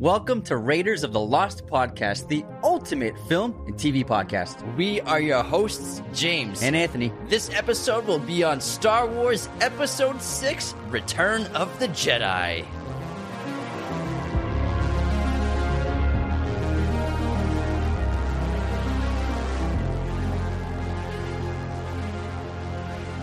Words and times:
Welcome 0.00 0.40
to 0.44 0.56
Raiders 0.56 1.04
of 1.04 1.12
the 1.12 1.20
Lost 1.20 1.66
Podcast, 1.66 2.26
the 2.28 2.42
ultimate 2.64 3.14
film 3.28 3.54
and 3.66 3.74
TV 3.74 4.02
podcast. 4.02 4.64
We 4.74 5.02
are 5.02 5.20
your 5.20 5.42
hosts, 5.42 6.00
James. 6.14 6.62
And 6.62 6.74
Anthony. 6.74 7.12
this 7.26 7.50
episode 7.52 8.06
will 8.06 8.18
be 8.18 8.42
on 8.42 8.62
Star 8.62 9.06
Wars 9.06 9.50
Episode 9.60 10.22
6 10.22 10.74
Return 10.88 11.44
of 11.48 11.78
the 11.78 11.88
Jedi. 11.88 12.64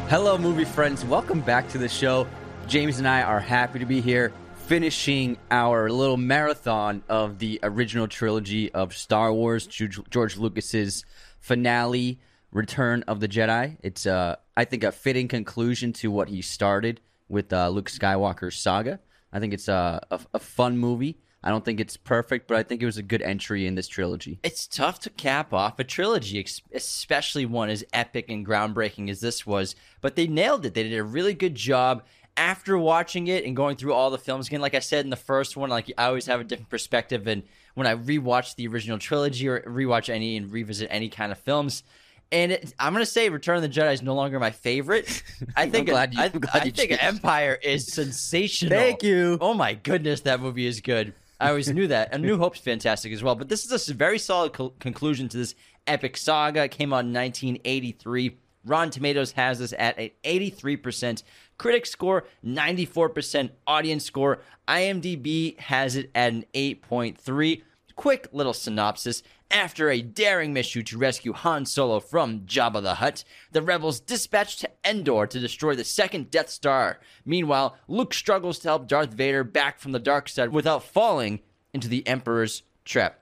Hello, 0.09 0.37
movie 0.37 0.63
friends. 0.63 1.03
Welcome 1.03 1.41
back 1.41 1.67
to 1.69 1.79
the 1.79 1.89
show. 1.89 2.27
James 2.67 2.99
and 2.99 3.07
I 3.07 3.23
are 3.23 3.39
happy 3.39 3.79
to 3.79 3.85
be 3.87 3.99
here, 3.99 4.31
finishing 4.67 5.37
our 5.49 5.89
little 5.89 6.17
marathon 6.17 7.01
of 7.07 7.39
the 7.39 7.57
original 7.63 8.05
trilogy 8.05 8.69
of 8.73 8.93
Star 8.93 9.31
Wars, 9.31 9.65
George 9.65 10.35
Lucas's 10.35 11.05
finale, 11.39 12.19
Return 12.51 13.01
of 13.03 13.21
the 13.21 13.29
Jedi. 13.29 13.77
It's, 13.81 14.05
uh, 14.05 14.35
I 14.57 14.65
think, 14.65 14.83
a 14.83 14.91
fitting 14.91 15.29
conclusion 15.29 15.93
to 15.93 16.11
what 16.11 16.27
he 16.27 16.41
started 16.41 16.99
with 17.29 17.53
uh, 17.53 17.69
Luke 17.69 17.89
Skywalker's 17.89 18.57
saga. 18.57 18.99
I 19.31 19.39
think 19.39 19.53
it's 19.53 19.69
uh, 19.69 20.01
a, 20.11 20.19
a 20.33 20.39
fun 20.39 20.77
movie. 20.77 21.17
I 21.43 21.49
don't 21.49 21.63
think 21.63 21.79
it's 21.79 21.95
perfect, 21.95 22.47
but 22.47 22.57
I 22.57 22.63
think 22.63 22.81
it 22.81 22.85
was 22.85 22.97
a 22.97 23.03
good 23.03 23.21
entry 23.21 23.67
in 23.67 23.75
this 23.75 23.87
trilogy. 23.87 24.39
It's 24.43 24.67
tough 24.67 24.99
to 25.01 25.09
cap 25.09 25.53
off 25.53 25.79
a 25.79 25.85
trilogy, 25.85 26.45
especially 26.73 27.45
one 27.45 27.69
as 27.69 27.85
epic 27.93 28.25
and 28.27 28.45
groundbreaking 28.45 29.09
as 29.09 29.21
this 29.21 29.45
was, 29.45 29.75
but 30.01 30.17
they 30.17 30.27
nailed 30.27 30.65
it. 30.65 30.73
They 30.73 30.83
did 30.83 30.97
a 30.97 31.03
really 31.03 31.33
good 31.33 31.55
job. 31.55 32.03
After 32.37 32.77
watching 32.77 33.27
it 33.27 33.45
and 33.45 33.55
going 33.55 33.75
through 33.77 33.93
all 33.93 34.09
the 34.11 34.17
films 34.17 34.47
again, 34.47 34.61
like 34.61 34.75
I 34.75 34.79
said 34.79 35.03
in 35.05 35.09
the 35.09 35.15
first 35.15 35.57
one, 35.57 35.69
like 35.71 35.91
I 35.97 36.05
always 36.05 36.27
have 36.27 36.39
a 36.39 36.43
different 36.43 36.69
perspective. 36.69 37.25
And 37.27 37.43
when 37.73 37.87
I 37.87 37.95
rewatch 37.95 38.55
the 38.55 38.67
original 38.67 38.99
trilogy 38.99 39.47
or 39.47 39.61
rewatch 39.61 40.07
any 40.09 40.37
and 40.37 40.51
revisit 40.51 40.87
any 40.91 41.09
kind 41.09 41.31
of 41.31 41.39
films, 41.39 41.83
and 42.31 42.51
it, 42.51 42.73
I'm 42.77 42.93
gonna 42.93 43.05
say 43.05 43.29
Return 43.29 43.55
of 43.55 43.61
the 43.63 43.69
Jedi 43.69 43.91
is 43.93 44.01
no 44.03 44.13
longer 44.13 44.39
my 44.39 44.51
favorite. 44.51 45.23
I 45.55 45.67
think 45.69 45.87
glad 45.89 46.13
you- 46.13 46.19
I, 46.21 46.25
I'm 46.25 46.31
glad 46.39 46.55
I 46.55 46.59
think 46.69 46.75
changed. 46.75 46.99
Empire 47.01 47.57
is 47.61 47.87
sensational. 47.93 48.77
Thank 48.77 49.01
you. 49.01 49.37
Oh 49.41 49.53
my 49.53 49.73
goodness, 49.73 50.21
that 50.21 50.39
movie 50.39 50.67
is 50.67 50.79
good. 50.81 51.13
I 51.39 51.49
always 51.49 51.69
knew 51.71 51.87
that. 51.87 52.09
And 52.11 52.21
New 52.23 52.37
Hope's 52.39 52.59
fantastic 52.59 53.13
as 53.13 53.23
well. 53.23 53.35
But 53.35 53.47
this 53.49 53.65
is 53.71 53.89
a 53.89 53.93
very 53.93 54.19
solid 54.19 54.53
co- 54.53 54.73
conclusion 54.79 55.29
to 55.29 55.37
this 55.37 55.55
epic 55.85 56.17
saga. 56.17 56.63
It 56.63 56.71
came 56.71 56.91
out 56.93 57.05
in 57.05 57.13
1983. 57.13 58.37
Rotten 58.65 58.89
Tomatoes 58.91 59.31
has 59.33 59.59
this 59.59 59.73
at 59.77 59.97
an 59.97 60.09
83%. 60.25 61.23
Critic 61.57 61.85
score, 61.85 62.25
94%. 62.45 63.49
Audience 63.65 64.05
score, 64.05 64.39
IMDb 64.67 65.59
has 65.59 65.95
it 65.95 66.11
at 66.13 66.33
an 66.33 66.45
8.3. 66.53 67.63
Quick 67.95 68.27
little 68.31 68.53
synopsis. 68.53 69.23
After 69.49 69.89
a 69.89 70.01
daring 70.01 70.53
mission 70.53 70.83
to 70.83 70.97
rescue 70.97 71.31
Han 71.31 71.65
Solo 71.65 72.01
from 72.01 72.41
Jabba 72.41 72.81
the 72.83 72.95
Hutt, 72.95 73.23
the 73.53 73.61
rebels 73.61 74.01
dispatch 74.01 74.57
to 74.57 74.69
Endor 74.83 75.25
to 75.25 75.39
destroy 75.39 75.73
the 75.73 75.85
second 75.85 76.29
Death 76.29 76.49
Star. 76.49 76.99
Meanwhile, 77.25 77.77
Luke 77.87 78.13
struggles 78.13 78.59
to 78.59 78.67
help 78.67 78.87
Darth 78.87 79.13
Vader 79.13 79.45
back 79.45 79.79
from 79.79 79.93
the 79.93 79.99
dark 79.99 80.27
side 80.27 80.51
without 80.51 80.83
falling 80.83 81.39
into 81.73 81.87
the 81.87 82.05
Emperor's 82.05 82.63
trap. 82.83 83.21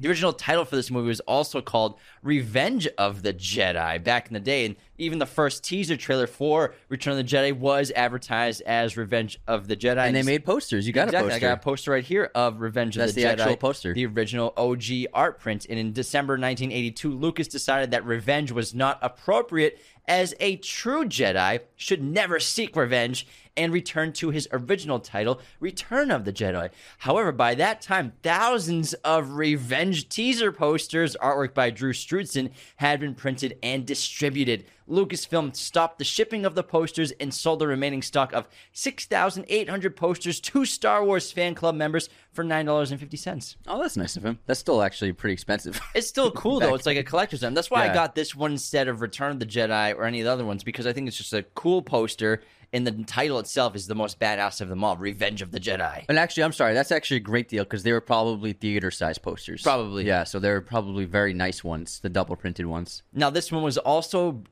The 0.00 0.08
original 0.08 0.32
title 0.32 0.64
for 0.64 0.76
this 0.76 0.90
movie 0.90 1.08
was 1.08 1.20
also 1.20 1.60
called 1.60 1.98
Revenge 2.22 2.86
of 2.98 3.22
the 3.22 3.34
Jedi 3.34 4.02
back 4.02 4.28
in 4.28 4.34
the 4.34 4.40
day, 4.40 4.64
and 4.64 4.76
even 4.96 5.18
the 5.18 5.26
first 5.26 5.64
teaser 5.64 5.96
trailer 5.96 6.26
for 6.26 6.74
Return 6.88 7.12
of 7.12 7.16
the 7.18 7.24
Jedi 7.24 7.52
was 7.52 7.90
advertised 7.96 8.62
as 8.62 8.96
Revenge 8.96 9.40
of 9.46 9.66
the 9.66 9.76
Jedi. 9.76 10.06
And 10.06 10.14
they 10.14 10.22
made 10.22 10.44
posters. 10.44 10.86
You 10.86 10.92
got 10.92 11.08
exactly. 11.08 11.30
a 11.30 11.32
poster. 11.32 11.46
I 11.46 11.48
got 11.48 11.58
a 11.58 11.62
poster 11.62 11.90
right 11.90 12.04
here 12.04 12.30
of 12.34 12.60
Revenge 12.60 12.96
That's 12.96 13.10
of 13.10 13.16
the, 13.16 13.22
the 13.22 13.28
Jedi. 13.28 13.40
actual 13.40 13.56
poster. 13.56 13.94
The 13.94 14.06
original 14.06 14.54
OG 14.56 14.84
art 15.12 15.40
print. 15.40 15.66
And 15.68 15.78
in 15.78 15.92
December 15.92 16.34
1982, 16.34 17.12
Lucas 17.12 17.48
decided 17.48 17.90
that 17.90 18.04
revenge 18.04 18.52
was 18.52 18.74
not 18.74 18.98
appropriate 19.02 19.80
as 20.06 20.34
a 20.40 20.56
true 20.56 21.04
Jedi 21.04 21.60
should 21.76 22.02
never 22.02 22.40
seek 22.40 22.74
revenge 22.74 23.26
and 23.58 23.72
return 23.72 24.12
to 24.14 24.30
his 24.30 24.48
original 24.52 25.00
title, 25.00 25.40
Return 25.58 26.10
of 26.12 26.24
the 26.24 26.32
Jedi. 26.32 26.70
However, 26.98 27.32
by 27.32 27.56
that 27.56 27.82
time, 27.82 28.12
thousands 28.22 28.94
of 28.94 29.32
revenge 29.32 30.08
teaser 30.08 30.52
posters, 30.52 31.16
artwork 31.20 31.52
by 31.52 31.70
Drew 31.70 31.92
Struzan, 31.92 32.50
had 32.76 33.00
been 33.00 33.14
printed 33.14 33.58
and 33.62 33.84
distributed. 33.84 34.64
Lucasfilm 34.88 35.54
stopped 35.54 35.98
the 35.98 36.04
shipping 36.04 36.44
of 36.44 36.54
the 36.54 36.62
posters 36.62 37.10
and 37.20 37.32
sold 37.32 37.58
the 37.58 37.66
remaining 37.66 38.02
stock 38.02 38.32
of 38.32 38.48
6,800 38.72 39.96
posters 39.96 40.40
to 40.40 40.64
Star 40.64 41.04
Wars 41.04 41.30
fan 41.30 41.54
club 41.54 41.74
members 41.74 42.08
for 42.32 42.44
$9.50. 42.44 43.56
Oh, 43.66 43.80
that's 43.80 43.96
nice 43.96 44.16
of 44.16 44.24
him. 44.24 44.38
That's 44.46 44.60
still 44.60 44.82
actually 44.82 45.12
pretty 45.12 45.34
expensive. 45.34 45.80
It's 45.94 46.06
still 46.06 46.30
cool 46.30 46.60
though. 46.60 46.74
It's 46.74 46.86
like 46.86 46.96
a 46.96 47.02
collector's 47.02 47.42
item. 47.42 47.54
That's 47.54 47.70
why 47.70 47.88
I 47.88 47.92
got 47.94 48.14
this 48.14 48.34
one 48.34 48.52
instead 48.52 48.88
of 48.88 49.00
Return 49.00 49.32
of 49.32 49.40
the 49.40 49.46
Jedi 49.46 49.94
or 49.96 50.04
any 50.04 50.20
of 50.20 50.24
the 50.26 50.32
other 50.32 50.44
ones 50.44 50.62
because 50.62 50.86
I 50.86 50.92
think 50.92 51.08
it's 51.08 51.16
just 51.16 51.32
a 51.32 51.42
cool 51.42 51.82
poster 51.82 52.42
and 52.72 52.86
the 52.86 52.92
title 53.04 53.38
itself 53.38 53.74
is 53.74 53.86
the 53.86 53.94
most 53.94 54.20
badass 54.20 54.60
of 54.60 54.68
them 54.68 54.84
all, 54.84 54.96
Revenge 54.96 55.42
of 55.42 55.50
the 55.50 55.60
Jedi. 55.60 56.04
and 56.08 56.18
actually, 56.18 56.42
I'm 56.44 56.52
sorry. 56.52 56.74
That's 56.74 56.92
actually 56.92 57.16
a 57.18 57.20
great 57.20 57.48
deal 57.48 57.64
because 57.64 57.82
they 57.82 57.92
were 57.92 58.00
probably 58.00 58.52
theater 58.52 58.90
size 58.90 59.18
posters. 59.18 59.62
Probably. 59.62 60.04
Yeah, 60.04 60.24
so 60.24 60.38
they're 60.38 60.60
probably 60.60 61.04
very 61.06 61.32
nice 61.32 61.64
ones, 61.64 62.00
the 62.00 62.10
double 62.10 62.36
printed 62.36 62.66
ones. 62.66 63.02
Now, 63.12 63.30
this 63.30 63.50
one 63.50 63.62
was 63.62 63.78
also. 63.78 64.42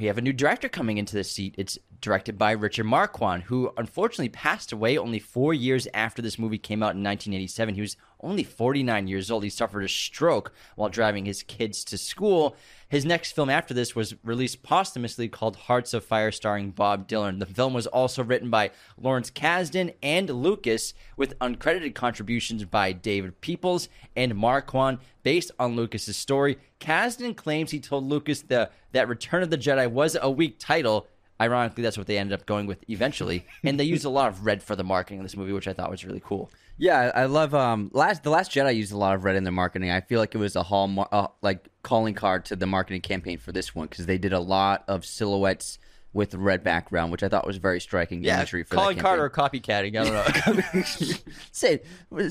We 0.00 0.06
have 0.06 0.18
a 0.18 0.22
new 0.22 0.32
director 0.32 0.68
coming 0.68 0.98
into 0.98 1.14
the 1.14 1.24
seat. 1.24 1.54
It's 1.58 1.78
directed 2.00 2.38
by 2.38 2.52
Richard 2.52 2.84
Marquand, 2.84 3.44
who 3.44 3.72
unfortunately 3.76 4.30
passed 4.30 4.72
away 4.72 4.96
only 4.96 5.18
four 5.18 5.52
years 5.52 5.86
after 5.92 6.22
this 6.22 6.38
movie 6.38 6.58
came 6.58 6.82
out 6.82 6.96
in 6.96 7.02
1987. 7.02 7.74
He 7.74 7.80
was 7.80 7.96
only 8.22 8.44
49 8.44 9.08
years 9.08 9.30
old. 9.30 9.44
He 9.44 9.50
suffered 9.50 9.84
a 9.84 9.88
stroke 9.88 10.52
while 10.76 10.88
driving 10.88 11.24
his 11.24 11.42
kids 11.42 11.84
to 11.84 11.98
school. 11.98 12.56
His 12.88 13.04
next 13.04 13.32
film 13.32 13.48
after 13.48 13.72
this 13.72 13.96
was 13.96 14.14
released 14.22 14.62
posthumously 14.62 15.28
called 15.28 15.56
Hearts 15.56 15.94
of 15.94 16.04
Fire, 16.04 16.30
starring 16.30 16.70
Bob 16.70 17.08
Dylan. 17.08 17.38
The 17.38 17.46
film 17.46 17.72
was 17.72 17.86
also 17.86 18.22
written 18.22 18.50
by 18.50 18.70
Lawrence 19.00 19.30
Kasdan 19.30 19.94
and 20.02 20.28
Lucas, 20.28 20.92
with 21.16 21.38
uncredited 21.38 21.94
contributions 21.94 22.64
by 22.64 22.92
David 22.92 23.40
Peoples 23.40 23.88
and 24.14 24.34
Marquand, 24.34 24.98
based 25.22 25.50
on 25.58 25.74
Lucas's 25.74 26.16
story. 26.16 26.58
Kasdan 26.80 27.34
claims 27.34 27.70
he 27.70 27.80
told 27.80 28.04
Lucas 28.04 28.42
the, 28.42 28.70
that 28.92 29.08
Return 29.08 29.42
of 29.42 29.50
the 29.50 29.58
Jedi 29.58 29.90
was 29.90 30.16
a 30.20 30.30
weak 30.30 30.58
title. 30.58 31.06
Ironically, 31.40 31.82
that's 31.82 31.98
what 31.98 32.06
they 32.06 32.18
ended 32.18 32.38
up 32.38 32.46
going 32.46 32.66
with 32.66 32.84
eventually, 32.88 33.46
and 33.64 33.80
they 33.80 33.84
used 33.84 34.04
a 34.04 34.10
lot 34.10 34.28
of 34.28 34.44
red 34.44 34.62
for 34.62 34.76
the 34.76 34.84
marketing 34.84 35.18
in 35.18 35.24
this 35.24 35.36
movie, 35.36 35.52
which 35.52 35.66
I 35.66 35.72
thought 35.72 35.90
was 35.90 36.04
really 36.04 36.22
cool. 36.24 36.50
Yeah, 36.78 37.12
I 37.14 37.26
love 37.26 37.54
um 37.54 37.90
last 37.92 38.22
the 38.22 38.30
last 38.30 38.50
Jedi 38.50 38.74
used 38.76 38.92
a 38.92 38.96
lot 38.96 39.14
of 39.14 39.24
red 39.24 39.36
in 39.36 39.44
their 39.44 39.52
marketing. 39.52 39.90
I 39.90 40.00
feel 40.00 40.18
like 40.20 40.34
it 40.34 40.38
was 40.38 40.56
a 40.56 40.62
hall 40.62 41.08
uh, 41.12 41.28
like 41.40 41.68
calling 41.82 42.14
card 42.14 42.44
to 42.46 42.56
the 42.56 42.66
marketing 42.66 43.02
campaign 43.02 43.38
for 43.38 43.52
this 43.52 43.74
one 43.74 43.86
because 43.86 44.06
they 44.06 44.18
did 44.18 44.32
a 44.32 44.40
lot 44.40 44.84
of 44.88 45.04
silhouettes 45.04 45.78
with 46.14 46.34
red 46.34 46.62
background, 46.62 47.10
which 47.10 47.22
I 47.22 47.28
thought 47.28 47.46
was 47.46 47.56
very 47.56 47.80
striking 47.80 48.24
imagery 48.24 48.64
for 48.64 48.74
Colin 48.74 48.98
Carter 48.98 49.28
campaign. 49.30 49.64
or 49.64 49.90
copycatting, 49.90 49.98
I 49.98 50.04
don't 50.04 50.76
know. 50.76 51.12
Say 51.52 51.82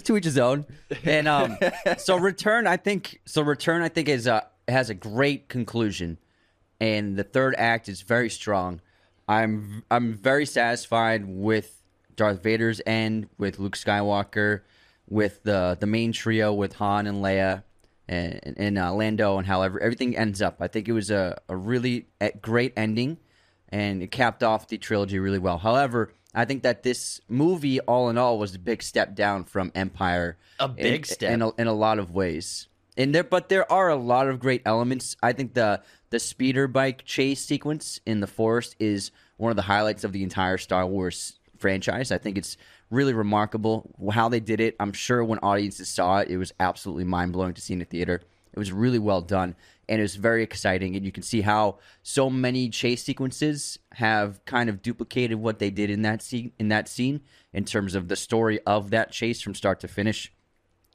to 0.03 0.17
each 0.17 0.25
his 0.25 0.37
own. 0.37 0.65
And 1.03 1.27
um, 1.27 1.57
so 1.97 2.17
return, 2.17 2.67
I 2.67 2.77
think. 2.77 3.21
So 3.25 3.41
return, 3.41 3.81
I 3.81 3.89
think 3.89 4.09
is 4.09 4.27
uh 4.27 4.41
has 4.67 4.89
a 4.89 4.93
great 4.93 5.49
conclusion, 5.49 6.19
and 6.79 7.17
the 7.17 7.23
third 7.23 7.55
act 7.57 7.89
is 7.89 8.01
very 8.01 8.29
strong. 8.29 8.81
I'm 9.27 9.83
I'm 9.89 10.13
very 10.13 10.45
satisfied 10.45 11.25
with 11.25 11.80
Darth 12.15 12.43
Vader's 12.43 12.81
end, 12.85 13.29
with 13.37 13.59
Luke 13.59 13.77
Skywalker, 13.77 14.61
with 15.09 15.43
the 15.43 15.77
the 15.79 15.87
main 15.87 16.11
trio 16.11 16.53
with 16.53 16.73
Han 16.75 17.07
and 17.07 17.23
Leia. 17.23 17.63
And, 18.07 18.55
and 18.57 18.77
uh, 18.77 18.93
Lando 18.93 19.37
and 19.37 19.47
how 19.47 19.61
ever, 19.61 19.79
everything 19.79 20.17
ends 20.17 20.41
up. 20.41 20.57
I 20.59 20.67
think 20.67 20.89
it 20.89 20.91
was 20.91 21.11
a, 21.11 21.39
a 21.47 21.55
really 21.55 22.07
great 22.41 22.73
ending 22.75 23.19
and 23.71 24.03
it 24.03 24.11
capped 24.11 24.43
off 24.43 24.67
the 24.67 24.77
trilogy 24.77 25.19
really 25.19 25.39
well. 25.39 25.57
However, 25.57 26.11
I 26.33 26.45
think 26.45 26.63
that 26.63 26.83
this 26.83 27.21
movie, 27.27 27.79
all 27.81 28.09
in 28.09 28.17
all, 28.17 28.37
was 28.37 28.55
a 28.55 28.59
big 28.59 28.83
step 28.83 29.15
down 29.15 29.45
from 29.45 29.71
Empire. 29.75 30.37
A 30.59 30.65
in- 30.65 30.75
big 30.75 31.05
step. 31.05 31.31
in 31.31 31.41
a, 31.41 31.51
in 31.55 31.67
a 31.67 31.73
lot 31.73 31.99
of 31.99 32.11
ways. 32.11 32.67
And 32.97 33.15
there, 33.15 33.23
but 33.23 33.49
there 33.49 33.71
are 33.71 33.89
a 33.89 33.95
lot 33.95 34.27
of 34.27 34.39
great 34.39 34.61
elements. 34.65 35.15
I 35.23 35.31
think 35.31 35.53
the 35.53 35.81
the 36.09 36.19
speeder 36.19 36.67
bike 36.67 37.05
chase 37.05 37.43
sequence 37.43 38.01
in 38.05 38.19
the 38.19 38.27
forest 38.27 38.75
is 38.79 39.11
one 39.37 39.49
of 39.49 39.55
the 39.55 39.61
highlights 39.61 40.03
of 40.03 40.11
the 40.11 40.23
entire 40.23 40.57
Star 40.57 40.85
Wars 40.85 41.39
franchise. 41.61 42.11
I 42.11 42.17
think 42.17 42.37
it's 42.37 42.57
really 42.89 43.13
remarkable 43.13 43.89
how 44.11 44.27
they 44.27 44.39
did 44.39 44.59
it. 44.59 44.75
I'm 44.79 44.93
sure 44.93 45.23
when 45.23 45.39
audiences 45.39 45.89
saw 45.89 46.17
it, 46.17 46.29
it 46.29 46.37
was 46.37 46.53
absolutely 46.59 47.05
mind 47.05 47.31
blowing 47.31 47.53
to 47.53 47.61
see 47.61 47.73
in 47.73 47.79
the 47.79 47.85
theater. 47.85 48.21
It 48.53 48.59
was 48.59 48.71
really 48.71 48.99
well 48.99 49.21
done 49.21 49.55
and 49.87 49.99
it 49.99 50.03
was 50.03 50.15
very 50.15 50.41
exciting. 50.41 50.95
And 50.95 51.05
you 51.05 51.11
can 51.11 51.23
see 51.23 51.41
how 51.41 51.77
so 52.01 52.29
many 52.29 52.69
chase 52.69 53.03
sequences 53.03 53.77
have 53.93 54.43
kind 54.45 54.69
of 54.69 54.81
duplicated 54.81 55.37
what 55.37 55.59
they 55.59 55.69
did 55.69 55.89
in 55.89 56.01
that 56.03 56.21
scene. 56.21 56.53
In 56.59 56.69
that 56.69 56.87
scene, 56.87 57.21
in 57.53 57.65
terms 57.65 57.93
of 57.95 58.07
the 58.07 58.15
story 58.15 58.59
of 58.65 58.89
that 58.91 59.11
chase 59.11 59.41
from 59.41 59.53
start 59.53 59.79
to 59.81 59.87
finish. 59.87 60.31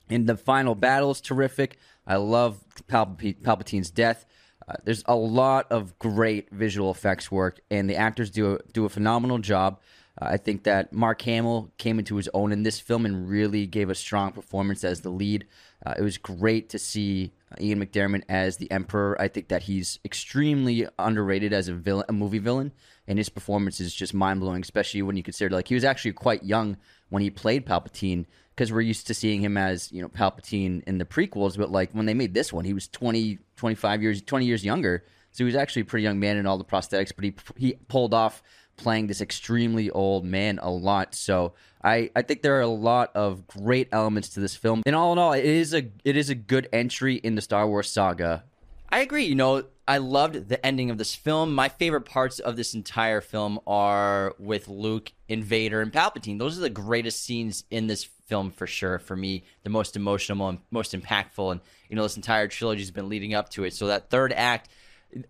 And 0.08 0.26
the 0.26 0.36
final 0.36 0.74
battle 0.74 1.10
is 1.10 1.20
terrific. 1.20 1.76
I 2.06 2.16
love 2.16 2.64
Palp- 2.88 3.42
Palpatine's 3.42 3.90
death. 3.90 4.24
Uh, 4.66 4.74
there's 4.84 5.04
a 5.06 5.14
lot 5.14 5.70
of 5.70 5.98
great 5.98 6.50
visual 6.50 6.90
effects 6.90 7.30
work, 7.30 7.60
and 7.70 7.90
the 7.90 7.96
actors 7.96 8.30
do 8.30 8.54
a, 8.54 8.58
do 8.72 8.84
a 8.84 8.88
phenomenal 8.88 9.38
job. 9.38 9.80
Uh, 10.20 10.26
I 10.30 10.36
think 10.36 10.64
that 10.64 10.92
Mark 10.92 11.20
Hamill 11.22 11.70
came 11.78 11.98
into 11.98 12.16
his 12.16 12.28
own 12.32 12.52
in 12.52 12.62
this 12.62 12.80
film 12.80 13.04
and 13.04 13.28
really 13.28 13.66
gave 13.66 13.90
a 13.90 13.94
strong 13.94 14.32
performance 14.32 14.84
as 14.84 15.02
the 15.02 15.10
lead. 15.10 15.46
Uh, 15.84 15.94
it 15.98 16.02
was 16.02 16.16
great 16.16 16.70
to 16.70 16.78
see 16.78 17.32
Ian 17.60 17.84
McDiarmid 17.84 18.22
as 18.28 18.56
the 18.56 18.70
Emperor. 18.70 19.20
I 19.20 19.28
think 19.28 19.48
that 19.48 19.64
he's 19.64 19.98
extremely 20.04 20.86
underrated 20.98 21.52
as 21.52 21.68
a 21.68 21.74
villain, 21.74 22.06
a 22.08 22.12
movie 22.12 22.38
villain, 22.38 22.72
and 23.06 23.18
his 23.18 23.28
performance 23.28 23.80
is 23.80 23.94
just 23.94 24.14
mind 24.14 24.40
blowing. 24.40 24.62
Especially 24.62 25.02
when 25.02 25.16
you 25.16 25.22
consider 25.22 25.54
like 25.54 25.68
he 25.68 25.74
was 25.74 25.84
actually 25.84 26.12
quite 26.12 26.44
young 26.44 26.76
when 27.10 27.22
he 27.22 27.30
played 27.30 27.66
Palpatine, 27.66 28.24
because 28.54 28.72
we're 28.72 28.80
used 28.80 29.06
to 29.06 29.14
seeing 29.14 29.42
him 29.42 29.56
as 29.56 29.92
you 29.92 30.00
know 30.00 30.08
Palpatine 30.08 30.82
in 30.86 30.98
the 30.98 31.04
prequels, 31.04 31.58
but 31.58 31.70
like 31.70 31.92
when 31.92 32.06
they 32.06 32.14
made 32.14 32.34
this 32.34 32.52
one, 32.52 32.64
he 32.64 32.72
was 32.72 32.88
20, 32.88 33.38
25 33.56 34.02
years, 34.02 34.22
twenty 34.22 34.46
years 34.46 34.64
younger. 34.64 35.04
So 35.32 35.44
he 35.44 35.44
was 35.44 35.54
actually 35.54 35.82
a 35.82 35.84
pretty 35.84 36.04
young 36.04 36.18
man 36.18 36.38
in 36.38 36.46
all 36.46 36.56
the 36.56 36.64
prosthetics, 36.64 37.12
but 37.14 37.24
he 37.24 37.34
he 37.56 37.74
pulled 37.88 38.14
off 38.14 38.42
playing 38.76 39.06
this 39.06 39.20
extremely 39.20 39.90
old 39.90 40.24
man 40.24 40.58
a 40.62 40.70
lot. 40.70 41.14
So 41.14 41.54
I, 41.82 42.10
I 42.16 42.22
think 42.22 42.42
there 42.42 42.56
are 42.58 42.62
a 42.62 42.66
lot 42.66 43.10
of 43.14 43.46
great 43.46 43.88
elements 43.92 44.30
to 44.30 44.40
this 44.40 44.56
film. 44.56 44.82
And 44.86 44.96
all 44.96 45.12
in 45.12 45.18
all, 45.18 45.32
it 45.32 45.44
is 45.44 45.74
a 45.74 45.88
it 46.04 46.16
is 46.16 46.30
a 46.30 46.34
good 46.34 46.68
entry 46.72 47.16
in 47.16 47.34
the 47.34 47.42
Star 47.42 47.66
Wars 47.66 47.90
saga. 47.90 48.44
I 48.90 49.00
agree. 49.00 49.24
You 49.24 49.34
know, 49.34 49.64
I 49.88 49.98
loved 49.98 50.48
the 50.48 50.64
ending 50.64 50.90
of 50.90 50.98
this 50.98 51.14
film. 51.14 51.54
My 51.54 51.68
favorite 51.68 52.02
parts 52.02 52.38
of 52.38 52.56
this 52.56 52.74
entire 52.74 53.20
film 53.20 53.60
are 53.66 54.34
with 54.38 54.68
Luke, 54.68 55.12
Invader, 55.28 55.80
and 55.80 55.92
Palpatine. 55.92 56.38
Those 56.38 56.58
are 56.58 56.62
the 56.62 56.70
greatest 56.70 57.22
scenes 57.22 57.64
in 57.70 57.86
this 57.86 58.04
film 58.04 58.50
for 58.50 58.66
sure. 58.66 58.98
For 58.98 59.16
me, 59.16 59.44
the 59.62 59.70
most 59.70 59.96
emotional 59.96 60.48
and 60.48 60.58
most 60.70 60.92
impactful. 60.92 61.52
And 61.52 61.60
you 61.88 61.96
know, 61.96 62.02
this 62.02 62.16
entire 62.16 62.48
trilogy 62.48 62.82
has 62.82 62.90
been 62.90 63.08
leading 63.08 63.34
up 63.34 63.48
to 63.50 63.64
it. 63.64 63.74
So 63.74 63.86
that 63.88 64.10
third 64.10 64.32
act, 64.32 64.68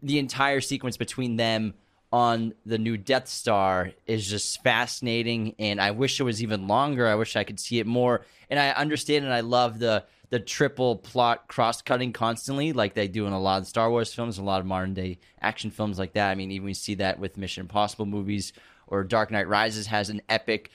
the 0.03 0.19
entire 0.19 0.61
sequence 0.61 0.97
between 0.97 1.37
them 1.37 1.75
on 2.13 2.55
the 2.65 2.79
new 2.79 2.97
Death 2.97 3.29
Star 3.29 3.91
is 4.07 4.27
just 4.29 4.63
fascinating, 4.63 5.55
and 5.59 5.81
I 5.81 5.91
wish 5.91 6.21
it 6.21 6.25
was 6.25 6.43
even 6.43 6.69
longer. 6.69 7.07
I 7.07 7.15
wish 7.15 7.37
I 7.37 7.45
could 7.45 7.61
see 7.61 7.79
it 7.79 7.87
more. 7.87 8.25
And 8.49 8.61
I 8.61 8.71
understand 8.71 9.25
and 9.25 9.35
I 9.35 9.41
love 9.41 9.79
the 9.79 10.05
the 10.29 10.41
triple 10.41 10.97
plot 10.97 11.47
cross 11.47 11.83
cutting 11.83 12.13
constantly, 12.13 12.73
like 12.73 12.95
they 12.95 13.07
do 13.07 13.27
in 13.27 13.33
a 13.33 13.41
lot 13.41 13.61
of 13.61 13.69
Star 13.69 13.91
Wars 13.91 14.13
films, 14.13 14.39
a 14.39 14.43
lot 14.43 14.61
of 14.61 14.67
modern 14.67 14.95
day 14.95 15.19
action 15.41 15.71
films 15.71 15.99
like 15.99 16.15
that. 16.15 16.31
I 16.31 16.35
mean, 16.35 16.51
even 16.51 16.67
we 16.67 16.75
see 16.75 16.95
that 16.97 17.19
with 17.19 17.37
Mission 17.37 17.63
Impossible 17.63 18.07
movies 18.07 18.53
or 18.87 19.05
Dark 19.05 19.31
Knight 19.31 19.49
Rises 19.49 19.87
has 19.87 20.11
an 20.11 20.23
epic 20.29 20.71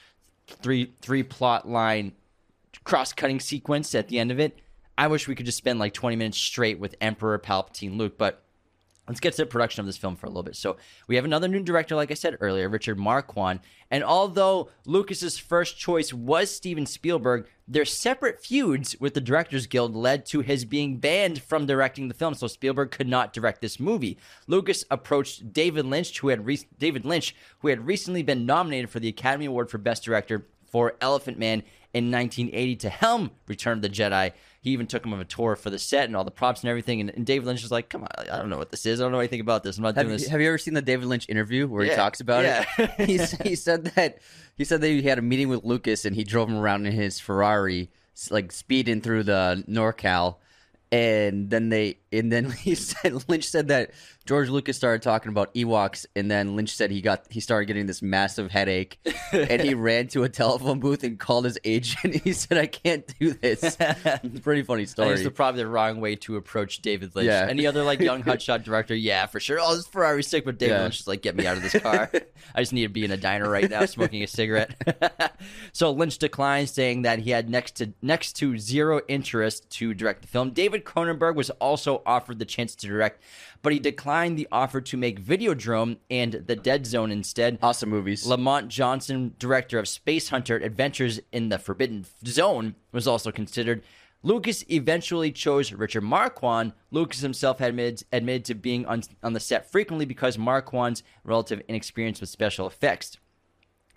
three 0.47 0.93
three 1.01 1.23
plot 1.23 1.67
line 1.67 2.13
cross 2.83 3.13
cutting 3.13 3.39
sequence 3.39 3.93
at 3.95 4.07
the 4.07 4.19
end 4.19 4.31
of 4.31 4.39
it. 4.39 4.59
I 4.97 5.07
wish 5.07 5.27
we 5.27 5.35
could 5.35 5.45
just 5.45 5.57
spend 5.57 5.79
like 5.79 5.93
20 5.93 6.15
minutes 6.15 6.37
straight 6.37 6.79
with 6.79 6.95
Emperor 7.01 7.39
Palpatine 7.39 7.97
Luke, 7.97 8.17
but 8.17 8.43
Let's 9.07 9.19
get 9.19 9.31
to 9.33 9.41
the 9.41 9.45
production 9.47 9.81
of 9.81 9.87
this 9.87 9.97
film 9.97 10.15
for 10.15 10.27
a 10.27 10.29
little 10.29 10.43
bit. 10.43 10.55
So 10.55 10.77
we 11.07 11.15
have 11.15 11.25
another 11.25 11.47
new 11.47 11.61
director, 11.63 11.95
like 11.95 12.11
I 12.11 12.13
said 12.13 12.37
earlier, 12.39 12.69
Richard 12.69 12.99
Marquand. 12.99 13.59
And 13.89 14.03
although 14.03 14.69
Lucas's 14.85 15.37
first 15.37 15.77
choice 15.77 16.13
was 16.13 16.49
Steven 16.49 16.85
Spielberg, 16.85 17.47
their 17.67 17.83
separate 17.83 18.43
feuds 18.43 18.95
with 18.99 19.13
the 19.13 19.21
Directors 19.21 19.65
Guild 19.65 19.95
led 19.95 20.25
to 20.27 20.41
his 20.41 20.65
being 20.65 20.97
banned 20.97 21.41
from 21.41 21.65
directing 21.65 22.07
the 22.07 22.13
film. 22.13 22.35
So 22.35 22.47
Spielberg 22.47 22.91
could 22.91 23.07
not 23.07 23.33
direct 23.33 23.59
this 23.59 23.79
movie. 23.79 24.17
Lucas 24.47 24.85
approached 24.91 25.51
David 25.51 25.85
Lynch, 25.85 26.19
who 26.19 26.29
had 26.29 26.45
re- 26.45 26.67
David 26.77 27.03
Lynch, 27.03 27.35
who 27.59 27.69
had 27.69 27.87
recently 27.87 28.23
been 28.23 28.45
nominated 28.45 28.89
for 28.89 28.99
the 28.99 29.09
Academy 29.09 29.45
Award 29.45 29.69
for 29.69 29.77
Best 29.77 30.03
Director 30.03 30.45
for 30.71 30.93
Elephant 31.01 31.37
Man 31.37 31.63
in 31.93 32.11
1980 32.11 32.75
to 32.77 32.89
helm 32.89 33.31
Return 33.47 33.79
of 33.79 33.81
the 33.81 33.89
Jedi. 33.89 34.31
He 34.61 34.69
even 34.71 34.85
took 34.85 35.03
him 35.03 35.11
on 35.13 35.19
a 35.19 35.25
tour 35.25 35.55
for 35.55 35.69
the 35.71 35.79
set 35.79 36.05
and 36.05 36.15
all 36.15 36.23
the 36.23 36.29
props 36.31 36.61
and 36.61 36.69
everything. 36.69 37.01
And, 37.01 37.09
and 37.09 37.25
David 37.25 37.47
Lynch 37.47 37.63
was 37.63 37.71
like, 37.71 37.89
"Come 37.89 38.03
on, 38.03 38.09
I 38.31 38.37
don't 38.37 38.49
know 38.49 38.57
what 38.59 38.69
this 38.69 38.85
is. 38.85 39.01
I 39.01 39.03
don't 39.03 39.11
know 39.11 39.17
anything 39.19 39.41
about 39.41 39.63
this. 39.63 39.77
I'm 39.77 39.83
not 39.83 39.95
Have, 39.95 40.05
doing 40.05 40.13
you- 40.13 40.19
this." 40.19 40.27
have 40.29 40.39
you 40.39 40.47
ever 40.47 40.57
seen 40.59 40.75
the 40.75 40.81
David 40.83 41.07
Lynch 41.07 41.25
interview 41.27 41.67
where 41.67 41.83
he 41.83 41.89
talks 41.95 42.19
about 42.21 42.43
Yeah. 42.43 42.65
it? 42.77 43.09
He's, 43.09 43.31
he 43.41 43.55
said 43.55 43.85
that 43.95 44.19
he 44.55 44.63
said 44.63 44.81
that 44.81 44.87
he 44.87 45.01
had 45.01 45.17
a 45.17 45.21
meeting 45.23 45.49
with 45.49 45.63
Lucas 45.63 46.05
and 46.05 46.15
he 46.15 46.23
drove 46.23 46.47
him 46.47 46.57
around 46.57 46.85
in 46.85 46.91
his 46.93 47.19
Ferrari, 47.19 47.89
like 48.29 48.51
speeding 48.51 49.01
through 49.01 49.23
the 49.23 49.63
NorCal. 49.67 50.35
And 50.91 51.49
then 51.49 51.69
they, 51.69 51.99
and 52.11 52.31
then 52.31 52.51
he 52.51 52.75
said 52.75 53.29
Lynch 53.29 53.45
said 53.47 53.69
that 53.69 53.91
George 54.25 54.49
Lucas 54.49 54.75
started 54.77 55.01
talking 55.01 55.29
about 55.29 55.53
Ewoks, 55.55 56.05
and 56.15 56.29
then 56.29 56.55
Lynch 56.55 56.75
said 56.75 56.91
he 56.91 57.01
got 57.01 57.25
he 57.29 57.39
started 57.39 57.65
getting 57.67 57.85
this 57.87 58.01
massive 58.01 58.51
headache, 58.51 58.99
and 59.31 59.61
he 59.61 59.73
ran 59.73 60.07
to 60.09 60.23
a 60.23 60.29
telephone 60.29 60.79
booth 60.79 61.03
and 61.03 61.17
called 61.17 61.45
his 61.45 61.57
agent. 61.63 62.15
He 62.23 62.33
said, 62.33 62.57
"I 62.57 62.67
can't 62.67 63.07
do 63.19 63.31
this." 63.33 63.77
It's 63.79 64.39
pretty 64.41 64.63
funny 64.63 64.85
story. 64.85 65.11
it's 65.19 65.27
probably 65.35 65.63
the 65.63 65.67
wrong 65.69 66.01
way 66.01 66.17
to 66.17 66.35
approach 66.35 66.81
David 66.81 67.15
Lynch. 67.15 67.27
Yeah. 67.27 67.47
Any 67.49 67.65
other 67.65 67.83
like 67.83 67.99
young 67.99 68.21
hotshot 68.23 68.63
director? 68.63 68.93
Yeah, 68.93 69.25
for 69.27 69.39
sure. 69.39 69.59
Oh, 69.61 69.75
this 69.75 69.87
Ferrari's 69.87 70.27
sick, 70.27 70.43
but 70.45 70.59
David 70.59 70.73
Yeah. 70.75 70.81
Lynch 70.83 70.99
is 70.99 71.07
like, 71.07 71.21
get 71.21 71.35
me 71.35 71.47
out 71.47 71.57
of 71.57 71.63
this 71.63 71.81
car. 71.81 72.11
I 72.53 72.61
just 72.61 72.73
need 72.73 72.83
to 72.83 72.89
be 72.89 73.05
in 73.05 73.11
a 73.11 73.17
diner 73.17 73.49
right 73.49 73.69
now, 73.69 73.85
smoking 73.85 74.23
a 74.23 74.27
cigarette. 74.27 74.75
so 75.73 75.91
Lynch 75.91 76.17
declined, 76.19 76.69
saying 76.69 77.03
that 77.03 77.19
he 77.19 77.31
had 77.31 77.49
next 77.49 77.77
to 77.77 77.93
next 78.01 78.33
to 78.33 78.57
zero 78.57 79.01
interest 79.07 79.69
to 79.71 79.93
direct 79.93 80.21
the 80.21 80.27
film. 80.27 80.51
David 80.51 80.80
Cronenberg 80.85 81.35
was 81.35 81.49
also 81.51 82.01
offered 82.05 82.39
the 82.39 82.45
chance 82.45 82.75
to 82.75 82.87
direct, 82.87 83.21
but 83.61 83.73
he 83.73 83.79
declined 83.79 84.37
the 84.37 84.47
offer 84.51 84.81
to 84.81 84.97
make 84.97 85.23
Videodrome 85.23 85.97
and 86.09 86.33
The 86.33 86.55
Dead 86.55 86.85
Zone 86.85 87.11
instead. 87.11 87.59
awesome 87.61 87.89
movies. 87.89 88.25
Lamont 88.25 88.67
Johnson, 88.67 89.35
director 89.39 89.79
of 89.79 89.87
Space 89.87 90.29
Hunter 90.29 90.57
Adventures 90.57 91.19
in 91.31 91.49
the 91.49 91.59
Forbidden 91.59 92.05
Zone, 92.25 92.75
was 92.91 93.07
also 93.07 93.31
considered. 93.31 93.83
Lucas 94.23 94.63
eventually 94.69 95.31
chose 95.31 95.71
Richard 95.71 96.01
Marquand. 96.01 96.73
Lucas 96.91 97.21
himself 97.21 97.59
had 97.59 97.69
admitted, 97.69 98.03
admitted 98.11 98.45
to 98.45 98.53
being 98.53 98.85
on, 98.85 99.01
on 99.23 99.33
the 99.33 99.39
set 99.39 99.71
frequently 99.71 100.05
because 100.05 100.37
Marquand's 100.37 101.01
relative 101.23 101.61
inexperience 101.67 102.21
with 102.21 102.29
special 102.29 102.67
effects. 102.67 103.17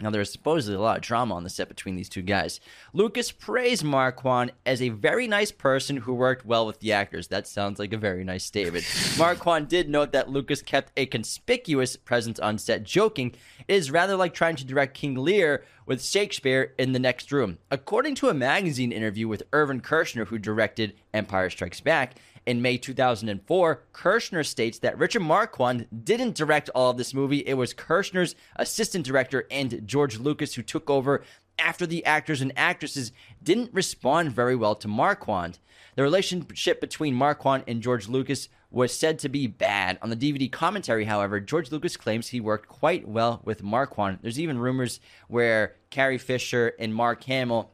Now, 0.00 0.11
there's 0.11 0.32
supposedly 0.32 0.76
a 0.76 0.81
lot 0.81 0.96
of 0.96 1.02
drama 1.02 1.35
on 1.35 1.44
the 1.44 1.50
set 1.50 1.69
between 1.69 1.96
these 1.96 2.08
two 2.08 2.23
guys. 2.23 2.61
Lucas 2.93 3.31
praised 3.31 3.85
Marquand 3.85 4.52
as 4.67 4.82
a 4.82 4.88
very 4.88 5.26
nice 5.26 5.52
person 5.52 5.99
who 5.99 6.14
worked 6.14 6.44
well 6.44 6.67
with 6.67 6.81
the 6.81 6.93
actors. 6.93 7.29
That 7.29 7.46
sounds 7.46 7.79
like 7.79 7.93
a 7.93 7.99
very 7.99 8.25
nice 8.25 8.44
statement. 8.44 8.85
Marquand 9.19 9.69
did 9.69 9.88
note 9.88 10.12
that 10.12 10.31
Lucas 10.31 10.62
kept 10.62 10.93
a 10.96 11.06
conspicuous 11.06 11.96
presence 11.96 12.38
on 12.41 12.58
set, 12.58 12.82
joking, 12.82 13.35
It 13.69 13.75
is 13.75 13.91
rather 13.91 14.17
like 14.17 14.35
trying 14.35 14.56
to 14.56 14.64
direct 14.64 14.94
King 14.94 15.14
Lear 15.14 15.64
with 15.87 16.02
Shakespeare 16.02 16.73
in 16.79 16.93
the 16.93 16.99
next 16.99 17.31
room. 17.31 17.58
According 17.70 18.14
to 18.17 18.29
a 18.29 18.35
magazine 18.35 18.93
interview 18.93 19.29
with 19.29 19.43
Irvin 19.52 19.81
Kershner, 19.81 20.26
who 20.26 20.38
directed 20.38 20.94
Empire 21.12 21.50
Strikes 21.50 21.81
Back, 21.81 22.14
in 22.46 22.62
May 22.62 22.76
2004, 22.76 23.82
Kershner 23.93 24.44
states 24.44 24.79
that 24.81 24.99
Richard 24.99 25.20
Marquand 25.20 25.87
didn't 26.05 26.35
direct 26.35 26.69
all 26.75 26.91
of 26.91 26.96
this 26.96 27.14
movie. 27.14 27.38
It 27.46 27.55
was 27.55 27.73
Kershner's 27.75 28.35
assistant 28.56 29.06
director 29.06 29.46
and 29.50 29.87
George 29.87 30.19
Lucas 30.19 30.55
who 30.55 30.62
took 30.62 30.91
over 30.91 31.23
after 31.58 31.87
the 31.87 32.05
actors 32.05 32.41
and 32.41 32.52
actresses 32.56 33.12
didn't 33.43 33.73
respond 33.73 34.32
very 34.32 34.56
well 34.56 34.75
to 34.75 34.88
Marquand. 34.88 35.58
The 35.96 36.02
relationship 36.02 36.80
between 36.80 37.14
Marquand 37.14 37.64
and 37.68 37.80
George 37.80 38.09
Lucas 38.09 38.49
was 38.71 38.97
said 38.97 39.21
to 39.21 39.28
be 39.28 39.47
bad. 39.47 39.99
On 40.02 40.11
the 40.11 40.16
DVD 40.16 40.50
commentary, 40.50 41.04
however, 41.04 41.38
George 41.38 41.71
Lucas 41.71 41.97
claims 41.97 42.28
he 42.28 42.40
worked 42.40 42.68
quite 42.68 43.07
well 43.07 43.40
with 43.45 43.62
Marquand. 43.62 44.18
There's 44.21 44.40
even 44.40 44.59
rumors 44.59 44.99
where 45.28 45.76
Carrie 45.90 46.18
Fisher 46.18 46.73
and 46.80 46.92
Mark 46.92 47.23
Hamill 47.25 47.71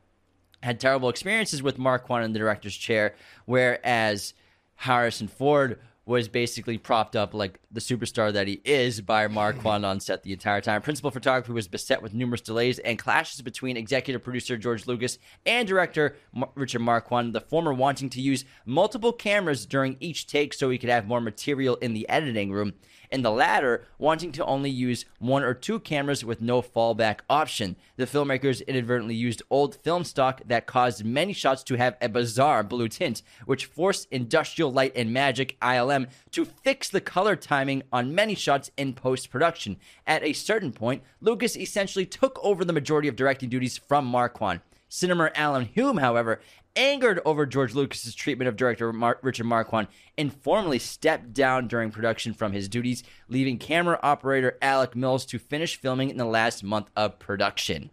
had 0.63 0.79
terrible 0.79 1.09
experiences 1.09 1.63
with 1.63 1.79
Marquand 1.79 2.25
in 2.25 2.33
the 2.35 2.39
director's 2.39 2.77
chair, 2.77 3.15
whereas 3.47 4.35
Harrison 4.81 5.29
Ford 5.29 5.79
was 6.07 6.27
basically 6.27 6.79
propped 6.79 7.15
up 7.15 7.35
like 7.35 7.61
the 7.71 7.81
superstar 7.81 8.33
that 8.33 8.49
he 8.49 8.63
is 8.65 9.03
by 9.03 9.29
Marquand 9.29 9.85
on 9.85 10.01
set 10.01 10.23
the 10.23 10.33
entire 10.33 10.63
time. 10.63 10.81
Principal 10.81 11.11
photography 11.11 11.53
was 11.53 11.69
beset 11.69 12.01
with 12.01 12.15
numerous 12.15 12.41
delays 12.41 12.79
and 12.79 12.99
clashes 12.99 13.43
between 13.43 13.77
executive 13.77 14.25
producer 14.25 14.57
George 14.57 14.87
Lucas 14.87 15.19
and 15.45 15.69
director 15.69 16.17
Richard 16.55 16.81
Marquand, 16.81 17.35
the 17.35 17.43
former 17.43 17.75
wanting 17.75 18.09
to 18.09 18.23
use 18.23 18.47
multiple 18.65 19.13
cameras 19.13 19.67
during 19.67 19.99
each 20.01 20.27
take 20.27 20.55
so 20.55 20.71
he 20.71 20.79
could 20.79 20.89
have 20.89 21.07
more 21.07 21.21
material 21.21 21.77
in 21.77 21.93
the 21.93 22.09
editing 22.09 22.51
room, 22.51 22.73
and 23.13 23.25
the 23.25 23.31
latter 23.31 23.85
wanting 23.99 24.33
to 24.33 24.45
only 24.45 24.71
use 24.71 25.05
one 25.19 25.43
or 25.43 25.55
two 25.55 25.81
cameras 25.81 26.25
with 26.25 26.41
no 26.41 26.63
fallback 26.63 27.21
option. 27.29 27.77
The 27.97 28.07
filmmakers 28.07 28.67
inadvertently 28.67 29.15
used 29.15 29.43
old 29.51 29.77
film 29.77 30.05
stock 30.05 30.43
that 30.47 30.67
caused 30.67 31.05
many 31.05 31.33
shots 31.33 31.63
to 31.65 31.77
have 31.77 31.97
a 32.01 32.09
bizarre 32.09 32.63
blue 32.63 32.89
tint, 32.89 33.23
which 33.47 33.67
forced 33.67 34.09
Industrial 34.11 34.73
Light 34.73 34.93
and 34.95 35.13
Magic 35.13 35.59
ILM 35.61 36.09
to 36.33 36.45
fix 36.45 36.89
the 36.89 37.01
color 37.01 37.37
timing 37.37 37.83
on 37.93 38.15
many 38.15 38.35
shots 38.35 38.71
in 38.77 38.95
post 38.95 39.31
production. 39.31 39.77
At 40.07 40.23
a 40.23 40.33
certain 40.33 40.73
point, 40.73 41.03
Lucas 41.21 41.57
essentially 41.57 42.07
took 42.07 42.39
over 42.43 42.65
the 42.65 42.73
majority 42.73 43.09
of 43.09 43.17
directing 43.17 43.49
duties 43.49 43.79
from 43.79 44.07
Marquand. 44.07 44.61
Cinema 44.91 45.31
Alan 45.37 45.67
Hume, 45.67 45.99
however, 45.99 46.41
angered 46.77 47.21
over 47.25 47.47
George 47.47 47.75
Lucas's 47.75 48.15
treatment 48.15 48.49
of 48.49 48.57
director 48.57 48.93
Mar- 48.93 49.19
Richard 49.23 49.45
Marquand 49.45 49.87
and 50.19 50.33
formally 50.33 50.79
stepped 50.79 51.33
down 51.33 51.69
during 51.69 51.91
production 51.91 52.35
from 52.35 52.53
his 52.53 52.69
duties, 52.69 53.03
leaving 53.29 53.57
camera 53.57 53.99
operator 54.03 54.59
Alec 54.61 54.97
Mills 54.97 55.25
to 55.27 55.39
finish 55.39 55.81
filming 55.81 56.11
in 56.11 56.17
the 56.17 56.25
last 56.25 56.63
month 56.65 56.91
of 56.97 57.19
production. 57.19 57.91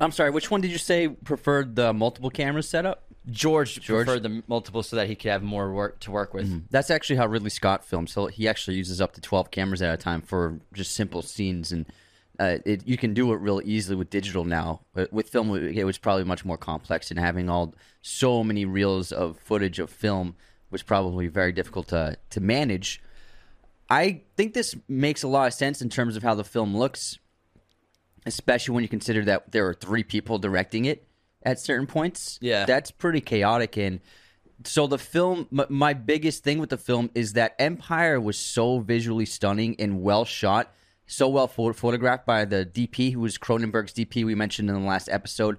I'm 0.00 0.10
sorry, 0.10 0.30
which 0.30 0.50
one 0.50 0.60
did 0.62 0.70
you 0.70 0.78
say 0.78 1.08
preferred 1.08 1.76
the 1.76 1.92
multiple 1.92 2.30
camera 2.30 2.62
setup? 2.62 3.04
George, 3.30 3.80
George? 3.80 4.06
preferred 4.06 4.22
the 4.22 4.42
multiple 4.46 4.82
so 4.82 4.96
that 4.96 5.06
he 5.06 5.14
could 5.14 5.30
have 5.30 5.42
more 5.42 5.72
work 5.72 6.00
to 6.00 6.10
work 6.10 6.32
with. 6.32 6.46
Mm-hmm. 6.46 6.58
That's 6.70 6.90
actually 6.90 7.16
how 7.16 7.26
Ridley 7.26 7.50
Scott 7.50 7.84
films. 7.84 8.12
So 8.12 8.26
he 8.26 8.48
actually 8.48 8.78
uses 8.78 9.02
up 9.02 9.12
to 9.14 9.20
12 9.20 9.50
cameras 9.50 9.82
at 9.82 9.92
a 9.92 9.98
time 9.98 10.22
for 10.22 10.60
just 10.72 10.92
simple 10.92 11.20
scenes 11.20 11.72
and 11.72 11.84
uh, 12.38 12.58
it, 12.64 12.86
you 12.86 12.96
can 12.96 13.14
do 13.14 13.32
it 13.32 13.36
real 13.36 13.60
easily 13.64 13.96
with 13.96 14.10
digital 14.10 14.44
now. 14.44 14.80
But 14.94 15.12
with 15.12 15.28
film, 15.28 15.54
it 15.54 15.84
was 15.84 15.98
probably 15.98 16.24
much 16.24 16.44
more 16.44 16.56
complex, 16.58 17.10
and 17.10 17.18
having 17.18 17.48
all 17.48 17.74
so 18.02 18.44
many 18.44 18.64
reels 18.64 19.10
of 19.12 19.38
footage 19.38 19.78
of 19.78 19.90
film 19.90 20.36
was 20.70 20.82
probably 20.82 21.26
very 21.26 21.52
difficult 21.52 21.88
to 21.88 22.16
to 22.30 22.40
manage. 22.40 23.02
I 23.90 24.22
think 24.36 24.54
this 24.54 24.74
makes 24.86 25.22
a 25.22 25.28
lot 25.28 25.46
of 25.46 25.54
sense 25.54 25.80
in 25.80 25.88
terms 25.88 26.16
of 26.16 26.22
how 26.22 26.34
the 26.34 26.44
film 26.44 26.76
looks, 26.76 27.18
especially 28.26 28.74
when 28.74 28.82
you 28.82 28.88
consider 28.88 29.24
that 29.24 29.50
there 29.52 29.66
are 29.66 29.74
three 29.74 30.02
people 30.04 30.38
directing 30.38 30.84
it 30.84 31.06
at 31.42 31.58
certain 31.58 31.86
points. 31.86 32.38
Yeah. 32.42 32.66
that's 32.66 32.90
pretty 32.90 33.20
chaotic 33.20 33.76
and. 33.76 34.00
So 34.64 34.88
the 34.88 34.98
film, 34.98 35.46
m- 35.56 35.66
my 35.68 35.92
biggest 35.92 36.42
thing 36.42 36.58
with 36.58 36.70
the 36.70 36.76
film 36.76 37.10
is 37.14 37.34
that 37.34 37.54
Empire 37.60 38.20
was 38.20 38.36
so 38.36 38.80
visually 38.80 39.24
stunning 39.24 39.76
and 39.78 40.02
well 40.02 40.24
shot, 40.24 40.74
so 41.08 41.28
well 41.28 41.48
pho- 41.48 41.72
photographed 41.72 42.26
by 42.26 42.44
the 42.44 42.64
DP, 42.64 43.12
who 43.12 43.20
was 43.20 43.38
Cronenberg's 43.38 43.92
DP 43.92 44.24
we 44.24 44.34
mentioned 44.36 44.68
in 44.68 44.80
the 44.80 44.86
last 44.86 45.08
episode, 45.08 45.58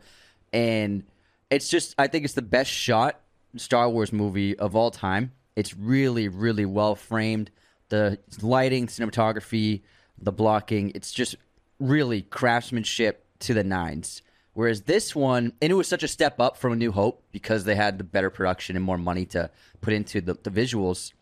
and 0.53 1.03
it's 1.49 1.67
just 1.67 1.95
I 1.97 2.07
think 2.07 2.23
it's 2.23 2.35
the 2.35 2.41
best 2.41 2.71
shot 2.71 3.19
Star 3.57 3.89
Wars 3.89 4.13
movie 4.13 4.57
of 4.57 4.75
all 4.75 4.91
time. 4.91 5.33
It's 5.55 5.75
really, 5.75 6.29
really 6.29 6.65
well 6.65 6.95
framed. 6.95 7.51
The 7.89 8.19
lighting, 8.41 8.87
cinematography, 8.87 9.81
the 10.21 10.31
blocking, 10.31 10.91
it's 10.93 11.11
just 11.11 11.35
really 11.79 12.21
craftsmanship 12.21 13.25
to 13.39 13.53
the 13.53 13.63
nines. 13.63 14.21
Whereas 14.53 14.83
this 14.83 15.15
one, 15.15 15.53
and 15.61 15.71
it 15.71 15.75
was 15.75 15.87
such 15.87 16.03
a 16.03 16.07
step 16.07 16.39
up 16.39 16.57
from 16.57 16.73
A 16.73 16.75
New 16.75 16.91
Hope 16.91 17.23
because 17.31 17.63
they 17.63 17.75
had 17.75 17.97
the 17.97 18.03
better 18.03 18.29
production 18.29 18.75
and 18.75 18.85
more 18.85 18.97
money 18.97 19.25
to 19.27 19.49
put 19.81 19.93
into 19.93 20.21
the, 20.21 20.33
the 20.43 20.51
visuals. 20.51 21.13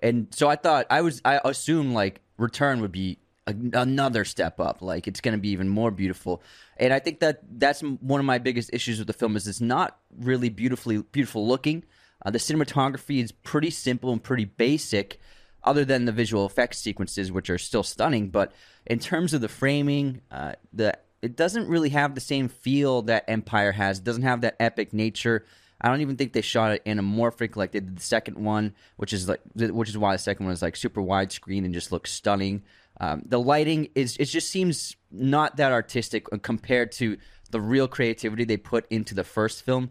And 0.00 0.28
so 0.30 0.48
I 0.48 0.56
thought 0.56 0.86
I 0.90 1.00
was 1.00 1.20
I 1.24 1.40
assumed 1.44 1.94
like 1.94 2.20
Return 2.36 2.80
would 2.80 2.92
be 2.92 3.18
a, 3.48 3.80
another 3.80 4.24
step 4.24 4.60
up, 4.60 4.82
like 4.82 5.08
it's 5.08 5.20
going 5.20 5.32
to 5.36 5.40
be 5.40 5.50
even 5.50 5.68
more 5.68 5.90
beautiful. 5.90 6.42
And 6.76 6.92
I 6.92 6.98
think 6.98 7.20
that 7.20 7.40
that's 7.58 7.80
one 7.80 8.20
of 8.20 8.26
my 8.26 8.38
biggest 8.38 8.70
issues 8.72 8.98
with 8.98 9.06
the 9.06 9.12
film 9.12 9.36
is 9.36 9.48
it's 9.48 9.60
not 9.60 9.98
really 10.16 10.48
beautifully 10.48 10.98
beautiful 10.98 11.46
looking. 11.46 11.84
Uh, 12.24 12.30
the 12.30 12.38
cinematography 12.38 13.22
is 13.22 13.32
pretty 13.32 13.70
simple 13.70 14.12
and 14.12 14.22
pretty 14.22 14.44
basic, 14.44 15.18
other 15.64 15.84
than 15.84 16.04
the 16.04 16.12
visual 16.12 16.46
effects 16.46 16.78
sequences, 16.78 17.32
which 17.32 17.50
are 17.50 17.58
still 17.58 17.82
stunning. 17.82 18.28
But 18.28 18.52
in 18.86 18.98
terms 18.98 19.34
of 19.34 19.40
the 19.40 19.48
framing, 19.48 20.20
uh, 20.30 20.52
the 20.72 20.98
it 21.20 21.36
doesn't 21.36 21.68
really 21.68 21.88
have 21.90 22.14
the 22.14 22.20
same 22.20 22.48
feel 22.48 23.02
that 23.02 23.24
Empire 23.28 23.72
has. 23.72 23.98
It 23.98 24.04
doesn't 24.04 24.22
have 24.22 24.42
that 24.42 24.56
epic 24.60 24.92
nature. 24.92 25.44
I 25.80 25.88
don't 25.88 26.00
even 26.00 26.16
think 26.16 26.32
they 26.32 26.42
shot 26.42 26.72
it 26.72 26.84
anamorphic 26.84 27.56
like 27.56 27.72
they 27.72 27.80
did 27.80 27.96
the 27.96 28.02
second 28.02 28.36
one, 28.42 28.74
which 28.96 29.12
is 29.12 29.28
like 29.28 29.40
which 29.54 29.88
is 29.88 29.98
why 29.98 30.14
the 30.14 30.18
second 30.18 30.46
one 30.46 30.52
is 30.52 30.62
like 30.62 30.76
super 30.76 31.00
widescreen 31.00 31.64
and 31.64 31.74
just 31.74 31.92
looks 31.92 32.12
stunning. 32.12 32.62
Um, 33.00 33.22
the 33.26 33.38
lighting 33.40 33.88
is 33.94 34.16
it 34.18 34.26
just 34.26 34.50
seems 34.50 34.96
not 35.10 35.56
that 35.56 35.72
artistic 35.72 36.26
compared 36.42 36.92
to 36.92 37.16
the 37.50 37.60
real 37.60 37.88
creativity 37.88 38.44
they 38.44 38.56
put 38.56 38.86
into 38.90 39.14
the 39.14 39.24
first 39.24 39.64
film. 39.64 39.90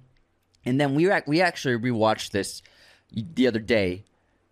And 0.66 0.80
then 0.80 0.96
we 0.96 1.10
we 1.26 1.42
actually 1.42 1.76
rewatched 1.78 2.32
this 2.32 2.62
the 3.12 3.48
other 3.48 3.60
day 3.60 4.04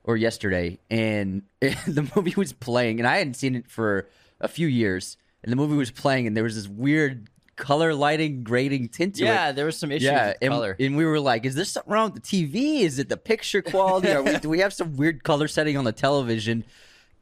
or 0.03 0.15
yesterday, 0.15 0.79
and 0.89 1.41
the 1.59 2.09
movie 2.15 2.33
was 2.37 2.53
playing, 2.53 2.99
and 2.99 3.07
I 3.07 3.17
hadn't 3.17 3.33
seen 3.33 3.55
it 3.55 3.69
for 3.69 4.07
a 4.39 4.47
few 4.47 4.67
years, 4.67 5.17
and 5.43 5.51
the 5.51 5.55
movie 5.57 5.75
was 5.75 5.91
playing, 5.91 6.27
and 6.27 6.37
there 6.37 6.43
was 6.43 6.55
this 6.55 6.67
weird 6.67 7.27
color 7.55 7.93
lighting 7.93 8.43
grading 8.43 8.89
tint 8.89 9.15
to 9.15 9.23
it. 9.23 9.27
Yeah, 9.27 9.51
there 9.51 9.65
was 9.65 9.77
some 9.77 9.91
issues 9.91 10.03
Yeah, 10.03 10.27
with 10.27 10.37
and, 10.41 10.51
color. 10.51 10.75
and 10.79 10.95
we 10.95 11.05
were 11.05 11.19
like, 11.19 11.45
"Is 11.45 11.55
there 11.55 11.65
something 11.65 11.91
wrong 11.91 12.11
with 12.11 12.23
the 12.23 12.47
TV? 12.47 12.81
Is 12.81 12.99
it 12.99 13.09
the 13.09 13.17
picture 13.17 13.61
quality? 13.61 14.11
Are 14.11 14.21
we, 14.23 14.37
do 14.39 14.47
we 14.49 14.59
have 14.59 14.73
some 14.73 14.95
weird 14.95 15.23
color 15.23 15.47
setting 15.47 15.75
on 15.75 15.83
the 15.83 15.91
television?" 15.91 16.63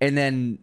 And 0.02 0.18
then 0.18 0.60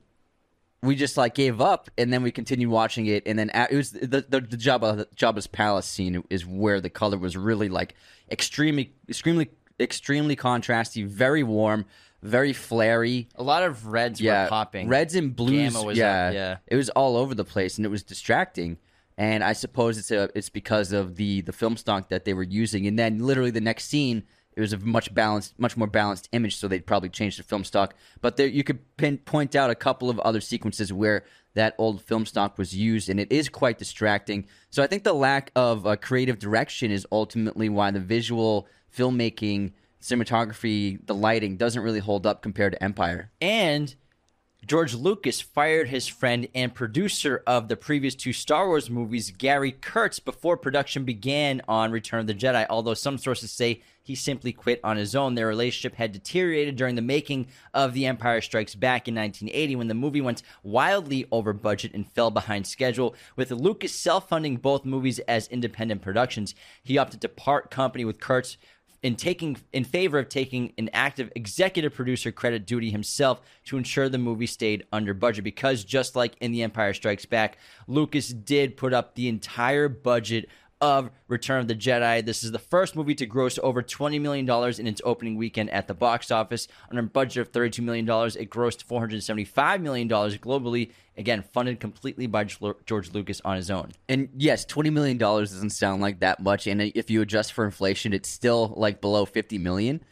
we 0.82 0.96
just 0.96 1.16
like 1.16 1.34
gave 1.34 1.60
up, 1.60 1.90
and 1.98 2.12
then 2.12 2.22
we 2.22 2.30
continued 2.30 2.70
watching 2.70 3.06
it, 3.06 3.22
and 3.26 3.38
then 3.38 3.50
it 3.54 3.74
was 3.74 3.92
the 3.92 4.24
the, 4.28 4.40
the 4.40 4.56
Jabba 4.56 5.06
Jabba's 5.14 5.46
palace 5.46 5.86
scene 5.86 6.24
is 6.30 6.46
where 6.46 6.80
the 6.80 6.90
color 6.90 7.18
was 7.18 7.36
really 7.36 7.68
like 7.68 7.94
extremely, 8.30 8.94
extremely, 9.08 9.50
extremely 9.78 10.36
contrasty, 10.36 11.06
very 11.06 11.42
warm, 11.42 11.84
very 12.22 12.52
flary 12.52 13.28
a 13.34 13.42
lot 13.42 13.62
of 13.62 13.86
reds 13.86 14.20
yeah, 14.20 14.44
were 14.44 14.48
popping. 14.48 14.88
Reds 14.88 15.14
and 15.14 15.34
blues. 15.34 15.74
Yeah, 15.96 16.28
up, 16.28 16.34
yeah. 16.34 16.56
It 16.66 16.76
was 16.76 16.88
all 16.90 17.16
over 17.16 17.34
the 17.34 17.44
place, 17.44 17.76
and 17.76 17.84
it 17.84 17.90
was 17.90 18.02
distracting. 18.02 18.78
And 19.18 19.44
I 19.44 19.52
suppose 19.52 19.98
it's 19.98 20.10
a, 20.10 20.30
it's 20.34 20.48
because 20.48 20.92
of 20.92 21.16
the 21.16 21.42
the 21.42 21.52
film 21.52 21.76
stock 21.76 22.08
that 22.08 22.24
they 22.24 22.32
were 22.32 22.42
using. 22.42 22.86
And 22.86 22.98
then 22.98 23.18
literally 23.18 23.50
the 23.50 23.60
next 23.60 23.84
scene, 23.84 24.24
it 24.56 24.60
was 24.60 24.72
a 24.72 24.78
much 24.78 25.14
balanced, 25.14 25.58
much 25.58 25.76
more 25.76 25.86
balanced 25.86 26.28
image. 26.32 26.56
So 26.56 26.68
they'd 26.68 26.86
probably 26.86 27.08
change 27.08 27.36
the 27.36 27.42
film 27.42 27.64
stock. 27.64 27.94
But 28.20 28.36
there, 28.36 28.46
you 28.46 28.64
could 28.64 28.96
pin, 28.96 29.18
point 29.18 29.54
out 29.54 29.70
a 29.70 29.74
couple 29.74 30.10
of 30.10 30.18
other 30.20 30.40
sequences 30.40 30.92
where 30.92 31.24
that 31.54 31.74
old 31.78 32.02
film 32.02 32.26
stock 32.26 32.58
was 32.58 32.74
used, 32.74 33.08
and 33.08 33.18
it 33.18 33.30
is 33.32 33.48
quite 33.48 33.78
distracting. 33.78 34.46
So 34.70 34.82
I 34.82 34.86
think 34.86 35.02
the 35.02 35.12
lack 35.12 35.50
of 35.56 35.86
uh, 35.86 35.96
creative 35.96 36.38
direction 36.38 36.90
is 36.90 37.06
ultimately 37.10 37.68
why 37.68 37.90
the 37.90 38.00
visual 38.00 38.68
filmmaking, 38.96 39.72
cinematography, 40.00 41.04
the 41.06 41.14
lighting 41.14 41.56
doesn't 41.56 41.82
really 41.82 41.98
hold 42.00 42.26
up 42.26 42.42
compared 42.42 42.72
to 42.72 42.82
Empire. 42.82 43.30
And 43.40 43.94
George 44.66 44.94
Lucas 44.94 45.40
fired 45.40 45.88
his 45.88 46.06
friend 46.06 46.46
and 46.54 46.74
producer 46.74 47.42
of 47.46 47.68
the 47.68 47.76
previous 47.76 48.14
two 48.14 48.32
Star 48.32 48.68
Wars 48.68 48.90
movies, 48.90 49.30
Gary 49.30 49.72
Kurtz, 49.72 50.20
before 50.20 50.56
production 50.56 51.04
began 51.04 51.62
on 51.66 51.90
Return 51.90 52.20
of 52.20 52.26
the 52.26 52.34
Jedi. 52.34 52.66
Although 52.68 52.94
some 52.94 53.16
sources 53.16 53.50
say 53.50 53.82
he 54.02 54.14
simply 54.14 54.52
quit 54.52 54.80
on 54.82 54.96
his 54.96 55.14
own. 55.14 55.34
Their 55.34 55.46
relationship 55.46 55.94
had 55.94 56.12
deteriorated 56.12 56.76
during 56.76 56.94
the 56.94 57.02
making 57.02 57.46
of 57.72 57.94
The 57.94 58.06
Empire 58.06 58.40
Strikes 58.40 58.74
Back 58.74 59.06
in 59.08 59.14
1980 59.14 59.76
when 59.76 59.88
the 59.88 59.94
movie 59.94 60.20
went 60.20 60.42
wildly 60.62 61.26
over 61.30 61.52
budget 61.52 61.94
and 61.94 62.10
fell 62.10 62.30
behind 62.30 62.66
schedule. 62.66 63.14
With 63.36 63.50
Lucas 63.50 63.94
self 63.94 64.28
funding 64.28 64.56
both 64.56 64.84
movies 64.84 65.20
as 65.20 65.48
independent 65.48 66.02
productions, 66.02 66.54
he 66.82 66.98
opted 66.98 67.20
to 67.22 67.28
part 67.28 67.70
company 67.70 68.04
with 68.04 68.20
Kurtz 68.20 68.56
in 69.02 69.16
taking 69.16 69.56
in 69.72 69.84
favor 69.84 70.18
of 70.18 70.28
taking 70.28 70.72
an 70.76 70.90
active 70.92 71.30
executive 71.34 71.94
producer 71.94 72.30
credit 72.30 72.66
duty 72.66 72.90
himself 72.90 73.40
to 73.64 73.78
ensure 73.78 74.08
the 74.08 74.18
movie 74.18 74.46
stayed 74.46 74.84
under 74.92 75.14
budget. 75.14 75.44
Because 75.44 75.84
just 75.84 76.16
like 76.16 76.34
in 76.40 76.52
The 76.52 76.62
Empire 76.62 76.92
Strikes 76.92 77.24
Back, 77.24 77.58
Lucas 77.86 78.28
did 78.28 78.76
put 78.76 78.92
up 78.92 79.14
the 79.14 79.28
entire 79.28 79.88
budget 79.88 80.48
of 80.80 81.10
Return 81.28 81.60
of 81.60 81.68
the 81.68 81.74
Jedi. 81.74 82.24
This 82.24 82.42
is 82.42 82.52
the 82.52 82.58
first 82.58 82.96
movie 82.96 83.14
to 83.16 83.26
gross 83.26 83.58
over 83.62 83.82
$20 83.82 84.20
million 84.20 84.48
in 84.78 84.86
its 84.86 85.00
opening 85.04 85.36
weekend 85.36 85.70
at 85.70 85.86
the 85.88 85.94
box 85.94 86.30
office. 86.30 86.68
On 86.90 86.98
a 86.98 87.02
budget 87.02 87.40
of 87.42 87.52
$32 87.52 87.80
million, 87.84 88.06
it 88.06 88.50
grossed 88.50 88.84
$475 88.86 89.80
million 89.80 90.08
globally. 90.08 90.90
Again, 91.16 91.42
funded 91.42 91.80
completely 91.80 92.26
by 92.26 92.44
George 92.44 93.12
Lucas 93.12 93.42
on 93.44 93.56
his 93.56 93.70
own. 93.70 93.92
And 94.08 94.30
yes, 94.36 94.64
twenty 94.64 94.88
million 94.88 95.18
dollars 95.18 95.52
doesn't 95.52 95.70
sound 95.70 96.00
like 96.00 96.20
that 96.20 96.40
much, 96.40 96.66
and 96.66 96.80
if 96.80 97.10
you 97.10 97.20
adjust 97.20 97.52
for 97.52 97.66
inflation, 97.66 98.14
it's 98.14 98.28
still 98.30 98.72
like 98.76 99.02
below 99.02 99.26
50 99.26 99.58
million. 99.58 100.02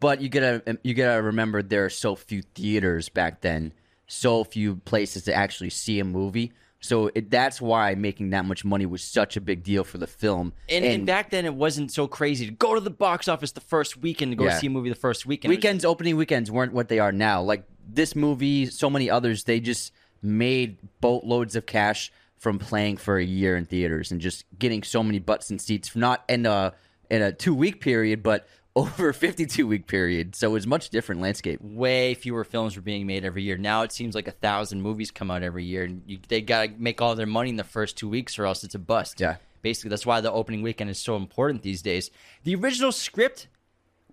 But 0.00 0.22
you 0.22 0.30
gotta 0.30 0.62
um, 0.66 0.78
you 0.82 0.94
gotta 0.94 1.20
remember 1.20 1.62
there 1.62 1.84
are 1.84 1.90
so 1.90 2.16
few 2.16 2.40
theaters 2.40 3.10
back 3.10 3.42
then, 3.42 3.72
so 4.06 4.44
few 4.44 4.76
places 4.76 5.24
to 5.24 5.34
actually 5.34 5.70
see 5.70 6.00
a 6.00 6.04
movie. 6.04 6.52
So 6.86 7.10
it, 7.14 7.30
that's 7.30 7.60
why 7.60 7.94
making 7.94 8.30
that 8.30 8.44
much 8.44 8.64
money 8.64 8.86
was 8.86 9.02
such 9.02 9.36
a 9.36 9.40
big 9.40 9.62
deal 9.62 9.84
for 9.84 9.98
the 9.98 10.06
film. 10.06 10.52
And, 10.68 10.84
and, 10.84 11.06
back 11.06 11.30
then, 11.30 11.44
it 11.44 11.54
wasn't 11.54 11.92
so 11.92 12.06
crazy 12.06 12.46
to 12.46 12.52
go 12.52 12.74
to 12.74 12.80
the 12.80 12.90
box 12.90 13.28
office 13.28 13.52
the 13.52 13.60
first 13.60 13.96
weekend 13.96 14.32
to 14.32 14.36
go 14.36 14.44
Yeah. 14.44 14.58
see 14.58 14.68
a 14.68 14.70
movie 14.70 14.88
the 14.88 14.94
first 14.94 15.26
weekend. 15.26 15.50
Weekends, 15.50 15.84
opening 15.84 16.16
weekends 16.16 16.50
weren't 16.50 16.72
what 16.72 16.88
they 16.88 16.98
are 16.98 17.12
now. 17.12 17.42
Like 17.42 17.64
this 17.88 18.14
movie, 18.16 18.66
so 18.66 18.88
many 18.88 19.10
others, 19.10 19.44
they 19.44 19.60
just 19.60 19.92
made 20.22 20.78
boatloads 21.00 21.56
of 21.56 21.66
cash 21.66 22.12
from 22.38 22.58
playing 22.58 22.96
for 22.98 23.18
a 23.18 23.24
year 23.24 23.56
in 23.56 23.64
theaters 23.64 24.10
and 24.10 24.20
just 24.20 24.44
getting 24.58 24.82
so 24.82 25.02
many 25.02 25.18
butts 25.18 25.50
and 25.50 25.60
seats, 25.60 25.94
not 25.96 26.24
in 26.28 26.46
a 26.46 26.72
in 27.10 27.22
a 27.22 27.32
two 27.32 27.54
week 27.54 27.80
period, 27.80 28.22
but 28.22 28.48
over 28.76 29.08
a 29.08 29.14
fifty 29.14 29.46
two 29.46 29.66
week 29.66 29.88
period. 29.88 30.36
So 30.36 30.50
it 30.50 30.52
was 30.52 30.66
much 30.66 30.90
different 30.90 31.20
landscape. 31.20 31.58
way 31.60 32.14
fewer 32.14 32.44
films 32.44 32.76
were 32.76 32.82
being 32.82 33.06
made 33.06 33.24
every 33.24 33.42
year. 33.42 33.56
Now 33.56 33.82
it 33.82 33.90
seems 33.90 34.14
like 34.14 34.28
a 34.28 34.32
thousand 34.32 34.82
movies 34.82 35.10
come 35.10 35.30
out 35.30 35.42
every 35.42 35.64
year, 35.64 35.82
and 35.82 36.02
you, 36.06 36.18
they 36.28 36.42
got 36.42 36.66
to 36.66 36.72
make 36.78 37.02
all 37.02 37.16
their 37.16 37.26
money 37.26 37.50
in 37.50 37.56
the 37.56 37.64
first 37.64 37.96
two 37.96 38.08
weeks, 38.08 38.38
or 38.38 38.44
else 38.46 38.62
it's 38.62 38.74
a 38.76 38.78
bust. 38.78 39.18
Yeah. 39.20 39.36
basically 39.62 39.90
that's 39.90 40.06
why 40.06 40.20
the 40.20 40.30
opening 40.30 40.62
weekend 40.62 40.90
is 40.90 40.98
so 40.98 41.16
important 41.16 41.62
these 41.62 41.82
days. 41.82 42.10
The 42.44 42.54
original 42.54 42.92
script 42.92 43.48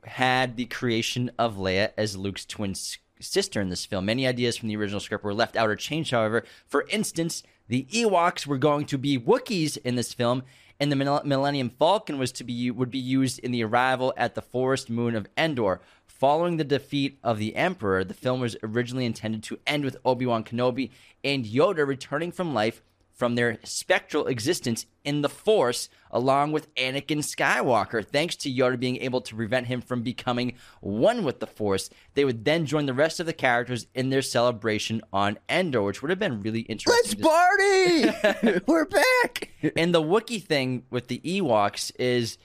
had 0.03 0.58
the 0.58 0.65
creation 0.65 1.29
of 1.38 1.58
Leia 1.58 1.91
as 1.96 2.17
Luke's 2.17 2.46
twin 2.46 2.74
sister 3.20 3.62
in 3.62 3.70
this 3.70 3.86
film. 3.86 4.05
Many 4.05 4.25
ideas 4.25 4.58
from 4.58 4.70
the 4.70 4.75
original 4.75 5.00
script 5.00 5.24
were 5.24 5.34
left 5.34 5.55
out 5.55 5.70
or 5.70 5.75
changed, 5.75 6.12
however. 6.12 6.43
For 6.67 6.88
instance, 6.89 7.43
the 7.67 7.86
Ewoks 7.91 8.48
were 8.48 8.58
going 8.58 8.86
to 8.88 8.98
be 8.98 9.17
Wookiees 9.17 9.77
in 9.77 9.96
this 9.96 10.13
film, 10.13 10.43
and 10.83 10.91
the 10.91 11.21
Millennium 11.23 11.69
Falcon 11.69 12.17
was 12.17 12.33
to 12.33 12.43
be 12.43 12.69
would 12.69 12.91
be 12.91 12.99
used 12.99 13.39
in 13.39 13.51
the 13.51 13.63
arrival 13.63 14.13
at 14.17 14.35
the 14.35 14.41
forest 14.41 14.89
moon 14.89 15.15
of 15.15 15.27
Endor. 15.37 15.79
Following 16.05 16.57
the 16.57 16.65
defeat 16.65 17.19
of 17.23 17.37
the 17.37 17.55
Emperor, 17.55 18.03
the 18.03 18.13
film 18.13 18.41
was 18.41 18.57
originally 18.61 19.05
intended 19.05 19.43
to 19.43 19.59
end 19.65 19.85
with 19.85 19.95
Obi 20.03 20.25
Wan 20.25 20.43
Kenobi 20.43 20.91
and 21.23 21.45
Yoda 21.45 21.87
returning 21.87 22.33
from 22.33 22.53
life 22.53 22.81
from 23.13 23.36
their 23.36 23.60
spectral 23.63 24.27
existence 24.27 24.86
in 25.03 25.22
the 25.22 25.29
Force, 25.29 25.89
along 26.12 26.51
with 26.51 26.74
Anakin 26.75 27.20
Skywalker. 27.20 28.05
Thanks 28.05 28.36
to 28.38 28.51
Yoda 28.51 28.79
being 28.79 28.98
able 28.98 29.22
to 29.22 29.36
prevent 29.36 29.67
him 29.67 29.82
from 29.82 30.01
becoming 30.01 30.53
one 30.82 31.24
with 31.24 31.39
the 31.39 31.48
Force, 31.48 31.89
they 32.15 32.25
would 32.25 32.46
then 32.46 32.65
join 32.65 32.86
the 32.86 32.93
rest 32.93 33.20
of 33.20 33.25
the 33.25 33.34
characters 33.34 33.88
in 33.93 34.10
their 34.10 34.22
celebration 34.22 35.01
on 35.12 35.38
Endor, 35.50 35.84
which 35.84 36.01
would 36.01 36.10
have 36.10 36.20
been 36.20 36.41
really 36.41 36.62
interesting. 36.62 36.93
Let's 37.03 37.15
party! 37.15 38.62
We're 38.67 38.86
back. 38.86 39.51
and 39.75 39.93
the 39.93 40.01
Wookiee 40.01 40.43
thing 40.43 40.84
with 40.89 41.08
the 41.08 41.20
Ewoks 41.20 41.91
is 42.00 42.38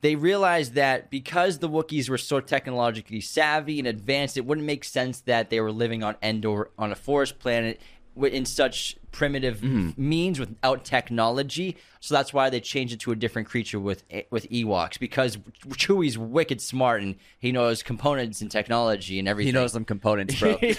they 0.00 0.16
realized 0.16 0.74
that 0.74 1.10
because 1.10 1.58
the 1.58 1.68
Wookiees 1.68 2.10
were 2.10 2.18
so 2.18 2.38
technologically 2.40 3.20
savvy 3.20 3.78
and 3.78 3.88
advanced, 3.88 4.36
it 4.36 4.44
wouldn't 4.44 4.66
make 4.66 4.84
sense 4.84 5.20
that 5.22 5.50
they 5.50 5.60
were 5.60 5.72
living 5.72 6.02
on 6.02 6.16
Endor 6.22 6.70
on 6.78 6.92
a 6.92 6.94
forest 6.94 7.38
planet 7.38 7.80
in 8.16 8.44
such 8.44 8.96
primitive 9.14 9.62
means 9.96 10.40
without 10.40 10.84
technology. 10.84 11.76
So 12.00 12.14
that's 12.14 12.34
why 12.34 12.50
they 12.50 12.60
changed 12.60 12.92
it 12.92 13.00
to 13.00 13.12
a 13.12 13.16
different 13.16 13.48
creature 13.48 13.80
with 13.80 14.04
with 14.28 14.46
Ewoks 14.50 14.98
because 14.98 15.38
Chewie's 15.70 16.18
wicked 16.18 16.60
smart 16.60 17.00
and 17.00 17.14
he 17.38 17.50
knows 17.50 17.82
components 17.82 18.42
and 18.42 18.50
technology 18.50 19.18
and 19.18 19.26
everything. 19.26 19.54
He 19.54 19.58
knows 19.58 19.72
some 19.72 19.86
components, 19.86 20.38
bro. 20.38 20.56
hey, 20.58 20.76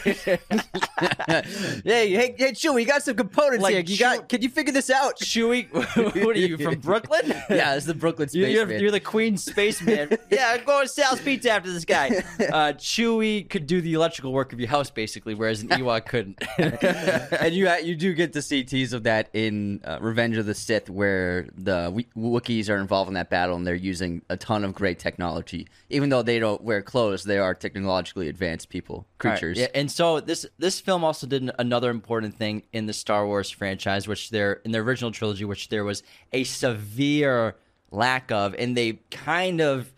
hey, 1.84 2.36
hey, 2.38 2.52
Chewie, 2.52 2.82
you 2.82 2.86
got 2.86 3.02
some 3.02 3.16
components 3.16 3.64
Like 3.64 3.74
here. 3.74 3.84
You 3.84 3.98
got? 3.98 4.30
Can 4.30 4.44
you 4.44 4.50
figure 4.50 4.72
this 4.72 4.92
out? 4.92 5.18
Chewie, 5.18 5.74
what 6.24 6.36
are 6.36 6.40
you 6.40 6.60
from 6.60 6.76
Brooklyn? 6.80 7.22
yeah, 7.50 7.74
it's 7.76 7.88
the 7.88 7.96
Brooklyn 7.96 8.30
You're, 8.32 8.50
you're, 8.50 8.72
you're 8.74 8.92
the 8.92 9.00
Queen 9.00 9.36
Spaceman. 9.38 10.18
yeah, 10.30 10.56
I'm 10.56 10.64
going 10.64 10.86
to 10.86 10.88
Sal's 10.88 11.22
Pizza 11.22 11.50
after 11.50 11.72
this 11.72 11.86
guy. 11.86 12.24
Uh, 12.40 12.74
Chewie 12.74 13.50
could 13.50 13.66
do 13.66 13.82
the 13.82 13.94
electrical 13.94 14.32
work 14.32 14.54
of 14.54 14.60
your 14.60 14.70
house, 14.70 14.92
basically, 14.92 15.34
whereas 15.34 15.62
an 15.62 15.70
Ewok 15.70 16.06
couldn't. 16.06 16.40
and 16.60 17.56
you 17.56 17.68
you 17.78 17.96
do 17.96 18.14
get 18.14 18.25
to 18.34 18.42
see 18.42 18.64
tease 18.64 18.94
of 18.94 19.04
that 19.04 19.30
in 19.34 19.82
uh, 19.84 19.98
Revenge 20.02 20.38
of 20.38 20.46
the 20.46 20.54
Sith, 20.54 20.90
where 20.90 21.48
the 21.56 22.06
Wookiees 22.16 22.70
are 22.70 22.78
involved 22.78 23.08
in 23.08 23.14
that 23.16 23.30
battle 23.30 23.56
and 23.56 23.66
they're 23.66 23.76
using 23.76 24.22
a 24.30 24.38
ton 24.38 24.64
of 24.64 24.74
great 24.74 25.00
technology. 25.00 25.68
Even 25.90 26.10
though 26.10 26.22
they 26.22 26.40
don't 26.40 26.62
wear 26.62 26.82
clothes, 26.82 27.24
they 27.24 27.38
are 27.38 27.54
technologically 27.54 28.30
advanced 28.30 28.70
people, 28.70 29.08
creatures. 29.18 29.58
Right, 29.58 29.70
Yeah, 29.74 29.80
and 29.80 29.92
so 29.92 30.20
this 30.20 30.46
this 30.58 30.80
film 30.80 31.04
also 31.04 31.28
did 31.28 31.50
another 31.60 31.90
important 31.90 32.36
thing 32.36 32.64
in 32.74 32.86
the 32.86 32.94
Star 32.94 33.26
Wars 33.26 33.50
franchise, 33.50 34.08
which 34.08 34.30
there 34.30 34.54
in 34.66 34.72
the 34.72 34.80
original 34.80 35.12
trilogy, 35.12 35.46
which 35.46 35.70
there 35.70 35.84
was 35.84 36.04
a 36.34 36.44
severe 36.44 37.56
lack 37.92 38.32
of, 38.32 38.56
and 38.56 38.76
they 38.76 39.00
kind 39.12 39.62
of 39.62 39.92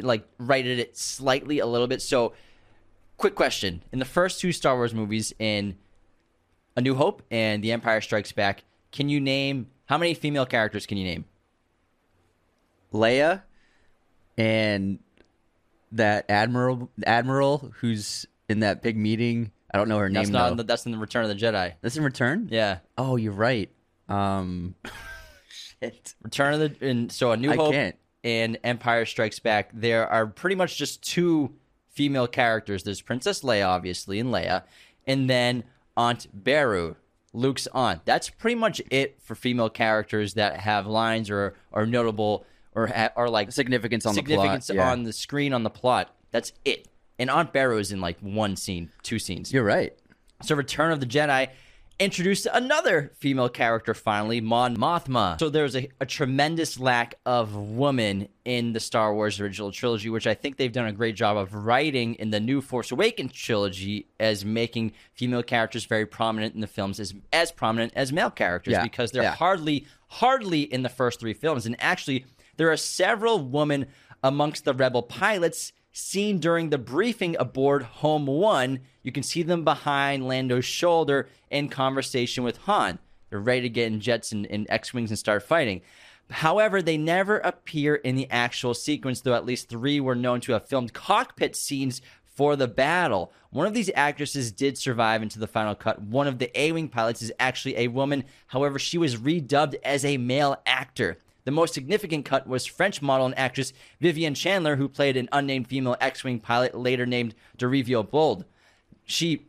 like 0.00 0.26
righted 0.38 0.78
it 0.78 0.96
slightly 0.96 1.58
a 1.58 1.66
little 1.66 1.86
bit. 1.86 2.02
So, 2.02 2.34
quick 3.16 3.34
question: 3.34 3.82
in 3.92 3.98
the 3.98 4.04
first 4.04 4.40
two 4.40 4.52
Star 4.52 4.76
Wars 4.76 4.94
movies, 4.94 5.32
in 5.38 5.76
A 6.76 6.80
New 6.80 6.94
Hope 6.94 7.22
and 7.30 7.62
The 7.62 7.72
Empire 7.72 8.00
Strikes 8.00 8.32
Back, 8.32 8.64
can 8.92 9.08
you 9.08 9.20
name 9.20 9.68
how 9.86 9.98
many 9.98 10.14
female 10.14 10.46
characters 10.46 10.86
can 10.86 10.98
you 10.98 11.04
name? 11.04 11.24
Leia 12.92 13.42
and 14.38 14.98
that 15.92 16.26
admiral 16.28 16.90
admiral 17.06 17.72
who's 17.80 18.26
in 18.48 18.60
that 18.60 18.82
big 18.82 18.96
meeting. 18.96 19.50
I 19.72 19.78
don't 19.78 19.88
know 19.88 19.98
her 19.98 20.08
That's 20.10 20.28
name 20.28 20.32
not 20.32 20.50
in 20.52 20.56
the, 20.56 20.62
that's 20.64 20.86
in 20.86 20.92
the 20.92 20.98
Return 20.98 21.24
of 21.24 21.28
the 21.28 21.34
Jedi. 21.34 21.74
That's 21.80 21.96
in 21.96 22.04
Return. 22.04 22.48
Yeah, 22.50 22.78
Oh, 22.96 23.16
you're 23.16 23.32
right. 23.32 23.70
Um, 24.08 24.74
shit. 25.48 26.14
Return 26.22 26.54
of 26.54 26.60
the 26.78 26.86
and 26.88 27.10
so 27.10 27.32
A 27.32 27.36
New 27.36 27.50
I 27.50 27.56
Hope 27.56 27.72
can't. 27.72 27.96
and 28.22 28.58
Empire 28.62 29.04
Strikes 29.06 29.38
Back, 29.40 29.70
there 29.72 30.06
are 30.08 30.26
pretty 30.26 30.54
much 30.56 30.76
just 30.76 31.02
two 31.02 31.52
female 31.90 32.26
characters. 32.28 32.84
There's 32.84 33.00
Princess 33.00 33.40
Leia, 33.42 33.66
obviously, 33.66 34.20
and 34.20 34.30
Leia, 34.30 34.62
and 35.06 35.28
then 35.28 35.64
Aunt 35.96 36.26
Beru, 36.32 36.96
Luke's 37.32 37.66
aunt. 37.72 38.04
That's 38.04 38.30
pretty 38.30 38.54
much 38.56 38.80
it 38.90 39.20
for 39.22 39.34
female 39.34 39.70
characters 39.70 40.34
that 40.34 40.58
have 40.60 40.86
lines 40.86 41.30
or 41.30 41.54
are 41.72 41.86
notable 41.86 42.44
or 42.74 42.88
ha- 42.88 43.10
are 43.16 43.28
like 43.28 43.52
Significance 43.52 44.06
on 44.06 44.14
significance 44.14 44.66
the 44.66 44.74
plot. 44.74 44.84
Yeah. 44.86 44.92
on 44.92 45.02
the 45.04 45.12
screen 45.12 45.52
on 45.52 45.62
the 45.62 45.70
plot. 45.70 46.14
That's 46.30 46.52
it. 46.64 46.88
And 47.18 47.30
Aunt 47.30 47.52
Beru 47.52 47.78
is 47.78 47.92
in 47.92 48.00
like 48.00 48.18
one 48.20 48.56
scene, 48.56 48.90
two 49.02 49.18
scenes. 49.18 49.52
You're 49.52 49.64
right. 49.64 49.96
So 50.42 50.54
Return 50.56 50.90
of 50.90 50.98
the 51.00 51.06
Jedi 51.06 51.48
introduced 51.98 52.46
another 52.52 53.12
female 53.18 53.48
character 53.48 53.94
finally, 53.94 54.40
Mon 54.40 54.76
Mothma. 54.76 55.38
So 55.38 55.48
there's 55.48 55.76
a, 55.76 55.88
a 56.00 56.06
tremendous 56.06 56.78
lack 56.78 57.14
of 57.24 57.54
woman 57.54 58.28
in 58.44 58.72
the 58.72 58.80
Star 58.80 59.14
Wars 59.14 59.40
original 59.40 59.70
trilogy, 59.70 60.10
which 60.10 60.26
I 60.26 60.34
think 60.34 60.56
they've 60.56 60.72
done 60.72 60.86
a 60.86 60.92
great 60.92 61.14
job 61.14 61.36
of 61.36 61.54
writing 61.54 62.14
in 62.16 62.30
the 62.30 62.40
new 62.40 62.60
Force 62.60 62.90
Awakens 62.90 63.32
trilogy 63.32 64.06
as 64.18 64.44
making 64.44 64.92
female 65.14 65.42
characters 65.42 65.84
very 65.84 66.06
prominent 66.06 66.54
in 66.54 66.60
the 66.60 66.66
films 66.66 67.00
as 67.00 67.14
as 67.32 67.52
prominent 67.52 67.92
as 67.96 68.12
male 68.12 68.30
characters 68.30 68.72
Yeah, 68.72 68.82
because 68.82 69.12
they're 69.12 69.22
yeah. 69.22 69.34
hardly 69.34 69.86
hardly 70.08 70.62
in 70.62 70.82
the 70.82 70.88
first 70.88 71.20
three 71.20 71.34
films. 71.34 71.66
And 71.66 71.76
actually 71.78 72.26
there 72.56 72.70
are 72.70 72.76
several 72.76 73.40
women 73.40 73.86
amongst 74.22 74.64
the 74.64 74.74
rebel 74.74 75.02
pilots 75.02 75.72
seen 75.94 76.38
during 76.40 76.68
the 76.68 76.76
briefing 76.76 77.36
aboard 77.38 77.84
Home 77.84 78.26
One. 78.26 78.80
You 79.02 79.12
can 79.12 79.22
see 79.22 79.42
them 79.42 79.64
behind 79.64 80.26
Lando's 80.26 80.64
shoulder 80.64 81.28
in 81.50 81.68
conversation 81.68 82.42
with 82.42 82.58
Han. 82.58 82.98
They're 83.30 83.38
ready 83.38 83.62
to 83.62 83.68
get 83.68 83.86
in 83.86 84.00
jets 84.00 84.32
and, 84.32 84.44
and 84.46 84.66
X 84.68 84.92
Wings 84.92 85.10
and 85.10 85.18
start 85.18 85.44
fighting. 85.44 85.82
However, 86.30 86.82
they 86.82 86.98
never 86.98 87.38
appear 87.38 87.94
in 87.94 88.16
the 88.16 88.28
actual 88.30 88.74
sequence, 88.74 89.20
though 89.20 89.34
at 89.34 89.46
least 89.46 89.68
three 89.68 90.00
were 90.00 90.16
known 90.16 90.40
to 90.42 90.52
have 90.52 90.66
filmed 90.66 90.92
cockpit 90.92 91.54
scenes 91.54 92.02
for 92.24 92.56
the 92.56 92.66
battle. 92.66 93.32
One 93.50 93.66
of 93.66 93.74
these 93.74 93.90
actresses 93.94 94.50
did 94.50 94.76
survive 94.76 95.22
into 95.22 95.38
the 95.38 95.46
final 95.46 95.76
cut. 95.76 96.02
One 96.02 96.26
of 96.26 96.40
the 96.40 96.50
A 96.60 96.72
Wing 96.72 96.88
pilots 96.88 97.22
is 97.22 97.32
actually 97.38 97.76
a 97.76 97.88
woman. 97.88 98.24
However, 98.48 98.80
she 98.80 98.98
was 98.98 99.16
redubbed 99.16 99.76
as 99.84 100.04
a 100.04 100.16
male 100.16 100.60
actor. 100.66 101.18
The 101.44 101.50
most 101.50 101.74
significant 101.74 102.24
cut 102.24 102.46
was 102.46 102.64
French 102.64 103.02
model 103.02 103.26
and 103.26 103.38
actress 103.38 103.72
Vivienne 104.00 104.34
Chandler, 104.34 104.76
who 104.76 104.88
played 104.88 105.16
an 105.16 105.28
unnamed 105.30 105.68
female 105.68 105.96
X 106.00 106.24
Wing 106.24 106.40
pilot, 106.40 106.74
later 106.74 107.04
named 107.04 107.34
Derivio 107.58 108.08
Bold. 108.08 108.44
She 109.04 109.46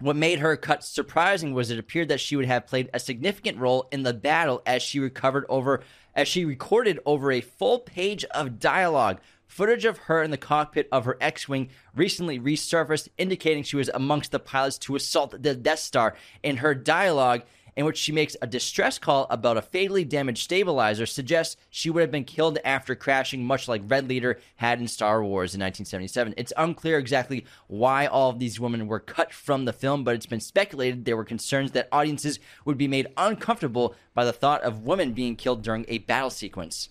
what 0.00 0.16
made 0.16 0.40
her 0.40 0.56
cut 0.56 0.84
surprising 0.84 1.54
was 1.54 1.70
it 1.70 1.78
appeared 1.78 2.08
that 2.08 2.20
she 2.20 2.36
would 2.36 2.46
have 2.46 2.66
played 2.66 2.90
a 2.92 2.98
significant 2.98 3.58
role 3.58 3.88
in 3.92 4.02
the 4.02 4.12
battle 4.12 4.60
as 4.66 4.82
she 4.82 4.98
recovered 4.98 5.46
over 5.48 5.82
as 6.14 6.28
she 6.28 6.44
recorded 6.44 7.00
over 7.06 7.32
a 7.32 7.40
full 7.40 7.78
page 7.78 8.24
of 8.26 8.58
dialogue. 8.58 9.20
Footage 9.46 9.84
of 9.84 9.98
her 9.98 10.22
in 10.22 10.30
the 10.30 10.36
cockpit 10.36 10.88
of 10.90 11.04
her 11.04 11.16
X-wing 11.20 11.70
recently 11.94 12.40
resurfaced, 12.40 13.08
indicating 13.18 13.62
she 13.62 13.76
was 13.76 13.90
amongst 13.94 14.32
the 14.32 14.40
pilots 14.40 14.78
to 14.78 14.96
assault 14.96 15.42
the 15.42 15.54
Death 15.54 15.78
Star. 15.78 16.16
In 16.42 16.56
her 16.58 16.74
dialogue, 16.74 17.42
in 17.76 17.84
which 17.84 17.98
she 17.98 18.12
makes 18.12 18.36
a 18.40 18.46
distress 18.46 18.98
call 18.98 19.26
about 19.30 19.56
a 19.56 19.62
fatally 19.62 20.04
damaged 20.04 20.44
stabilizer, 20.44 21.06
suggests 21.06 21.56
she 21.70 21.90
would 21.90 22.00
have 22.00 22.10
been 22.10 22.24
killed 22.24 22.58
after 22.64 22.94
crashing, 22.94 23.44
much 23.44 23.68
like 23.68 23.82
Red 23.86 24.08
Leader 24.08 24.38
had 24.56 24.80
in 24.80 24.88
Star 24.88 25.22
Wars 25.22 25.54
in 25.54 25.60
1977. 25.60 26.34
It's 26.36 26.52
unclear 26.56 26.98
exactly 26.98 27.44
why 27.66 28.06
all 28.06 28.30
of 28.30 28.38
these 28.38 28.60
women 28.60 28.86
were 28.86 29.00
cut 29.00 29.32
from 29.32 29.64
the 29.64 29.72
film, 29.72 30.04
but 30.04 30.14
it's 30.14 30.26
been 30.26 30.40
speculated 30.40 31.04
there 31.04 31.16
were 31.16 31.24
concerns 31.24 31.72
that 31.72 31.88
audiences 31.90 32.38
would 32.64 32.78
be 32.78 32.88
made 32.88 33.08
uncomfortable 33.16 33.94
by 34.14 34.24
the 34.24 34.32
thought 34.32 34.62
of 34.62 34.84
women 34.84 35.12
being 35.12 35.36
killed 35.36 35.62
during 35.62 35.84
a 35.88 35.98
battle 35.98 36.30
sequence. 36.30 36.90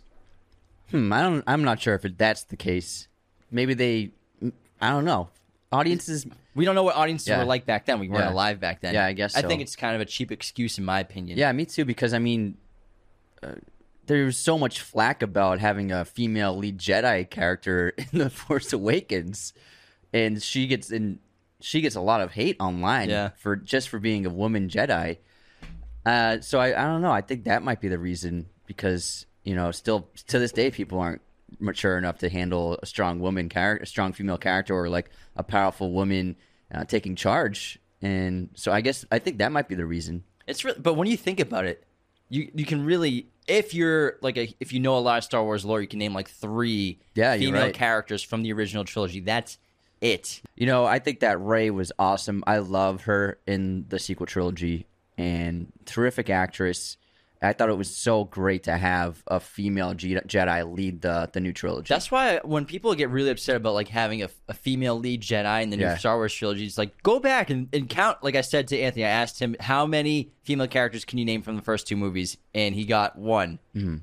Hmm, 0.92 1.12
I 1.12 1.22
don't. 1.22 1.44
I'm 1.48 1.64
not 1.64 1.82
sure 1.82 1.96
if 1.96 2.06
that's 2.18 2.44
the 2.44 2.58
case. 2.58 3.08
Maybe 3.50 3.74
they. 3.74 4.12
I 4.82 4.90
don't 4.90 5.06
know. 5.06 5.30
Audiences. 5.74 6.26
We 6.56 6.66
don't 6.66 6.76
know 6.76 6.84
what 6.84 6.96
audiences 6.96 7.28
Yeah. 7.28 7.40
were 7.40 7.46
like 7.46 7.66
back 7.66 7.86
then. 7.86 8.00
We 8.00 8.08
weren't 8.10 8.26
Yeah. 8.26 8.32
alive 8.32 8.60
back 8.60 8.82
then. 8.82 8.94
Yeah, 8.94 9.06
I 9.06 9.14
guess 9.14 9.36
I 9.36 9.42
so. 9.42 9.48
think 9.48 9.62
it's 9.62 9.76
kind 9.76 9.96
of 9.96 10.02
a 10.02 10.06
cheap 10.06 10.32
excuse, 10.32 10.78
in 10.78 10.86
my 10.86 11.00
opinion. 11.00 11.38
Yeah, 11.38 11.52
me 11.52 11.66
too. 11.66 11.84
Because 11.86 12.14
I 12.14 12.20
mean, 12.20 12.58
uh, 13.42 13.56
there's 14.06 14.38
so 14.38 14.58
much 14.60 14.82
flack 14.82 15.22
about 15.22 15.60
having 15.60 15.92
a 15.92 16.06
female 16.06 16.56
lead 16.58 16.78
Jedi 16.78 17.30
character 17.30 17.94
in 18.12 18.20
the 18.20 18.30
Force 18.30 18.72
Awakens, 18.74 19.54
and 20.14 20.42
she 20.42 20.68
gets 20.68 20.92
in. 20.92 21.20
She 21.62 21.80
gets 21.82 21.96
a 21.96 22.02
lot 22.02 22.20
of 22.22 22.34
hate 22.34 22.58
online 22.60 23.10
Yeah. 23.10 23.30
for 23.38 23.56
just 23.56 23.88
for 23.90 23.98
being 23.98 24.26
a 24.26 24.30
woman 24.30 24.68
Jedi. 24.70 25.18
Uh, 26.06 26.42
so 26.42 26.60
I, 26.60 26.68
I 26.78 26.86
don't 26.88 27.02
know. 27.02 27.12
I 27.12 27.22
think 27.22 27.46
that 27.46 27.64
might 27.64 27.80
be 27.80 27.88
the 27.88 27.98
reason 27.98 28.48
because 28.68 29.26
you 29.44 29.56
know, 29.56 29.72
still 29.72 30.08
to 30.28 30.40
this 30.40 30.52
day, 30.52 30.72
people 30.72 31.00
aren't 31.00 31.22
mature 31.60 31.98
enough 31.98 32.18
to 32.20 32.30
handle 32.30 32.78
a 32.82 32.86
strong 32.86 33.20
woman 33.20 33.50
character, 33.50 33.84
a 33.84 33.88
strong 33.88 34.14
female 34.14 34.38
character, 34.38 34.76
or 34.76 34.90
like 34.90 35.10
a 35.36 35.44
powerful 35.44 35.92
woman 35.92 36.36
uh, 36.74 36.84
taking 36.86 37.16
charge. 37.16 37.80
And 38.02 38.50
so 38.56 38.72
I 38.72 38.82
guess 38.82 39.06
I 39.12 39.20
think 39.20 39.38
that 39.38 39.52
might 39.52 39.68
be 39.68 39.76
the 39.76 39.86
reason. 39.86 40.24
It's 40.48 40.66
really, 40.66 40.80
but 40.80 40.96
when 40.96 41.08
you 41.08 41.18
think 41.18 41.40
about 41.40 41.66
it, 41.66 41.86
you 42.30 42.52
you 42.54 42.66
can 42.66 42.84
really, 42.84 43.28
if 43.48 43.74
you're 43.74 44.18
like 44.22 44.38
a, 44.38 44.54
if 44.60 44.74
you 44.74 44.80
know 44.80 44.98
a 44.98 45.00
lot 45.00 45.20
of 45.20 45.24
Star 45.24 45.44
Wars 45.44 45.64
lore, 45.64 45.82
you 45.82 45.88
can 45.88 46.00
name 46.00 46.14
like 46.14 46.30
three 46.30 47.00
Yeah, 47.16 47.38
female 47.38 47.64
right. 47.64 47.74
characters 47.74 48.24
from 48.24 48.44
the 48.44 48.52
original 48.54 48.84
trilogy. 48.84 49.20
That's 49.20 49.58
it. 50.02 50.42
You 50.56 50.66
know, 50.66 50.86
I 50.86 51.00
think 51.00 51.22
that 51.22 51.40
Rey 51.40 51.70
was 51.70 51.92
awesome. 51.98 52.44
I 52.46 52.58
love 52.58 53.04
her 53.04 53.40
in 53.48 53.86
the 53.88 54.00
sequel 54.00 54.26
trilogy 54.26 54.86
and 55.18 55.72
terrific 55.86 56.30
actress. 56.30 56.98
I 57.44 57.54
thought 57.54 57.70
it 57.70 57.78
was 57.78 57.96
so 57.96 58.24
great 58.24 58.64
to 58.64 58.78
have 58.78 59.22
a 59.28 59.40
female 59.40 59.94
Jedi 59.94 60.74
lead 60.76 61.02
the 61.02 61.30
the 61.34 61.40
new 61.42 61.52
trilogy. 61.54 61.88
That's 61.94 62.10
why 62.10 62.40
when 62.44 62.66
people 62.66 62.94
get 62.96 63.10
really 63.10 63.30
upset 63.30 63.56
about 63.58 63.74
like 63.74 63.90
having 63.90 64.24
a, 64.24 64.30
a 64.48 64.54
female 64.54 64.98
lead 64.98 65.22
Jedi 65.22 65.62
in 65.64 65.70
the 65.70 65.78
new 65.78 65.84
Yeah. 65.84 65.98
Star 65.98 66.16
Wars 66.16 66.34
trilogy, 66.34 66.66
it's 66.66 66.78
like 66.78 67.02
go 67.04 67.20
back 67.20 67.50
and, 67.50 67.68
and 67.74 67.90
count. 67.90 68.24
Like 68.24 68.36
I 68.36 68.42
said 68.42 68.70
to 68.70 68.80
Anthony, 68.80 69.06
I 69.06 69.10
asked 69.10 69.40
him 69.40 69.56
how 69.60 69.86
many 69.86 70.32
female 70.44 70.68
characters 70.68 71.06
can 71.06 71.18
you 71.20 71.26
name 71.26 71.42
from 71.42 71.56
the 71.58 71.62
first 71.62 71.88
two 71.88 71.96
movies, 71.98 72.38
and 72.54 72.74
he 72.76 72.86
got 72.86 73.18
one, 73.18 73.60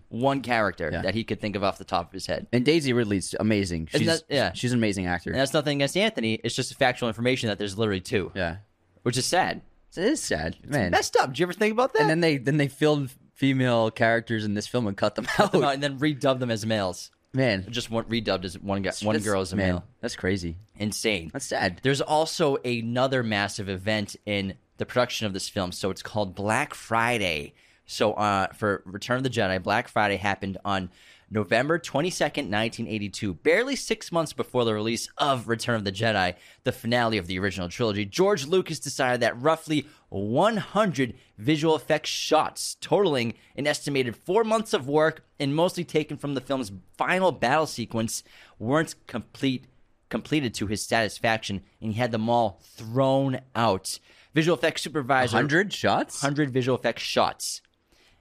one 0.08 0.40
character 0.42 0.86
Mm-hmm. 0.86 0.94
Yeah. 0.94 1.02
that 1.02 1.14
he 1.14 1.24
could 1.24 1.40
think 1.40 1.56
of 1.56 1.62
off 1.64 1.78
the 1.78 1.84
top 1.84 2.08
of 2.08 2.12
his 2.12 2.26
head. 2.26 2.46
and 2.52 2.64
Daisy 2.64 2.92
Ridley's 2.92 3.34
amazing. 3.38 3.88
She's 3.92 4.06
that- 4.06 4.22
yeah. 4.28 4.52
she's 4.52 4.72
an 4.72 4.78
amazing 4.78 5.06
actor. 5.06 5.30
And 5.30 5.38
that's 5.38 5.52
nothing 5.52 5.78
against 5.78 5.96
Anthony. 5.96 6.34
It's 6.44 6.54
just 6.54 6.74
factual 6.74 7.08
information 7.08 7.48
that 7.48 7.58
there's 7.58 7.76
literally 7.78 8.00
two, 8.00 8.32
yeah, 8.34 8.56
which 9.02 9.16
is 9.16 9.26
sad. 9.26 9.62
it 9.96 10.04
is 10.04 10.22
sad, 10.22 10.56
man. 10.64 10.90
Messed 10.90 11.16
up. 11.16 11.30
Did 11.30 11.38
you 11.40 11.44
ever 11.46 11.52
think 11.52 11.72
about 11.72 11.92
that? 11.94 12.02
and 12.02 12.10
then 12.10 12.20
they 12.20 12.36
then 12.38 12.56
they 12.56 12.68
filled 12.68 13.10
female 13.40 13.90
characters 13.90 14.44
in 14.44 14.52
this 14.52 14.66
film 14.66 14.86
and 14.86 14.94
cut 14.98 15.14
them 15.14 15.26
out. 15.38 15.52
Come 15.52 15.64
on, 15.64 15.72
and 15.74 15.82
then 15.82 15.98
redub 15.98 16.38
them 16.40 16.50
as 16.50 16.66
males. 16.66 17.10
Man, 17.32 17.64
Just 17.70 17.90
one 17.90 18.04
redubbed 18.04 18.44
as 18.44 18.58
one 18.58 18.82
guy, 18.82 18.90
one 19.02 19.14
that's- 19.14 19.24
girl 19.24 19.40
as 19.40 19.52
a 19.52 19.56
man, 19.56 19.68
male. 19.68 19.84
That's 20.02 20.14
crazy. 20.16 20.56
Insane. 20.76 21.30
That's 21.32 21.46
sad. 21.46 21.80
There's 21.82 22.00
also 22.02 22.56
another 22.64 23.22
massive 23.22 23.68
event 23.70 24.14
in 24.26 24.54
the 24.76 24.84
production 24.84 25.26
of 25.26 25.32
this 25.32 25.48
film. 25.48 25.72
So 25.72 25.90
it's 25.90 26.02
called 26.02 26.34
Black 26.34 26.74
Friday. 26.74 27.54
So 27.86 28.12
uh, 28.14 28.48
for 28.48 28.82
Return 28.84 29.16
of 29.16 29.22
the 29.22 29.30
Jedi, 29.30 29.62
Black 29.62 29.88
Friday 29.88 30.16
happened 30.16 30.58
on 30.64 30.90
November 31.30 31.78
22nd, 31.78 32.50
1982, 32.50 33.34
barely 33.34 33.76
six 33.76 34.10
months 34.10 34.32
before 34.32 34.64
the 34.64 34.74
release 34.74 35.08
of 35.16 35.46
Return 35.46 35.76
of 35.76 35.84
the 35.84 35.92
Jedi, 35.92 36.34
the 36.64 36.72
finale 36.72 37.18
of 37.18 37.28
the 37.28 37.38
original 37.38 37.68
trilogy. 37.68 38.04
George 38.04 38.46
Lucas 38.46 38.80
decided 38.80 39.20
that 39.20 39.40
roughly 39.40 39.86
100 40.08 41.14
visual 41.38 41.76
effects 41.76 42.10
shots, 42.10 42.76
totaling 42.80 43.34
an 43.56 43.66
estimated 43.66 44.16
four 44.16 44.42
months 44.42 44.72
of 44.72 44.88
work 44.88 45.24
and 45.38 45.54
mostly 45.54 45.84
taken 45.84 46.16
from 46.16 46.34
the 46.34 46.40
film's 46.40 46.72
final 46.98 47.30
battle 47.32 47.66
sequence, 47.66 48.22
weren't 48.58 48.94
complete 49.06 49.66
completed 50.08 50.52
to 50.52 50.66
his 50.66 50.82
satisfaction, 50.82 51.62
and 51.80 51.92
he 51.92 51.98
had 52.00 52.10
them 52.10 52.28
all 52.28 52.60
thrown 52.64 53.40
out. 53.54 54.00
Visual 54.34 54.58
effects 54.58 54.82
supervisor, 54.82 55.36
Hundred 55.36 55.72
shots. 55.72 56.20
100 56.20 56.50
visual 56.50 56.76
effects 56.76 57.02
shots. 57.02 57.62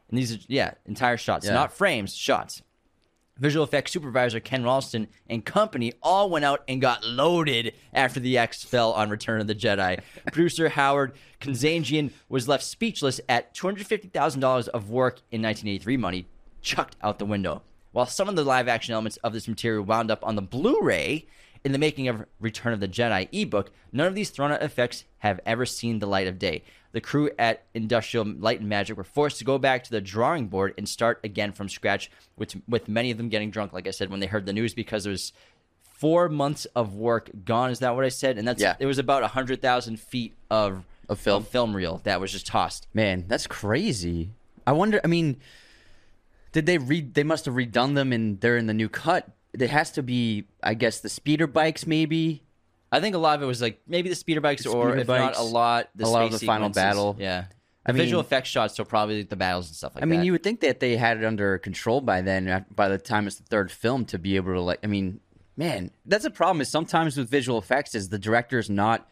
And 0.08 0.18
these 0.18 0.36
are, 0.36 0.40
yeah, 0.48 0.74
entire 0.86 1.18
shots, 1.18 1.48
Yeah. 1.48 1.54
not 1.54 1.74
frames, 1.74 2.16
shots. 2.16 2.62
Visual 3.40 3.64
effects 3.64 3.94
supervisor 3.94 4.42
Ken 4.42 4.64
Ralston 4.64 5.08
and 5.30 5.46
company 5.46 5.94
all 6.04 6.30
went 6.30 6.44
out 6.44 6.64
and 6.68 6.82
got 6.82 7.06
loaded 7.06 7.74
after 7.94 8.20
the 8.20 8.38
X 8.38 8.64
fell 8.64 8.92
on 8.92 9.10
Return 9.10 9.40
of 9.40 9.48
the 9.48 9.56
Jedi. 9.56 10.02
Producer 10.34 10.68
Howard 10.70 11.14
Kazanjian 11.40 12.12
was 12.28 12.50
left 12.50 12.64
speechless 12.64 13.22
at 13.30 13.56
$250,000 13.56 14.68
of 14.68 14.90
work 14.90 15.22
in 15.32 15.42
1983 15.42 15.98
money 15.98 16.28
chucked 16.62 16.98
out 17.02 17.18
the 17.18 17.26
window. 17.26 17.62
While 17.92 18.06
some 18.06 18.28
of 18.28 18.36
the 18.36 18.44
live 18.44 18.68
action 18.68 18.94
elements 18.94 19.18
of 19.18 19.34
this 19.34 19.48
material 19.48 19.84
wound 19.84 20.12
up 20.12 20.26
on 20.26 20.36
the 20.36 20.42
Blu 20.42 20.82
ray 20.82 21.26
in 21.64 21.72
the 21.72 21.78
making 21.78 22.08
of 22.08 22.26
Return 22.40 22.74
of 22.74 22.80
the 22.80 22.88
Jedi 22.88 23.28
ebook, 23.32 23.72
none 23.92 24.08
of 24.08 24.16
these 24.16 24.30
thrown 24.30 24.52
out 24.52 24.62
effects 24.62 25.04
have 25.20 25.40
ever 25.46 25.66
seen 25.66 26.00
the 26.00 26.08
light 26.08 26.28
of 26.28 26.40
day. 26.40 26.64
The 26.92 27.02
crew 27.02 27.30
at 27.38 27.64
Industrial 27.74 28.26
Light 28.26 28.60
and 28.62 28.70
Magic 28.70 28.98
were 28.98 29.04
forced 29.04 29.38
to 29.40 29.46
go 29.46 29.58
back 29.58 29.84
to 29.84 29.92
the 29.92 30.02
drawing 30.02 30.48
board 30.48 30.74
and 30.78 30.88
start 30.90 31.20
again 31.24 31.52
from 31.52 31.70
scratch, 31.70 32.10
with, 32.38 32.56
with 32.68 32.88
many 32.88 33.12
of 33.12 33.18
them 33.18 33.30
getting 33.30 33.52
drunk, 33.52 33.74
like 33.74 33.88
I 33.88 33.92
said, 33.92 34.10
when 34.10 34.20
they 34.22 34.26
heard 34.28 34.46
the 34.46 34.54
news 34.54 34.74
because 34.74 35.04
there 35.04 35.12
was 35.12 35.32
four 35.84 36.30
months 36.30 36.66
of 36.76 36.96
work 36.96 37.30
gone. 37.46 37.70
Is 37.70 37.80
that 37.80 37.96
what 37.96 38.06
I 38.06 38.10
said? 38.10 38.38
And 38.38 38.48
that's 38.48 38.62
Yeah. 38.62 38.76
it 38.80 38.86
was 38.86 38.98
about 38.98 39.22
100,000 39.22 40.00
feet 40.00 40.34
of, 40.50 40.84
Of 41.10 41.20
film. 41.20 41.44
film 41.44 41.76
reel 41.76 42.00
that 42.06 42.20
was 42.22 42.32
just 42.32 42.48
tossed. 42.48 42.88
Man, 42.94 43.26
that's 43.28 43.46
crazy. 43.46 44.32
I 44.66 44.72
wonder. 44.72 45.02
I 45.04 45.08
mean, 45.08 45.38
did 46.52 46.66
they 46.66 46.78
read? 46.78 47.14
They 47.14 47.24
must 47.24 47.46
have 47.46 47.54
redone 47.56 47.96
them, 47.96 48.12
and 48.14 48.40
they're 48.40 48.58
in 48.58 48.68
the 48.68 48.74
new 48.74 48.90
cut. 48.90 49.30
There 49.54 49.68
has 49.68 49.92
to 49.94 50.04
be, 50.04 50.46
I 50.62 50.74
guess, 50.76 51.00
the 51.00 51.10
speeder 51.10 51.48
bikes, 51.48 51.88
maybe. 51.88 52.44
I 52.92 53.00
think 53.00 53.16
a 53.16 53.20
lot 53.20 53.36
of 53.38 53.44
it 53.44 53.46
was 53.46 53.62
like 53.62 53.82
maybe 53.88 54.10
the 54.10 54.16
speeder 54.16 54.42
bikes, 54.42 54.64
The 54.64 54.70
or 54.72 54.90
speeder 54.90 55.02
if 55.02 55.08
bikes, 55.08 55.38
not 55.38 55.44
a 55.44 55.48
lot, 55.48 55.90
the 55.96 56.06
a 56.06 56.08
lot 56.08 56.24
of 56.24 56.30
space 56.32 56.40
the 56.42 56.46
final 56.46 56.68
sequences. 56.70 56.82
battle. 56.84 57.16
Yeah, 57.20 57.46
I 57.86 57.92
the 57.92 57.98
visual 57.98 58.22
mean- 58.22 58.26
effects 58.28 58.50
shots, 58.50 58.76
so 58.76 58.84
probably 58.84 59.24
the 59.24 59.36
battles 59.36 59.68
and 59.68 59.76
stuff 59.76 59.96
like 59.96 60.02
that. 60.02 60.06
I 60.06 60.10
that. 60.10 60.16
mean, 60.18 60.24
you 60.26 60.32
would 60.34 60.44
think 60.44 60.60
that 60.62 60.80
they 60.80 60.98
had 60.98 61.18
it 61.18 61.26
under 61.26 61.58
control 61.60 62.02
by 62.02 62.22
then. 62.22 62.48
uh, 62.48 62.64
By 62.76 62.90
the 62.90 62.98
time 62.98 63.28
it's 63.28 63.38
the 63.38 63.44
third 63.44 63.72
film, 63.72 64.06
to 64.06 64.18
be 64.20 64.36
able 64.36 64.54
to 64.54 64.62
like, 64.62 64.80
I 64.84 64.88
mean, 64.88 65.20
man, 65.58 65.92
that's 66.06 66.26
a 66.26 66.32
problem. 66.32 66.62
Is 66.62 66.70
sometimes 66.70 67.18
with 67.18 67.30
visual 67.30 67.58
effects, 67.60 67.94
is 67.96 68.10
the 68.10 68.20
director's 68.20 68.70
not 68.70 69.08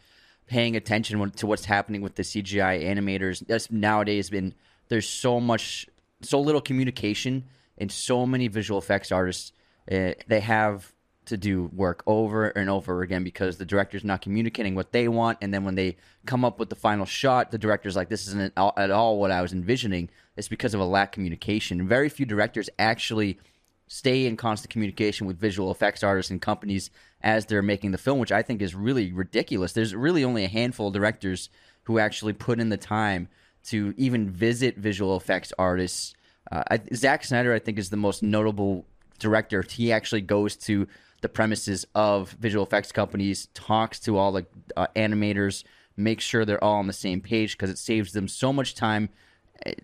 paying 0.47 0.75
attention 0.75 1.19
when- 1.19 1.31
to 1.31 1.45
what's 1.47 1.65
happening 1.65 2.01
with 2.01 2.15
the 2.15 2.23
CGI 2.23 2.83
animators. 2.83 3.45
That's 3.45 3.69
nowadays 3.71 4.29
been 4.29 4.53
there's 4.89 5.07
so 5.09 5.39
much, 5.39 5.87
so 6.21 6.39
little 6.39 6.61
communication, 6.61 7.43
and 7.77 7.91
so 7.91 8.25
many 8.25 8.47
visual 8.47 8.79
effects 8.79 9.11
artists. 9.11 9.51
Uh, 9.91 10.11
they 10.27 10.39
have 10.39 10.93
to 11.25 11.37
do 11.37 11.69
work 11.73 12.03
over 12.07 12.47
and 12.47 12.69
over 12.69 13.01
again 13.01 13.23
because 13.23 13.57
the 13.57 13.65
director's 13.65 14.03
not 14.03 14.21
communicating 14.21 14.75
what 14.75 14.91
they 14.91 15.07
want, 15.07 15.37
and 15.41 15.53
then 15.53 15.63
when 15.63 15.75
they 15.75 15.97
come 16.25 16.45
up 16.45 16.59
with 16.59 16.69
the 16.69 16.75
final 16.75 17.05
shot, 17.05 17.51
the 17.51 17.57
director's 17.57 17.95
like, 17.95 18.09
"This 18.09 18.27
isn't 18.27 18.53
at 18.55 18.73
at 18.77 18.91
all 18.91 19.19
what 19.19 19.31
I 19.31 19.41
was 19.41 19.53
envisioning." 19.53 20.09
It's 20.35 20.47
because 20.47 20.73
of 20.73 20.79
a 20.79 20.85
lack 20.85 21.09
of 21.09 21.13
communication. 21.13 21.87
Very 21.87 22.09
few 22.09 22.25
directors 22.25 22.69
actually 22.79 23.39
stay 23.87 24.25
in 24.25 24.35
constant 24.35 24.69
communication 24.69 25.27
with 25.27 25.39
visual 25.39 25.71
effects 25.71 26.03
artists 26.03 26.29
and 26.29 26.41
companies 26.41 26.89
as 27.21 27.45
they're 27.45 27.61
making 27.61 27.91
the 27.91 27.97
film, 27.97 28.19
which 28.19 28.31
I 28.31 28.41
think 28.41 28.61
is 28.61 28.75
really 28.75 29.11
ridiculous. 29.11 29.73
There's 29.73 29.95
really 29.95 30.23
only 30.23 30.43
a 30.43 30.49
handful 30.49 30.87
of 30.87 30.93
directors 30.93 31.49
who 31.83 31.99
actually 31.99 32.33
put 32.33 32.59
in 32.59 32.69
the 32.69 32.77
time 32.77 33.29
to 33.65 33.93
even 33.97 34.29
visit 34.29 34.77
visual 34.77 35.15
effects 35.17 35.51
artists. 35.57 36.13
Uh, 36.51 36.63
I, 36.69 36.79
Zack 36.93 37.23
Snyder, 37.23 37.53
I 37.53 37.59
think, 37.59 37.77
is 37.77 37.89
the 37.89 37.97
most 37.97 38.21
notable 38.21 38.85
director. 39.19 39.63
He 39.67 39.91
actually 39.91 40.21
goes 40.21 40.55
to 40.57 40.87
the 41.21 41.29
premises 41.29 41.85
of 41.95 42.31
visual 42.33 42.65
effects 42.65 42.91
companies, 42.91 43.47
talks 43.53 43.99
to 44.01 44.17
all 44.17 44.31
the 44.31 44.45
uh, 44.75 44.87
animators, 44.95 45.63
makes 45.95 46.23
sure 46.23 46.45
they're 46.45 46.63
all 46.63 46.75
on 46.75 46.87
the 46.87 46.93
same 46.93 47.21
page 47.21 47.57
because 47.57 47.69
it 47.69 47.77
saves 47.77 48.13
them 48.13 48.27
so 48.27 48.53
much 48.53 48.75
time 48.75 49.09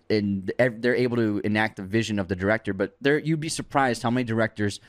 and 0.08 0.52
they're 0.58 0.94
able 0.94 1.16
to 1.16 1.40
enact 1.44 1.76
the 1.76 1.82
vision 1.82 2.18
of 2.18 2.28
the 2.28 2.36
director. 2.36 2.72
But 2.72 2.96
there, 3.00 3.18
you'd 3.18 3.40
be 3.40 3.48
surprised 3.48 4.02
how 4.02 4.10
many 4.10 4.24
directors 4.24 4.80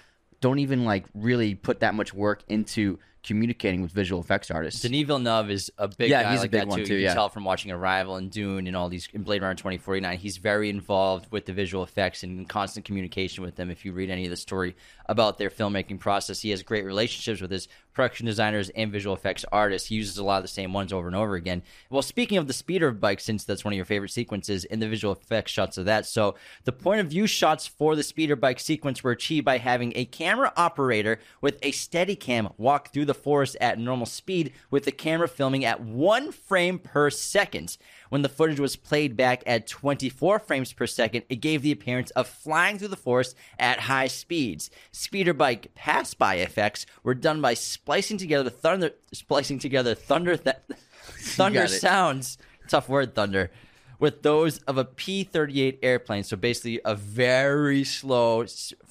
don't 0.41 0.59
even 0.59 0.85
like 0.85 1.05
really 1.13 1.55
put 1.55 1.79
that 1.79 1.95
much 1.95 2.13
work 2.13 2.43
into 2.47 2.99
communicating 3.25 3.81
with 3.81 3.91
visual 3.91 4.21
effects 4.21 4.51
artists. 4.51 4.81
Denis 4.81 5.05
Villeneuve 5.05 5.49
is 5.49 5.71
a 5.77 5.87
big 5.87 6.09
Yeah, 6.09 6.23
guy 6.23 6.31
he's 6.33 6.43
a 6.43 6.47
big 6.47 6.67
one 6.67 6.79
too. 6.79 6.85
too, 6.85 6.93
You 6.93 7.01
yeah. 7.01 7.07
can 7.09 7.15
tell 7.15 7.29
from 7.29 7.43
watching 7.43 7.71
Arrival 7.71 8.15
and 8.15 8.29
Dune 8.31 8.67
and 8.67 8.75
all 8.77 8.87
these 8.87 9.09
in 9.13 9.23
Blade 9.23 9.41
Runner 9.41 9.55
2049. 9.55 10.17
He's 10.17 10.37
very 10.37 10.69
involved 10.69 11.31
with 11.31 11.45
the 11.45 11.53
visual 11.53 11.83
effects 11.83 12.23
and 12.23 12.39
in 12.39 12.45
constant 12.45 12.85
communication 12.85 13.43
with 13.43 13.55
them. 13.55 13.71
If 13.71 13.83
you 13.83 13.91
read 13.93 14.09
any 14.09 14.25
of 14.25 14.29
the 14.29 14.37
story 14.37 14.75
about 15.07 15.37
their 15.37 15.49
filmmaking 15.49 15.99
process, 15.99 16.41
he 16.41 16.51
has 16.51 16.61
great 16.63 16.85
relationships 16.85 17.41
with 17.41 17.51
his 17.51 17.67
production 17.93 18.25
designers 18.25 18.69
and 18.69 18.91
visual 18.91 19.15
effects 19.15 19.45
artists. 19.51 19.87
He 19.87 19.95
uses 19.95 20.17
a 20.17 20.23
lot 20.23 20.37
of 20.37 20.43
the 20.43 20.47
same 20.49 20.73
ones 20.73 20.91
over 20.93 21.07
and 21.07 21.15
over 21.15 21.35
again. 21.35 21.63
Well, 21.89 22.01
speaking 22.01 22.37
of 22.37 22.47
the 22.47 22.53
speeder 22.53 22.91
bike, 22.91 23.21
since 23.21 23.43
that's 23.45 23.63
one 23.63 23.73
of 23.73 23.77
your 23.77 23.85
favorite 23.85 24.11
sequences, 24.11 24.65
in 24.65 24.79
the 24.79 24.87
visual 24.89 25.13
effects 25.13 25.51
shots 25.51 25.77
of 25.77 25.85
that. 25.85 26.05
So 26.05 26.35
the 26.65 26.71
point 26.73 26.99
of 26.99 27.07
view 27.07 27.25
shots 27.25 27.65
for 27.65 27.95
the 27.95 28.03
speeder 28.03 28.35
bike 28.35 28.59
sequence 28.59 29.03
were 29.03 29.11
achieved 29.11 29.45
by 29.45 29.57
having 29.59 29.93
a 29.95 30.05
camera 30.05 30.51
operator 30.57 31.19
with 31.41 31.57
a 31.63 31.71
steady 31.71 32.15
cam 32.15 32.49
walk 32.57 32.91
through 32.91 33.05
the 33.05 33.13
forest 33.15 33.57
at 33.59 33.79
normal 33.79 34.05
speed 34.05 34.53
with 34.69 34.85
the 34.85 34.91
camera 34.91 35.27
filming 35.27 35.65
at 35.65 35.81
one 35.81 36.31
frame 36.31 36.77
per 36.79 37.09
second. 37.09 37.77
When 38.09 38.21
the 38.21 38.29
footage 38.29 38.59
was 38.59 38.75
played 38.75 39.17
back 39.17 39.41
at 39.45 39.67
24 39.67 40.39
frames 40.39 40.71
per 40.71 40.87
second, 40.87 41.23
it 41.29 41.37
gave 41.37 41.61
the 41.61 41.71
appearance 41.71 42.11
of 42.11 42.27
flying 42.27 42.77
through 42.77 42.89
the 42.89 42.95
forest 42.95 43.35
at 43.57 43.81
high 43.81 44.07
speeds. 44.07 44.69
Speeder 44.91 45.33
bike 45.33 45.73
pass 45.75 46.13
by 46.13 46.35
effects 46.35 46.85
were 47.03 47.15
done 47.15 47.41
by 47.41 47.53
splicing 47.53 48.17
together 48.17 48.49
thunder, 48.49 48.91
splicing 49.11 49.59
together 49.59 49.95
thunder, 49.95 50.37
th- 50.37 50.57
thunder 51.03 51.67
sounds. 51.67 52.37
Tough 52.67 52.89
word, 52.89 53.15
thunder. 53.15 53.51
With 53.99 54.23
those 54.23 54.57
of 54.59 54.77
a 54.77 54.85
P 54.85 55.23
38 55.23 55.79
airplane. 55.81 56.23
So 56.23 56.35
basically, 56.35 56.81
a 56.83 56.95
very 56.95 57.83
slow 57.83 58.45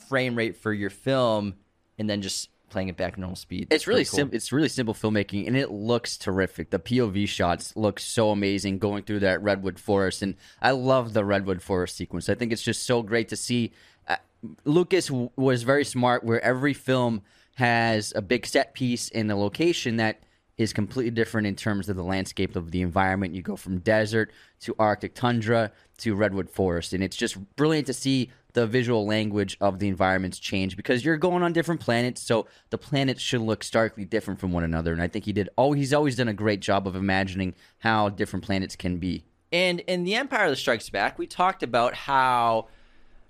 frame 0.09 0.35
rate 0.35 0.57
for 0.57 0.73
your 0.73 0.91
film, 0.91 1.55
and 1.99 2.09
then 2.09 2.23
just 2.23 2.49
playing 2.75 2.89
it 2.89 2.97
back 2.97 3.13
at 3.13 3.19
normal 3.21 3.37
speed. 3.37 3.69
It's 3.71 3.87
really 3.87 4.05
cool. 4.05 4.17
simple. 4.17 4.37
It's 4.37 4.51
really 4.51 4.69
simple 4.69 4.95
filmmaking, 4.95 5.47
and 5.47 5.57
it 5.57 5.71
looks 5.71 6.19
terrific. 6.19 6.71
The 6.71 6.81
POV 6.81 7.29
shots 7.29 7.75
look 7.77 8.01
so 8.01 8.31
amazing 8.31 8.81
going 8.81 9.05
through 9.05 9.21
that 9.21 9.41
redwood 9.41 9.79
forest, 9.79 10.23
and 10.23 10.35
I 10.61 10.73
love 10.73 11.13
the 11.13 11.25
redwood 11.25 11.63
forest 11.63 11.97
sequence. 11.97 12.29
I 12.29 12.35
think 12.35 12.53
it's 12.53 12.63
just 12.63 12.83
so 12.83 13.01
great 13.01 13.29
to 13.29 13.37
see. 13.37 13.73
Uh, 14.09 14.17
Lucas 14.65 15.07
w- 15.07 15.31
was 15.37 15.63
very 15.63 15.85
smart, 15.85 16.25
where 16.25 16.45
every 16.45 16.75
film 16.75 17.23
has 17.55 18.13
a 18.17 18.21
big 18.21 18.45
set 18.45 18.75
piece 18.75 19.09
in 19.09 19.31
a 19.31 19.37
location 19.37 19.99
that 19.99 20.21
is 20.59 20.73
completely 20.73 21.13
different 21.13 21.47
in 21.47 21.55
terms 21.55 21.89
of 21.89 21.95
the 21.95 22.03
landscape 22.03 22.57
of 22.57 22.73
the 22.73 22.83
environment. 22.83 23.37
You 23.37 23.43
go 23.43 23.55
from 23.55 23.79
desert 23.79 24.33
to 24.63 24.75
Arctic 24.81 25.15
tundra 25.15 25.71
to 25.99 26.17
redwood 26.17 26.51
forest, 26.51 26.93
and 26.93 27.05
it's 27.05 27.17
just 27.17 27.39
brilliant 27.55 27.87
to 27.87 27.95
see 27.95 28.33
the 28.55 28.67
visual 28.67 29.05
language 29.07 29.57
of 29.61 29.79
the 29.79 29.88
environments 29.88 30.38
change 30.38 30.77
because 30.77 31.05
you're 31.05 31.17
going 31.17 31.43
on 31.43 31.53
different 31.53 31.81
planets, 31.81 32.23
so 32.23 32.47
the 32.71 32.79
planets 32.79 33.21
should 33.21 33.43
look 33.43 33.62
starkly 33.62 34.05
different 34.05 34.40
from 34.40 34.53
one 34.53 34.64
another. 34.64 34.93
And 34.93 35.03
I 35.03 35.09
think 35.09 35.27
he 35.27 35.33
did. 35.33 35.51
Oh, 35.59 35.73
he's 35.73 35.93
always 35.93 36.17
done 36.17 36.29
a 36.29 36.35
great 36.35 36.61
job 36.61 36.87
of 36.87 36.97
imagining 36.97 37.55
how 37.81 38.09
different 38.09 38.45
planets 38.45 38.77
can 38.77 38.99
be. 38.99 39.25
And 39.53 39.81
in 39.81 40.05
The 40.05 40.14
Empire 40.14 40.55
Strikes 40.55 40.88
Back, 40.88 41.19
we 41.19 41.27
talked 41.27 41.62
about 41.62 41.95
how 41.95 42.69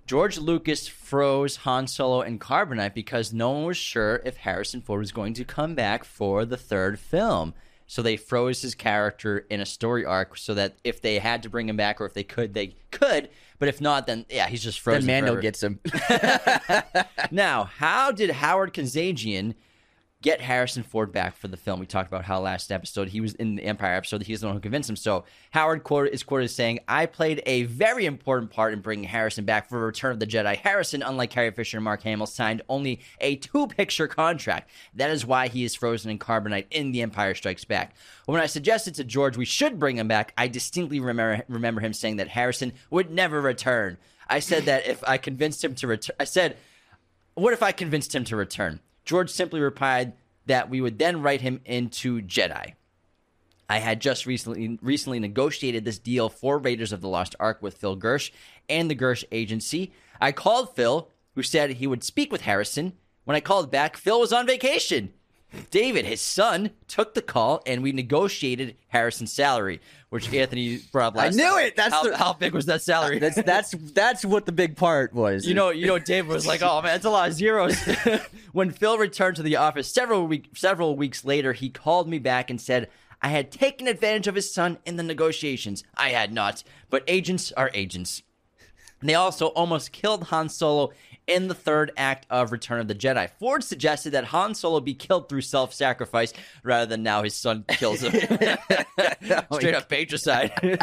George 0.07 0.39
Lucas 0.39 0.87
froze 0.87 1.57
Han 1.57 1.87
Solo 1.87 2.21
and 2.21 2.41
Carbonite 2.41 2.95
because 2.95 3.33
no 3.33 3.51
one 3.51 3.65
was 3.65 3.77
sure 3.79 4.21
if 4.25 4.37
Harrison 4.37 4.83
Ford 4.83 5.01
was 5.01 5.13
going 5.13 5.33
to 5.35 5.45
come 5.45 5.75
back 5.75 6.05
for 6.05 6.45
the 6.45 6.59
third 6.59 6.99
film. 6.99 7.55
So 7.87 8.03
they 8.03 8.17
froze 8.17 8.63
his 8.63 8.75
character 8.75 9.47
in 9.51 9.61
a 9.61 9.67
story 9.67 10.05
arc 10.05 10.37
so 10.37 10.55
that 10.55 10.77
if 10.85 11.01
they 11.01 11.19
had 11.19 11.43
to 11.43 11.51
bring 11.51 11.69
him 11.69 11.77
back 11.77 12.01
or 12.01 12.07
if 12.07 12.15
they 12.15 12.25
could, 12.25 12.55
they 12.55 12.77
could. 12.91 13.29
But 13.65 13.71
if 13.71 13.81
not, 13.81 14.07
then 14.07 14.27
yeah, 14.29 14.47
he's 14.47 14.63
just 14.63 14.79
frozen. 14.81 15.07
Then 15.07 15.25
Mando 15.25 15.33
forever. 15.33 15.41
gets 15.41 15.63
him. 15.63 15.81
Now, 17.31 17.65
how 17.65 18.13
did 18.13 18.29
Howard 18.29 18.75
Kazanjian 18.75 19.55
get 20.25 20.41
Harrison 20.41 20.83
Ford 20.83 21.13
back 21.13 21.37
for 21.37 21.49
the 21.49 21.57
film? 21.59 21.79
We 21.79 21.87
talked 21.87 22.09
about 22.09 22.25
how 22.25 22.41
last 22.41 22.73
episode 22.73 23.11
he 23.11 23.21
was 23.21 23.35
in 23.35 23.57
the 23.57 23.63
Empire 23.63 23.95
episode. 23.95 24.23
He's 24.23 24.41
the 24.41 24.47
one 24.47 24.57
who 24.57 24.61
convinced 24.61 24.89
him. 24.89 24.97
So 24.97 25.25
Howard 25.51 25.85
quote, 25.85 26.09
is 26.09 26.23
quoted 26.23 26.47
as 26.47 26.55
saying, 26.55 26.81
"I 26.89 27.05
played 27.05 27.43
a 27.45 27.65
very 27.65 28.07
important 28.07 28.51
part 28.51 28.73
in 28.73 28.81
bringing 28.81 29.05
Harrison 29.05 29.45
back 29.45 29.69
for 29.69 29.79
Return 29.79 30.13
of 30.13 30.21
the 30.21 30.27
Jedi. 30.27 30.57
Harrison, 30.57 31.03
unlike 31.03 31.29
Carrie 31.29 31.51
Fisher 31.51 31.77
and 31.77 31.85
Mark 31.85 32.03
Hamill, 32.03 32.27
signed 32.27 32.63
only 32.71 33.01
a 33.21 33.37
two-picture 33.37 34.09
contract. 34.09 34.71
That 34.95 35.11
is 35.11 35.27
why 35.27 35.49
he 35.49 35.63
is 35.63 35.75
frozen 35.75 36.11
in 36.11 36.19
carbonite 36.19 36.67
in 36.71 36.93
The 36.93 37.03
Empire 37.03 37.35
Strikes 37.35 37.67
Back." 37.67 37.95
When 38.25 38.41
I 38.41 38.47
suggested 38.47 38.95
to 38.95 39.05
George 39.05 39.37
we 39.37 39.45
should 39.45 39.79
bring 39.79 39.99
him 39.99 40.09
back, 40.09 40.33
I 40.39 40.49
distinctly 40.49 41.01
remember 41.01 41.45
remember 41.49 41.83
him 41.83 41.93
saying 41.93 42.17
that 42.17 42.29
Harrison 42.29 42.73
would 42.89 43.11
never 43.11 43.43
return. 43.43 43.99
I 44.27 44.41
said 44.41 44.65
that 44.65 44.87
if 44.87 45.05
I 45.07 45.19
convinced 45.19 45.63
him 45.63 45.75
to 45.75 45.87
return, 45.87 46.17
I 46.19 46.25
said 46.25 46.57
what 47.35 47.53
if 47.53 47.63
I 47.63 47.73
convinced 47.73 48.15
him 48.15 48.25
to 48.25 48.37
return? 48.37 48.81
George 49.05 49.31
simply 49.31 49.61
replied 49.61 50.15
that 50.47 50.71
we 50.71 50.81
would 50.81 50.99
then 50.99 51.23
write 51.23 51.41
him 51.41 51.61
into 51.65 52.21
Jedi. 52.23 52.75
I 53.69 53.79
had 53.79 54.01
just 54.01 54.27
recently 54.27 54.79
recently 54.83 55.19
negotiated 55.19 55.85
this 55.85 55.99
deal 55.99 56.29
for 56.29 56.59
Raiders 56.59 56.93
of 56.93 57.01
the 57.01 57.09
Lost 57.09 57.35
Ark 57.41 57.63
with 57.63 57.79
Phil 57.79 57.97
Gersh 57.97 58.31
and 58.69 58.91
the 58.91 58.97
Gersh 58.97 59.25
agency. 59.33 59.93
I 60.21 60.33
called 60.33 60.77
Phil, 60.77 61.09
who 61.35 61.43
said 61.43 61.71
he 61.71 61.87
would 61.87 62.05
speak 62.05 62.31
with 62.31 62.43
Harrison. 62.43 62.93
When 63.25 63.37
I 63.37 63.41
called 63.41 63.71
back, 63.71 63.97
Phil 63.97 64.21
was 64.21 64.33
on 64.33 64.47
vacation. 64.47 65.15
David, 65.71 66.05
his 66.05 66.21
son, 66.21 66.71
took 66.89 67.15
the 67.15 67.23
call 67.23 67.63
and 67.67 67.83
we 67.83 67.93
negotiated 67.93 68.77
Harrison's 68.89 69.33
salary, 69.33 69.81
which 70.11 70.33
Anthony 70.33 70.79
brought 70.93 71.17
up 71.17 71.23
I 71.23 71.31
knew 71.31 71.59
it! 71.59 71.77
That's 71.77 71.93
how, 71.95 72.05
the- 72.05 72.17
how 72.17 72.33
big 72.33 72.53
was 72.53 72.67
that 72.67 72.83
salary? 72.83 73.19
That's 73.19 73.43
that's 73.43 73.73
that's 73.93 74.25
what 74.25 74.47
the 74.47 74.53
big 74.53 74.77
part 74.77 75.13
was. 75.13 75.47
You 75.47 75.55
know, 75.55 75.71
you 75.71 75.87
know, 75.87 75.99
Dave 75.99 76.27
was 76.27 76.47
like, 76.47 76.63
"Oh 76.63 76.81
man, 76.83 76.97
it's 76.97 77.05
a 77.05 77.11
lot 77.11 77.29
of 77.29 77.35
zeros." 77.35 77.77
when 78.53 78.71
Phil 78.71 78.99
returned 78.99 79.37
to 79.37 79.43
the 79.43 79.57
office 79.57 79.89
several 79.89 80.27
week, 80.27 80.51
several 80.55 80.97
weeks 80.97 81.25
later, 81.25 81.53
he 81.53 81.71
called 81.71 82.09
me 82.09 82.19
back 82.19 82.51
and 82.51 82.61
said, 82.61 82.89
"I 83.23 83.29
had 83.29 83.51
taken 83.51 83.89
advantage 83.89 84.27
of 84.29 84.35
his 84.35 84.53
son 84.53 84.79
in 84.85 84.97
the 84.97 85.03
negotiations. 85.03 85.83
I 85.97 86.11
had 86.11 86.33
not, 86.33 86.63
but 86.91 87.05
agents 87.09 87.53
are 87.53 87.71
agents." 87.75 88.23
And 89.01 89.11
they 89.11 89.15
also 89.15 89.49
almost 89.49 89.93
killed 89.93 90.25
Han 90.25 90.49
Solo 90.49 90.93
in 91.27 91.49
the 91.49 91.55
third 91.55 91.93
act 91.97 92.27
of 92.31 92.53
Return 92.53 92.81
of 92.81 92.89
the 92.89 92.95
Jedi. 92.95 93.31
Ford 93.39 93.65
suggested 93.65 94.11
that 94.11 94.25
Han 94.27 94.55
Solo 94.55 94.81
be 94.81 94.95
killed 94.95 95.29
through 95.29 95.41
self-sacrifice 95.41 96.33
rather 96.63 96.87
than 96.87 97.03
now 97.03 97.23
his 97.23 97.35
son 97.35 97.65
kills 97.69 98.01
him. 98.01 98.13
Straight 99.53 99.75
up 99.75 99.89
patricide. 99.89 100.81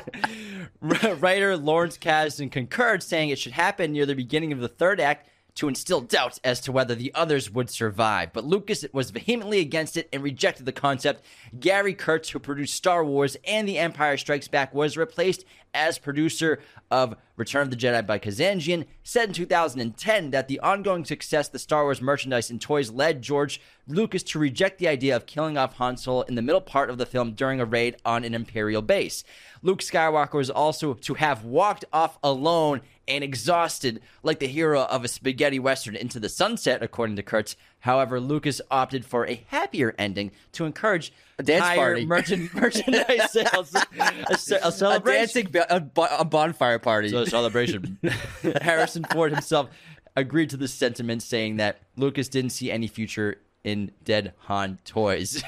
Writer 0.81 1.57
Lawrence 1.57 1.97
Kasdan 1.97 2.51
concurred, 2.51 3.03
saying 3.03 3.29
it 3.29 3.39
should 3.39 3.51
happen 3.53 3.91
near 3.91 4.05
the 4.05 4.15
beginning 4.15 4.51
of 4.51 4.59
the 4.59 4.67
third 4.67 4.99
act 4.99 5.27
to 5.55 5.67
instill 5.67 6.01
doubts 6.01 6.39
as 6.43 6.61
to 6.61 6.71
whether 6.71 6.95
the 6.95 7.13
others 7.13 7.51
would 7.51 7.69
survive. 7.69 8.31
But 8.33 8.45
Lucas 8.45 8.85
was 8.93 9.11
vehemently 9.11 9.59
against 9.59 9.97
it 9.97 10.07
and 10.13 10.23
rejected 10.23 10.65
the 10.65 10.71
concept. 10.71 11.25
Gary 11.59 11.93
Kurtz, 11.93 12.29
who 12.29 12.39
produced 12.39 12.75
Star 12.75 13.03
Wars 13.03 13.35
and 13.45 13.67
The 13.67 13.77
Empire 13.77 14.17
Strikes 14.17 14.47
Back, 14.47 14.73
was 14.73 14.97
replaced 14.97 15.45
as 15.73 15.97
producer 15.97 16.59
of 16.89 17.15
Return 17.41 17.63
of 17.63 17.71
the 17.71 17.75
Jedi 17.75 18.05
by 18.05 18.19
Kazanjian, 18.19 18.85
said 19.03 19.29
in 19.29 19.33
2010 19.33 20.29
that 20.29 20.47
the 20.47 20.59
ongoing 20.59 21.03
success 21.03 21.49
the 21.49 21.57
Star 21.57 21.85
Wars 21.85 21.99
merchandise 21.99 22.51
and 22.51 22.61
toys 22.61 22.91
led 22.91 23.23
George 23.23 23.59
Lucas 23.87 24.21
to 24.21 24.37
reject 24.37 24.77
the 24.77 24.87
idea 24.87 25.15
of 25.15 25.25
killing 25.25 25.57
off 25.57 25.73
Han 25.77 25.97
Solo 25.97 26.21
in 26.21 26.35
the 26.35 26.43
middle 26.43 26.61
part 26.61 26.91
of 26.91 26.99
the 26.99 27.05
film 27.07 27.31
during 27.31 27.59
a 27.59 27.65
raid 27.65 27.95
on 28.05 28.23
an 28.23 28.35
Imperial 28.35 28.83
base. 28.83 29.23
Luke 29.63 29.79
Skywalker 29.79 30.35
was 30.35 30.51
also 30.51 30.93
to 30.93 31.15
have 31.15 31.43
walked 31.43 31.83
off 31.91 32.19
alone 32.23 32.81
and 33.07 33.23
exhausted 33.23 34.01
like 34.21 34.37
the 34.37 34.47
hero 34.47 34.83
of 34.83 35.03
a 35.03 35.07
spaghetti 35.07 35.57
western 35.57 35.95
into 35.95 36.19
the 36.19 36.29
sunset, 36.29 36.83
according 36.83 37.15
to 37.15 37.23
Kurtz. 37.23 37.55
However, 37.81 38.19
Lucas 38.19 38.61
opted 38.71 39.05
for 39.05 39.27
a 39.27 39.43
happier 39.47 39.93
ending 39.97 40.31
to 40.53 40.65
encourage 40.65 41.11
A 41.39 41.43
dance 41.43 41.63
higher 41.63 41.77
party. 41.77 42.05
merchant, 42.05 42.53
merchandise 42.55 43.31
sales, 43.31 43.75
a, 43.75 43.79
a 43.99 44.33
a 44.67 44.71
celebration. 44.71 45.51
dancing 45.51 45.55
a, 45.69 45.79
bo- 45.79 46.07
a 46.17 46.23
bonfire 46.25 46.79
party. 46.79 47.09
So 47.09 47.19
a 47.19 47.25
celebration. 47.27 47.97
Harrison 48.61 49.03
Ford 49.11 49.31
himself 49.33 49.69
agreed 50.15 50.49
to 50.51 50.57
this 50.57 50.73
sentiment, 50.73 51.23
saying 51.23 51.57
that 51.57 51.79
Lucas 51.97 52.27
didn't 52.29 52.51
see 52.51 52.71
any 52.71 52.87
future 52.87 53.37
in 53.63 53.91
dead 54.03 54.33
Han 54.47 54.79
toys. 54.85 55.41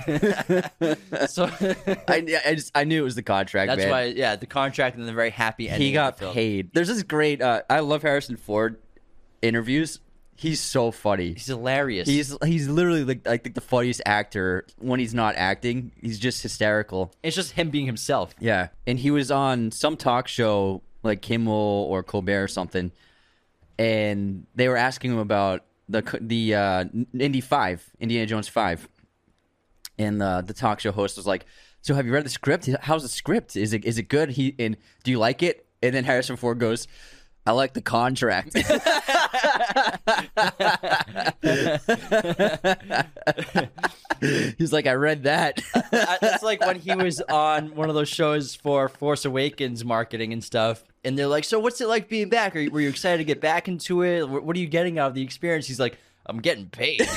so 1.27 1.49
I, 2.07 2.39
I 2.45 2.53
just 2.55 2.71
I 2.75 2.83
knew 2.83 3.01
it 3.01 3.03
was 3.05 3.15
the 3.15 3.23
contract. 3.23 3.67
that's 3.69 3.81
man. 3.81 3.89
why, 3.91 4.03
yeah, 4.05 4.35
the 4.35 4.45
contract 4.45 4.97
and 4.97 5.07
the 5.07 5.13
very 5.13 5.29
happy 5.31 5.67
ending. 5.69 5.87
he 5.87 5.93
got 5.93 6.17
paid. 6.17 6.71
There's 6.73 6.87
this 6.87 7.03
great. 7.03 7.41
Uh, 7.41 7.61
I 7.69 7.79
love 7.79 8.01
Harrison 8.03 8.37
Ford 8.37 8.77
interviews. 9.41 9.99
He's 10.35 10.59
so 10.59 10.91
funny. 10.91 11.33
He's 11.33 11.47
hilarious. 11.47 12.07
He's 12.07 12.35
he's 12.43 12.67
literally 12.67 13.03
like 13.03 13.27
I 13.27 13.37
think 13.37 13.55
the 13.55 13.61
funniest 13.61 14.01
actor 14.05 14.65
when 14.77 14.99
he's 14.99 15.13
not 15.13 15.35
acting. 15.35 15.91
He's 16.01 16.19
just 16.19 16.41
hysterical. 16.41 17.13
it's 17.21 17.35
just 17.35 17.51
him 17.51 17.69
being 17.69 17.85
himself. 17.85 18.33
Yeah, 18.39 18.69
and 18.87 18.97
he 18.99 19.11
was 19.11 19.31
on 19.31 19.71
some 19.71 19.95
talk 19.95 20.27
show 20.27 20.81
like 21.03 21.21
Kimmel 21.21 21.87
or 21.89 22.03
Colbert 22.03 22.43
or 22.43 22.47
something, 22.47 22.91
and 23.77 24.45
they 24.55 24.67
were 24.67 24.77
asking 24.77 25.11
him 25.11 25.19
about 25.19 25.63
the 25.87 26.01
the 26.19 26.55
uh, 26.55 26.85
Indy 27.17 27.41
Five, 27.41 27.87
Indiana 27.99 28.25
Jones 28.25 28.47
Five, 28.47 28.87
and 29.97 30.21
uh, 30.21 30.41
the 30.41 30.53
talk 30.53 30.79
show 30.79 30.91
host 30.91 31.17
was 31.17 31.27
like, 31.27 31.45
"So 31.81 31.93
have 31.93 32.05
you 32.05 32.13
read 32.13 32.25
the 32.25 32.29
script? 32.29 32.69
How's 32.81 33.03
the 33.03 33.09
script? 33.09 33.55
Is 33.55 33.73
it 33.73 33.85
is 33.85 33.97
it 33.97 34.09
good? 34.09 34.31
He 34.31 34.55
and 34.57 34.77
do 35.03 35.11
you 35.11 35.19
like 35.19 35.43
it?" 35.43 35.65
And 35.81 35.93
then 35.93 36.03
Harrison 36.05 36.37
Ford 36.37 36.59
goes. 36.59 36.87
I 37.45 37.51
like 37.51 37.73
the 37.73 37.82
contract. 37.82 38.53
He's 44.58 44.71
like, 44.71 44.88
I 44.88 44.93
read 44.93 45.23
that. 45.23 45.62
It's 46.21 46.43
like 46.43 46.62
when 46.62 46.79
he 46.79 46.95
was 46.95 47.19
on 47.21 47.75
one 47.75 47.89
of 47.89 47.95
those 47.95 48.08
shows 48.08 48.56
for 48.56 48.88
Force 48.88 49.25
Awakens 49.25 49.84
marketing 49.84 50.32
and 50.32 50.41
stuff, 50.41 50.86
and 51.03 51.19
they're 51.19 51.27
like, 51.27 51.43
"So 51.43 51.60
what's 51.60 51.82
it 51.82 51.88
like 51.88 52.08
being 52.08 52.29
back? 52.29 52.56
Are 52.56 52.60
you, 52.60 52.71
were 52.71 52.79
you 52.79 52.88
excited 52.88 53.17
to 53.17 53.25
get 53.25 53.41
back 53.41 53.67
into 53.67 54.03
it? 54.03 54.29
What 54.29 54.56
are 54.56 54.60
you 54.60 54.67
getting 54.67 54.97
out 54.97 55.10
of 55.10 55.13
the 55.13 55.21
experience?" 55.21 55.67
He's 55.67 55.82
like, 55.82 55.97
"I'm 56.25 56.39
getting 56.39 56.67
paid." 56.67 57.01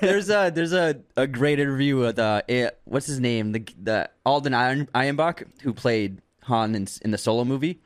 there's 0.00 0.30
a 0.30 0.52
there's 0.54 0.72
a, 0.72 1.00
a 1.16 1.26
great 1.26 1.58
interview 1.58 1.98
with 1.98 2.20
uh 2.20 2.42
what's 2.84 3.06
his 3.06 3.18
name 3.18 3.50
the 3.52 3.66
the 3.82 4.08
Alden 4.24 4.54
Iron, 4.54 4.86
Ironbach 4.94 5.44
who 5.62 5.72
played 5.72 6.22
Han 6.46 6.74
in, 6.74 6.86
in 7.02 7.10
the 7.10 7.18
Solo 7.18 7.44
movie, 7.44 7.80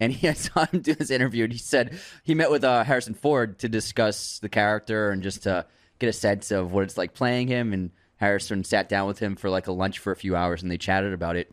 and 0.00 0.12
he 0.12 0.28
I 0.34 0.34
saw 0.34 0.66
him 0.66 0.80
do 0.80 0.94
this 0.94 1.10
interview 1.10 1.44
and 1.44 1.52
he 1.52 1.58
said 1.58 1.98
he 2.24 2.34
met 2.34 2.50
with 2.50 2.64
uh, 2.64 2.84
Harrison 2.84 3.14
Ford 3.14 3.58
to 3.60 3.68
discuss 3.68 4.38
the 4.38 4.48
character 4.48 5.10
and 5.10 5.22
just 5.22 5.44
to 5.44 5.66
get 5.98 6.08
a 6.08 6.12
sense 6.12 6.50
of 6.50 6.72
what 6.72 6.84
it's 6.84 6.98
like 6.98 7.14
playing 7.14 7.48
him 7.48 7.72
and 7.72 7.90
Harrison 8.16 8.64
sat 8.64 8.88
down 8.88 9.06
with 9.06 9.18
him 9.18 9.36
for 9.36 9.50
like 9.50 9.66
a 9.66 9.72
lunch 9.72 9.98
for 9.98 10.12
a 10.12 10.16
few 10.16 10.36
hours 10.36 10.62
and 10.62 10.70
they 10.70 10.78
chatted 10.78 11.12
about 11.12 11.36
it 11.36 11.52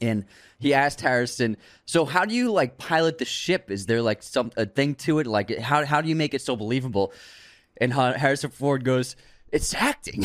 and 0.00 0.24
he 0.58 0.74
asked 0.74 1.00
Harrison, 1.00 1.56
"So 1.84 2.04
how 2.04 2.24
do 2.24 2.34
you 2.34 2.52
like 2.52 2.78
pilot 2.78 3.18
the 3.18 3.24
ship? 3.24 3.70
Is 3.70 3.86
there 3.86 4.02
like 4.02 4.22
some 4.22 4.50
a 4.56 4.66
thing 4.66 4.94
to 4.96 5.18
it? 5.20 5.26
Like 5.26 5.58
how 5.58 5.84
how 5.84 6.00
do 6.00 6.08
you 6.08 6.16
make 6.16 6.34
it 6.34 6.42
so 6.42 6.56
believable?" 6.56 7.12
And 7.78 7.92
Ha- 7.92 8.14
Harrison 8.14 8.50
Ford 8.50 8.84
goes, 8.84 9.16
"It's 9.56 9.74
acting. 9.74 10.20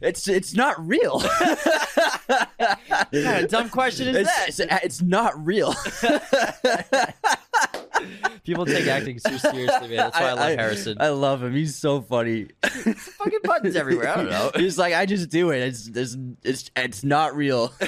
it's 0.00 0.26
it's 0.26 0.54
not 0.54 0.74
real. 0.84 1.20
what 1.20 2.48
kind 3.12 3.44
of 3.44 3.50
dumb 3.50 3.68
question 3.68 4.08
is 4.08 4.26
that? 4.26 4.48
it's, 4.48 4.58
it's 4.58 4.84
it's 4.84 5.02
not 5.02 5.44
real." 5.44 5.74
People 8.44 8.66
take 8.66 8.86
acting 8.86 9.18
so 9.18 9.36
seriously, 9.36 9.88
man. 9.88 9.96
That's 9.96 10.18
why 10.18 10.28
I, 10.28 10.32
love 10.32 10.58
Harrison. 10.58 10.96
I 11.00 11.08
love 11.08 11.42
him. 11.42 11.54
He's 11.54 11.76
so 11.76 12.02
funny. 12.02 12.48
Fucking 12.62 13.40
buttons 13.44 13.76
everywhere. 13.76 14.08
I 14.08 14.16
don't 14.16 14.30
know. 14.30 14.50
He's 14.54 14.76
like, 14.76 14.92
I 14.94 15.06
just 15.06 15.30
do 15.30 15.50
it. 15.50 15.60
It's 15.60 15.88
it's 15.88 16.16
it's, 16.42 16.70
it's 16.76 17.04
not 17.04 17.36
real. 17.36 17.72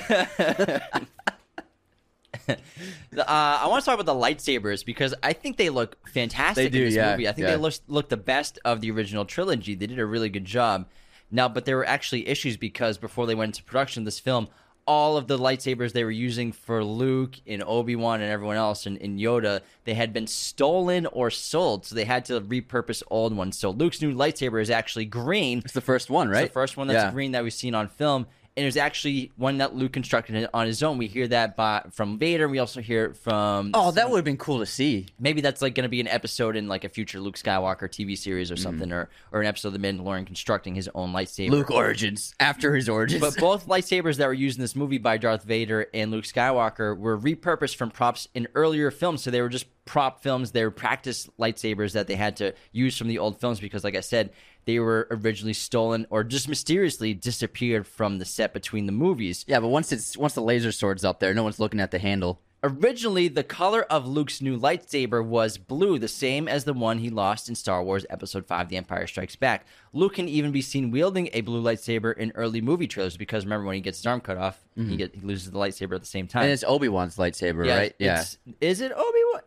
Uh, 2.48 3.22
I 3.26 3.66
want 3.68 3.82
to 3.82 3.86
talk 3.90 3.98
about 3.98 4.06
the 4.06 4.18
lightsabers 4.20 4.84
because 4.84 5.14
I 5.22 5.32
think 5.32 5.56
they 5.56 5.70
look 5.70 5.96
fantastic 6.08 6.64
They 6.64 6.68
do, 6.70 6.78
in 6.80 6.84
this 6.86 6.94
yeah, 6.94 7.12
movie. 7.12 7.28
I 7.28 7.32
think 7.32 7.46
yeah. 7.46 7.52
they 7.52 7.56
look 7.56 7.74
look 7.88 8.08
the 8.08 8.16
best 8.16 8.58
of 8.64 8.80
the 8.80 8.90
original 8.90 9.24
trilogy. 9.24 9.74
They 9.74 9.86
did 9.86 9.98
a 9.98 10.06
really 10.06 10.28
good 10.28 10.44
job. 10.44 10.86
Now, 11.30 11.48
but 11.48 11.64
there 11.64 11.76
were 11.76 11.86
actually 11.86 12.28
issues 12.28 12.56
because 12.56 12.98
before 12.98 13.26
they 13.26 13.34
went 13.34 13.50
into 13.56 13.64
production 13.64 14.04
this 14.04 14.20
film, 14.20 14.48
all 14.86 15.16
of 15.16 15.26
the 15.26 15.36
lightsabers 15.36 15.92
they 15.92 16.04
were 16.04 16.10
using 16.12 16.52
for 16.52 16.84
Luke 16.84 17.34
and 17.46 17.62
Obi 17.66 17.96
Wan 17.96 18.20
and 18.20 18.30
everyone 18.30 18.56
else 18.56 18.86
and, 18.86 18.96
and 19.02 19.18
Yoda, 19.18 19.62
they 19.84 19.94
had 19.94 20.12
been 20.12 20.28
stolen 20.28 21.06
or 21.06 21.28
sold, 21.30 21.84
so 21.84 21.96
they 21.96 22.04
had 22.04 22.24
to 22.26 22.40
repurpose 22.40 23.02
old 23.10 23.36
ones. 23.36 23.58
So 23.58 23.70
Luke's 23.70 24.00
new 24.00 24.14
lightsaber 24.14 24.62
is 24.62 24.70
actually 24.70 25.06
green. 25.06 25.58
It's 25.64 25.72
the 25.72 25.80
first 25.80 26.08
one, 26.10 26.28
right? 26.28 26.44
It's 26.44 26.50
the 26.50 26.60
first 26.60 26.76
one 26.76 26.86
that's 26.86 27.04
Yeah. 27.06 27.10
green 27.10 27.32
that 27.32 27.42
we've 27.42 27.52
seen 27.52 27.74
on 27.74 27.88
film. 27.88 28.26
And 28.56 28.64
it 28.64 28.66
was 28.66 28.78
actually 28.78 29.32
one 29.36 29.58
that 29.58 29.74
Luke 29.74 29.92
constructed 29.92 30.48
on 30.54 30.66
his 30.66 30.82
own. 30.82 30.96
We 30.96 31.08
hear 31.08 31.28
that 31.28 31.56
by, 31.56 31.84
from 31.92 32.18
Vader. 32.18 32.48
We 32.48 32.58
also 32.58 32.80
hear 32.80 33.04
it 33.04 33.16
from. 33.16 33.72
Oh, 33.74 33.90
that 33.90 34.08
would 34.08 34.16
have 34.16 34.24
been 34.24 34.38
cool 34.38 34.60
to 34.60 34.66
see. 34.66 35.06
maybe 35.20 35.42
that's 35.42 35.60
like 35.60 35.74
going 35.74 35.82
to 35.82 35.90
be 35.90 36.00
an 36.00 36.08
episode 36.08 36.56
in 36.56 36.66
like 36.66 36.84
a 36.84 36.88
future 36.88 37.20
Luke 37.20 37.36
Skywalker 37.36 37.82
TV 37.82 38.16
series 38.16 38.50
or 38.50 38.54
mm-hmm. 38.54 38.62
something, 38.62 38.92
or 38.92 39.10
or 39.30 39.42
an 39.42 39.46
episode 39.46 39.68
of 39.68 39.74
The 39.74 39.86
Mandalorian 39.86 40.26
constructing 40.26 40.74
his 40.74 40.88
own 40.94 41.12
lightsaber. 41.12 41.50
Luke 41.50 41.70
origins 41.70 42.34
after 42.40 42.74
his 42.74 42.88
origins. 42.88 43.20
But 43.20 43.36
both 43.36 43.66
lightsabers 43.66 44.16
that 44.16 44.26
were 44.26 44.32
used 44.32 44.58
in 44.58 44.62
this 44.62 44.74
movie 44.74 44.98
by 44.98 45.18
Darth 45.18 45.44
Vader 45.44 45.88
and 45.92 46.10
Luke 46.10 46.24
Skywalker 46.24 46.96
were 46.96 47.18
repurposed 47.18 47.76
from 47.76 47.90
props 47.90 48.26
in 48.34 48.48
earlier 48.54 48.90
films. 48.90 49.22
So 49.22 49.30
they 49.30 49.42
were 49.42 49.50
just 49.50 49.66
prop 49.84 50.22
films. 50.22 50.52
They 50.52 50.64
were 50.64 50.70
practice 50.70 51.28
lightsabers 51.38 51.92
that 51.92 52.06
they 52.06 52.16
had 52.16 52.36
to 52.36 52.54
use 52.72 52.96
from 52.96 53.08
the 53.08 53.18
old 53.18 53.38
films 53.38 53.60
because, 53.60 53.84
like 53.84 53.96
I 53.96 54.00
said, 54.00 54.30
they 54.66 54.78
were 54.78 55.06
originally 55.10 55.52
stolen 55.54 56.06
or 56.10 56.22
just 56.24 56.48
mysteriously 56.48 57.14
disappeared 57.14 57.86
from 57.86 58.18
the 58.18 58.24
set 58.24 58.52
between 58.52 58.86
the 58.86 58.92
movies. 58.92 59.44
yeah, 59.48 59.60
but 59.60 59.68
once 59.68 59.92
it's 59.92 60.16
once 60.16 60.34
the 60.34 60.42
laser 60.42 60.72
sword's 60.72 61.04
up 61.04 61.20
there, 61.20 61.32
no 61.32 61.42
one's 61.44 61.58
looking 61.60 61.80
at 61.80 61.90
the 61.90 61.98
handle. 61.98 62.40
Originally, 62.64 63.28
the 63.28 63.44
color 63.44 63.82
of 63.82 64.08
Luke's 64.08 64.40
new 64.42 64.58
lightsaber 64.58 65.24
was 65.24 65.56
blue, 65.56 65.98
the 66.00 66.08
same 66.08 66.48
as 66.48 66.64
the 66.64 66.72
one 66.72 66.98
he 66.98 67.10
lost 67.10 67.48
in 67.48 67.54
Star 67.54 67.84
Wars 67.84 68.04
Episode 68.10 68.44
5 68.46 68.68
The 68.70 68.76
Empire 68.76 69.06
Strikes 69.06 69.36
Back. 69.36 69.66
Luke 69.92 70.14
can 70.14 70.28
even 70.28 70.50
be 70.50 70.62
seen 70.62 70.90
wielding 70.90 71.28
a 71.32 71.42
blue 71.42 71.62
lightsaber 71.62 72.16
in 72.16 72.32
early 72.34 72.60
movie 72.60 72.88
trailers 72.88 73.16
because 73.16 73.44
remember 73.44 73.66
when 73.66 73.76
he 73.76 73.82
gets 73.82 73.98
his 73.98 74.06
arm 74.06 74.20
cut 74.20 74.36
off, 74.36 74.58
he, 74.74 74.96
get, 74.96 75.14
he 75.14 75.20
loses 75.20 75.50
the 75.52 75.58
lightsaber 75.58 75.94
at 75.94 76.00
the 76.00 76.06
same 76.08 76.26
time. 76.26 76.42
And 76.44 76.50
it's 76.50 76.64
Obi 76.66 76.88
Wan's 76.88 77.16
lightsaber, 77.18 77.66
Yeah, 77.66 77.76
right? 77.76 77.94
Yeah. 78.00 78.12
it's- 78.22 78.38
Is 78.60 78.80
it 78.80 78.90
Obi 78.90 79.18
Wan? 79.32 79.42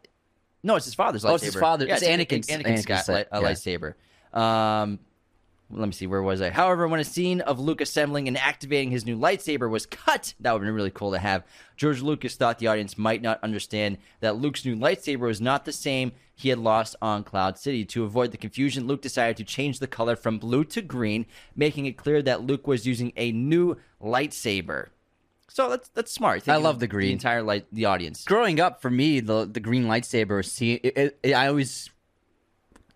No, 0.63 0.75
it's 0.77 0.85
his 0.85 0.93
father's 0.93 1.23
lightsaber. 1.23 1.29
Oh, 1.31 1.35
it's 1.35 1.43
his 1.45 1.55
father- 1.55 1.87
Yeah, 1.87 1.95
it's 1.95 2.03
Anakin's- 2.05 2.47
Anakin's 2.47 2.63
Anakin's 2.65 2.85
got 2.85 3.09
light- 3.09 3.27
yeah. 3.33 3.41
lightsaber. 3.41 3.93
Um, 4.39 4.99
let 5.71 5.85
me 5.85 5.91
see, 5.91 6.07
where 6.07 6.21
was 6.23 6.41
I? 6.41 6.49
However, 6.49 6.87
when 6.87 6.99
a 6.99 7.05
scene 7.05 7.41
of 7.41 7.59
Luke 7.59 7.79
assembling 7.81 8.27
and 8.27 8.37
activating 8.37 8.89
his 8.89 9.05
new 9.05 9.17
lightsaber 9.17 9.69
was 9.69 9.85
cut, 9.85 10.33
that 10.39 10.51
would 10.51 10.61
have 10.61 10.67
been 10.67 10.75
really 10.75 10.89
cool 10.89 11.11
to 11.11 11.19
have. 11.19 11.43
George 11.77 12.01
Lucas 12.01 12.35
thought 12.35 12.57
the 12.57 12.67
audience 12.67 12.97
might 12.97 13.21
not 13.21 13.43
understand 13.43 13.99
that 14.19 14.37
Luke's 14.37 14.65
new 14.65 14.75
lightsaber 14.75 15.19
was 15.19 15.39
not 15.39 15.65
the 15.65 15.71
same 15.71 16.11
he 16.33 16.49
had 16.49 16.57
lost 16.57 16.95
on 17.01 17.23
Cloud 17.23 17.57
City. 17.57 17.85
To 17.85 18.03
avoid 18.03 18.31
the 18.31 18.37
confusion, 18.37 18.87
Luke 18.87 19.01
decided 19.01 19.37
to 19.37 19.43
change 19.43 19.79
the 19.79 19.87
color 19.87 20.15
from 20.15 20.39
blue 20.39 20.63
to 20.65 20.81
green, 20.81 21.27
making 21.55 21.85
it 21.85 21.97
clear 21.97 22.21
that 22.23 22.41
Luke 22.41 22.65
was 22.65 22.87
using 22.87 23.13
a 23.15 23.31
new 23.31 23.75
lightsaber. 24.01 24.87
So 25.49 25.69
that's 25.69 25.89
that's 25.89 26.11
smart. 26.11 26.47
I 26.47 26.57
love 26.57 26.79
the 26.79 26.87
green. 26.87 27.07
The 27.07 27.13
entire 27.13 27.43
light, 27.43 27.65
the 27.71 27.85
audience. 27.85 28.23
Growing 28.23 28.59
up, 28.59 28.81
for 28.81 28.89
me, 28.89 29.19
the 29.19 29.45
the 29.51 29.59
green 29.59 29.85
lightsaber. 29.85 30.45
See, 30.45 30.75
it, 30.75 31.19
it, 31.23 31.33
I 31.33 31.47
always 31.47 31.89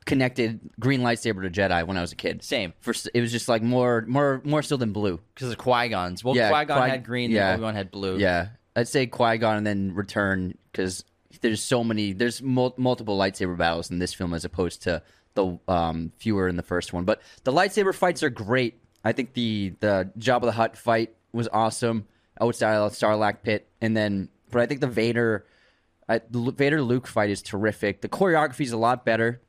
connected 0.04 0.60
green 0.80 1.02
lightsaber 1.02 1.42
to 1.44 1.50
Jedi 1.50 1.86
when 1.88 1.98
I 1.98 2.02
was 2.02 2.12
a 2.12 2.16
kid. 2.16 2.44
Same. 2.44 2.74
For 2.80 2.94
it 3.14 3.22
was 3.22 3.32
just 3.32 3.48
like 3.48 3.62
more 3.62 4.04
more 4.08 4.42
more 4.44 4.62
still 4.62 4.78
than 4.78 4.92
blue. 4.94 5.20
Because 5.34 5.52
of 5.52 5.58
Qui 5.58 5.90
Gon's. 5.90 6.24
Well, 6.24 6.36
Yeah, 6.36 6.50
Qui 6.52 6.66
Gon 6.66 6.80
Qui- 6.82 6.90
had 6.90 7.04
green, 7.06 7.32
yeah. 7.32 7.54
Obi 7.54 7.64
Wan 7.64 7.76
had 7.76 7.92
blue. 7.92 8.18
Yeah, 8.18 8.50
I'd 8.76 8.88
say 8.88 9.06
Qui 9.08 9.38
Gon 9.38 9.58
and 9.58 9.66
then 9.68 9.94
Return 9.94 10.58
because 10.72 11.04
there's 11.42 11.62
so 11.62 11.84
many. 11.84 12.14
There's 12.14 12.42
mul- 12.42 12.76
multiple 12.78 13.18
lightsaber 13.18 13.58
battles 13.58 13.90
in 13.92 14.00
this 14.00 14.14
film 14.14 14.34
as 14.34 14.46
opposed 14.46 14.84
to 14.84 15.02
the 15.36 15.58
um, 15.68 16.12
fewer 16.18 16.48
in 16.48 16.56
the 16.58 16.64
first 16.64 16.94
one. 16.94 17.06
But 17.06 17.22
the 17.44 17.52
lightsaber 17.52 17.94
fights 17.94 18.24
are 18.24 18.30
great. 18.30 18.80
I 19.04 19.12
think 19.12 19.34
the 19.34 19.74
the 19.80 20.10
Jabba 20.18 20.42
the 20.42 20.52
Hutt 20.52 20.78
fight 20.78 21.16
was 21.32 21.48
awesome 21.52 22.08
outside 22.40 22.76
of 22.76 22.92
Sarlacc 22.94 23.42
pit, 23.44 23.68
and 23.82 23.96
then 23.98 24.30
but 24.52 24.62
I 24.62 24.66
think 24.66 24.82
the 24.82 24.88
Vader. 24.88 25.46
I, 26.10 26.20
the 26.30 26.52
Vader 26.52 26.82
Luke 26.82 27.08
fight 27.08 27.30
is 27.30 27.42
terrific. 27.42 28.02
The 28.02 28.10
choreography 28.10 28.62
is 28.66 28.74
a 28.74 28.78
lot 28.78 29.06
better. 29.06 29.42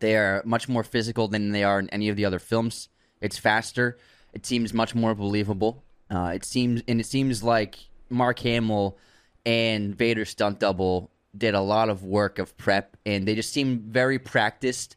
They 0.00 0.16
are 0.16 0.42
much 0.44 0.68
more 0.68 0.82
physical 0.82 1.28
than 1.28 1.50
they 1.52 1.62
are 1.62 1.78
in 1.78 1.88
any 1.90 2.08
of 2.08 2.16
the 2.16 2.24
other 2.24 2.38
films. 2.38 2.88
It's 3.20 3.38
faster. 3.38 3.98
It 4.32 4.44
seems 4.46 4.74
much 4.74 4.94
more 4.94 5.14
believable. 5.14 5.84
Uh, 6.10 6.32
it 6.34 6.44
seems 6.44 6.82
and 6.88 7.00
it 7.00 7.06
seems 7.06 7.42
like 7.42 7.78
Mark 8.08 8.38
Hamill 8.40 8.98
and 9.46 9.94
Vader 9.96 10.24
stunt 10.24 10.58
double 10.58 11.10
did 11.36 11.54
a 11.54 11.60
lot 11.60 11.88
of 11.88 12.02
work 12.02 12.38
of 12.40 12.56
prep, 12.56 12.96
and 13.06 13.26
they 13.28 13.34
just 13.36 13.52
seem 13.52 13.78
very 13.88 14.18
practiced, 14.18 14.96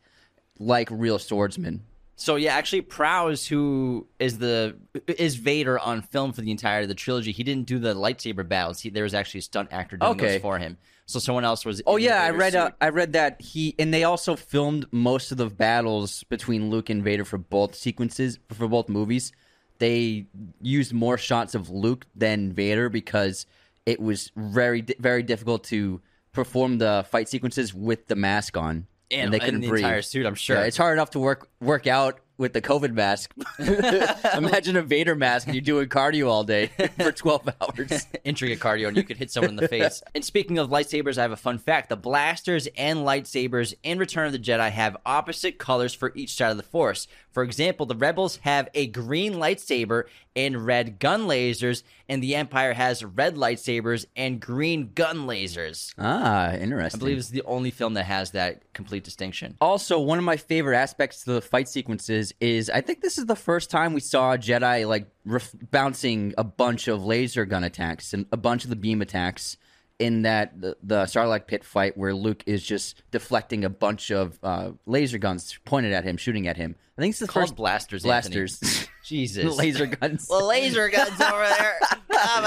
like 0.60 0.90
real 0.92 1.20
swordsmen. 1.20 1.84
So 2.16 2.36
yeah, 2.38 2.56
actually, 2.56 2.82
Prowse, 2.82 3.46
who 3.48 4.08
is 4.20 4.38
the 4.40 4.76
is 5.08 5.36
Vader 5.36 5.78
on 5.78 6.02
film 6.02 6.32
for 6.34 6.42
the 6.42 6.52
entirety 6.52 6.86
of 6.86 6.90
the 6.90 6.96
trilogy, 6.96 7.32
he 7.32 7.44
didn't 7.44 7.68
do 7.68 7.78
the 7.80 7.94
lightsaber 7.94 8.48
battles. 8.48 8.80
He, 8.80 8.90
there 8.90 9.04
was 9.04 9.14
actually 9.14 9.40
a 9.40 9.44
stunt 9.44 9.70
actor 9.72 9.98
doing 9.98 10.12
Okay. 10.14 10.28
those 10.34 10.42
for 10.42 10.58
him. 10.58 10.78
So 11.06 11.20
someone 11.20 11.44
else 11.44 11.66
was. 11.66 11.82
Oh 11.86 11.98
yeah, 11.98 12.24
I 12.24 12.30
read. 12.30 12.56
Uh. 12.56 12.72
I 12.80 12.90
read 12.90 13.14
that 13.14 13.42
he 13.42 13.76
and 13.78 13.94
they 13.94 14.04
also 14.06 14.36
filmed 14.36 14.86
most 14.92 15.32
of 15.32 15.38
the 15.38 15.48
battles 15.48 16.24
between 16.24 16.70
Luke 16.70 16.90
and 16.90 17.04
Vader 17.04 17.26
for 17.26 17.38
both 17.38 17.76
sequences 17.76 18.40
for 18.54 18.68
both 18.68 18.88
movies. 18.90 19.32
They 19.80 20.28
used 20.62 20.94
more 20.94 21.18
shots 21.18 21.56
of 21.56 21.70
Luke 21.70 22.06
than 22.16 22.54
Vader 22.54 22.88
because 22.90 23.46
it 23.86 24.00
was 24.00 24.32
very 24.38 24.86
very 25.00 25.24
difficult 25.24 25.66
to 25.66 26.02
perform 26.32 26.78
the 26.78 27.06
fight 27.12 27.28
sequences 27.28 27.74
with 27.74 28.08
the 28.08 28.16
mask 28.16 28.56
on 28.56 28.88
And- 29.12 29.34
they 29.34 29.40
couldn't 29.40 29.62
the 29.62 29.68
breathe. 29.68 29.84
entire 29.84 30.02
suit, 30.02 30.26
I'm 30.26 30.36
sure. 30.36 30.56
Yeah, 30.56 30.64
it's 30.64 30.78
hard 30.78 30.94
enough 30.98 31.12
to 31.12 31.20
work 31.20 31.50
work 31.60 31.86
out 31.86 32.22
with 32.38 32.54
the 32.54 32.62
COVID 32.62 32.94
mask. 32.94 33.34
Imagine 34.38 34.76
a 34.76 34.82
Vader 34.82 35.16
mask 35.16 35.48
and 35.48 35.56
you're 35.56 35.62
doing 35.62 35.88
cardio 35.88 36.28
all 36.28 36.44
day 36.44 36.68
for 37.00 37.12
12 37.12 37.50
hours. 37.62 38.08
intricate 38.24 38.60
cardio 38.60 38.88
and 38.88 38.98
you 38.98 39.04
could 39.04 39.18
hit 39.18 39.32
someone 39.32 39.52
in 39.52 39.56
the 39.56 39.68
face. 39.68 40.02
And 40.16 40.26
speaking 40.26 40.58
of 40.58 40.70
lightsabers, 40.70 41.18
I 41.18 41.22
have 41.22 41.32
a 41.32 41.38
fun 41.38 41.60
fact. 41.60 41.90
The 41.90 41.98
blasters 41.98 42.68
and 42.78 43.00
lightsabers 43.00 43.74
in 43.84 44.00
Return 44.00 44.26
of 44.26 44.32
the 44.32 44.40
Jedi 44.40 44.70
have 44.72 44.98
opposite 45.06 45.58
colors 45.58 45.94
for 45.94 46.12
each 46.16 46.36
side 46.36 46.52
of 46.52 46.58
the 46.58 46.64
Force. 46.64 47.08
For 47.34 47.44
example, 47.44 47.88
the 47.88 47.96
Rebels 47.96 48.38
have 48.44 48.70
a 48.76 48.88
green 48.88 49.34
lightsaber 49.34 50.04
and 50.36 50.66
red 50.66 51.00
gun 51.00 51.24
lasers, 51.24 51.84
and 52.08 52.22
the 52.22 52.36
Empire 52.36 52.74
has 52.74 53.04
red 53.04 53.36
lightsabers 53.36 54.06
and 54.16 54.40
green 54.40 54.92
gun 54.94 55.26
lasers. 55.28 55.94
Ah, 55.98 56.54
interesting. 56.54 56.98
I 56.98 57.00
believe 57.00 57.18
it's 57.18 57.30
the 57.30 57.42
only 57.44 57.72
film 57.72 57.96
that 57.96 58.06
has 58.06 58.32
that 58.32 58.62
complete 58.74 59.04
distinction. 59.04 59.58
Also, 59.60 60.00
one 60.00 60.20
of 60.20 60.24
my 60.24 60.38
favorite 60.38 60.78
aspects 60.78 61.24
to 61.24 61.34
the 61.34 61.42
fight 61.42 61.68
sequences 61.68 62.34
is 62.40 62.70
I 62.70 62.82
think 62.82 63.02
this 63.02 63.18
is 63.18 63.26
the 63.26 63.36
first 63.36 63.72
time 63.72 63.94
we 63.94 64.00
saw 64.00 64.38
Jedi 64.38 64.88
like 64.88 65.08
ref- 65.26 65.56
bouncing 65.72 66.34
a 66.38 66.44
bunch 66.44 66.88
of 66.88 67.04
laser 67.04 67.46
gun 67.46 67.64
attacks 67.64 68.14
and 68.14 68.28
a 68.32 68.38
bunch 68.38 68.64
of 68.64 68.70
the 68.70 68.76
beam 68.76 69.02
attacks 69.02 69.58
in 70.00 70.24
that 70.24 70.60
the, 70.60 70.76
the 70.84 71.04
Sarlacc 71.04 71.48
pit 71.48 71.64
fight 71.64 71.98
where 71.98 72.14
Luke 72.14 72.44
is 72.46 72.64
just 72.64 73.04
deflecting 73.12 73.64
a 73.64 73.70
bunch 73.70 74.12
of 74.12 74.40
uh, 74.44 74.72
laser 74.86 75.18
guns 75.18 75.58
pointed 75.66 75.94
at 75.94 76.04
him, 76.04 76.18
shooting 76.18 76.48
at 76.48 76.58
him. 76.58 76.76
I 76.98 77.02
think 77.02 77.12
it's 77.12 77.20
the 77.20 77.28
Called 77.28 77.46
first 77.50 77.56
blasters. 77.56 78.06
Anthony. 78.06 78.36
blasters, 78.36 78.88
Jesus. 79.06 79.58
laser 79.58 79.88
guns. 79.88 80.28
The 80.28 80.38
laser 80.40 80.90
guns 80.90 81.20
over 81.22 81.48
there. 81.58 81.80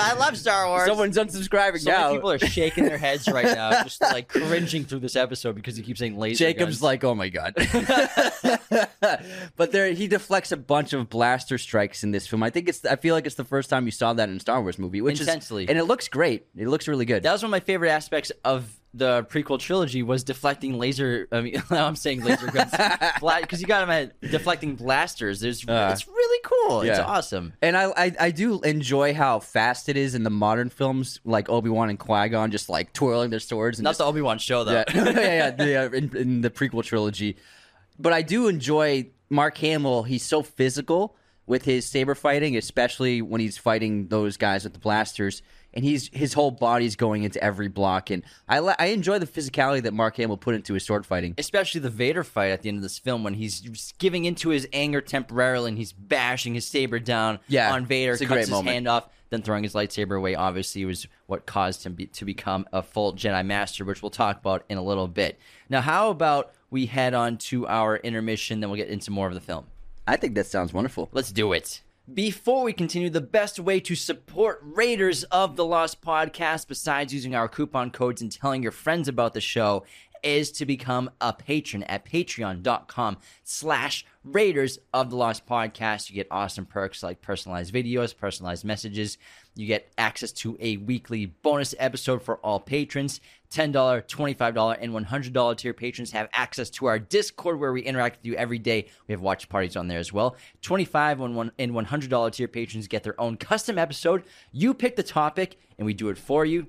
I 0.07 0.15
love 0.15 0.37
Star 0.37 0.69
Wars. 0.69 0.87
Someone's 0.87 1.17
unsubscribing 1.17 1.81
So 1.81 1.91
now. 1.91 2.07
many 2.07 2.17
people 2.17 2.31
are 2.31 2.39
shaking 2.39 2.85
their 2.85 2.99
heads 2.99 3.27
right 3.29 3.45
now, 3.45 3.83
just 3.83 4.01
like 4.01 4.29
cringing 4.29 4.85
through 4.85 5.01
this 5.01 5.17
episode 5.17 5.55
because 5.57 5.77
he 5.77 5.83
keeps 5.83 5.99
saying 6.01 6.17
laser. 6.17 6.45
Jacob's 6.45 6.77
guns. 6.77 6.83
like, 6.83 7.05
oh 7.05 7.15
my 7.15 7.29
god. 7.29 7.55
but 9.57 9.73
there, 9.73 9.93
he 9.93 10.09
deflects 10.09 10.53
a 10.53 10.57
bunch 10.57 10.93
of 10.93 11.09
blaster 11.09 11.59
strikes 11.59 12.05
in 12.05 12.11
this 12.11 12.27
film. 12.27 12.43
I 12.43 12.51
think 12.51 12.69
it's. 12.69 12.85
I 12.85 12.97
feel 12.97 13.15
like 13.15 13.27
it's 13.27 13.35
the 13.37 13.45
first 13.45 13.71
time 13.71 13.85
you 13.87 13.91
saw 13.91 14.13
that 14.13 14.29
in 14.29 14.37
a 14.37 14.41
Star 14.41 14.61
Wars 14.63 14.79
movie, 14.79 15.01
which 15.01 15.21
Intensely. 15.21 15.65
is 15.65 15.71
and 15.71 15.79
it 15.79 15.85
looks 15.85 16.09
great. 16.09 16.47
It 16.57 16.69
looks 16.69 16.89
really 16.89 17.05
good. 17.05 17.23
that 17.23 17.33
was 17.33 17.43
one 17.43 17.49
of 17.49 17.53
my 17.53 17.61
favorite 17.61 17.91
aspects 17.91 18.33
of 18.45 18.71
the 18.97 19.25
prequel 19.31 19.59
trilogy 19.59 20.03
was 20.03 20.25
deflecting 20.25 20.79
laser. 20.79 21.29
I 21.31 21.41
mean, 21.43 21.63
now 21.71 21.87
I'm 21.89 21.97
saying 21.97 22.23
laser 22.25 22.47
guns 22.47 22.71
because 23.41 23.61
you 23.61 23.67
got 23.67 23.83
him 23.83 23.91
at 23.91 24.21
deflecting 24.21 24.75
blasters. 24.77 25.41
There's, 25.41 25.67
Uh, 25.69 25.91
it's 25.93 26.09
really 26.09 26.41
cool. 26.45 26.81
It's 26.83 26.99
awesome. 26.99 27.53
and 27.61 27.77
I, 27.77 27.85
I, 27.97 28.17
I 28.21 28.31
do 28.31 28.61
enjoy 28.63 29.15
how 29.15 29.41
fast 29.41 29.89
it 29.89 29.97
is 29.97 30.15
in 30.15 30.23
the 30.23 30.31
modern 30.31 30.71
films, 30.71 31.21
like 31.25 31.49
Obi 31.49 31.69
Wan 31.71 31.91
and 31.91 31.99
Qui 31.99 32.29
Gon, 32.31 32.51
just 32.51 32.69
like 32.69 32.93
twirling 32.93 33.31
their 33.31 33.41
swords 33.41 33.79
and 33.79 33.85
Not 33.85 33.91
just 33.91 33.99
the 33.99 34.05
Obi 34.07 34.21
Wan 34.23 34.39
show 34.39 34.65
though. 34.65 34.73
yeah, 34.73 34.85
yeah, 34.95 35.11
yeah, 35.21 35.51
the, 35.51 35.77
uh, 35.77 35.91
in, 35.91 36.17
in 36.17 36.41
the 36.41 36.51
prequel 36.51 36.83
trilogy. 36.83 37.37
But 37.99 38.13
I 38.13 38.23
do 38.23 38.49
enjoy 38.49 39.11
Mark 39.31 39.57
Hamill. 39.59 40.03
He's 40.05 40.23
so 40.25 40.43
physical 40.43 41.17
with 41.47 41.65
his 41.65 41.87
saber 41.87 42.15
fighting, 42.15 42.57
especially 42.57 43.23
when 43.23 43.41
he's 43.41 43.57
fighting 43.57 44.09
those 44.09 44.37
guys 44.37 44.65
with 44.65 44.73
the 44.73 44.79
blasters. 44.81 45.43
And 45.77 45.85
he's 45.85 46.09
his 46.13 46.33
whole 46.33 46.51
body's 46.51 46.97
going 46.97 47.23
into 47.25 47.43
every 47.45 47.69
block, 47.69 48.09
and 48.11 48.23
I 48.49 48.59
I 48.79 48.87
enjoy 48.87 49.19
the 49.19 49.27
physicality 49.27 49.83
that 49.83 49.93
Mark 49.93 50.17
Hamill 50.17 50.39
put 50.39 50.55
into 50.55 50.73
his 50.73 50.85
sword 50.85 51.05
fighting. 51.05 51.35
Especially 51.37 51.83
the 51.83 51.91
Vader 51.91 52.25
fight 52.25 52.51
at 52.51 52.63
the 52.63 52.71
end 52.71 52.79
of 52.79 52.83
this 52.83 52.99
film 52.99 53.23
when 53.23 53.35
he's 53.35 53.93
giving 53.99 54.25
into 54.25 54.49
his 54.49 54.67
anger 54.73 55.03
temporarily 55.03 55.69
and 55.69 55.77
he's 55.77 55.93
bashing 55.93 56.55
his 56.55 56.67
saber 56.67 56.99
down 56.99 57.39
Yeah, 57.47 57.75
on 57.75 57.85
Vader, 57.85 58.13
cuts 58.13 58.27
great 58.27 58.41
his 58.41 58.51
moment. 58.51 58.73
hand 58.73 58.89
off, 58.89 59.09
then 59.29 59.43
throwing 59.43 59.65
his 59.65 59.75
lightsaber 59.75 60.17
away. 60.17 60.35
Obviously, 60.35 60.83
was 60.87 61.07
what 61.27 61.45
caused 61.45 61.85
him 61.85 61.93
be, 61.93 62.07
to 62.07 62.25
become 62.25 62.67
a 62.73 62.83
full 62.83 63.13
Jedi 63.13 63.45
Master, 63.45 63.85
which 63.85 64.01
we'll 64.03 64.09
talk 64.11 64.39
about 64.39 64.65
in 64.71 64.79
a 64.79 64.83
little 64.83 65.09
bit. 65.09 65.39
Now, 65.69 65.83
how 65.83 66.09
about 66.09 66.53
we 66.71 66.87
head 66.87 67.13
on 67.13 67.37
to 67.37 67.67
our 67.67 67.99
intermission, 67.99 68.61
then 68.61 68.71
we'll 68.71 68.79
get 68.79 68.89
into 68.89 69.11
more 69.11 69.29
of 69.29 69.35
the 69.35 69.41
film. 69.41 69.67
I 70.07 70.17
think 70.17 70.37
that 70.37 70.47
sounds 70.47 70.73
wonderful. 70.73 71.11
Let's 71.13 71.33
do 71.33 71.53
it. 71.53 71.83
Before 72.15 72.63
we 72.63 72.73
continue, 72.73 73.11
the 73.11 73.21
best 73.21 73.59
way 73.59 73.81
to 73.81 73.97
support 73.97 74.61
Raiders 74.63 75.25
of 75.25 75.57
the 75.57 75.65
Lost 75.65 76.01
podcast, 76.01 76.69
besides 76.69 77.13
using 77.13 77.35
our 77.35 77.49
coupon 77.49 77.91
codes 77.91 78.23
and 78.23 78.31
telling 78.31 78.63
your 78.63 78.71
friends 78.71 79.09
about 79.09 79.35
the 79.35 79.41
show, 79.41 79.85
is 80.23 80.53
to 80.53 80.65
become 80.65 81.11
a 81.21 81.33
patron 81.33 81.83
at 81.83 82.05
patreon.com 82.05 83.17
slash 83.43 84.07
Raiders 84.23 84.79
of 84.95 85.11
the 85.11 85.17
Lost 85.17 85.47
Podcast. 85.47 86.09
You 86.09 86.15
get 86.15 86.29
awesome 86.31 86.65
perks 86.65 87.03
like 87.03 87.23
personalized 87.23 87.75
videos, 87.75 88.17
personalized 88.17 88.65
messages. 88.65 89.19
You 89.57 89.67
get 89.67 89.93
access 89.99 90.31
to 90.33 90.57
a 90.61 90.77
weekly 90.77 91.27
bonus 91.27 91.75
episode 91.77 92.23
for 92.23 92.37
all 92.37 92.61
patrons. 92.61 93.21
$10, 93.51 93.73
$25, 93.73 94.79
and 94.81 94.93
$100 94.93 95.57
tier 95.57 95.73
patrons 95.73 96.13
have 96.13 96.29
access 96.33 96.71
to 96.71 96.87
our 96.87 96.99
Discord 96.99 97.61
where 97.61 97.73
we 97.73 97.83
interact 97.83 98.19
with 98.19 98.27
you 98.27 98.35
every 98.35 98.59
day. 98.59 98.89
We 99.07 99.13
have 99.13 99.21
watch 99.21 99.49
parties 99.49 99.77
on 99.77 99.89
there 99.89 99.99
as 99.99 100.13
well. 100.13 100.37
25 100.63 101.21
and 101.21 101.35
$100 101.59 102.33
tier 102.33 102.49
patrons 102.49 102.89
get 102.89 103.03
their 103.03 103.21
own 103.21 103.37
custom 103.37 103.79
episode. 103.79 104.25
You 104.53 104.75
pick 104.75 104.97
the 104.97 105.03
topic 105.03 105.59
and 105.79 105.87
we 105.87 105.95
do 105.95 106.09
it 106.09 106.19
for 106.19 106.45
you. 106.45 106.67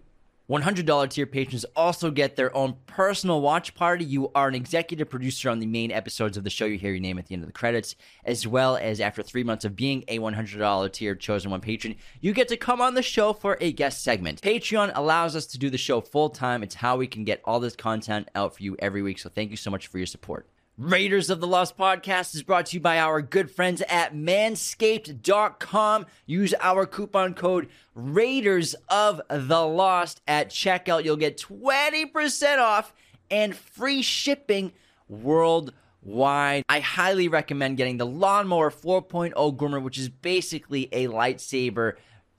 $100 0.50 1.10
tier 1.10 1.26
patrons 1.26 1.66
also 1.76 2.10
get 2.10 2.38
their 2.38 2.56
own 2.56 2.78
personal 2.86 3.42
watch 3.42 3.76
party. 3.76 4.06
You 4.06 4.32
are 4.34 4.48
an 4.48 4.56
executive 4.56 5.10
producer 5.10 5.50
on 5.50 5.60
the 5.60 5.66
main 5.66 5.92
episodes 5.92 6.38
of 6.38 6.46
the 6.46 6.50
show. 6.50 6.64
You 6.66 6.78
hear 6.78 6.92
your 6.92 7.02
name 7.02 7.20
at 7.20 7.28
the 7.28 7.34
end 7.34 7.44
of 7.44 7.48
the 7.48 7.54
credits, 7.54 7.96
as 8.24 8.48
well 8.48 8.78
as 8.78 9.02
after 9.02 9.22
three 9.22 9.44
months 9.44 9.66
of 9.66 9.76
being 9.76 10.06
a 10.08 10.20
$100 10.20 10.94
tier 10.94 11.16
chosen 11.16 11.52
one 11.52 11.60
patron, 11.60 11.96
you 12.22 12.32
get 12.32 12.48
to 12.48 12.56
come 12.56 12.80
on 12.80 12.94
the 12.94 13.02
show 13.02 13.34
for 13.34 13.58
a 13.60 13.74
guest 13.74 14.04
segment. 14.04 14.42
Patreon 14.42 14.94
allows 14.96 15.36
us 15.36 15.46
to 15.48 15.58
do 15.58 15.70
the 15.70 15.78
show 15.78 16.00
full 16.00 16.30
time. 16.30 16.64
It's 16.64 16.76
how 16.76 16.96
we 16.96 17.08
can 17.08 17.26
get 17.26 17.42
all 17.44 17.60
this 17.60 17.76
content 17.76 18.30
out 18.34 18.56
for 18.56 18.64
you 18.64 18.78
every 18.80 19.02
week. 19.02 19.20
So 19.20 19.30
thank 19.30 19.52
you 19.52 19.58
so 19.58 19.70
much 19.70 19.88
for 19.88 19.98
your 19.98 20.08
support. 20.08 20.48
Raiders 20.78 21.32
of 21.32 21.40
the 21.40 21.48
Lost 21.48 21.76
podcast 21.76 22.36
is 22.36 22.44
brought 22.44 22.68
to 22.68 22.76
you 22.76 22.80
by 22.80 23.00
our 23.00 23.20
good 23.20 23.50
friends 23.50 23.82
at 23.90 24.14
manscaped.com. 24.14 26.06
Use 26.28 26.54
our 26.60 26.86
coupon 26.86 27.34
code 27.34 27.70
Raiders 27.96 28.76
of 28.88 29.20
the 29.28 29.66
Lost 29.66 30.22
at 30.28 30.52
checkout. 30.52 31.04
You'll 31.04 31.16
get 31.16 31.40
20% 31.40 32.60
off 32.60 32.94
and 33.32 33.56
free 33.56 34.04
shipping 34.04 34.72
worldwide. 35.10 36.64
I 36.70 36.80
highly 36.82 37.28
recommend 37.28 37.78
getting 37.78 37.98
the 37.98 38.06
Lawnmower 38.06 38.70
4.0 38.70 39.34
groomer, 39.58 39.82
which 39.82 39.98
is 39.98 40.10
basically 40.10 40.90
a 40.92 41.08
lightsaber 41.08 41.94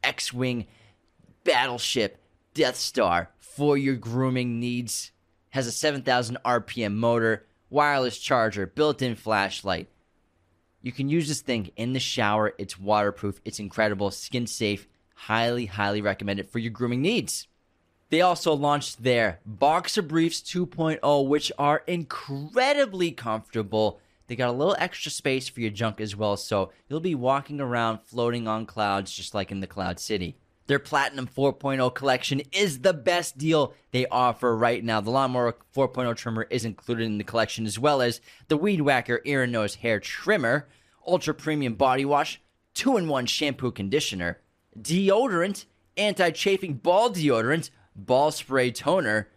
X 0.04 0.32
Wing 0.32 0.68
battleship 1.42 2.22
Death 2.54 2.76
Star 2.76 3.30
for 3.40 3.76
your 3.76 3.96
grooming 3.96 4.60
needs. 4.60 5.10
Has 5.50 5.66
a 5.66 5.72
7,000 5.72 6.38
RPM 6.44 6.94
motor 6.94 7.47
wireless 7.70 8.18
charger, 8.18 8.66
built 8.66 9.02
in 9.02 9.14
flashlight. 9.14 9.88
You 10.82 10.92
can 10.92 11.08
use 11.08 11.28
this 11.28 11.40
thing 11.40 11.70
in 11.76 11.92
the 11.92 12.00
shower. 12.00 12.54
It's 12.58 12.78
waterproof, 12.78 13.40
it's 13.44 13.58
incredible, 13.58 14.10
skin 14.10 14.46
safe. 14.46 14.86
Highly, 15.14 15.66
highly 15.66 16.00
recommend 16.00 16.38
it 16.38 16.50
for 16.50 16.60
your 16.60 16.70
grooming 16.70 17.02
needs. 17.02 17.48
They 18.10 18.22
also 18.22 18.54
launched 18.54 19.02
their 19.02 19.40
Boxer 19.44 20.02
Briefs 20.02 20.40
2.0, 20.40 21.28
which 21.28 21.52
are 21.58 21.82
incredibly 21.86 23.10
comfortable. 23.10 24.00
They 24.28 24.36
got 24.36 24.48
a 24.48 24.52
little 24.52 24.76
extra 24.78 25.10
space 25.10 25.48
for 25.48 25.60
your 25.60 25.70
junk 25.70 26.00
as 26.00 26.16
well, 26.16 26.36
so 26.36 26.72
you'll 26.88 27.00
be 27.00 27.14
walking 27.14 27.60
around 27.60 28.00
floating 28.04 28.48
on 28.48 28.64
clouds 28.64 29.12
just 29.12 29.34
like 29.34 29.50
in 29.50 29.60
the 29.60 29.66
Cloud 29.66 29.98
City. 29.98 30.36
Their 30.68 30.78
Platinum 30.78 31.26
4.0 31.26 31.94
collection 31.94 32.42
is 32.52 32.80
the 32.80 32.92
best 32.92 33.38
deal 33.38 33.72
they 33.90 34.06
offer 34.06 34.54
right 34.54 34.84
now. 34.84 35.00
The 35.00 35.10
Lawnmower 35.10 35.56
4.0 35.74 36.14
trimmer 36.14 36.46
is 36.50 36.66
included 36.66 37.04
in 37.04 37.16
the 37.16 37.24
collection, 37.24 37.64
as 37.64 37.78
well 37.78 38.02
as 38.02 38.20
the 38.48 38.56
Weed 38.58 38.82
Whacker 38.82 39.22
Ear 39.24 39.44
and 39.44 39.52
Nose 39.52 39.76
Hair 39.76 40.00
Trimmer, 40.00 40.68
Ultra 41.06 41.32
Premium 41.32 41.74
Body 41.74 42.04
Wash, 42.04 42.42
2 42.74 42.98
in 42.98 43.08
1 43.08 43.24
Shampoo 43.24 43.72
Conditioner, 43.72 44.40
Deodorant, 44.78 45.64
Anti 45.96 46.30
Chafing 46.32 46.74
Ball 46.74 47.10
Deodorant, 47.10 47.70
Ball 47.96 48.30
Spray 48.30 48.70
Toner, 48.70 49.30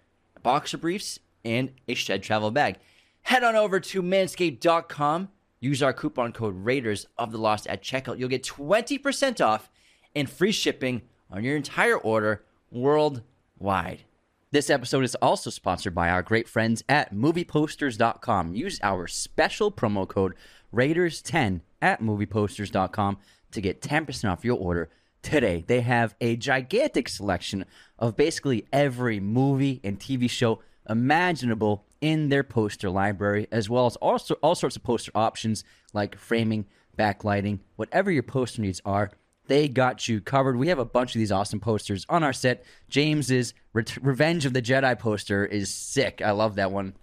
Boxer 0.43 0.77
Briefs, 0.77 1.19
and 1.45 1.71
a 1.88 1.93
Shed 1.93 2.23
Travel 2.23 2.51
Bag. 2.51 2.75
Head 3.21 3.45
on 3.45 3.55
over 3.55 3.79
to 3.79 4.03
manscaped.com. 4.03 5.29
Use 5.61 5.82
our 5.82 5.93
coupon 5.93 6.34
code 6.34 6.65
Raiders 6.65 7.07
of 7.17 7.32
the 7.32 7.38
Lost 7.38 7.67
at 7.67 7.82
checkout. 7.82 8.19
You'll 8.19 8.27
get 8.27 8.43
20% 8.43 9.39
off 9.39 9.69
and 10.13 10.29
free 10.29 10.51
shipping 10.51 11.03
on 11.32 11.43
your 11.43 11.55
entire 11.55 11.97
order 11.97 12.43
worldwide. 12.71 14.03
This 14.51 14.69
episode 14.69 15.05
is 15.05 15.15
also 15.15 15.49
sponsored 15.49 15.95
by 15.95 16.09
our 16.09 16.21
great 16.21 16.47
friends 16.47 16.84
at 16.89 17.13
movieposters.com. 17.13 18.53
Use 18.53 18.79
our 18.84 19.07
special 19.07 19.71
promo 19.71 20.07
code 20.07 20.36
Raiders10 20.73 21.61
at 21.82 22.01
movieposters.com 22.01 23.17
to 23.51 23.61
get 23.61 23.82
10% 23.82 24.29
off 24.29 24.43
your 24.43 24.57
order 24.57 24.89
today. 25.21 25.63
They 25.65 25.82
have 25.82 26.15
a 26.19 26.36
gigantic 26.36 27.07
selection 27.07 27.65
of 27.97 28.17
basically 28.17 28.65
every 28.73 29.19
movie 29.19 29.79
and 29.84 29.99
TV 29.99 30.29
show 30.29 30.61
imaginable 30.89 31.86
in 32.01 32.29
their 32.29 32.43
poster 32.43 32.89
library, 32.89 33.47
as 33.51 33.69
well 33.69 33.86
as 33.86 33.95
also 33.97 34.36
all 34.36 34.55
sorts 34.55 34.75
of 34.75 34.84
poster 34.84 35.11
options 35.15 35.63
like 35.93 36.17
framing, 36.17 36.65
backlighting, 36.97 37.59
whatever 37.75 38.11
your 38.11 38.23
poster 38.23 38.61
needs 38.61 38.82
are. 38.84 39.11
They 39.52 39.68
got 39.68 40.08
you 40.08 40.22
covered. 40.22 40.56
We 40.56 40.70
have 40.70 40.80
a 40.80 40.86
bunch 40.86 41.14
of 41.14 41.20
these 41.20 41.30
awesome 41.30 41.60
posters 41.60 42.06
on 42.08 42.24
our 42.24 42.32
set. 42.32 42.64
James's 42.88 43.54
Re- 43.74 43.84
Revenge 44.02 44.45
of 44.45 44.54
the 44.54 44.62
Jedi 44.62 44.97
poster 44.97 45.45
is 45.45 45.70
sick. 45.70 46.22
I 46.24 46.32
love 46.32 46.56
that 46.56 46.72
one. 46.72 46.93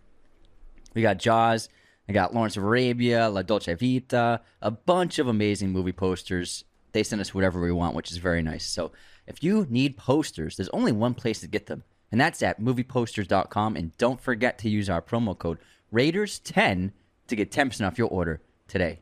We 0.95 1.03
got 1.03 1.19
Jaws. 1.19 1.69
I 2.09 2.15
got 2.15 2.35
Lawrence 2.35 2.57
of 2.57 2.63
Arabia, 2.63 3.29
La 3.29 3.43
Dolce 3.43 3.75
Vita, 3.75 4.41
a 4.63 4.71
bunch 4.71 5.19
of 5.19 5.29
amazing 5.29 5.73
movie 5.73 5.93
posters. 5.93 6.65
They 6.93 7.03
send 7.03 7.21
us 7.21 7.35
whatever 7.35 7.61
we 7.61 7.71
want, 7.71 7.95
which 7.95 8.11
is 8.11 8.17
very 8.17 8.41
nice. 8.41 8.65
So 8.65 8.93
if 9.27 9.45
you 9.45 9.67
need 9.69 9.99
posters, 9.99 10.57
there's 10.57 10.71
only 10.71 10.93
one 10.93 11.13
place 11.13 11.41
to 11.41 11.49
get 11.49 11.67
them, 11.67 11.85
and 12.11 12.19
that's 12.19 12.43
at 12.43 12.63
movieposters.com. 12.63 13.77
And 13.77 13.95
don't 13.99 14.23
forget 14.23 14.57
to 14.61 14.71
use 14.71 14.89
our 14.89 15.03
promo 15.03 15.39
code 15.39 15.59
Raiders10 15.93 16.93
to 17.27 17.37
get 17.37 17.51
10% 17.51 17.87
off 17.87 17.99
your 17.99 18.09
order 18.09 18.41
today. 18.69 19.01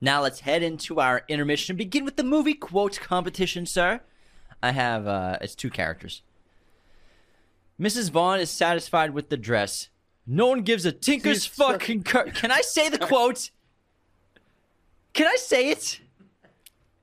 Now 0.00 0.22
let's 0.22 0.40
head 0.40 0.62
into 0.62 1.00
our 1.00 1.24
intermission 1.28 1.76
begin 1.76 2.04
with 2.04 2.16
the 2.16 2.24
movie 2.24 2.54
quote 2.54 3.00
competition, 3.00 3.66
sir. 3.66 4.00
I 4.62 4.72
have 4.72 5.06
uh 5.06 5.38
it's 5.40 5.54
two 5.54 5.70
characters. 5.70 6.22
Mrs. 7.80 8.10
Vaughn 8.10 8.40
is 8.40 8.50
satisfied 8.50 9.12
with 9.14 9.28
the 9.28 9.36
dress. 9.36 9.88
No 10.26 10.46
one 10.46 10.62
gives 10.62 10.84
a 10.84 10.92
tinker's 10.92 11.46
fucking 11.46 12.02
cur- 12.02 12.30
Can 12.30 12.50
I 12.50 12.60
say 12.60 12.88
the 12.88 12.98
quote? 13.10 13.50
Can 15.14 15.26
I 15.26 15.36
say 15.36 15.70
it? 15.70 16.00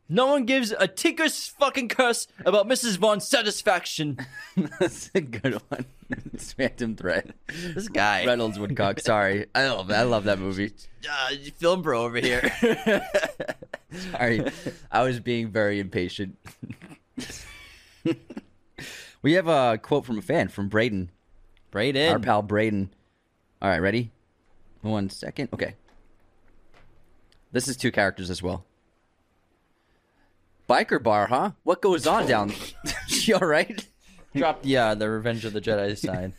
No 0.08 0.28
one 0.28 0.46
gives 0.46 0.72
a 0.72 0.88
tinker's 0.88 1.48
fucking 1.48 1.90
curse 1.90 2.28
about 2.46 2.68
Mrs. 2.68 2.98
Vaughn's 2.98 3.28
satisfaction. 3.28 4.20
that's 4.80 5.10
a 5.16 5.22
good 5.22 5.56
one. 5.70 5.86
it's 6.32 6.54
Phantom 6.54 6.96
Thread. 6.96 7.34
This 7.48 7.88
guy. 7.88 8.24
Reynolds 8.26 8.60
Woodcock. 8.60 9.00
Sorry, 9.00 9.48
I 9.56 9.68
love 9.70 9.88
that. 9.88 10.02
I 10.02 10.04
love 10.04 10.26
that 10.26 10.38
movie. 10.38 10.74
Uh, 11.10 11.36
film 11.58 11.82
bro 11.82 12.04
over 12.04 12.18
here. 12.18 12.52
Sorry, 14.12 14.46
I 14.92 15.02
was 15.04 15.20
being 15.20 15.50
very 15.50 15.80
impatient. 15.80 16.38
we 19.24 19.34
have 19.34 19.48
a 19.48 19.80
quote 19.82 20.06
from 20.06 20.20
a 20.20 20.22
fan 20.22 20.50
from 20.50 20.70
Braden, 20.70 21.10
Braden. 21.72 22.12
our 22.12 22.20
pal 22.20 22.44
Braden. 22.44 22.92
All 23.60 23.70
right, 23.70 23.80
ready? 23.82 24.12
One 24.82 25.10
second. 25.10 25.50
Okay. 25.52 25.74
This 27.52 27.68
is 27.68 27.76
two 27.76 27.92
characters 27.92 28.30
as 28.30 28.44
well. 28.44 28.66
Biker 30.70 31.02
bar, 31.02 31.28
huh? 31.28 31.52
What 31.64 31.82
goes 31.82 32.08
on 32.08 32.28
down? 32.28 32.52
you 33.08 33.36
all 33.36 33.48
right? 33.48 33.86
Drop 34.36 34.62
the 34.64 34.78
uh, 34.78 34.96
the 34.96 35.10
Revenge 35.10 35.46
of 35.46 35.54
the 35.54 35.62
Jedi 35.62 35.98
sign. 35.98 36.34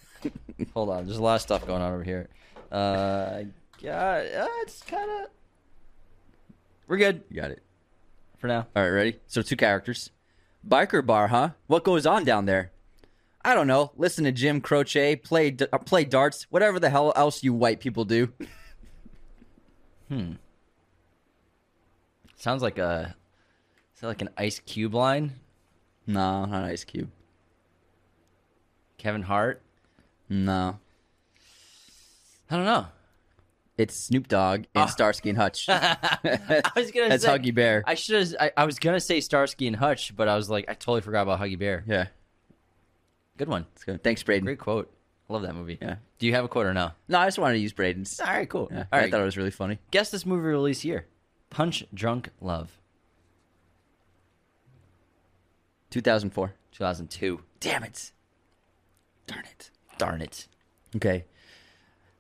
Hold 0.74 0.91
on, 0.91 1.07
there's 1.07 1.18
a 1.18 1.22
lot 1.22 1.37
of 1.37 1.41
stuff 1.43 1.66
going 1.66 1.83
on 1.83 1.93
over 1.93 2.03
here. 2.03 2.29
Uh, 2.70 3.43
yeah, 3.79 3.99
uh, 4.43 4.47
it's 4.62 4.83
kind 4.83 5.09
of. 5.11 5.31
We're 6.89 6.97
good 6.99 7.22
You 7.31 7.41
got 7.41 7.51
it. 7.51 7.62
for 8.39 8.47
now. 8.49 8.66
All 8.77 8.83
right, 8.83 8.89
ready? 8.91 9.16
So 9.27 9.43
two 9.43 9.57
characters. 9.57 10.11
Biker 10.66 11.05
bar, 11.05 11.29
huh? 11.29 11.51
What 11.68 11.85
goes 11.85 12.07
on 12.07 12.24
down 12.24 12.47
there? 12.47 12.70
I 13.45 13.55
don't 13.55 13.66
know. 13.68 13.93
Listen 13.97 14.24
to 14.24 14.33
Jim 14.33 14.61
Croce, 14.61 15.14
play 15.16 15.53
d- 15.53 15.66
uh, 15.72 15.79
play 15.79 16.05
darts, 16.05 16.47
whatever 16.51 16.81
the 16.81 16.91
hell 16.91 17.12
else 17.14 17.45
you 17.45 17.53
white 17.55 17.79
people 17.81 18.05
do. 18.05 18.33
Hmm. 20.09 20.33
Sounds 22.37 22.62
like 22.62 22.79
a. 22.79 23.14
Is 23.97 24.01
that 24.03 24.07
like 24.09 24.22
an 24.22 24.28
Ice 24.36 24.61
Cube 24.61 24.94
line? 24.94 25.32
no, 26.07 26.44
not 26.44 26.64
Ice 26.64 26.84
Cube. 26.84 27.11
Kevin 28.99 29.22
Hart? 29.22 29.62
No, 30.28 30.78
I 32.51 32.57
don't 32.57 32.64
know. 32.64 32.86
it's 33.78 33.94
Snoop 34.07 34.26
Dogg 34.28 34.61
and 34.74 34.84
ah. 34.84 34.86
Starsky 34.86 35.28
and 35.30 35.38
Hutch. 35.38 35.66
I 35.68 36.70
was 36.74 36.90
gonna 36.90 37.09
That's 37.11 37.24
say 37.24 37.28
Huggy 37.38 37.55
Bear. 37.55 37.84
I 37.86 37.94
should. 37.94 38.34
I, 38.40 38.51
I 38.57 38.64
was 38.64 38.78
gonna 38.78 39.01
say 39.01 39.20
Starsky 39.20 39.66
and 39.66 39.76
Hutch, 39.76 40.14
but 40.16 40.28
I 40.28 40.36
was 40.36 40.51
like, 40.51 40.64
I 40.68 40.74
totally 40.74 41.01
forgot 41.03 41.22
about 41.22 41.40
Huggy 41.40 41.59
Bear. 41.59 41.84
yeah, 41.86 42.07
Good 43.36 43.49
one. 43.49 43.66
it's 43.74 43.84
good. 43.84 44.03
Thanks, 44.03 44.22
Braden. 44.22 44.44
Great 44.44 44.59
quote. 44.59 44.92
I 45.28 45.32
love 45.32 45.42
that 45.42 45.55
movie. 45.55 45.78
Yeah. 45.80 45.97
Do 46.18 46.26
you 46.26 46.34
have 46.34 46.44
a 46.44 46.49
quote 46.49 46.66
or 46.66 46.74
no? 46.74 46.90
No, 47.09 47.18
I 47.18 47.26
just 47.26 47.38
wanted 47.38 47.55
to 47.55 47.61
use 47.61 47.72
Braden's. 47.72 48.18
All 48.20 48.26
right, 48.26 48.49
cool. 48.49 48.68
Yeah, 48.70 48.84
All 48.92 48.99
I 49.01 49.11
thought 49.11 49.20
it 49.20 49.24
was 49.24 49.36
really 49.36 49.51
funny. 49.51 49.78
Guess 49.90 50.11
this 50.11 50.24
movie 50.24 50.42
release 50.47 50.84
year. 50.84 51.07
Punch 51.51 51.84
Drunk 51.94 52.30
Love. 52.40 52.70
2004. 55.97 56.53
2002. 56.72 57.40
Damn 57.59 57.82
it! 57.82 58.12
Darn 59.26 59.44
it. 59.47 59.70
Darn 59.97 60.20
it. 60.20 60.47
Okay. 60.94 61.24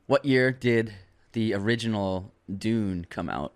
What 0.06 0.24
year 0.24 0.50
did 0.50 0.94
the 1.32 1.52
original 1.52 2.32
Dune 2.50 3.06
come 3.10 3.28
out? 3.28 3.52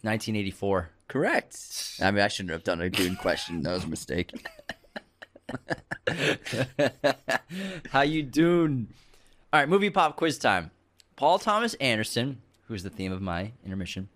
1984. 0.00 0.88
Correct. 1.08 1.58
I 2.00 2.10
mean, 2.10 2.22
I 2.22 2.28
shouldn't 2.28 2.52
have 2.52 2.64
done 2.64 2.80
a 2.80 2.88
Dune 2.88 3.16
question. 3.16 3.60
That 3.60 3.74
was 3.74 3.84
a 3.84 3.88
mistake. 3.88 4.32
How 7.90 8.00
you 8.00 8.22
doing? 8.22 8.88
All 9.52 9.60
right, 9.60 9.68
movie 9.68 9.90
pop 9.90 10.16
quiz 10.16 10.38
time. 10.38 10.70
Paul 11.16 11.38
Thomas 11.38 11.74
Anderson, 11.74 12.40
who's 12.68 12.82
the 12.82 12.88
theme 12.88 13.12
of 13.12 13.20
my 13.20 13.52
intermission, 13.62 14.08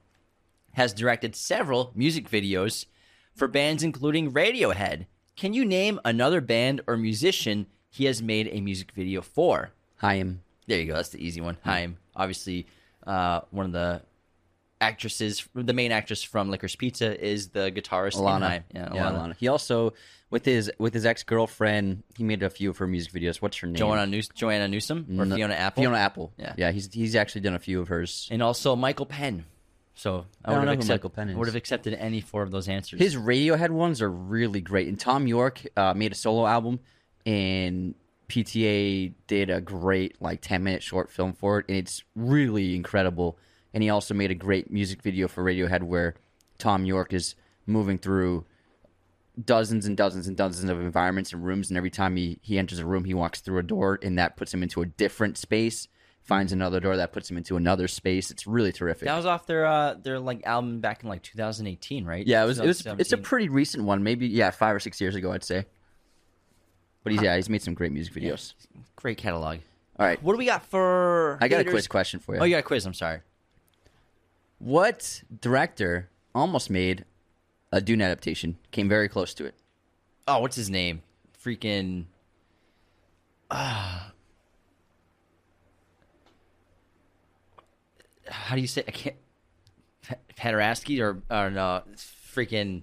has 0.73 0.95
directed 0.95 1.37
several 1.37 1.93
music 1.95 2.31
videos 2.31 2.87
for 3.35 3.47
bands 3.47 3.83
including 3.83 4.33
Radiohead. 4.33 5.05
Can 5.39 5.55
you 5.55 5.65
name 5.65 6.01
another 6.05 6.41
band 6.41 6.81
or 6.89 6.97
musician 6.97 7.67
he 7.91 8.07
has 8.07 8.21
made 8.21 8.49
a 8.53 8.61
music 8.61 8.91
video 8.93 9.23
for? 9.23 9.71
Haim. 9.99 10.43
There 10.67 10.81
you 10.81 10.87
go. 10.87 10.95
That's 10.95 11.11
the 11.11 11.25
easy 11.25 11.41
one. 11.41 11.57
Haim, 11.65 11.97
obviously, 12.17 12.67
uh, 13.07 13.41
one 13.51 13.65
of 13.67 13.73
the 13.73 14.03
actresses, 14.81 15.49
the 15.55 15.73
main 15.73 15.93
actress 15.93 16.23
from 16.25 16.51
Licorice 16.51 16.77
Pizza, 16.77 17.25
is 17.25 17.51
the 17.51 17.71
guitarist 17.71 18.17
Alana. 18.17 18.49
Haim. 18.49 18.65
Yeah, 18.75 18.89
Alana. 18.89 19.37
He 19.37 19.47
also 19.47 19.95
with 20.29 20.45
his 20.45 20.73
with 20.79 20.93
his 20.93 21.07
ex 21.07 21.23
girlfriend, 21.23 22.03
he 22.17 22.25
made 22.25 22.43
a 22.43 22.51
few 22.51 22.69
of 22.71 22.79
her 22.79 22.89
music 22.89 23.13
videos. 23.13 23.37
What's 23.37 23.59
her 23.59 23.69
name? 23.69 23.77
Joanna, 23.77 24.07
News- 24.07 24.29
Joanna 24.35 24.67
Newsom 24.67 25.07
or 25.21 25.25
No- 25.25 25.37
Fiona 25.37 25.55
Apple, 25.55 25.83
Fiona 25.85 25.99
Apple. 25.99 26.33
Yeah. 26.37 26.55
yeah. 26.59 26.71
He's 26.73 26.93
he's 26.93 27.15
actually 27.15 27.43
done 27.43 27.55
a 27.55 27.59
few 27.61 27.81
of 27.81 27.87
hers. 27.89 28.29
and 28.33 28.43
also 28.43 28.75
Michael 28.75 29.07
Penn. 29.07 29.45
So 29.99 30.27
I, 30.45 30.55
I 30.55 30.59
would 30.61 30.69
have 30.69 30.79
accept- 30.79 30.91
Michael 30.91 31.11
Penn 31.11 31.29
is. 31.31 31.37
would 31.37 31.49
have 31.49 31.57
accepted 31.57 31.93
any 31.95 32.21
four 32.21 32.45
of 32.45 32.53
those 32.53 32.69
answers. 32.69 33.01
His 33.01 33.17
Radiohead 33.17 33.71
ones 33.71 34.01
are 34.01 34.11
really 34.11 34.61
great. 34.61 34.87
And 34.87 34.99
Thom 34.99 35.27
Yorke 35.27 35.67
uh, 35.77 35.93
made 35.93 36.13
a 36.13 36.15
solo 36.15 36.47
album, 36.47 36.79
and 37.27 37.97
PTA 38.29 39.13
did 39.27 39.51
a 39.51 39.61
great 39.61 40.23
like 40.23 40.41
ten 40.41 40.63
minute 40.63 40.85
short 40.85 41.11
film 41.11 41.33
for 41.33 41.59
it, 41.59 41.67
and 41.69 41.77
it's 41.77 42.05
really 42.15 42.77
incredible. 42.77 43.39
And 43.75 43.83
he 43.83 43.91
also 43.91 44.15
made 44.15 44.31
a 44.31 44.37
great 44.37 44.71
music 44.71 45.03
video 45.03 45.27
for 45.27 45.43
Radiohead 45.43 45.83
where 45.83 46.15
Thom 46.59 46.85
Yorke 46.85 47.13
is 47.13 47.35
moving 47.67 47.99
through 47.99 48.45
dozens 49.45 49.85
and 49.85 49.97
dozens 49.97 50.29
and 50.29 50.37
dozens 50.37 50.71
of 50.71 50.81
environments 50.81 51.33
and 51.33 51.45
rooms, 51.45 51.71
and 51.71 51.77
every 51.77 51.91
time 51.91 52.15
he 52.15 52.39
he 52.41 52.57
enters 52.57 52.79
a 52.79 52.87
room, 52.87 53.03
he 53.05 53.15
walks 53.15 53.41
through 53.41 53.59
a 53.59 53.65
door, 53.65 53.99
and 54.01 54.17
that 54.17 54.37
puts 54.37 54.55
him 54.55 54.63
into 54.63 54.81
a 54.81 54.87
different 54.87 55.37
space. 55.37 55.89
Finds 56.29 56.53
another 56.53 56.79
door 56.79 56.99
that 56.99 57.11
puts 57.13 57.31
him 57.31 57.39
into 57.39 57.57
another 57.57 57.89
space. 57.89 58.31
It's 58.31 58.47
really 58.47 58.71
terrific. 58.71 59.07
that 59.07 59.17
was 59.17 59.25
off 59.25 59.47
their 59.47 59.65
uh, 59.65 59.95
their 59.95 60.21
like 60.21 60.47
album 60.47 60.81
back 60.81 61.03
in 61.03 61.09
like 61.09 61.23
2018, 61.23 62.05
right? 62.05 62.27
Yeah, 62.27 62.45
it 62.45 62.47
was. 62.47 62.59
It 62.59 62.67
was. 62.67 62.87
It's 62.99 63.13
a 63.13 63.17
pretty 63.17 63.49
recent 63.49 63.85
one. 63.85 64.03
Maybe 64.03 64.27
yeah, 64.29 64.51
five 64.51 64.77
or 64.77 64.79
six 64.79 65.01
years 65.01 65.15
ago, 65.15 65.33
I'd 65.33 65.43
say. 65.43 65.65
But 67.03 67.13
he's 67.15 67.23
yeah, 67.23 67.35
he's 67.37 67.49
made 67.49 67.63
some 67.63 67.73
great 67.73 67.93
music 67.93 68.13
videos. 68.13 68.53
great 68.95 69.17
catalog. 69.17 69.61
All 69.99 70.05
right, 70.07 70.23
What 70.23 70.35
do 70.35 70.39
we 70.39 70.45
got 70.45 70.67
for? 70.67 71.39
I 71.41 71.49
got 71.49 71.63
a 71.63 71.65
quiz 71.65 71.89
question 71.89 72.21
for 72.21 72.35
you. 72.35 72.43
Oh, 72.43 72.45
you 72.45 72.55
got 72.55 72.59
a 72.61 72.63
quiz. 72.63 72.85
I'm 72.85 72.93
sorry. 72.93 73.21
What 74.59 75.23
director 75.41 76.11
almost 76.35 76.69
made 76.69 77.07
a 77.73 77.81
Dune 77.81 78.03
adaptation? 78.03 78.59
Came 78.71 78.89
very 78.89 79.09
close 79.09 79.33
to 79.35 79.47
it. 79.47 79.55
Oh, 80.29 80.41
what's 80.41 80.57
his 80.57 80.69
name? 80.69 81.01
Freaking. 81.43 82.05
Ah. 83.51 84.13
How 88.31 88.55
do 88.55 88.61
you 88.61 88.67
say? 88.67 88.85
I 88.87 88.91
can't. 88.91 89.17
Paderasky 90.37 91.01
or 91.03 91.23
or 91.31 91.51
no? 91.51 91.83
Freaking. 91.97 92.83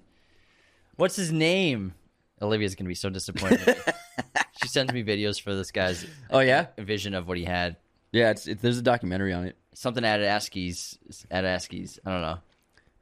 What's 0.96 1.16
his 1.16 1.32
name? 1.32 1.94
Olivia's 2.40 2.74
gonna 2.74 2.88
be 2.88 2.94
so 2.94 3.08
disappointed. 3.10 3.76
she 4.62 4.68
sends 4.68 4.92
me 4.92 5.02
videos 5.02 5.40
for 5.40 5.54
this 5.54 5.70
guy's 5.70 6.06
Oh 6.30 6.40
yeah, 6.40 6.66
uh, 6.78 6.82
vision 6.82 7.14
of 7.14 7.26
what 7.26 7.36
he 7.38 7.44
had. 7.44 7.76
yeah. 8.12 8.30
It's, 8.30 8.46
it, 8.46 8.60
there's 8.60 8.78
a 8.78 8.82
documentary 8.82 9.32
on 9.32 9.44
it. 9.46 9.56
Something 9.74 10.04
at 10.04 10.20
Askies. 10.20 10.98
At 11.30 11.44
Askies. 11.44 11.98
I 12.04 12.10
don't 12.10 12.22
know. 12.22 12.38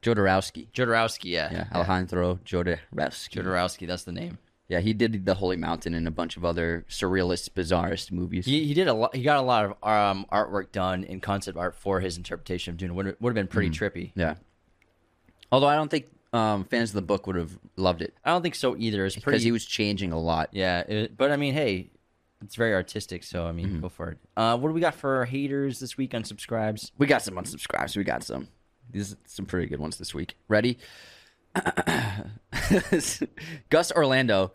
Jodorowsky. 0.01 0.67
Jodorowsky. 0.71 1.25
Yeah. 1.31 1.49
Yeah, 1.51 1.65
Alejandro 1.73 2.35
Jodorowsky. 2.45 2.79
Jodorowsky. 3.31 3.87
That's 3.87 4.03
the 4.03 4.11
name. 4.11 4.37
Yeah, 4.67 4.79
he 4.79 4.93
did 4.93 5.25
the 5.25 5.35
Holy 5.35 5.57
Mountain 5.57 5.93
and 5.93 6.07
a 6.07 6.11
bunch 6.11 6.37
of 6.37 6.43
other 6.45 6.85
surrealist, 6.89 7.51
bizarrest 7.51 8.11
movies. 8.11 8.45
He, 8.45 8.65
he 8.65 8.73
did 8.73 8.87
a 8.87 8.93
lot. 8.93 9.15
He 9.15 9.21
got 9.21 9.37
a 9.37 9.41
lot 9.41 9.65
of 9.65 9.71
um, 9.83 10.25
artwork 10.31 10.71
done 10.71 11.03
in 11.03 11.21
concept 11.21 11.57
art 11.57 11.75
for 11.75 11.99
his 11.99 12.17
interpretation 12.17 12.71
of 12.71 12.77
Dune. 12.77 12.95
Would 12.95 13.15
would 13.19 13.29
have 13.29 13.35
been 13.35 13.47
pretty 13.47 13.69
trippy. 13.69 14.11
yeah. 14.15 14.35
Although 15.51 15.67
I 15.67 15.75
don't 15.75 15.91
think 15.91 16.07
um, 16.33 16.63
fans 16.65 16.89
of 16.89 16.95
the 16.95 17.01
book 17.03 17.27
would 17.27 17.35
have 17.35 17.57
loved 17.77 18.01
it 18.01 18.13
I 18.25 18.31
don't 18.31 18.41
think 18.41 18.55
so 18.55 18.75
either. 18.75 19.05
It's 19.05 19.15
because 19.15 19.43
he 19.43 19.51
was 19.51 19.65
changing 19.65 20.11
a 20.11 20.19
lot. 20.19 20.49
yeah, 20.51 20.79
it, 20.79 21.15
but 21.15 21.31
I 21.31 21.37
mean, 21.37 21.53
hey, 21.53 21.91
it's 22.43 22.55
very 22.55 22.73
artistic. 22.73 23.23
So 23.23 23.45
I 23.45 23.51
mean, 23.51 23.79
go 23.81 23.89
for 23.89 24.09
it. 24.11 24.17
Uh, 24.35 24.57
what 24.57 24.69
do 24.69 24.73
we 24.73 24.81
got 24.81 24.95
for 24.95 25.17
our 25.17 25.25
haters 25.25 25.79
this 25.79 25.95
week 25.95 26.13
on 26.15 26.23
subscribes? 26.23 26.91
We 26.97 27.05
got 27.05 27.21
some 27.21 27.35
unsubscribes. 27.35 27.95
We 27.95 28.03
got 28.03 28.23
some. 28.23 28.47
These 28.91 29.13
are 29.13 29.17
some 29.25 29.45
pretty 29.45 29.67
good 29.67 29.79
ones 29.79 29.97
this 29.97 30.13
week. 30.13 30.35
Ready? 30.47 30.77
Gus 33.69 33.91
Orlando. 33.91 34.51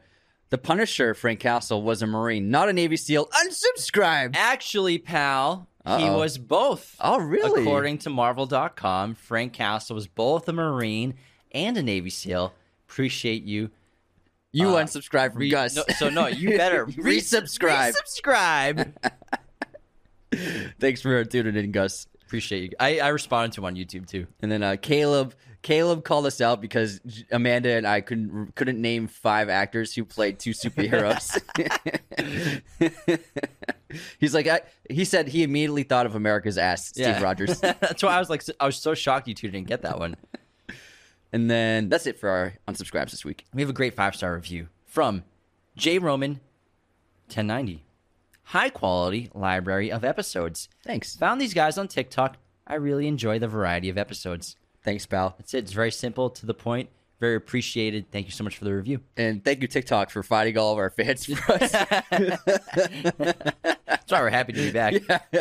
The 0.51 0.59
Punisher, 0.59 1.15
Frank 1.15 1.39
Castle, 1.39 1.83
was 1.83 2.03
a 2.03 2.09
Marine, 2.09 2.51
not 2.51 2.69
a 2.69 2.73
Navy 2.73 2.97
SEAL. 2.97 3.29
Unsubscribe. 3.29 4.35
Actually, 4.35 4.99
pal, 4.99 5.69
he 5.87 5.93
Uh-oh. 5.93 6.19
was 6.19 6.39
both. 6.39 6.97
Oh, 7.01 7.21
really? 7.21 7.63
According 7.63 7.99
to 7.99 8.11
Marvel.com, 8.11 9.15
Frank 9.15 9.53
Castle 9.53 9.95
was 9.95 10.09
both 10.09 10.49
a 10.49 10.53
Marine 10.53 11.15
and 11.53 11.77
a 11.77 11.83
Navy 11.83 12.11
SEAL. 12.11 12.53
Appreciate 12.89 13.45
you. 13.45 13.71
You 14.51 14.71
uh, 14.77 14.83
unsubscribe 14.83 15.31
from 15.33 15.43
Re- 15.43 15.51
Gus. 15.51 15.77
no, 15.77 15.85
so 15.97 16.11
no, 16.11 16.27
you 16.27 16.57
better 16.59 16.85
re- 16.87 17.21
resubscribe. 17.21 17.95
Resubscribe. 17.95 18.93
Thanks 20.81 21.01
for 21.03 21.25
tuning 21.25 21.55
in, 21.55 21.71
Gus. 21.71 22.09
Appreciate 22.23 22.63
you. 22.63 22.71
I, 22.81 22.99
I 22.99 23.09
responded 23.09 23.53
to 23.55 23.61
him 23.61 23.67
on 23.67 23.77
YouTube 23.77 24.09
too. 24.09 24.27
And 24.41 24.51
then 24.51 24.65
uh, 24.65 24.75
Caleb. 24.83 25.37
Caleb 25.63 26.05
called 26.05 26.25
us 26.27 26.41
out 26.41 26.61
because 26.63 27.01
Amanda 27.31 27.71
and 27.71 27.87
I 27.87 28.01
couldn't 28.01 28.55
couldn't 28.55 28.81
name 28.81 29.07
five 29.09 29.49
actors 29.51 29.95
who 29.95 30.05
played 30.07 30.39
two 30.39 30.53
superheroes. 30.53 31.39
He's 34.19 34.35
like, 34.35 34.47
I, 34.47 34.61
he 34.89 35.05
said 35.05 35.29
he 35.29 35.43
immediately 35.43 35.83
thought 35.83 36.07
of 36.07 36.15
America's 36.15 36.57
ass, 36.57 36.87
Steve 36.89 37.07
Yeah. 37.07 37.23
Rogers. 37.23 37.61
That's 37.61 38.03
why 38.03 38.15
I 38.15 38.19
was 38.21 38.31
like, 38.31 38.43
I 38.61 38.67
was 38.67 38.77
so 38.77 38.95
shocked 38.95 39.27
you 39.29 39.35
two 39.35 39.51
didn't 39.51 39.67
get 39.67 39.83
that 39.83 39.99
one. 39.99 40.17
and 41.33 41.51
then 41.51 41.89
that's 41.89 42.07
it 42.07 42.19
for 42.19 42.29
our 42.29 42.55
unsubscribes 42.69 43.11
this 43.11 43.25
week. 43.25 43.45
We 43.53 43.63
have 43.63 43.71
a 43.71 43.75
great 43.75 43.95
five 43.95 44.15
star 44.15 44.35
review 44.35 44.69
from 44.87 45.25
J 45.77 45.99
Roman 45.99 46.33
1090. 47.27 47.85
High 48.45 48.69
quality 48.71 49.31
library 49.35 49.91
of 49.93 50.05
episodes. 50.05 50.69
Thanks. 50.85 51.17
Found 51.17 51.41
these 51.41 51.55
guys 51.55 51.77
on 51.79 51.87
TikTok. 51.89 52.37
I 52.67 52.75
really 52.77 53.07
enjoy 53.09 53.39
the 53.39 53.49
variety 53.49 53.89
of 53.91 53.99
episodes. 53.99 54.57
Thanks, 54.83 55.07
pal. 55.07 55.35
That's 55.39 55.55
it. 55.55 55.59
It's 55.59 55.73
very 55.73 55.91
simple, 55.91 56.31
to 56.31 56.47
the 56.47 56.55
point, 56.55 56.89
very 57.21 57.37
appreciated. 57.37 58.11
Thank 58.11 58.27
you 58.27 58.33
so 58.33 58.45
much 58.45 58.57
for 58.57 58.65
the 58.65 58.75
review. 58.75 59.01
And 59.17 59.45
thank 59.45 59.61
you, 59.63 59.69
TikTok, 59.69 60.11
for 60.11 60.23
fighting 60.23 60.57
all 60.57 60.73
of 60.73 60.79
our 60.79 60.91
fans 60.91 61.27
for 61.27 61.53
us. 61.53 61.73
That's 64.11 64.13
why 64.13 64.21
we're 64.21 64.31
happy 64.31 64.53
to 64.55 64.63
be 64.63 64.71
back. 64.73 64.95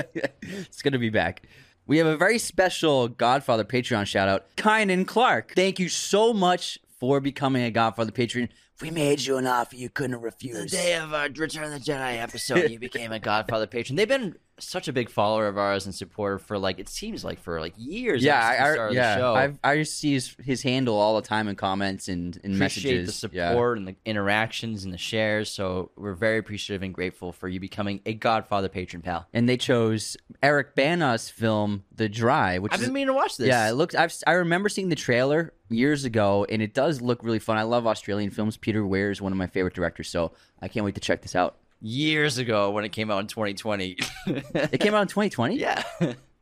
it's 0.41 0.81
going 0.81 0.93
to 0.93 0.99
be 0.99 1.09
back. 1.09 1.43
We 1.87 1.97
have 1.97 2.07
a 2.07 2.17
very 2.17 2.37
special 2.37 3.07
Godfather 3.07 3.63
Patreon 3.63 4.05
shout 4.05 4.27
out, 4.27 4.45
Kynan 4.57 5.07
Clark. 5.07 5.53
Thank 5.55 5.79
you 5.79 5.89
so 5.89 6.33
much 6.33 6.77
for 6.99 7.19
becoming 7.19 7.63
a 7.63 7.71
Godfather 7.71 8.11
Patreon. 8.11 8.49
We 8.81 8.91
made 8.91 9.21
you 9.21 9.37
an 9.37 9.45
offer 9.45 9.75
you 9.75 9.89
couldn't 9.89 10.21
refuse. 10.21 10.71
The 10.71 10.77
day 10.77 10.95
of 10.95 11.13
our 11.13 11.27
Return 11.29 11.65
of 11.65 11.71
the 11.71 11.79
Jedi 11.79 12.21
episode, 12.21 12.69
you 12.69 12.79
became 12.79 13.11
a 13.11 13.19
Godfather 13.19 13.67
patron. 13.67 13.97
They've 13.97 14.07
been 14.07 14.37
such 14.59 14.87
a 14.87 14.93
big 14.93 15.09
follower 15.09 15.47
of 15.47 15.57
ours 15.57 15.85
and 15.85 15.93
supporter 15.95 16.37
for 16.39 16.57
like 16.57 16.79
it 16.79 16.89
seems 16.89 17.23
like 17.23 17.39
for 17.39 17.59
like 17.59 17.73
years. 17.77 18.23
yeah, 18.23 18.55
ever 18.57 18.75
since 18.75 18.75
the 18.95 19.01
I, 19.01 19.13
I, 19.13 19.17
yeah. 19.17 19.31
I've, 19.31 19.59
I 19.63 19.83
see 19.83 20.13
his, 20.13 20.35
his 20.43 20.61
handle 20.61 20.95
all 20.97 21.15
the 21.15 21.27
time 21.27 21.47
in 21.47 21.55
comments 21.55 22.07
and 22.07 22.35
in 22.43 22.55
appreciate 22.55 22.93
messages. 23.03 23.21
the 23.21 23.29
Yeah. 23.33 23.49
support 23.51 23.77
and 23.77 23.87
the 23.87 23.95
interactions 24.05 24.83
and 24.83 24.93
the 24.93 24.97
shares. 24.97 25.49
So 25.49 25.91
we're 25.95 26.13
very 26.13 26.37
appreciative 26.37 26.83
and 26.83 26.93
grateful 26.93 27.31
for 27.31 27.47
you 27.47 27.59
becoming 27.59 28.01
a 28.05 28.13
Godfather 28.13 28.69
patron, 28.69 29.01
pal. 29.01 29.27
And 29.33 29.47
they 29.47 29.57
chose 29.57 30.17
Eric 30.43 30.75
Bana's 30.75 31.29
film 31.29 31.83
The 31.95 32.09
Dry, 32.09 32.59
which 32.59 32.73
I've 32.73 32.79
is 32.81 32.87
been 32.87 32.93
meaning 32.93 33.07
to 33.07 33.13
watch 33.13 33.37
this. 33.37 33.47
Yeah, 33.47 33.69
it 33.69 33.73
looks. 33.73 33.95
I've 33.95 34.13
I 34.27 34.33
remember 34.33 34.69
seeing 34.69 34.89
the 34.89 34.95
trailer 34.95 35.53
years 35.69 36.03
ago, 36.05 36.45
and 36.49 36.61
it 36.61 36.73
does 36.73 37.01
look 37.01 37.23
really 37.23 37.39
fun. 37.39 37.57
I 37.57 37.63
love 37.63 37.85
Australian 37.87 38.31
films. 38.31 38.57
Peter 38.57 38.85
Weir 38.85 39.11
is 39.11 39.21
one 39.21 39.31
of 39.31 39.37
my 39.37 39.47
favorite 39.47 39.73
directors, 39.73 40.09
so 40.09 40.31
I 40.61 40.67
can't 40.67 40.83
wait 40.85 40.95
to 40.95 41.01
check 41.01 41.21
this 41.21 41.35
out. 41.35 41.57
Years 41.81 42.37
ago 42.37 42.71
when 42.71 42.85
it 42.85 42.89
came 42.89 43.09
out 43.11 43.19
in 43.19 43.27
2020. 43.27 43.97
It 44.27 44.79
came 44.79 44.93
out 44.93 45.01
in 45.03 45.07
2020. 45.07 45.55
yeah. 45.59 45.83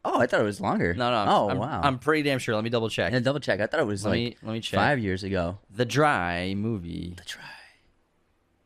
Oh, 0.05 0.19
I 0.19 0.25
thought 0.27 0.39
it 0.39 0.43
was 0.43 0.61
longer. 0.61 0.93
No, 0.93 1.11
no. 1.11 1.25
Oh, 1.31 1.49
I'm, 1.49 1.57
wow. 1.57 1.81
I'm 1.83 1.99
pretty 1.99 2.23
damn 2.23 2.39
sure. 2.39 2.55
Let 2.55 2.63
me 2.63 2.69
double 2.69 2.89
check. 2.89 3.11
and 3.13 3.23
double 3.25 3.39
check. 3.39 3.59
I 3.59 3.67
thought 3.67 3.79
it 3.81 3.85
was 3.87 4.05
Let 4.05 4.11
like 4.11 4.17
me 4.19 4.37
let 4.43 4.53
me 4.53 4.59
check. 4.61 4.77
five 4.79 4.99
years 4.99 5.23
ago. 5.23 5.57
The 5.69 5.85
Dry 5.85 6.53
movie. 6.55 7.13
The 7.17 7.23
Dry. 7.25 7.41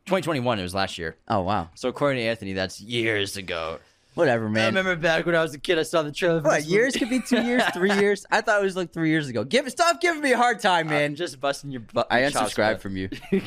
2021. 0.06 0.58
It 0.58 0.62
was 0.62 0.74
last 0.74 0.98
year. 0.98 1.16
Oh 1.28 1.40
wow. 1.40 1.70
So 1.74 1.88
according 1.88 2.22
to 2.22 2.28
Anthony, 2.28 2.52
that's 2.52 2.80
years 2.80 3.36
ago. 3.36 3.78
Whatever, 4.14 4.48
man. 4.50 4.64
I 4.64 4.66
remember 4.66 4.94
back 4.94 5.24
when 5.24 5.34
I 5.34 5.40
was 5.42 5.54
a 5.54 5.58
kid, 5.58 5.78
I 5.78 5.84
saw 5.84 6.02
the 6.02 6.12
trailer. 6.12 6.42
For 6.42 6.48
What 6.48 6.64
years 6.64 6.94
could 6.94 7.08
be 7.08 7.20
two 7.20 7.40
years, 7.42 7.62
three 7.72 7.92
years? 7.94 8.26
I 8.30 8.42
thought 8.42 8.60
it 8.60 8.64
was 8.64 8.76
like 8.76 8.92
three 8.92 9.08
years 9.08 9.28
ago. 9.28 9.42
Give 9.42 9.68
stop 9.70 10.00
giving 10.02 10.20
me 10.20 10.32
a 10.32 10.36
hard 10.36 10.60
time, 10.60 10.86
Man, 10.88 10.98
man. 11.12 11.14
just 11.16 11.40
busting 11.40 11.70
your 11.70 11.80
butt. 11.80 12.08
I 12.10 12.20
unsubscribed 12.22 12.80
from 12.80 12.96
you. 12.96 13.08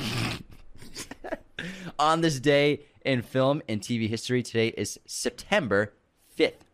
On 1.99 2.21
this 2.21 2.39
day 2.39 2.81
in 3.05 3.21
film 3.21 3.61
and 3.69 3.79
TV 3.79 4.09
history, 4.09 4.43
today 4.43 4.69
is 4.69 4.99
September 5.05 5.93
5th. 6.37 6.65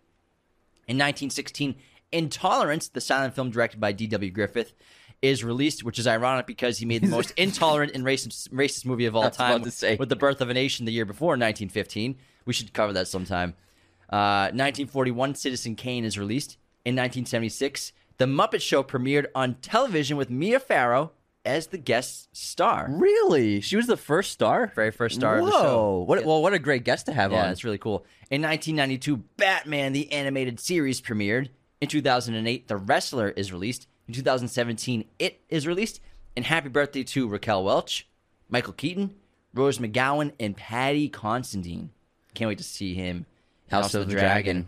In 0.88 0.98
1916, 0.98 1.76
Intolerance, 2.12 2.90
the 2.90 3.00
silent 3.00 3.36
film 3.36 3.52
directed 3.52 3.80
by 3.80 3.92
D.W. 3.92 4.32
Griffith, 4.32 4.74
is 5.22 5.44
released, 5.44 5.84
which 5.84 6.00
is 6.00 6.08
ironic 6.08 6.48
because 6.48 6.80
he 6.80 6.86
made 6.86 7.04
the 7.04 7.08
most 7.08 7.32
intolerant 7.38 7.92
and 7.94 8.04
racist, 8.04 8.50
racist 8.50 8.86
movie 8.86 9.06
of 9.06 9.16
all 9.16 9.24
was 9.24 9.38
time 9.38 9.62
with 9.62 10.10
The 10.10 10.16
Birth 10.16 10.42
of 10.42 10.50
a 10.50 10.54
Nation 10.54 10.86
the 10.86 10.92
year 10.92 11.06
before, 11.06 11.32
1915. 11.32 12.18
We 12.46 12.54
should 12.54 12.74
cover 12.74 12.94
that 12.94 13.08
sometime. 13.08 13.54
Uh, 14.10 14.50
1941, 14.52 15.36
Citizen 15.36 15.76
Kane 15.76 16.04
is 16.04 16.18
released. 16.18 16.58
In 16.84 16.96
1976, 16.96 17.94
The 18.18 18.26
Muppet 18.26 18.62
Show 18.62 18.84
premiered 18.84 19.28
on 19.36 19.56
television 19.62 20.18
with 20.18 20.32
Mia 20.32 20.60
Farrow 20.60 21.12
as 21.46 21.68
the 21.68 21.78
guest 21.78 22.30
star. 22.36 22.88
Really? 22.90 23.62
She 23.62 23.76
was 23.76 23.88
the 23.88 23.98
first 23.98 24.32
star? 24.32 24.72
Very 24.76 24.92
first 24.92 25.16
star 25.16 25.40
Whoa. 25.40 25.46
of 25.48 25.52
the 25.52 25.60
show. 25.60 26.00
What, 26.08 26.26
Well, 26.26 26.42
what 26.42 26.54
a 26.54 26.60
great 26.60 26.84
guest 26.84 27.06
to 27.08 27.14
have 27.14 27.32
Yeah, 27.32 27.42
on. 27.44 27.48
that's 27.48 27.64
really 27.64 27.78
cool. 27.78 28.06
In 28.30 28.42
1992, 28.42 29.18
Batman 29.38 29.94
the 29.94 30.12
Animated 30.12 30.60
Series 30.60 31.02
premiered. 31.02 31.50
In 31.80 31.88
2008, 31.88 32.68
The 32.68 32.78
Wrestler 32.78 33.30
is 33.30 33.52
released. 33.52 33.88
In 34.08 34.14
2017, 34.14 35.06
It 35.20 35.42
is 35.50 35.66
released. 35.66 36.00
And 36.36 36.46
happy 36.46 36.70
birthday 36.70 37.04
to 37.04 37.28
Raquel 37.28 37.64
Welch, 37.64 38.08
Michael 38.50 38.74
Keaton, 38.74 39.16
Rose 39.54 39.80
McGowan, 39.80 40.32
and 40.40 40.56
Paddy 40.56 41.10
Considine. 41.10 41.90
Can't 42.34 42.48
wait 42.48 42.58
to 42.60 42.64
see 42.64 42.94
him. 42.94 43.26
in 43.68 43.72
House, 43.78 43.94
of 43.96 44.08
the 44.08 44.14
Dragon. 44.14 44.66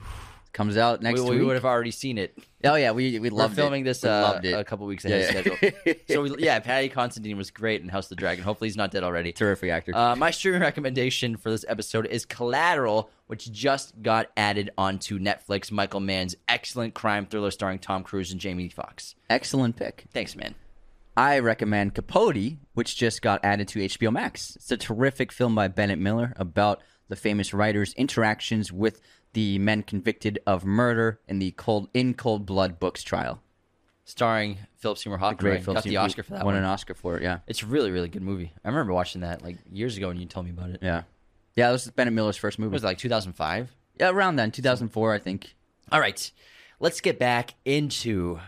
Comes 0.54 0.78
out 0.78 1.02
next 1.02 1.20
we, 1.22 1.32
week. 1.32 1.40
we 1.40 1.46
would 1.46 1.56
have 1.56 1.66
already 1.66 1.90
seen 1.90 2.20
it. 2.20 2.38
Oh, 2.64 2.76
yeah. 2.76 2.92
We, 2.92 3.14
we 3.20 3.32
We're 3.32 3.32
loved 3.36 3.56
filming 3.56 3.82
it. 3.82 3.86
this 3.86 4.04
We 4.04 4.10
uh, 4.10 4.22
loved 4.22 4.46
it. 4.46 4.52
a 4.54 4.64
couple 4.64 4.86
weeks 4.86 5.04
ahead 5.04 5.34
Yeah, 5.34 5.40
of 5.40 5.46
yeah. 5.64 5.72
schedule. 5.84 6.02
so, 6.08 6.22
we, 6.22 6.44
yeah, 6.44 6.60
Patty 6.60 6.90
Constantine 6.90 7.38
was 7.38 7.50
great 7.50 7.82
in 7.82 7.90
House 7.90 8.06
of 8.06 8.10
the 8.10 8.16
Dragon. 8.18 8.44
Hopefully, 8.44 8.68
he's 8.68 8.78
not 8.78 8.92
dead 8.92 9.04
already. 9.04 9.32
Terrific 9.32 9.72
actor. 9.72 9.96
Uh, 9.96 10.16
my 10.16 10.30
streaming 10.30 10.62
recommendation 10.62 11.38
for 11.38 11.50
this 11.50 11.66
episode 11.68 12.06
is 12.06 12.24
Collateral, 12.26 13.10
which 13.26 13.52
just 13.52 14.00
got 14.04 14.28
added 14.38 14.70
onto 14.78 15.18
Netflix. 15.20 15.72
Michael 15.72 16.02
Mann's 16.02 16.36
excellent 16.48 16.94
crime 16.94 17.26
thriller 17.26 17.50
starring 17.50 17.80
Tom 17.80 18.04
Cruise 18.04 18.32
and 18.32 18.40
Jamie 18.40 18.70
Foxx. 18.70 19.16
Excellent 19.32 19.76
pick. 19.76 20.06
Thanks, 20.14 20.36
man. 20.36 20.54
I 21.18 21.40
recommend 21.40 21.96
Capote, 21.96 22.58
which 22.76 22.96
just 22.96 23.24
got 23.24 23.44
added 23.44 23.68
to 23.70 23.80
HBO 23.80 24.12
Max. 24.12 24.56
It's 24.56 24.72
a 24.72 24.78
terrific 24.78 25.32
film 25.32 25.56
by 25.56 25.68
Bennett 25.68 26.00
Miller 26.00 26.34
about 26.38 26.82
the 27.10 27.16
famous 27.16 27.54
writer's 27.54 27.94
interactions 27.94 28.72
with 28.72 29.02
the 29.34 29.60
men 29.60 29.84
convicted 29.84 30.40
of 30.48 30.64
murder 30.66 31.20
in 31.28 31.40
the 31.40 31.52
cold 31.52 31.90
in 31.94 32.14
cold 32.14 32.46
blood 32.46 32.80
books 32.80 33.04
trial. 33.04 33.42
Starring 34.06 34.58
Philip 34.76 34.98
Seymour 34.98 35.18
Hoffman. 35.18 35.38
Great 35.38 35.66
right? 35.66 35.76
Got 35.76 35.84
the 35.84 35.98
Oscar 35.98 36.24
for 36.24 36.32
that 36.34 36.44
Won 36.46 36.56
one. 36.56 36.64
an 36.64 36.66
Oscar 36.66 36.94
for 36.94 37.18
it. 37.18 37.24
Yeah, 37.24 37.40
It's 37.48 37.64
a 37.64 37.66
really, 37.66 37.90
really 37.90 38.10
good 38.10 38.22
movie. 38.22 38.52
I 38.64 38.68
remember 38.68 38.92
watching 38.92 39.22
that 39.22 39.42
like 39.42 39.58
years 39.72 39.96
ago 39.96 40.10
when 40.10 40.18
you 40.18 40.26
told 40.26 40.46
me 40.46 40.52
about 40.52 40.72
it. 40.72 40.80
yeah, 40.82 41.04
yeah. 41.56 41.72
This 41.72 41.86
is 41.86 41.92
Bennett 41.92 42.14
Miller's 42.14 42.36
first 42.38 42.60
movie. 42.60 42.74
Was 42.74 42.84
it 42.84 42.88
like 42.88 42.98
2005? 42.98 43.74
yeah, 44.00 44.10
around 44.10 44.36
then, 44.36 44.52
2004, 44.52 45.14
I 45.14 45.20
think. 45.20 45.56
All 45.92 46.00
right, 46.02 46.32
let's 46.80 47.00
get 47.00 47.18
back 47.18 47.54
into 47.64 48.40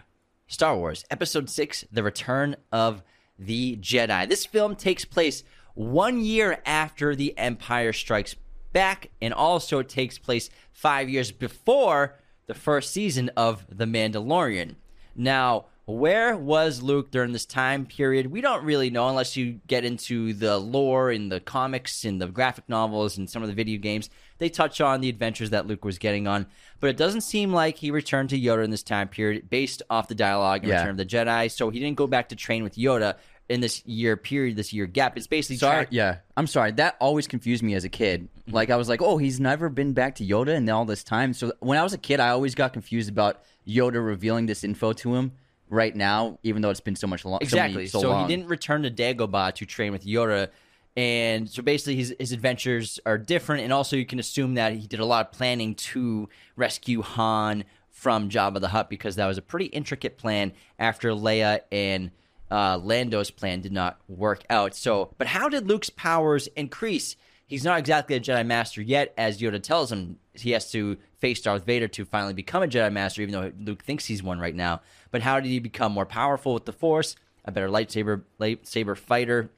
Star 0.47 0.75
Wars 0.75 1.05
Episode 1.09 1.49
6 1.49 1.85
The 1.91 2.03
Return 2.03 2.55
of 2.71 3.01
the 3.39 3.77
Jedi. 3.77 4.27
This 4.27 4.45
film 4.45 4.75
takes 4.75 5.05
place 5.05 5.43
one 5.73 6.19
year 6.19 6.61
after 6.65 7.15
The 7.15 7.37
Empire 7.37 7.93
Strikes 7.93 8.35
Back, 8.75 9.09
and 9.21 9.33
also 9.33 9.81
takes 9.83 10.17
place 10.17 10.49
five 10.73 11.07
years 11.07 11.31
before 11.31 12.15
the 12.45 12.53
first 12.53 12.91
season 12.91 13.31
of 13.37 13.65
The 13.69 13.85
Mandalorian. 13.85 14.75
Now, 15.15 15.67
where 15.85 16.35
was 16.35 16.81
Luke 16.81 17.09
during 17.09 17.31
this 17.31 17.45
time 17.45 17.85
period? 17.85 18.27
We 18.27 18.41
don't 18.41 18.65
really 18.65 18.89
know 18.89 19.07
unless 19.07 19.37
you 19.37 19.61
get 19.65 19.85
into 19.85 20.33
the 20.33 20.57
lore 20.57 21.09
in 21.09 21.29
the 21.29 21.39
comics 21.39 22.03
and 22.03 22.19
the 22.21 22.27
graphic 22.27 22.67
novels 22.67 23.17
and 23.17 23.29
some 23.29 23.41
of 23.43 23.47
the 23.47 23.55
video 23.55 23.79
games. 23.79 24.09
They 24.39 24.49
touch 24.49 24.81
on 24.81 24.99
the 24.99 25.07
adventures 25.07 25.51
that 25.51 25.67
Luke 25.67 25.85
was 25.85 25.97
getting 25.97 26.27
on, 26.27 26.45
but 26.81 26.89
it 26.89 26.97
doesn't 26.97 27.21
seem 27.21 27.53
like 27.53 27.77
he 27.77 27.91
returned 27.91 28.29
to 28.31 28.37
Yoda 28.37 28.65
in 28.65 28.71
this 28.71 28.83
time 28.83 29.07
period 29.07 29.49
based 29.49 29.83
off 29.89 30.09
the 30.09 30.15
dialogue 30.15 30.63
in 30.63 30.69
Yeah. 30.69 30.79
Return 30.79 30.89
of 30.91 30.97
the 30.97 31.05
Jedi. 31.05 31.49
So 31.49 31.69
he 31.69 31.79
didn't 31.79 31.95
go 31.95 32.07
back 32.07 32.27
to 32.27 32.35
train 32.35 32.61
with 32.61 32.75
Yoda 32.75 33.15
in 33.47 33.61
this 33.61 33.85
year 33.85 34.17
period, 34.17 34.55
this 34.55 34.73
year 34.73 34.85
gap. 34.87 35.17
It's 35.17 35.27
basically 35.27 35.57
Sorry, 35.57 35.87
yeah. 35.91 36.17
I'm 36.35 36.47
sorry. 36.47 36.71
That 36.71 36.95
always 36.99 37.27
confused 37.27 37.61
me 37.63 37.75
as 37.75 37.83
a 37.83 37.89
kid. 37.89 38.23
Mm-hmm. 38.23 38.55
Like 38.55 38.69
I 38.69 38.75
was 38.75 38.89
like, 38.89 39.01
oh, 39.01 39.17
he's 39.17 39.39
never 39.39 39.69
been 39.69 39.93
back 39.93 40.15
to 40.15 40.25
Yoda 40.25 40.55
in 40.55 40.67
all 40.69 40.85
this 40.85 41.03
time. 41.03 41.33
So 41.33 41.53
when 41.59 41.77
I 41.77 41.83
was 41.83 41.93
a 41.93 41.97
kid, 41.97 42.19
I 42.19 42.29
always 42.29 42.55
got 42.55 42.73
confused 42.73 43.09
about 43.09 43.43
Yoda 43.67 44.05
revealing 44.05 44.47
this 44.47 44.63
info 44.63 44.93
to 44.93 45.15
him 45.15 45.33
right 45.69 45.95
now, 45.95 46.39
even 46.43 46.61
though 46.61 46.69
it's 46.69 46.79
been 46.79 46.95
so 46.95 47.07
much 47.07 47.25
long. 47.25 47.39
Exactly. 47.41 47.87
So, 47.87 48.01
So, 48.01 48.09
long. 48.09 48.27
he 48.27 48.35
didn't 48.35 48.49
return 48.49 48.83
to 48.83 48.91
Dagobah 48.91 49.53
to 49.55 49.65
train 49.65 49.91
with 49.91 50.05
Yoda. 50.05 50.49
And 50.97 51.49
so 51.49 51.61
basically 51.61 51.97
his 51.97 52.15
his 52.17 52.31
adventures 52.31 52.99
are 53.05 53.17
different 53.17 53.63
and 53.63 53.73
also 53.73 53.97
you 53.97 54.05
can 54.05 54.17
assume 54.17 54.53
that 54.53 54.73
he 54.73 54.87
did 54.87 55.01
a 55.01 55.05
lot 55.05 55.25
of 55.27 55.31
planning 55.33 55.75
to 55.75 56.29
rescue 56.55 57.01
Han 57.01 57.65
from 57.91 58.29
Jabba 58.29 58.61
the 58.61 58.69
Hutt 58.69 58.89
because 58.89 59.17
that 59.17 59.25
was 59.25 59.37
a 59.37 59.41
pretty 59.41 59.65
intricate 59.65 60.17
plan 60.17 60.53
after 60.79 61.09
Leia 61.11 61.59
and 61.71 62.11
uh, 62.51 62.77
Lando's 62.77 63.31
plan 63.31 63.61
did 63.61 63.71
not 63.71 63.99
work 64.07 64.43
out. 64.49 64.75
So, 64.75 65.13
but 65.17 65.27
how 65.27 65.49
did 65.49 65.67
Luke's 65.67 65.89
powers 65.89 66.47
increase? 66.55 67.15
He's 67.47 67.63
not 67.63 67.79
exactly 67.79 68.15
a 68.15 68.19
Jedi 68.19 68.45
Master 68.45 68.81
yet, 68.81 69.13
as 69.17 69.39
Yoda 69.39 69.61
tells 69.61 69.91
him 69.91 70.17
he 70.33 70.51
has 70.51 70.71
to 70.71 70.97
face 71.17 71.41
Darth 71.41 71.65
Vader 71.65 71.87
to 71.89 72.05
finally 72.05 72.33
become 72.33 72.63
a 72.63 72.67
Jedi 72.67 72.91
Master, 72.91 73.21
even 73.21 73.33
though 73.33 73.51
Luke 73.59 73.83
thinks 73.83 74.05
he's 74.05 74.23
one 74.23 74.39
right 74.39 74.55
now. 74.55 74.81
But 75.11 75.21
how 75.21 75.39
did 75.39 75.49
he 75.49 75.59
become 75.59 75.91
more 75.91 76.05
powerful 76.05 76.53
with 76.53 76.65
the 76.65 76.73
Force? 76.73 77.15
A 77.45 77.51
better 77.51 77.69
lightsaber 77.69 78.23
lightsaber 78.39 78.97
fighter. 78.97 79.51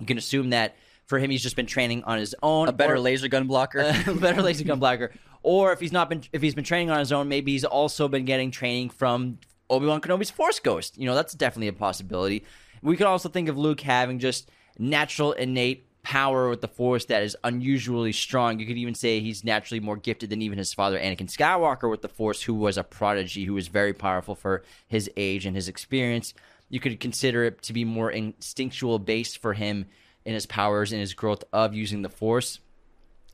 You 0.00 0.06
can 0.06 0.18
assume 0.18 0.50
that 0.50 0.74
for 1.06 1.18
him, 1.18 1.30
he's 1.30 1.42
just 1.42 1.56
been 1.56 1.66
training 1.66 2.02
on 2.04 2.18
his 2.18 2.34
own. 2.42 2.68
a 2.68 2.72
better 2.72 2.94
or- 2.94 3.00
laser 3.00 3.28
gun 3.28 3.46
blocker. 3.46 3.80
a 4.06 4.14
better 4.14 4.42
laser 4.42 4.64
gun 4.64 4.78
blocker. 4.80 5.12
Or 5.44 5.72
if 5.72 5.80
he's 5.80 5.92
not 5.92 6.08
been, 6.08 6.22
if 6.32 6.42
he's 6.42 6.54
been 6.54 6.64
training 6.64 6.90
on 6.90 6.98
his 6.98 7.12
own, 7.12 7.28
maybe 7.28 7.52
he's 7.52 7.64
also 7.64 8.08
been 8.08 8.24
getting 8.24 8.50
training 8.50 8.90
from 8.90 9.38
Obi 9.72 9.86
Wan 9.86 10.00
Kenobi's 10.00 10.30
Force 10.30 10.60
Ghost. 10.60 10.98
You 10.98 11.06
know, 11.06 11.14
that's 11.14 11.32
definitely 11.32 11.68
a 11.68 11.72
possibility. 11.72 12.44
We 12.82 12.96
could 12.96 13.06
also 13.06 13.28
think 13.28 13.48
of 13.48 13.56
Luke 13.56 13.80
having 13.80 14.18
just 14.18 14.50
natural, 14.78 15.32
innate 15.32 15.86
power 16.02 16.48
with 16.48 16.60
the 16.60 16.68
Force 16.68 17.04
that 17.06 17.22
is 17.22 17.36
unusually 17.44 18.12
strong. 18.12 18.58
You 18.58 18.66
could 18.66 18.76
even 18.76 18.94
say 18.94 19.20
he's 19.20 19.44
naturally 19.44 19.80
more 19.80 19.96
gifted 19.96 20.30
than 20.30 20.42
even 20.42 20.58
his 20.58 20.74
father, 20.74 20.98
Anakin 20.98 21.30
Skywalker, 21.30 21.90
with 21.90 22.02
the 22.02 22.08
Force, 22.08 22.42
who 22.42 22.54
was 22.54 22.76
a 22.76 22.84
prodigy, 22.84 23.44
who 23.44 23.54
was 23.54 23.68
very 23.68 23.94
powerful 23.94 24.34
for 24.34 24.62
his 24.88 25.10
age 25.16 25.46
and 25.46 25.56
his 25.56 25.68
experience. 25.68 26.34
You 26.68 26.80
could 26.80 27.00
consider 27.00 27.44
it 27.44 27.62
to 27.62 27.72
be 27.72 27.84
more 27.84 28.10
instinctual 28.10 28.98
based 28.98 29.38
for 29.38 29.54
him 29.54 29.86
in 30.24 30.34
his 30.34 30.46
powers 30.46 30.92
and 30.92 31.00
his 31.00 31.14
growth 31.14 31.44
of 31.52 31.74
using 31.74 32.02
the 32.02 32.08
Force. 32.08 32.58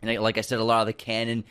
And 0.03 0.21
like 0.23 0.39
I 0.39 0.43
said, 0.43 0.59
a 0.59 0.65
lot 0.65 0.83
of 0.83 0.87
the 0.87 0.93
canon 0.93 1.45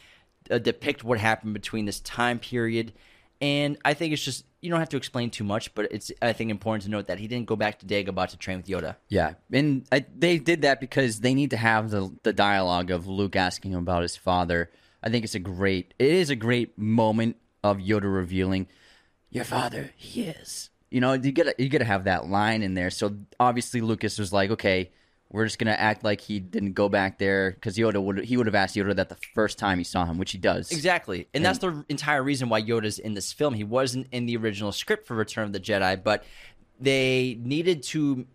uh, 0.50 0.60
depict 0.60 1.04
what 1.04 1.20
happened 1.20 1.54
between 1.54 1.86
this 1.86 2.00
time 2.00 2.40
period. 2.40 2.94
And 3.40 3.78
I 3.86 3.94
think 3.94 4.14
it's 4.14 4.24
just 4.24 4.46
you 4.62 4.70
don't 4.72 4.80
have 4.80 4.90
to 4.90 4.98
explain 4.98 5.30
too 5.30 5.44
much, 5.44 5.74
but 5.76 5.92
it's 5.92 6.12
I 6.22 6.34
think 6.34 6.50
important 6.50 6.84
to 6.86 6.90
note 6.90 7.08
that 7.08 7.20
he 7.20 7.28
didn't 7.28 7.46
go 7.48 7.56
back 7.56 7.80
to 7.80 7.86
Dagobah 7.86 8.30
to 8.30 8.38
train 8.38 8.58
with 8.58 8.68
Yoda. 8.68 8.96
Yeah, 9.10 9.34
and 9.52 9.86
I, 9.92 10.06
they 10.16 10.40
did 10.40 10.64
that 10.64 10.80
because 10.80 11.20
they 11.20 11.34
need 11.34 11.52
to 11.52 11.58
have 11.58 11.92
the 11.92 12.12
the 12.24 12.34
dialogue 12.34 12.90
of 12.90 13.08
Luke 13.08 13.36
asking 13.36 13.72
him 13.72 13.80
about 13.80 14.02
his 14.02 14.16
father. 14.16 14.72
I 15.04 15.10
think 15.10 15.24
it's 15.24 15.36
a 15.36 15.40
great, 15.40 15.94
it 16.00 16.10
is 16.10 16.30
a 16.32 16.36
great 16.36 16.78
moment 16.78 17.38
of 17.64 17.78
Yoda 17.78 18.12
revealing, 18.12 18.68
"Your 19.30 19.44
father, 19.44 19.92
he 19.96 20.24
is." 20.24 20.70
You 20.90 21.02
know, 21.02 21.14
you 21.14 21.32
gotta 21.32 21.54
you 21.60 21.70
gotta 21.70 21.86
have 21.86 22.06
that 22.06 22.28
line 22.28 22.64
in 22.64 22.74
there. 22.74 22.90
So 22.90 23.18
obviously 23.40 23.82
Lucas 23.82 24.18
was 24.18 24.34
like, 24.34 24.50
"Okay, 24.52 24.92
we're 25.30 25.46
just 25.46 25.60
gonna 25.60 25.72
act 25.72 26.04
like 26.04 26.22
he 26.22 26.40
didn't 26.40 26.74
go 26.74 26.90
back 26.90 27.20
there," 27.20 27.52
because 27.52 27.78
Yoda 27.78 28.02
would 28.02 28.26
he 28.26 28.38
would 28.38 28.46
have 28.46 28.56
asked 28.56 28.76
Yoda 28.76 28.96
that 28.96 29.10
the 29.10 29.18
first 29.34 29.58
time 29.58 29.78
he 29.78 29.84
saw 29.84 30.06
him, 30.06 30.18
which 30.18 30.32
he 30.32 30.38
does. 30.38 30.72
Exactly. 30.72 31.28
And 31.34 31.44
that's 31.44 31.60
the 31.60 31.84
entire 31.90 32.24
reason 32.24 32.50
why 32.50 32.62
Yoda's 32.62 33.00
in 33.00 33.14
this 33.14 33.34
film. 33.34 33.54
He 33.54 33.64
wasn't 33.64 34.08
in 34.12 34.26
the 34.26 34.38
original 34.38 34.72
script 34.72 35.08
for 35.08 35.16
Return 35.16 35.46
of 35.46 35.54
the 35.54 35.60
Jedi, 35.60 36.02
but 36.02 36.24
they 36.80 37.38
needed 37.42 37.84
to 37.84 38.26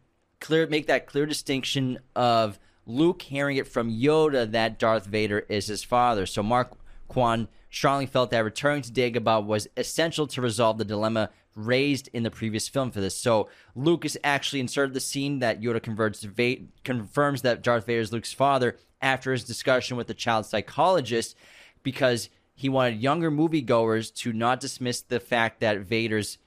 clear 0.40 0.66
make 0.66 0.86
that 0.88 1.06
clear 1.06 1.26
distinction 1.26 1.98
of 2.16 2.58
Luke 2.84 3.22
hearing 3.22 3.56
it 3.56 3.68
from 3.68 3.90
Yoda 3.90 4.50
that 4.50 4.78
Darth 4.78 5.06
Vader 5.06 5.46
is 5.48 5.68
his 5.68 5.84
father. 5.84 6.26
So 6.26 6.42
Mark 6.42 6.76
Kwan 7.08 7.48
strongly 7.70 8.06
felt 8.06 8.30
that 8.30 8.40
returning 8.44 8.82
to 8.82 8.92
Dagobah 8.92 9.44
was 9.44 9.68
essential 9.76 10.26
to 10.26 10.42
resolve 10.42 10.78
the 10.78 10.84
dilemma 10.84 11.30
raised 11.54 12.08
in 12.12 12.22
the 12.22 12.30
previous 12.30 12.68
film 12.68 12.90
for 12.90 13.00
this. 13.00 13.16
So 13.16 13.48
Lucas 13.74 14.16
actually 14.24 14.60
inserted 14.60 14.94
the 14.94 15.00
scene 15.00 15.40
that 15.40 15.60
Yoda 15.60 15.82
converts 15.82 16.22
Va- 16.22 16.56
confirms 16.84 17.42
that 17.42 17.62
Darth 17.62 17.86
Vader 17.86 18.00
is 18.00 18.12
Luke's 18.12 18.32
father 18.32 18.76
after 19.00 19.32
his 19.32 19.44
discussion 19.44 19.96
with 19.96 20.06
the 20.06 20.14
child 20.14 20.46
psychologist 20.46 21.36
because 21.82 22.28
he 22.54 22.68
wanted 22.68 23.02
younger 23.02 23.30
moviegoers 23.30 24.14
to 24.14 24.32
not 24.32 24.60
dismiss 24.60 25.00
the 25.00 25.20
fact 25.20 25.60
that 25.60 25.80
Vader's 25.80 26.38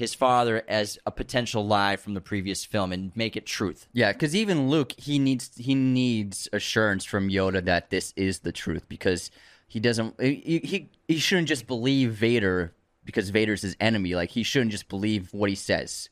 his 0.00 0.14
father 0.14 0.62
as 0.66 0.98
a 1.04 1.10
potential 1.10 1.66
lie 1.66 1.94
from 1.94 2.14
the 2.14 2.22
previous 2.22 2.64
film 2.64 2.90
and 2.90 3.14
make 3.14 3.36
it 3.36 3.44
truth. 3.44 3.86
Yeah, 3.92 4.12
because 4.12 4.34
even 4.34 4.70
Luke, 4.70 4.94
he 4.96 5.18
needs 5.18 5.50
he 5.56 5.74
needs 5.74 6.48
assurance 6.54 7.04
from 7.04 7.28
Yoda 7.28 7.62
that 7.66 7.90
this 7.90 8.14
is 8.16 8.38
the 8.38 8.50
truth 8.50 8.88
because 8.88 9.30
he 9.68 9.78
doesn't 9.78 10.18
he 10.18 10.60
he, 10.64 10.88
he 11.06 11.18
shouldn't 11.18 11.48
just 11.48 11.66
believe 11.66 12.12
Vader 12.12 12.72
because 13.10 13.30
Vader's 13.30 13.62
his 13.62 13.76
enemy. 13.80 14.14
Like 14.14 14.30
he 14.30 14.42
shouldn't 14.42 14.70
just 14.70 14.88
believe 14.88 15.32
what 15.32 15.50
he 15.50 15.56
says 15.56 16.08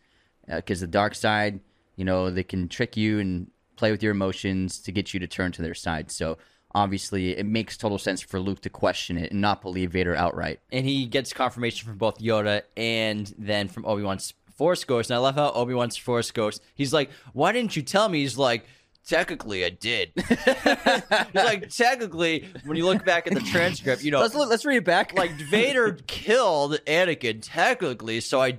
uh, 0.51 0.57
because 0.57 0.81
the 0.81 0.87
dark 0.87 1.15
side, 1.15 1.61
you 1.97 2.05
know, 2.05 2.31
they 2.31 2.45
can 2.45 2.69
trick 2.69 2.97
you 2.97 3.19
and 3.19 3.51
play 3.77 3.91
with 3.91 4.03
your 4.03 4.13
emotions 4.13 4.81
to 4.81 4.93
get 4.93 5.15
you 5.15 5.21
to 5.21 5.27
turn 5.27 5.53
to 5.53 5.63
their 5.63 5.75
side. 5.75 6.11
So 6.11 6.39
obviously 6.75 7.37
it 7.37 7.47
makes 7.47 7.77
total 7.77 7.99
sense 7.99 8.21
for 8.21 8.41
Luke 8.41 8.61
to 8.63 8.71
question 8.71 9.17
it 9.17 9.31
and 9.31 9.41
not 9.41 9.63
believe 9.63 9.93
Vader 9.93 10.15
outright. 10.15 10.61
and 10.73 10.85
he 10.85 11.07
gets 11.07 11.33
confirmation 11.33 11.87
from 11.89 11.97
both 11.97 12.19
Yoda 12.19 12.63
and 12.77 13.33
then 13.39 13.69
from 13.69 13.87
Obi 13.87 14.03
Wan's 14.03 14.35
Force 14.57 14.85
Ghost. 14.85 15.11
And 15.11 15.17
I 15.17 15.21
love 15.21 15.37
how 15.37 15.53
Obi 15.53 15.75
Wan's 15.75 15.97
Force 15.97 16.31
Ghost. 16.33 16.61
He's 16.75 16.93
like, 16.93 17.11
"Why 17.33 17.53
didn't 17.53 17.77
you 17.77 17.83
tell 17.83 18.09
me?" 18.09 18.21
He's 18.21 18.37
like, 18.37 18.67
"Technically, 19.09 19.65
I 19.65 19.71
did." 19.71 20.13
like, 21.35 21.71
"Technically, 21.71 22.47
when 22.65 22.77
you 22.77 22.85
look 22.85 23.05
back 23.05 23.27
at 23.27 23.35
the 23.35 23.41
transcript, 23.41 24.05
you 24.05 24.11
know, 24.11 24.21
Let's 24.21 24.35
let's 24.35 24.65
read 24.65 24.77
it 24.79 24.85
back. 24.85 25.17
like 25.17 25.33
Vader 25.33 25.93
killed 26.07 26.79
Anakin 26.87 27.41
technically, 27.43 28.21
so 28.21 28.41
I." 28.43 28.59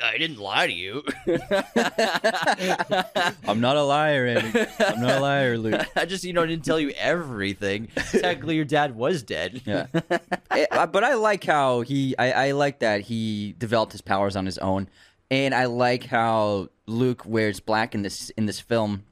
I 0.00 0.18
didn't 0.18 0.38
lie 0.38 0.68
to 0.68 0.72
you. 0.72 1.02
I'm 3.44 3.60
not 3.60 3.76
a 3.76 3.82
liar, 3.82 4.24
Andy. 4.26 4.66
I'm 4.78 5.00
not 5.00 5.18
a 5.18 5.20
liar, 5.20 5.58
Luke. 5.58 5.84
I 5.96 6.04
just, 6.04 6.22
you 6.22 6.32
know, 6.32 6.46
didn't 6.46 6.64
tell 6.64 6.78
you 6.78 6.90
everything. 6.90 7.88
Technically, 8.12 8.54
your 8.54 8.64
dad 8.64 8.94
was 8.94 9.24
dead. 9.24 9.62
Yeah, 9.64 9.86
Eh, 10.50 10.86
but 10.86 11.02
I 11.02 11.14
like 11.14 11.42
how 11.44 11.80
he. 11.80 12.14
I, 12.18 12.30
I 12.48 12.52
like 12.52 12.78
that 12.80 13.00
he 13.02 13.54
developed 13.58 13.90
his 13.92 14.00
powers 14.00 14.36
on 14.36 14.46
his 14.46 14.58
own, 14.58 14.88
and 15.28 15.52
I 15.54 15.64
like 15.66 16.04
how 16.04 16.68
Luke 16.86 17.24
wears 17.26 17.58
black 17.60 17.92
in 17.94 18.02
this 18.02 18.30
in 18.30 18.46
this 18.46 18.60
film, 18.60 19.02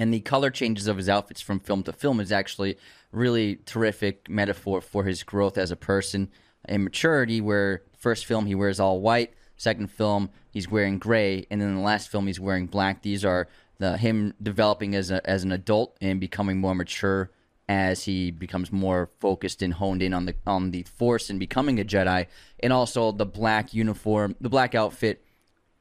and 0.00 0.14
the 0.14 0.20
color 0.20 0.48
changes 0.50 0.86
of 0.86 0.96
his 0.96 1.10
outfits 1.10 1.42
from 1.42 1.60
film 1.60 1.82
to 1.82 1.92
film 1.92 2.20
is 2.20 2.32
actually 2.32 2.78
really 3.12 3.56
terrific 3.66 4.30
metaphor 4.30 4.80
for 4.80 5.04
his 5.04 5.22
growth 5.22 5.58
as 5.58 5.70
a 5.70 5.76
person 5.76 6.30
and 6.64 6.82
maturity. 6.82 7.42
Where 7.42 7.82
first 7.98 8.24
film 8.24 8.46
he 8.46 8.54
wears 8.54 8.80
all 8.80 9.02
white, 9.02 9.34
second 9.58 9.88
film 9.90 10.30
he's 10.50 10.70
wearing 10.70 10.98
gray, 10.98 11.44
and 11.50 11.60
then 11.60 11.74
the 11.74 11.82
last 11.82 12.08
film 12.08 12.26
he's 12.26 12.40
wearing 12.40 12.66
black. 12.66 13.02
These 13.02 13.26
are 13.26 13.46
the 13.76 13.98
him 13.98 14.32
developing 14.42 14.94
as 14.94 15.10
a 15.10 15.20
as 15.28 15.44
an 15.44 15.52
adult 15.52 15.98
and 16.00 16.18
becoming 16.18 16.56
more 16.56 16.74
mature 16.74 17.30
as 17.68 18.04
he 18.04 18.30
becomes 18.30 18.72
more 18.72 19.10
focused 19.20 19.60
and 19.60 19.74
honed 19.74 20.02
in 20.02 20.14
on 20.14 20.24
the 20.24 20.34
on 20.46 20.70
the 20.70 20.82
force 20.84 21.28
and 21.28 21.38
becoming 21.38 21.78
a 21.78 21.84
Jedi, 21.84 22.26
and 22.60 22.72
also 22.72 23.12
the 23.12 23.26
black 23.26 23.74
uniform, 23.74 24.34
the 24.40 24.48
black 24.48 24.74
outfit. 24.74 25.22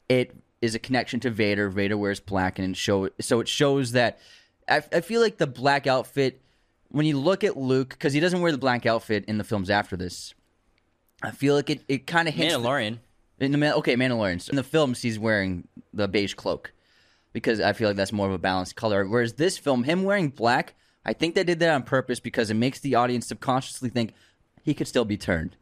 It 0.09 0.35
is 0.61 0.75
a 0.75 0.79
connection 0.79 1.19
to 1.21 1.29
Vader. 1.29 1.69
Vader 1.69 1.97
wears 1.97 2.19
black, 2.19 2.59
and 2.59 2.75
show 2.75 3.09
so 3.19 3.39
it 3.39 3.47
shows 3.47 3.93
that. 3.93 4.19
I, 4.67 4.83
I 4.93 5.01
feel 5.01 5.19
like 5.19 5.37
the 5.37 5.47
black 5.47 5.87
outfit 5.87 6.41
when 6.89 7.05
you 7.05 7.19
look 7.19 7.43
at 7.43 7.57
Luke 7.57 7.89
because 7.89 8.13
he 8.13 8.19
doesn't 8.19 8.41
wear 8.41 8.51
the 8.51 8.57
black 8.57 8.85
outfit 8.85 9.25
in 9.25 9.37
the 9.37 9.43
films 9.43 9.69
after 9.69 9.95
this. 9.95 10.33
I 11.21 11.31
feel 11.31 11.55
like 11.55 11.69
it, 11.69 11.83
it 11.87 12.07
kind 12.07 12.27
of 12.27 12.33
hints 12.33 12.55
Mandalorian. 12.55 12.99
in 13.39 13.51
the 13.51 13.75
okay, 13.77 13.95
Mandalorian. 13.95 14.41
So 14.41 14.51
in 14.51 14.55
the 14.55 14.63
films, 14.63 15.01
he's 15.01 15.19
wearing 15.19 15.67
the 15.93 16.07
beige 16.07 16.33
cloak 16.33 16.71
because 17.33 17.59
I 17.59 17.73
feel 17.73 17.89
like 17.89 17.97
that's 17.97 18.11
more 18.11 18.27
of 18.27 18.33
a 18.33 18.37
balanced 18.37 18.75
color. 18.75 19.07
Whereas 19.07 19.33
this 19.33 19.57
film, 19.57 19.83
him 19.83 20.03
wearing 20.03 20.29
black, 20.29 20.75
I 21.05 21.13
think 21.13 21.35
they 21.35 21.43
did 21.43 21.59
that 21.59 21.73
on 21.73 21.83
purpose 21.83 22.19
because 22.19 22.49
it 22.49 22.55
makes 22.55 22.79
the 22.79 22.95
audience 22.95 23.27
subconsciously 23.27 23.89
think 23.89 24.13
he 24.63 24.73
could 24.73 24.87
still 24.87 25.05
be 25.05 25.17
turned. 25.17 25.55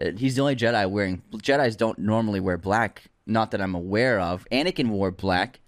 Uh, 0.00 0.10
He's 0.16 0.36
the 0.36 0.42
only 0.42 0.56
Jedi 0.56 0.88
wearing. 0.90 1.22
Jedi's 1.36 1.76
don't 1.76 1.98
normally 1.98 2.40
wear 2.40 2.58
black, 2.58 3.04
not 3.26 3.50
that 3.52 3.60
I'm 3.60 3.74
aware 3.74 4.20
of. 4.20 4.46
Anakin 4.50 4.88
wore 4.88 5.10
black, 5.10 5.60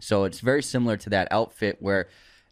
so 0.00 0.24
it's 0.24 0.40
very 0.40 0.62
similar 0.62 0.96
to 0.98 1.10
that 1.10 1.28
outfit 1.30 1.76
where, 1.80 2.08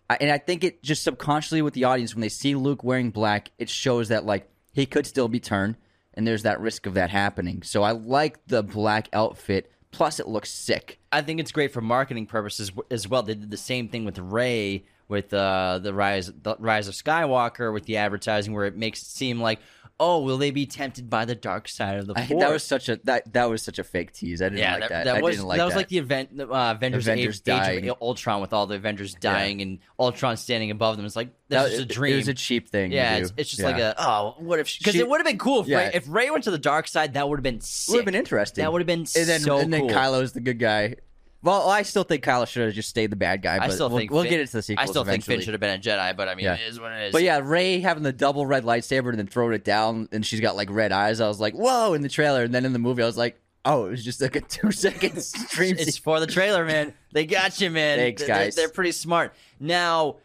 and 0.08 0.30
I 0.30 0.38
think 0.38 0.64
it 0.64 0.82
just 0.82 1.02
subconsciously 1.02 1.62
with 1.62 1.74
the 1.74 1.84
audience 1.84 2.14
when 2.14 2.22
they 2.22 2.28
see 2.28 2.54
Luke 2.54 2.84
wearing 2.84 3.10
black, 3.10 3.50
it 3.58 3.68
shows 3.68 4.08
that 4.08 4.24
like 4.24 4.48
he 4.72 4.86
could 4.86 5.06
still 5.06 5.28
be 5.28 5.40
turned, 5.40 5.76
and 6.14 6.26
there's 6.26 6.42
that 6.42 6.60
risk 6.60 6.86
of 6.86 6.94
that 6.94 7.10
happening. 7.10 7.62
So 7.62 7.82
I 7.82 7.92
like 7.92 8.46
the 8.46 8.62
black 8.62 9.08
outfit. 9.12 9.70
Plus, 9.92 10.20
it 10.20 10.28
looks 10.28 10.50
sick. 10.50 10.98
I 11.10 11.22
think 11.22 11.40
it's 11.40 11.52
great 11.52 11.72
for 11.72 11.80
marketing 11.80 12.26
purposes 12.26 12.70
as 12.90 13.08
well. 13.08 13.22
They 13.22 13.34
did 13.34 13.50
the 13.50 13.56
same 13.56 13.88
thing 13.88 14.04
with 14.04 14.18
Rey 14.18 14.84
with 15.08 15.32
uh, 15.32 15.78
the 15.82 15.94
rise 15.94 16.30
the 16.42 16.56
rise 16.58 16.88
of 16.88 16.94
Skywalker 16.94 17.72
with 17.72 17.86
the 17.86 17.96
advertising, 17.96 18.52
where 18.52 18.66
it 18.66 18.76
makes 18.76 19.00
it 19.00 19.06
seem 19.06 19.40
like, 19.40 19.60
oh, 19.98 20.20
will 20.22 20.36
they 20.38 20.50
be 20.50 20.66
tempted 20.66 21.08
by 21.08 21.24
the 21.24 21.34
dark 21.34 21.68
side 21.68 21.98
of 21.98 22.06
the 22.06 22.12
I, 22.16 22.26
Force? 22.26 22.40
that 22.42 22.52
was 22.52 22.62
such 22.62 22.88
a 22.88 23.00
that 23.04 23.32
that 23.32 23.48
was 23.48 23.62
such 23.62 23.78
a 23.78 23.84
fake 23.84 24.12
tease. 24.12 24.42
I 24.42 24.46
didn't 24.50 24.58
yeah, 24.58 24.76
like 24.76 24.88
that. 24.90 25.04
that, 25.04 25.16
I 25.16 25.20
was 25.22 25.36
didn't 25.36 25.48
like 25.48 25.58
that 25.58 25.64
was 25.64 25.74
that. 25.74 25.78
like 25.78 25.88
the 25.88 25.98
event 25.98 26.40
uh, 26.40 26.74
Avengers, 26.76 27.06
Avengers 27.06 27.36
Age, 27.36 27.42
dying. 27.42 27.84
Age 27.84 27.90
of 27.90 27.96
Ultron 28.02 28.40
with 28.40 28.52
all 28.52 28.66
the 28.66 28.74
Avengers 28.74 29.14
dying 29.14 29.62
and 29.62 29.78
Ultron 29.98 30.36
standing 30.36 30.70
above 30.70 30.96
them. 30.96 31.06
It's 31.06 31.16
like 31.16 31.28
this 31.48 31.62
That- 31.62 31.72
is 31.72 31.78
a 31.80 31.84
dream. 31.86 32.14
It 32.14 32.16
was 32.16 32.28
a 32.28 32.34
cheap 32.34 32.68
thing. 32.68 32.90
to 32.90 32.96
yeah, 32.96 33.16
it's, 33.16 33.32
it's 33.36 33.50
just 33.50 33.62
Yeah. 33.62 33.68
like 33.68 33.78
a 33.80 33.94
oh, 33.98 34.34
what 34.38 34.58
if 34.58 34.78
because 34.78 34.94
it 34.94 35.08
would 35.08 35.18
have 35.18 35.26
been 35.26 35.38
cool 35.38 35.60
if, 35.62 35.68
Yeah. 35.68 35.78
Rey, 35.78 35.90
if 35.94 36.04
Rey 36.08 36.30
went 36.30 36.44
to 36.44 36.50
the 36.50 36.58
dark 36.58 36.88
side. 36.88 37.14
That 37.14 37.28
would 37.28 37.38
have 37.38 37.42
been 37.44 37.60
sick. 37.60 37.92
would 37.92 37.98
have 38.00 38.04
been 38.06 38.14
interesting. 38.14 38.62
That 38.62 38.72
would 38.72 38.80
have 38.82 38.86
been 38.86 39.06
and 39.16 39.26
then, 39.28 39.40
so 39.40 39.58
and 39.58 39.72
then 39.72 39.80
cool. 39.82 39.90
Kylo's 39.90 40.32
the 40.32 40.40
good 40.40 40.58
guy. 40.58 40.96
Well, 41.42 41.68
I 41.68 41.82
still 41.82 42.02
think 42.02 42.24
Kylo 42.24 42.46
should 42.48 42.64
have 42.66 42.74
just 42.74 42.88
stayed 42.88 43.10
the 43.10 43.16
bad 43.16 43.40
guy. 43.42 43.58
But 43.58 43.70
I 43.70 43.74
still 43.74 43.88
we'll, 43.88 43.98
think 43.98 44.10
we'll 44.10 44.22
Finn- 44.22 44.30
get 44.30 44.40
into 44.40 44.52
the 44.54 44.62
sequel. 44.62 44.82
I 44.82 44.86
still 44.86 45.04
think. 45.04 45.22
Finn 45.24 45.40
should 45.40 45.54
have 45.54 45.60
been 45.60 45.78
a 45.78 45.82
Jedi, 45.82 46.16
but 46.16 46.28
I 46.28 46.34
mean, 46.34 46.44
Yeah. 46.46 46.54
it 46.54 46.62
is 46.68 46.80
what 46.80 46.92
it 46.92 47.06
is. 47.06 47.12
But 47.12 47.22
yeah, 47.22 47.40
Rey 47.42 47.80
having 47.80 48.02
the 48.02 48.12
double 48.12 48.46
red 48.46 48.64
lightsaber 48.64 49.10
and 49.10 49.18
then 49.18 49.26
throwing 49.28 49.54
it 49.54 49.62
down, 49.64 50.08
and 50.12 50.24
she's 50.26 50.40
got 50.40 50.56
like 50.56 50.70
red 50.70 50.90
eyes. 50.92 51.20
I 51.20 51.28
was 51.28 51.38
like, 51.38 51.54
whoa! 51.54 51.92
In 51.94 52.02
the 52.02 52.08
trailer, 52.08 52.42
and 52.42 52.52
then 52.54 52.64
in 52.64 52.72
the 52.72 52.78
movie, 52.80 53.02
I 53.02 53.06
was 53.06 53.16
like, 53.16 53.38
oh, 53.64 53.86
it 53.86 53.90
was 53.90 54.04
just 54.04 54.20
like 54.20 54.34
a 54.34 54.40
two 54.40 54.72
second 54.72 55.20
stream. 55.22 55.76
it's 55.78 55.98
for 55.98 56.18
the 56.20 56.26
trailer, 56.26 56.64
man. 56.64 56.94
They 57.12 57.26
got 57.26 57.60
you, 57.60 57.70
man. 57.70 57.98
Thanks, 57.98 58.22
They're- 58.22 58.28
guys. 58.28 58.54
They're, 58.56 58.68
pretty 58.68 58.92
smart. 58.92 59.32
Now, 59.60 60.16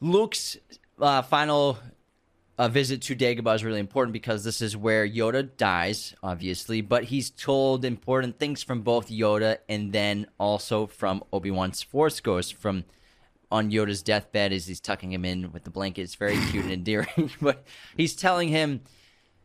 Luke's 0.00 0.56
uh, 1.00 1.22
final 1.22 1.78
uh, 2.62 2.68
visit 2.68 3.02
to 3.02 3.16
Dagobah 3.16 3.56
is 3.56 3.64
really 3.64 3.80
important 3.80 4.12
because 4.12 4.44
this 4.44 4.62
is 4.62 4.76
where 4.76 5.04
Yoda 5.06 5.48
dies, 5.56 6.14
obviously, 6.22 6.80
but 6.80 7.02
he's 7.02 7.28
told 7.28 7.84
important 7.84 8.38
things 8.38 8.62
from 8.62 8.82
both 8.82 9.08
Yoda 9.08 9.58
and 9.68 9.92
then 9.92 10.28
also 10.38 10.86
from 10.86 11.24
Obi 11.32 11.50
Wan's 11.50 11.82
Force 11.82 12.20
Ghost 12.20 12.54
from 12.54 12.84
on 13.50 13.72
Yoda's 13.72 14.00
deathbed 14.00 14.52
as 14.52 14.68
he's 14.68 14.78
tucking 14.78 15.12
him 15.12 15.24
in 15.24 15.50
with 15.50 15.64
the 15.64 15.70
blanket. 15.70 16.02
It's 16.02 16.14
very 16.14 16.38
cute 16.50 16.62
and 16.62 16.72
endearing, 16.72 17.32
but 17.40 17.64
he's 17.96 18.14
telling 18.14 18.48
him, 18.48 18.82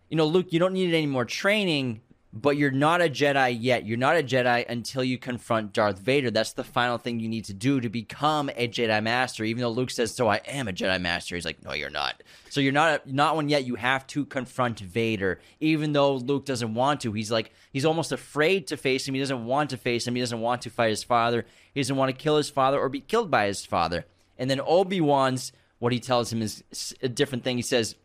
you 0.09 0.15
know, 0.15 0.28
Luke, 0.28 0.53
you 0.53 0.59
don't 0.59 0.74
need 0.74 0.93
any 0.93 1.07
more 1.07 1.26
training, 1.26 2.01
but 2.41 2.55
you're 2.57 2.71
not 2.71 3.01
a 3.01 3.09
Jedi 3.09 3.57
yet. 3.59 3.85
You're 3.85 3.97
not 3.97 4.17
a 4.17 4.23
Jedi 4.23 4.67
until 4.69 5.03
you 5.03 5.17
confront 5.17 5.73
Darth 5.73 5.99
Vader. 5.99 6.29
That's 6.29 6.53
the 6.53 6.63
final 6.63 6.97
thing 6.97 7.19
you 7.19 7.27
need 7.27 7.45
to 7.45 7.53
do 7.53 7.81
to 7.81 7.89
become 7.89 8.49
a 8.49 8.67
Jedi 8.67 9.01
Master. 9.01 9.43
Even 9.43 9.61
though 9.61 9.69
Luke 9.69 9.89
says, 9.89 10.13
"So 10.13 10.27
I 10.27 10.38
am 10.45 10.67
a 10.67 10.73
Jedi 10.73 11.01
Master," 11.01 11.35
he's 11.35 11.45
like, 11.45 11.63
"No, 11.63 11.73
you're 11.73 11.89
not." 11.89 12.21
So 12.49 12.61
you're 12.61 12.73
not 12.73 13.01
a, 13.05 13.15
not 13.15 13.35
one 13.35 13.49
yet. 13.49 13.65
You 13.65 13.75
have 13.75 14.05
to 14.07 14.25
confront 14.25 14.79
Vader, 14.79 15.39
even 15.59 15.93
though 15.93 16.15
Luke 16.15 16.45
doesn't 16.45 16.73
want 16.73 17.01
to. 17.01 17.13
He's 17.13 17.31
like 17.31 17.51
he's 17.73 17.85
almost 17.85 18.11
afraid 18.11 18.67
to 18.67 18.77
face 18.77 19.07
him. 19.07 19.13
He 19.15 19.19
doesn't 19.19 19.45
want 19.45 19.71
to 19.71 19.77
face 19.77 20.07
him. 20.07 20.15
He 20.15 20.21
doesn't 20.21 20.39
want 20.39 20.61
to 20.63 20.69
fight 20.69 20.89
his 20.89 21.03
father. 21.03 21.45
He 21.73 21.79
doesn't 21.79 21.95
want 21.95 22.09
to 22.09 22.23
kill 22.23 22.38
his 22.38 22.49
father 22.49 22.79
or 22.79 22.89
be 22.89 23.01
killed 23.01 23.31
by 23.31 23.47
his 23.47 23.65
father. 23.65 24.05
And 24.38 24.49
then 24.49 24.61
Obi 24.65 25.01
Wan's 25.01 25.51
what 25.79 25.93
he 25.93 25.99
tells 25.99 26.31
him 26.31 26.41
is 26.41 26.63
a 27.01 27.09
different 27.09 27.43
thing. 27.43 27.57
He 27.57 27.63
says 27.63 27.95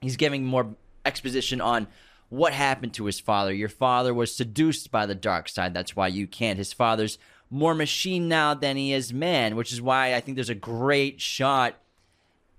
he's 0.00 0.16
giving 0.16 0.44
more 0.44 0.74
exposition 1.04 1.60
on 1.60 1.86
what 2.32 2.54
happened 2.54 2.94
to 2.94 3.04
his 3.04 3.20
father. 3.20 3.52
Your 3.52 3.68
father 3.68 4.14
was 4.14 4.34
seduced 4.34 4.90
by 4.90 5.04
the 5.04 5.14
dark 5.14 5.50
side. 5.50 5.74
That's 5.74 5.94
why 5.94 6.08
you 6.08 6.26
can't. 6.26 6.56
His 6.56 6.72
father's 6.72 7.18
more 7.50 7.74
machine 7.74 8.26
now 8.26 8.54
than 8.54 8.78
he 8.78 8.94
is 8.94 9.12
man, 9.12 9.54
which 9.54 9.70
is 9.70 9.82
why 9.82 10.14
I 10.14 10.20
think 10.20 10.36
there's 10.36 10.48
a 10.48 10.54
great 10.54 11.20
shot 11.20 11.74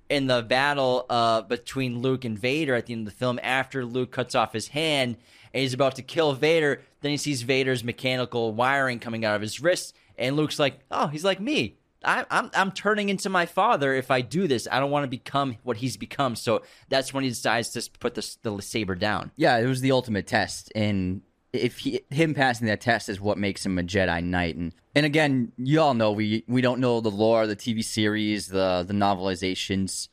in 0.10 0.28
the 0.28 0.44
battle 0.44 1.08
uh, 1.10 1.42
between 1.42 2.04
Luke 2.04 2.24
and 2.24 2.38
Vader 2.38 2.76
at 2.76 2.86
the 2.86 2.94
end 2.94 3.08
of 3.08 3.14
the 3.14 3.18
film 3.18 3.40
after 3.42 3.84
Luke 3.84 4.12
cuts 4.12 4.36
off 4.36 4.54
his 4.54 4.68
hand 4.68 5.18
and 5.56 5.62
he's 5.62 5.74
about 5.74 5.96
to 5.96 6.04
kill 6.04 6.34
Vader. 6.34 6.84
Then 7.02 7.10
he 7.10 7.18
sees 7.18 7.42
Vader's 7.42 7.84
mechanical 7.84 8.54
wiring 8.54 9.00
coming 9.00 9.26
out 9.26 9.36
of 9.36 9.42
his 9.42 9.60
wrist, 9.60 9.96
and 10.20 10.36
Luke's 10.36 10.60
like, 10.60 10.82
"Oh, 10.92 11.08
he's 11.08 11.24
like 11.26 11.40
me. 11.40 11.78
I, 12.04 12.26
I'm 12.30 12.52
I'm 12.54 12.72
turning 12.72 13.10
into 13.10 13.30
my 13.30 13.46
father 13.46 13.94
if 13.94 14.12
I 14.12 14.22
do 14.22 14.48
this. 14.48 14.68
I 14.72 14.80
don't 14.80 14.92
want 14.92 15.04
to 15.04 15.10
become 15.10 15.58
what 15.64 15.78
he's 15.78 15.98
become." 15.98 16.36
So 16.36 16.62
that's 16.90 17.14
when 17.14 17.24
he 17.24 17.30
decides 17.30 17.70
to 17.70 17.90
put 18.00 18.16
the 18.16 18.36
the 18.44 18.62
saber 18.62 18.96
down. 18.96 19.32
Yeah, 19.36 19.58
it 19.58 19.66
was 19.66 19.82
the 19.82 19.92
ultimate 19.92 20.28
test, 20.28 20.72
and 20.76 21.22
if 21.54 21.80
he, 21.80 22.02
him 22.10 22.34
passing 22.34 22.68
that 22.68 22.82
test 22.82 23.10
is 23.10 23.22
what 23.22 23.38
makes 23.38 23.66
him 23.66 23.78
a 23.78 23.84
Jedi 23.84 24.24
Knight. 24.24 24.56
And 24.56 24.74
and 24.96 25.06
again, 25.06 25.52
you 25.58 25.80
all 25.80 25.94
know 25.94 26.12
we 26.12 26.44
we 26.48 26.62
don't 26.62 26.80
know 26.80 27.00
the 27.00 27.12
lore, 27.12 27.48
the 27.48 27.56
TV 27.56 27.84
series, 27.84 28.48
the 28.48 28.84
the 28.86 28.94
novelizations. 28.94 30.10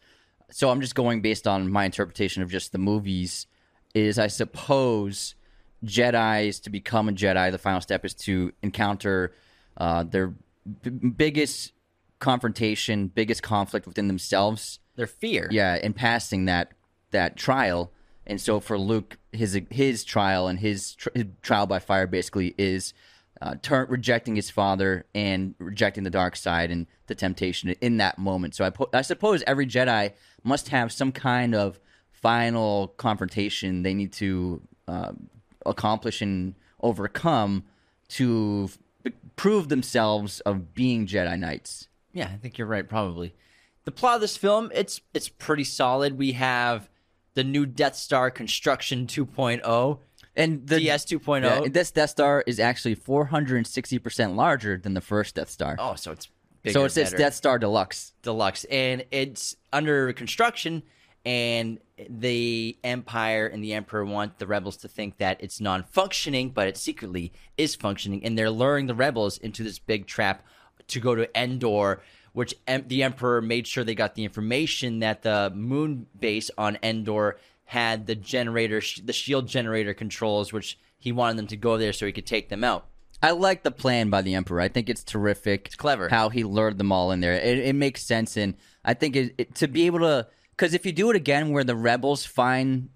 So 0.50 0.68
I'm 0.68 0.80
just 0.80 0.94
going 0.94 1.22
based 1.22 1.46
on 1.46 1.70
my 1.70 1.84
interpretation 1.84 2.42
of 2.42 2.50
just 2.50 2.72
the 2.72 2.78
movies. 2.78 3.46
Is 3.94 4.18
I 4.18 4.28
suppose 4.28 5.34
Jedi's 5.84 6.60
to 6.60 6.70
become 6.70 7.08
a 7.08 7.12
Jedi, 7.12 7.50
the 7.50 7.58
final 7.58 7.80
step 7.80 8.04
is 8.04 8.14
to 8.14 8.52
encounter 8.62 9.32
uh, 9.76 10.04
their 10.04 10.28
b- 10.82 10.90
biggest 10.90 11.72
confrontation, 12.20 13.08
biggest 13.08 13.42
conflict 13.42 13.86
within 13.86 14.06
themselves 14.08 14.78
Their 14.96 15.06
fear. 15.06 15.48
yeah, 15.50 15.78
and 15.82 15.94
passing 15.96 16.44
that 16.44 16.72
that 17.10 17.36
trial. 17.36 17.90
And 18.26 18.40
so 18.40 18.60
for 18.60 18.78
Luke, 18.78 19.18
his 19.32 19.60
his 19.70 20.04
trial 20.04 20.46
and 20.46 20.60
his, 20.60 20.94
tr- 20.94 21.08
his 21.14 21.24
trial 21.42 21.66
by 21.66 21.80
fire 21.80 22.06
basically 22.06 22.54
is 22.56 22.94
uh, 23.42 23.54
turn, 23.62 23.88
rejecting 23.88 24.36
his 24.36 24.50
father 24.50 25.06
and 25.14 25.54
rejecting 25.58 26.04
the 26.04 26.10
dark 26.10 26.36
side 26.36 26.70
and 26.70 26.86
the 27.06 27.14
temptation 27.14 27.70
in 27.80 27.96
that 27.96 28.18
moment. 28.18 28.54
So 28.54 28.64
I, 28.64 28.70
po- 28.70 28.90
I 28.92 29.02
suppose 29.02 29.42
every 29.46 29.66
Jedi 29.66 30.12
must 30.44 30.68
have 30.68 30.92
some 30.92 31.10
kind 31.10 31.54
of 31.54 31.80
final 32.12 32.88
confrontation 32.98 33.82
they 33.82 33.94
need 33.94 34.12
to 34.12 34.60
uh, 34.86 35.12
accomplish 35.64 36.20
and 36.20 36.54
overcome 36.82 37.64
to 38.10 38.68
f- 39.06 39.12
prove 39.36 39.68
themselves 39.70 40.40
of 40.40 40.74
being 40.74 41.06
Jedi 41.06 41.38
Knights. 41.38 41.88
Yeah, 42.12 42.28
I 42.32 42.36
think 42.36 42.58
you're 42.58 42.66
right, 42.66 42.88
probably. 42.88 43.34
the 43.84 43.92
plot 43.92 44.16
of 44.16 44.20
this 44.20 44.36
film 44.36 44.70
it's 44.74 45.00
it's 45.14 45.28
pretty 45.28 45.64
solid. 45.64 46.18
We 46.18 46.32
have 46.32 46.88
the 47.34 47.44
new 47.44 47.64
Death 47.66 47.94
Star 47.96 48.30
construction 48.30 49.06
2.0, 49.06 49.98
And 50.36 50.66
the 50.66 50.78
DS 50.80 51.04
2.0. 51.06 51.42
yeah, 51.42 51.68
this 51.70 51.90
Death 51.92 52.10
Star 52.10 52.42
is 52.46 52.58
actually 52.60 52.94
460 52.96 53.98
percent 53.98 54.36
larger 54.36 54.76
than 54.76 54.94
the 54.94 55.00
first 55.00 55.34
Death 55.36 55.50
Star. 55.50 55.76
oh, 55.78 55.94
so 55.94 56.10
it's 56.12 56.28
bigger, 56.62 56.72
so 56.72 56.84
it's 56.84 56.96
it's 56.96 57.10
better. 57.10 57.22
Death 57.22 57.34
Star 57.34 57.58
Deluxe. 57.58 58.12
deluxe 58.22 58.64
and 58.64 59.04
it's 59.10 59.56
under 59.72 60.12
construction 60.12 60.82
and 61.24 61.78
the 62.08 62.76
empire 62.82 63.46
and 63.46 63.62
the 63.62 63.74
emperor 63.74 64.04
want 64.06 64.38
the 64.38 64.46
rebels 64.46 64.78
to 64.78 64.88
think 64.88 65.18
that 65.18 65.36
it's 65.40 65.60
non-functioning 65.60 66.48
but 66.50 66.66
it 66.66 66.76
secretly 66.78 67.30
is 67.58 67.74
functioning 67.74 68.24
and 68.24 68.38
they're 68.38 68.50
luring 68.50 68.86
the 68.86 68.94
rebels 68.94 69.36
into 69.38 69.62
this 69.62 69.78
big 69.78 70.06
trap 70.06 70.42
to 70.90 71.00
go 71.00 71.14
to 71.14 71.38
endor 71.38 72.02
which 72.32 72.54
em- 72.68 72.84
the 72.86 73.02
emperor 73.02 73.42
made 73.42 73.66
sure 73.66 73.82
they 73.82 73.94
got 73.94 74.14
the 74.14 74.24
information 74.24 75.00
that 75.00 75.22
the 75.22 75.50
moon 75.54 76.06
base 76.18 76.50
on 76.56 76.78
endor 76.82 77.38
had 77.64 78.06
the 78.06 78.14
generator 78.14 78.80
sh- 78.80 79.00
the 79.04 79.12
shield 79.12 79.48
generator 79.48 79.94
controls 79.94 80.52
which 80.52 80.78
he 80.98 81.12
wanted 81.12 81.36
them 81.36 81.46
to 81.46 81.56
go 81.56 81.76
there 81.76 81.92
so 81.92 82.06
he 82.06 82.12
could 82.12 82.26
take 82.26 82.48
them 82.48 82.64
out 82.64 82.86
I 83.22 83.32
like 83.32 83.62
the 83.62 83.70
plan 83.70 84.08
by 84.08 84.22
the 84.22 84.34
Emperor. 84.34 84.60
I 84.60 84.68
think 84.68 84.88
it's 84.88 85.04
terrific. 85.04 85.66
It's 85.66 85.76
clever. 85.76 86.08
how 86.08 86.30
he 86.30 86.42
lured 86.42 86.78
them 86.78 86.90
all 86.90 87.10
in 87.10 87.20
there. 87.20 87.34
It, 87.34 87.58
it 87.58 87.74
makes 87.74 88.02
sense, 88.02 88.36
and 88.36 88.54
I 88.82 88.94
think 88.94 89.14
it, 89.14 89.34
it, 89.36 89.54
to 89.56 89.68
be 89.68 89.86
able 89.86 89.98
to, 89.98 90.26
because 90.52 90.72
if 90.72 90.86
you 90.86 90.92
do 90.92 91.10
it 91.10 91.16
again, 91.16 91.50
where 91.50 91.64
the 91.64 91.76
rebels 91.76 92.24
find 92.24 92.88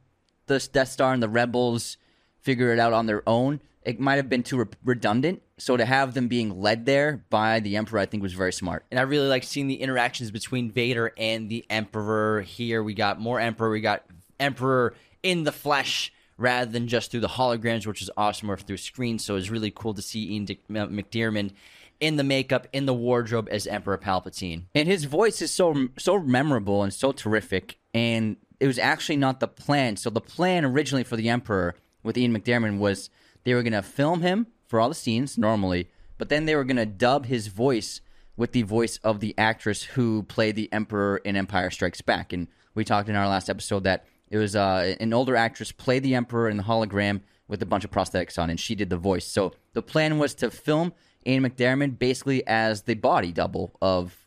the 0.46 0.66
Death 0.72 0.88
Star 0.88 1.12
and 1.12 1.22
the 1.22 1.28
rebels 1.28 1.98
figure 2.44 2.72
it 2.72 2.78
out 2.78 2.92
on 2.92 3.06
their 3.06 3.26
own, 3.26 3.60
it 3.82 3.98
might 3.98 4.16
have 4.16 4.28
been 4.28 4.42
too 4.42 4.58
re- 4.58 4.66
redundant. 4.84 5.42
So 5.58 5.76
to 5.76 5.84
have 5.84 6.14
them 6.14 6.28
being 6.28 6.60
led 6.60 6.84
there 6.86 7.24
by 7.30 7.60
the 7.60 7.76
Emperor, 7.76 7.98
I 7.98 8.06
think 8.06 8.22
was 8.22 8.32
very 8.34 8.52
smart. 8.52 8.84
and 8.90 9.00
I 9.00 9.02
really 9.02 9.28
like 9.28 9.44
seeing 9.44 9.66
the 9.66 9.80
interactions 9.80 10.30
between 10.30 10.70
Vader 10.70 11.12
and 11.16 11.48
the 11.48 11.64
Emperor. 11.70 12.42
Here 12.42 12.82
we 12.82 12.94
got 12.94 13.20
more 13.20 13.40
Emperor, 13.40 13.70
we 13.70 13.80
got 13.80 14.04
Emperor 14.38 14.94
in 15.22 15.44
the 15.44 15.52
flesh 15.52 16.12
rather 16.36 16.70
than 16.70 16.88
just 16.88 17.10
through 17.10 17.20
the 17.20 17.28
holograms, 17.28 17.86
which 17.86 18.02
is 18.02 18.10
awesome, 18.16 18.50
or 18.50 18.56
through 18.56 18.76
screens. 18.76 19.24
So 19.24 19.36
it's 19.36 19.50
really 19.50 19.70
cool 19.70 19.94
to 19.94 20.02
see 20.02 20.32
Ian 20.32 20.44
Dick- 20.44 20.68
McDiarmid 20.68 21.52
in 22.00 22.16
the 22.16 22.24
makeup, 22.24 22.66
in 22.72 22.86
the 22.86 22.94
wardrobe 22.94 23.48
as 23.50 23.66
Emperor 23.68 23.96
Palpatine. 23.96 24.64
And 24.74 24.88
his 24.88 25.04
voice 25.04 25.40
is 25.40 25.52
so 25.52 25.88
so 25.96 26.18
memorable 26.18 26.82
and 26.82 26.92
so 26.92 27.12
terrific. 27.12 27.78
And 27.94 28.36
it 28.58 28.66
was 28.66 28.78
actually 28.78 29.16
not 29.16 29.38
the 29.38 29.48
plan. 29.48 29.96
So 29.96 30.10
the 30.10 30.20
plan 30.20 30.64
originally 30.64 31.04
for 31.04 31.16
the 31.16 31.28
Emperor 31.28 31.76
with 32.04 32.16
Ian 32.16 32.36
McDiarmid 32.36 32.78
was 32.78 33.10
they 33.42 33.54
were 33.54 33.64
going 33.64 33.72
to 33.72 33.82
film 33.82 34.22
him 34.22 34.46
for 34.68 34.78
all 34.78 34.88
the 34.88 34.94
scenes 34.94 35.36
normally, 35.36 35.88
but 36.18 36.28
then 36.28 36.44
they 36.44 36.54
were 36.54 36.64
going 36.64 36.76
to 36.76 36.86
dub 36.86 37.26
his 37.26 37.48
voice 37.48 38.00
with 38.36 38.52
the 38.52 38.62
voice 38.62 38.98
of 38.98 39.20
the 39.20 39.34
actress 39.36 39.82
who 39.82 40.22
played 40.24 40.56
the 40.56 40.72
Emperor 40.72 41.16
in 41.18 41.36
Empire 41.36 41.70
Strikes 41.70 42.00
Back. 42.00 42.32
And 42.32 42.48
we 42.74 42.84
talked 42.84 43.08
in 43.08 43.16
our 43.16 43.28
last 43.28 43.50
episode 43.50 43.84
that 43.84 44.04
it 44.28 44.38
was 44.38 44.56
uh, 44.56 44.94
an 45.00 45.12
older 45.12 45.36
actress 45.36 45.72
played 45.72 46.02
the 46.02 46.14
Emperor 46.14 46.48
in 46.48 46.56
the 46.56 46.62
hologram 46.62 47.20
with 47.46 47.62
a 47.62 47.66
bunch 47.66 47.84
of 47.84 47.90
prosthetics 47.90 48.38
on, 48.38 48.50
and 48.50 48.58
she 48.58 48.74
did 48.74 48.90
the 48.90 48.96
voice. 48.96 49.26
So 49.26 49.52
the 49.74 49.82
plan 49.82 50.18
was 50.18 50.34
to 50.36 50.50
film 50.50 50.92
Ian 51.26 51.44
McDiarmid 51.44 51.98
basically 51.98 52.46
as 52.46 52.82
the 52.82 52.94
body 52.94 53.32
double 53.32 53.76
of 53.80 54.26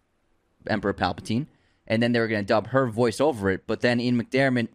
Emperor 0.68 0.94
Palpatine, 0.94 1.48
and 1.86 2.02
then 2.02 2.12
they 2.12 2.20
were 2.20 2.28
going 2.28 2.42
to 2.42 2.48
dub 2.48 2.68
her 2.68 2.88
voice 2.88 3.20
over 3.20 3.50
it. 3.50 3.66
But 3.68 3.82
then 3.82 4.00
Ian 4.00 4.22
McDiarmid, 4.22 4.68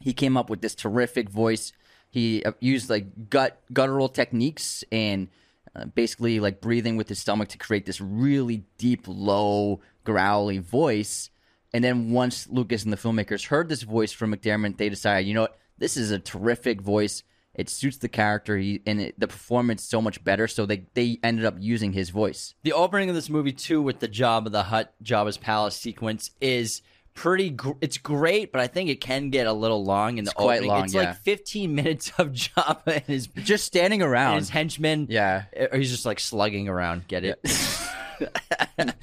he 0.00 0.12
came 0.12 0.36
up 0.36 0.50
with 0.50 0.60
this 0.60 0.74
terrific 0.74 1.28
voice. 1.28 1.72
He 2.12 2.44
uh, 2.44 2.52
used 2.60 2.90
like 2.90 3.30
gut 3.30 3.58
guttural 3.72 4.10
techniques 4.10 4.84
and 4.92 5.28
uh, 5.74 5.86
basically 5.86 6.40
like 6.40 6.60
breathing 6.60 6.98
with 6.98 7.08
his 7.08 7.18
stomach 7.18 7.48
to 7.48 7.58
create 7.58 7.86
this 7.86 8.02
really 8.02 8.64
deep, 8.76 9.04
low, 9.08 9.80
growly 10.04 10.58
voice. 10.58 11.30
And 11.72 11.82
then 11.82 12.10
once 12.10 12.46
Lucas 12.50 12.84
and 12.84 12.92
the 12.92 12.98
filmmakers 12.98 13.46
heard 13.46 13.70
this 13.70 13.82
voice 13.82 14.12
from 14.12 14.34
McDiarmid, 14.34 14.76
they 14.76 14.90
decided, 14.90 15.26
you 15.26 15.32
know 15.32 15.42
what, 15.42 15.58
this 15.78 15.96
is 15.96 16.10
a 16.10 16.18
terrific 16.18 16.82
voice. 16.82 17.22
It 17.54 17.70
suits 17.70 17.96
the 17.96 18.10
character, 18.10 18.58
he, 18.58 18.82
and 18.86 19.00
it, 19.00 19.18
the 19.18 19.28
performance 19.28 19.82
so 19.82 20.02
much 20.02 20.22
better. 20.22 20.46
So 20.46 20.66
they 20.66 20.84
they 20.92 21.18
ended 21.22 21.46
up 21.46 21.56
using 21.58 21.94
his 21.94 22.10
voice. 22.10 22.54
The 22.62 22.74
opening 22.74 23.08
of 23.08 23.14
this 23.14 23.30
movie 23.30 23.52
too, 23.52 23.80
with 23.80 24.00
the 24.00 24.08
Jabba 24.08 24.50
the 24.50 24.64
Hutt, 24.64 24.94
Jabba's 25.02 25.38
palace 25.38 25.76
sequence, 25.76 26.30
is 26.42 26.82
pretty. 27.14 27.50
Gr- 27.50 27.72
it's 27.80 27.98
great, 27.98 28.52
but 28.52 28.60
I 28.60 28.66
think 28.66 28.88
it 28.90 29.00
can 29.00 29.30
get 29.30 29.46
a 29.46 29.52
little 29.52 29.84
long 29.84 30.18
in 30.18 30.24
the 30.24 30.32
quite 30.32 30.56
opening. 30.56 30.70
long, 30.70 30.84
it's 30.84 30.94
yeah. 30.94 31.00
like 31.02 31.16
15 31.22 31.74
minutes 31.74 32.12
of 32.18 32.28
Jabba 32.32 32.82
and 32.86 33.04
his 33.04 33.26
Just 33.28 33.64
standing 33.64 34.02
and 34.02 34.10
around. 34.10 34.38
his 34.38 34.48
henchmen. 34.50 35.06
Yeah. 35.10 35.44
or 35.70 35.78
he's 35.78 35.90
just 35.90 36.06
like 36.06 36.20
slugging 36.20 36.68
around. 36.68 37.06
Get 37.08 37.24
it? 37.24 37.40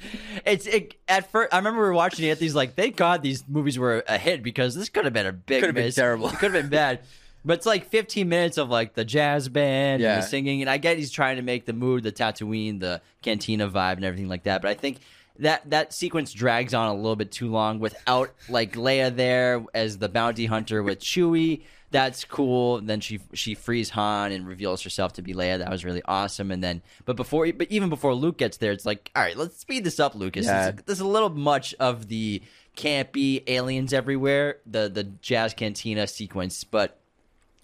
it's 0.44 0.66
it, 0.66 0.94
at 1.08 1.30
first. 1.30 1.52
I 1.52 1.58
remember 1.58 1.80
we 1.80 1.86
were 1.88 1.92
watching 1.94 2.26
it. 2.28 2.38
These 2.38 2.54
like, 2.54 2.74
thank 2.74 2.96
God 2.96 3.22
these 3.22 3.44
movies 3.48 3.78
were 3.78 4.04
a 4.08 4.18
hit 4.18 4.42
because 4.42 4.74
this 4.74 4.88
could 4.88 5.04
have 5.04 5.14
been 5.14 5.26
a 5.26 5.32
big. 5.32 5.60
Could 5.60 5.68
have 5.68 5.74
been 5.74 5.86
miss. 5.86 5.94
terrible. 5.94 6.28
It 6.28 6.34
could 6.38 6.52
have 6.54 6.62
been 6.62 6.70
bad. 6.70 7.00
But 7.44 7.54
it's 7.54 7.66
like 7.66 7.88
15 7.88 8.28
minutes 8.28 8.58
of 8.58 8.68
like 8.68 8.92
the 8.94 9.04
jazz 9.04 9.48
band 9.48 10.02
Yeah. 10.02 10.14
and 10.14 10.22
the 10.22 10.26
singing, 10.26 10.60
and 10.60 10.68
I 10.68 10.76
get 10.76 10.98
he's 10.98 11.10
trying 11.10 11.36
to 11.36 11.42
make 11.42 11.64
the 11.64 11.72
mood, 11.72 12.02
the 12.02 12.12
Tatooine, 12.12 12.80
the 12.80 13.00
Cantina 13.22 13.68
vibe, 13.68 13.94
and 13.94 14.04
everything 14.04 14.28
like 14.28 14.42
that. 14.42 14.60
But 14.60 14.70
I 14.70 14.74
think 14.74 14.98
that 15.40 15.68
that 15.70 15.92
sequence 15.92 16.32
drags 16.32 16.72
on 16.74 16.88
a 16.88 16.94
little 16.94 17.16
bit 17.16 17.30
too 17.32 17.50
long 17.50 17.78
without 17.80 18.30
like 18.48 18.72
Leia 18.74 19.14
there 19.14 19.64
as 19.74 19.98
the 19.98 20.08
bounty 20.08 20.46
hunter 20.46 20.82
with 20.82 21.00
Chewie. 21.00 21.62
That's 21.92 22.24
cool. 22.24 22.80
Then 22.80 23.00
she 23.00 23.18
she 23.34 23.54
frees 23.56 23.90
Han 23.90 24.30
and 24.30 24.46
reveals 24.46 24.82
herself 24.82 25.14
to 25.14 25.22
be 25.22 25.34
Leia. 25.34 25.58
That 25.58 25.70
was 25.70 25.84
really 25.84 26.02
awesome. 26.04 26.52
And 26.52 26.62
then, 26.62 26.82
but 27.04 27.16
before, 27.16 27.50
but 27.52 27.66
even 27.68 27.88
before 27.88 28.14
Luke 28.14 28.38
gets 28.38 28.58
there, 28.58 28.70
it's 28.70 28.86
like, 28.86 29.10
all 29.16 29.22
right, 29.24 29.36
let's 29.36 29.56
speed 29.58 29.82
this 29.82 29.98
up, 29.98 30.14
Lucas. 30.14 30.46
Yeah. 30.46 30.70
This- 30.70 30.82
There's 30.86 31.00
a 31.00 31.06
little 31.06 31.30
much 31.30 31.74
of 31.80 32.06
the 32.06 32.42
campy 32.76 33.42
aliens 33.48 33.92
everywhere, 33.92 34.58
the 34.66 34.88
the 34.88 35.02
jazz 35.02 35.52
cantina 35.52 36.06
sequence, 36.06 36.62
but 36.62 36.99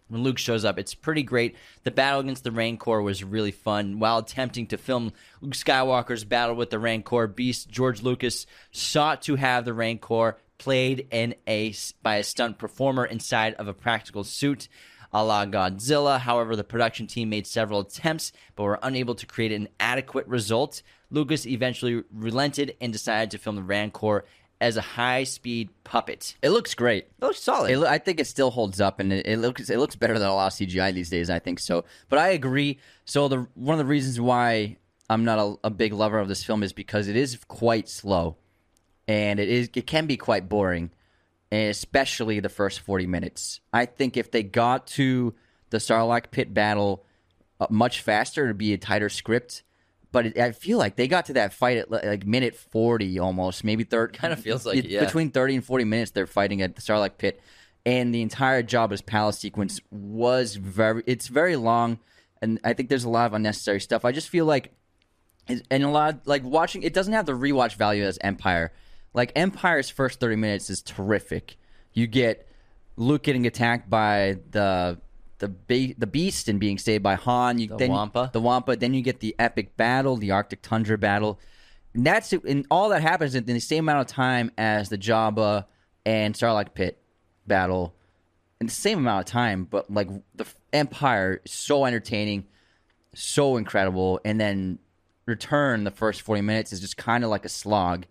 when 0.09 0.22
Luke 0.22 0.38
shows 0.38 0.64
up. 0.64 0.78
It's 0.78 0.94
pretty 0.94 1.22
great. 1.22 1.57
The 1.84 1.90
battle 1.90 2.20
against 2.20 2.44
the 2.44 2.52
Rancor 2.52 3.02
was 3.02 3.24
really 3.24 3.50
fun. 3.50 3.98
While 3.98 4.18
attempting 4.18 4.66
to 4.68 4.78
film 4.78 5.12
Luke 5.40 5.54
Skywalker's 5.54 6.24
battle 6.24 6.54
with 6.54 6.70
the 6.70 6.78
Rancor 6.78 7.26
beast, 7.26 7.68
George 7.68 8.02
Lucas 8.02 8.46
sought 8.70 9.22
to 9.22 9.36
have 9.36 9.64
the 9.64 9.74
Rancor 9.74 10.38
played 10.59 11.09
in 11.11 11.34
a 11.46 11.74
by 12.02 12.16
a 12.16 12.22
stunt 12.22 12.59
performer 12.59 13.04
inside 13.04 13.54
of 13.54 13.68
a 13.68 13.74
practical 13.74 14.24
suit. 14.24 14.68
A 15.12 15.24
la 15.24 15.46
Godzilla. 15.46 16.18
However, 16.18 16.57
the 16.57 16.64
production 16.64 17.07
team 17.07 17.30
made 17.30 17.46
several 17.46 17.80
attempts 17.80 18.32
but 18.54 18.64
were 18.64 18.78
unable 18.82 19.14
to 19.14 19.24
create 19.24 19.52
an 19.52 19.68
adequate 19.80 20.26
result. 20.26 20.82
Lucas 21.11 21.46
eventually 21.46 22.02
relented 22.12 22.76
and 22.80 22.92
decided 22.92 23.30
to 23.30 23.38
film 23.38 23.57
the 23.57 23.62
Rancor 23.62 24.24
as 24.61 24.76
a 24.76 24.80
high 24.80 25.24
speed 25.24 25.68
puppet. 25.84 26.36
It 26.42 26.50
looks 26.50 26.74
great. 26.74 27.04
It 27.20 27.24
looks 27.24 27.42
solid. 27.42 27.70
It, 27.70 27.78
loo- 27.78 27.86
I 27.86 27.98
think 27.98 28.20
it 28.20 28.26
still 28.26 28.50
holds 28.50 28.80
up, 28.80 29.00
and 29.00 29.12
it, 29.12 29.26
it 29.26 29.38
looks 29.38 29.68
it 29.68 29.78
looks 29.78 29.96
better 29.96 30.18
than 30.18 30.28
a 30.28 30.34
lot 30.34 30.46
of 30.48 30.52
CGI 30.54 30.92
these 30.94 31.11
days. 31.11 31.30
I 31.30 31.38
think 31.38 31.59
so. 31.59 31.84
But 32.09 32.18
I 32.18 32.28
agree. 32.28 32.78
So 33.04 33.28
the 33.28 33.46
one 33.54 33.74
of 33.74 33.78
the 33.78 33.84
reasons 33.90 34.20
why 34.20 34.76
I'm 35.11 35.24
not 35.24 35.38
a, 35.38 35.66
a 35.68 35.70
big 35.70 35.92
lover 35.92 36.18
of 36.18 36.28
this 36.28 36.42
film 36.44 36.62
is 36.62 36.72
because 36.72 37.09
it 37.09 37.16
is 37.16 37.38
quite 37.48 37.88
slow, 37.88 38.36
and 39.07 39.38
it 39.38 39.48
is 39.48 39.70
it 39.74 39.86
can 39.86 40.07
be 40.07 40.16
quite 40.16 40.48
boring, 40.48 40.90
especially 41.52 42.40
the 42.40 42.48
first 42.48 42.80
40 42.80 43.07
minutes. 43.07 43.61
I 43.72 43.86
think 43.86 44.16
if 44.16 44.30
they 44.30 44.42
got 44.42 44.86
to 44.88 45.34
the 45.70 45.78
Sarlacc 45.78 46.30
pit 46.30 46.54
battle 46.54 47.04
uh, 47.61 47.66
much 47.70 48.00
faster, 48.00 48.44
it'd 48.44 48.59
be 48.59 48.72
a 48.72 48.78
tighter 48.78 49.09
script. 49.09 49.62
But 50.16 50.24
it, 50.28 50.38
I 50.38 50.52
feel 50.52 50.78
like 50.78 50.96
they 50.96 51.08
got 51.08 51.26
to 51.26 51.34
that 51.34 51.52
fight 51.52 51.76
at 51.76 51.90
like 51.90 52.24
minute 52.24 52.56
40 52.56 53.18
almost, 53.18 53.64
maybe 53.64 53.84
third. 53.84 54.14
Kinda 54.14 54.36
feels 54.36 54.64
like 54.64 54.88
yeah. 54.88 55.04
Between 55.04 55.30
30 55.30 55.56
and 55.56 55.62
40 55.62 55.84
minutes, 55.84 56.12
they're 56.12 56.26
fighting 56.26 56.62
at 56.62 56.74
the 56.74 56.80
Starlight 56.80 57.18
Pit. 57.18 57.38
And 57.84 58.14
the 58.14 58.22
entire 58.22 58.62
Jabba's 58.62 59.02
palace 59.02 59.38
sequence 59.38 59.78
was 59.90 60.56
very, 60.56 61.02
it's 61.06 61.26
very 61.26 61.56
long. 61.56 61.98
And 62.40 62.58
I 62.64 62.72
think 62.72 62.88
there's 62.88 63.04
a 63.04 63.10
lot 63.10 63.26
of 63.26 63.34
unnecessary 63.34 63.78
stuff. 63.78 64.06
I 64.06 64.12
just 64.12 64.30
feel 64.30 64.46
like, 64.46 64.72
and 65.70 65.84
a 65.84 65.90
lot, 65.90 66.14
of, 66.14 66.26
like 66.26 66.42
watching, 66.44 66.82
it 66.82 66.94
doesn't 66.94 67.12
have 67.12 67.26
the 67.26 67.32
rewatch 67.32 67.74
value 67.74 68.04
as 68.04 68.18
Empire. 68.22 68.72
Like 69.12 69.32
Empire's 69.36 69.90
first 69.90 70.18
30 70.18 70.36
minutes 70.36 70.70
is 70.70 70.80
terrific. 70.80 71.58
You 71.92 72.06
get 72.06 72.48
Luke 72.96 73.22
getting 73.22 73.46
attacked 73.46 73.90
by 73.90 74.38
the 74.50 74.96
the 75.39 75.49
be- 75.49 75.95
the 75.99 76.07
beast 76.07 76.49
and 76.49 76.59
being 76.59 76.78
saved 76.78 77.03
by 77.03 77.14
Han. 77.14 77.59
You, 77.59 77.68
The 77.68 77.76
then 77.76 77.91
Wampa. 77.91 78.30
the 78.32 78.41
Wampa. 78.41 78.76
Then 78.76 78.95
you 78.95 79.03
get 79.03 79.20
the 79.20 79.34
epic 79.39 79.76
battle, 79.76 80.16
the 80.16 80.30
Arctic 80.30 80.62
Tundra 80.62 80.99
battle. 80.99 81.39
And 81.95 82.07
that's. 82.07 82.32
And 82.32 82.66
all 82.70 82.89
that 82.91 83.03
happens 83.03 83.34
in 83.34 83.45
the 83.45 83.59
same 83.61 83.84
amount 83.84 84.01
of 84.01 84.14
time 84.14 84.51
as 84.59 84.89
the 84.89 84.99
Jabba 84.99 85.66
and 86.05 86.34
Sarlacc 86.34 86.74
Pit 86.74 86.99
battle, 87.47 87.95
in 88.61 88.66
the 88.66 88.72
same 88.72 88.99
amount 88.99 89.26
of 89.26 89.32
time. 89.32 89.64
But 89.64 89.91
like 89.91 90.09
the 90.34 90.47
Empire 90.72 91.41
is 91.45 91.53
so 91.53 91.84
entertaining, 91.84 92.47
so 93.14 93.57
incredible, 93.57 94.20
and 94.24 94.41
then 94.41 94.78
Return 95.26 95.82
the 95.82 95.91
first 95.91 96.22
forty 96.22 96.41
minutes 96.41 96.72
is 96.72 96.80
just 96.80 96.97
kind 96.97 97.24
of 97.24 97.30
like 97.30 97.45
a 97.45 97.49
slog. 97.49 98.07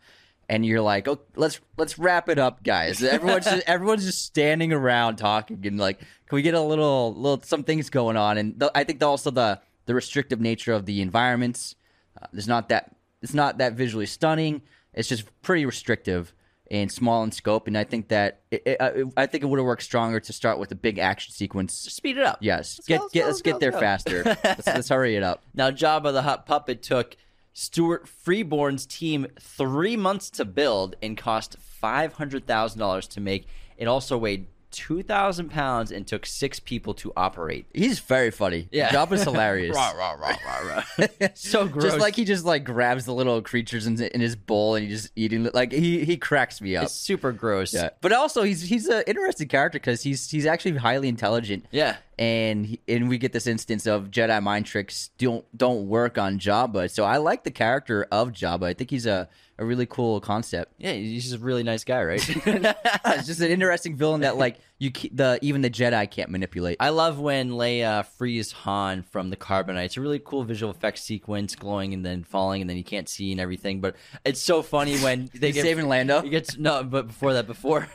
And 0.48 0.66
you're 0.66 0.82
like, 0.82 1.08
oh, 1.08 1.20
let's 1.36 1.60
let's 1.78 1.98
wrap 1.98 2.30
it 2.30 2.38
up, 2.38 2.64
guys. 2.64 3.02
Everyone's 3.04 3.46
just, 3.46 3.64
everyone's 3.68 4.06
just 4.06 4.24
standing 4.24 4.72
around 4.72 5.16
talking 5.16 5.66
and 5.66 5.80
like, 5.80 6.00
can 6.00 6.36
we 6.36 6.42
get 6.44 6.54
a 6.54 6.62
little 6.62 7.16
little 7.16 7.42
some 7.42 7.64
things 7.64 7.90
going 7.90 8.16
on? 8.16 8.38
And 8.38 8.60
the, 8.60 8.72
I 8.76 8.84
think 8.84 9.00
the, 9.00 9.08
also 9.08 9.32
the 9.32 9.60
the 9.86 9.96
restrictive 9.96 10.40
nature 10.40 10.74
of 10.74 10.86
the 10.86 11.02
environments. 11.02 11.76
Uh, 12.22 12.28
there's 12.32 12.48
not 12.48 12.70
that 12.70 12.96
it's 13.22 13.34
not 13.34 13.58
that 13.58 13.74
visually 13.74 14.06
stunning. 14.06 14.62
It's 14.94 15.10
just 15.10 15.26
pretty 15.42 15.66
restrictive 15.66 16.34
and 16.72 16.92
small 16.92 17.24
in 17.24 17.32
scope. 17.32 17.68
And 17.68 17.78
I 17.78 17.84
think 17.84 18.08
that 18.10 18.42
it, 18.52 18.64
it, 18.66 18.82
uh, 18.82 18.92
I 19.18 19.26
think 19.26 19.44
it 19.44 19.48
would 19.48 19.60
have 19.60 19.66
worked 19.66 19.84
stronger 19.84 20.20
to 20.20 20.34
start 20.34 20.60
with 20.60 20.72
a 20.72 20.76
big 20.76 20.98
action 20.98 21.34
sequence. 21.34 21.74
Speed 21.74 22.18
it 22.18 22.24
up. 22.24 22.40
Yes, 22.42 22.80
Let's 22.80 22.88
get 22.88 22.98
go, 22.98 23.04
let's 23.04 23.12
get 23.14 23.22
go, 23.22 23.26
let's 23.26 23.34
let's 23.36 23.42
get 23.42 23.52
go, 23.54 23.60
there 23.60 23.72
go. 23.72 23.80
faster. 23.80 24.24
let's, 24.44 24.68
let's 24.68 24.90
hurry 24.90 25.16
it 25.16 25.24
up. 25.24 25.44
Now, 25.54 25.72
Jabba 25.72 26.14
the 26.14 26.22
Hutt 26.22 26.46
puppet 26.46 26.82
took 26.82 27.18
Stuart 27.58 28.06
Freeborn's 28.06 28.86
team 28.86 29.28
three 29.40 29.96
months 29.96 30.30
to 30.32 30.44
build 30.44 30.98
and 31.02 31.18
cost 31.18 31.56
five 31.58 32.12
hundred 32.14 32.46
thousand 32.46 32.80
dollars 32.80 33.08
to 33.08 33.22
make. 33.22 33.48
It 33.78 33.88
also 33.88 34.18
weighed 34.18 34.48
two 34.72 35.02
thousand 35.02 35.52
pounds 35.52 35.90
and 35.90 36.06
took 36.06 36.26
six 36.26 36.60
people 36.60 36.94
to 36.96 37.14
operate. 37.16 37.66
He's 37.74 38.00
very 38.00 38.30
funny. 38.30 38.68
Yeah. 38.74 38.92
Job 38.92 39.14
is 39.14 39.24
hilarious. 39.24 39.74
Rah, 39.76 39.92
rah, 39.92 40.12
rah, 40.12 40.36
rah, 40.46 40.84
rah. 41.00 41.28
so 41.34 41.66
gross. 41.66 41.86
Just 41.86 42.00
like 42.00 42.18
he 42.18 42.26
just 42.26 42.44
like 42.44 42.66
grabs 42.66 43.06
the 43.06 43.14
little 43.14 43.42
creatures 43.42 43.88
in, 43.88 44.02
in 44.04 44.20
his 44.20 44.36
bowl 44.36 44.76
and 44.76 44.84
he 44.86 44.92
just 44.92 45.12
eating 45.16 45.50
like 45.54 45.72
he 45.72 46.04
he 46.04 46.18
cracks 46.18 46.60
me 46.60 46.76
up. 46.76 46.84
it's 46.84 46.94
super 46.94 47.32
gross. 47.32 47.74
Yeah, 47.74 47.92
but 48.02 48.12
also 48.12 48.44
he's 48.44 48.64
he's 48.64 48.88
an 48.88 49.04
interesting 49.08 49.48
character 49.48 49.80
because 49.80 50.04
he's 50.04 50.30
he's 50.30 50.46
actually 50.46 50.76
highly 50.76 51.08
intelligent. 51.08 51.68
Yeah. 51.72 51.96
And 52.18 52.66
he, 52.66 52.80
and 52.88 53.10
we 53.10 53.18
get 53.18 53.34
this 53.34 53.48
instance 53.48 53.86
of 53.86 54.10
Jedi 54.10 54.42
mind 54.42 54.66
tricks 54.66 55.10
don't 55.18 55.46
don't 55.58 55.88
work 55.88 56.18
on 56.18 56.40
Jabba. 56.40 56.90
So 56.90 57.04
I 57.04 57.18
like 57.18 57.44
the 57.44 57.52
character 57.52 58.08
of 58.12 58.32
Jabba. 58.32 58.64
I 58.64 58.74
think 58.74 58.90
he's 58.90 59.06
a, 59.06 59.28
a 59.58 59.66
really 59.66 59.86
cool 59.86 60.22
concept. 60.22 60.74
Yeah, 60.78 60.94
he's 60.94 61.24
just 61.24 61.36
a 61.36 61.40
really 61.40 61.64
nice 61.64 61.84
guy, 61.84 62.04
right? 62.04 62.24
it's 62.46 63.28
just 63.28 63.42
an 63.42 63.50
interesting 63.50 63.98
villain 63.98 64.22
that 64.22 64.38
like 64.38 64.60
you 64.80 64.92
the 65.12 65.40
even 65.42 65.62
the 65.62 65.70
Jedi 65.70 66.10
can't 66.10 66.30
manipulate. 66.30 66.78
I 66.80 66.90
love 66.90 67.20
when 67.20 67.52
Leia 67.52 68.06
frees 68.06 68.54
Han 68.54 69.04
from 69.04 69.30
the 69.30 69.38
carbonite. 69.38 69.86
It's 69.86 69.98
a 69.98 70.02
really 70.02 70.22
cool 70.24 70.44
visual 70.44 70.72
effects 70.72 71.02
sequence, 71.02 71.56
glowing 71.56 71.94
and 71.94 72.06
then 72.06 72.24
falling, 72.24 72.62
and 72.62 72.70
then 72.70 72.78
you 72.78 72.84
can't 72.84 73.10
see 73.10 73.32
and 73.34 73.42
everything. 73.42 73.82
But 73.82 73.98
it's 74.24 74.42
so 74.42 74.62
funny 74.62 74.98
when 75.00 75.30
they 75.34 75.52
get 75.52 75.64
saving 75.64 75.90
Lando. 75.90 76.22
He 76.22 76.30
gets 76.30 76.58
no, 76.58 76.82
but 76.84 77.08
before 77.08 77.34
that, 77.34 77.46
before 77.46 77.90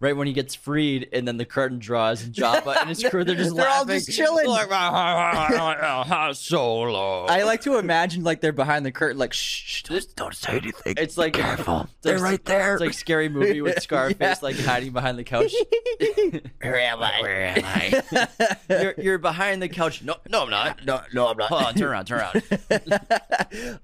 right 0.00 0.16
when 0.16 0.26
he 0.26 0.32
gets 0.32 0.54
freed, 0.54 1.08
and 1.12 1.26
then 1.26 1.36
the 1.36 1.44
curtain 1.44 1.78
draws, 1.78 2.22
and 2.22 2.32
Jabba 2.34 2.76
and 2.80 2.88
his 2.88 3.02
crew 3.10 3.24
they're 3.24 3.34
just 3.34 3.54
They're 3.56 3.68
all 3.68 3.84
just 3.84 4.10
chilling. 4.10 4.46
Like, 4.46 4.70
"Han 4.70 6.34
Solo. 6.34 7.26
I 7.26 7.42
like 7.42 7.62
to 7.62 7.78
imagine 7.78 8.24
like 8.24 8.40
they're 8.40 8.52
behind 8.52 8.86
the 8.86 8.92
curtain, 8.92 9.18
like 9.18 9.32
shh, 9.32 9.64
shh 9.66 9.82
don't, 9.84 10.16
don't 10.16 10.34
say 10.34 10.58
anything. 10.58 10.94
It's 10.96 11.18
like 11.18 11.34
careful. 11.34 11.82
it's 11.82 11.92
They're 12.02 12.14
like- 12.18 12.22
right 12.24 12.44
there. 12.44 12.74
It's 12.74 12.80
like 12.80 12.94
scary 12.94 13.28
movie 13.28 13.60
with 13.60 13.82
Scarface, 13.82 14.18
Yeah. 14.20 14.34
like 14.42 14.56
hiding 14.58 14.92
behind 14.92 15.18
the 15.18 15.24
couch. 15.24 15.52
Where 16.60 16.80
am 16.80 17.02
I? 17.02 17.20
Where 17.20 17.44
am 17.58 17.64
I? 17.64 18.28
you're, 18.68 18.94
you're 18.98 19.18
behind 19.18 19.62
the 19.62 19.68
couch. 19.68 20.02
No, 20.02 20.16
no, 20.28 20.42
I'm 20.44 20.50
not. 20.50 20.84
No, 20.84 21.00
no, 21.12 21.28
I'm 21.28 21.36
not. 21.36 21.48
Hold 21.48 21.62
on, 21.62 21.74
turn 21.74 21.88
around, 21.90 22.04
turn 22.06 22.20
around. 22.20 22.42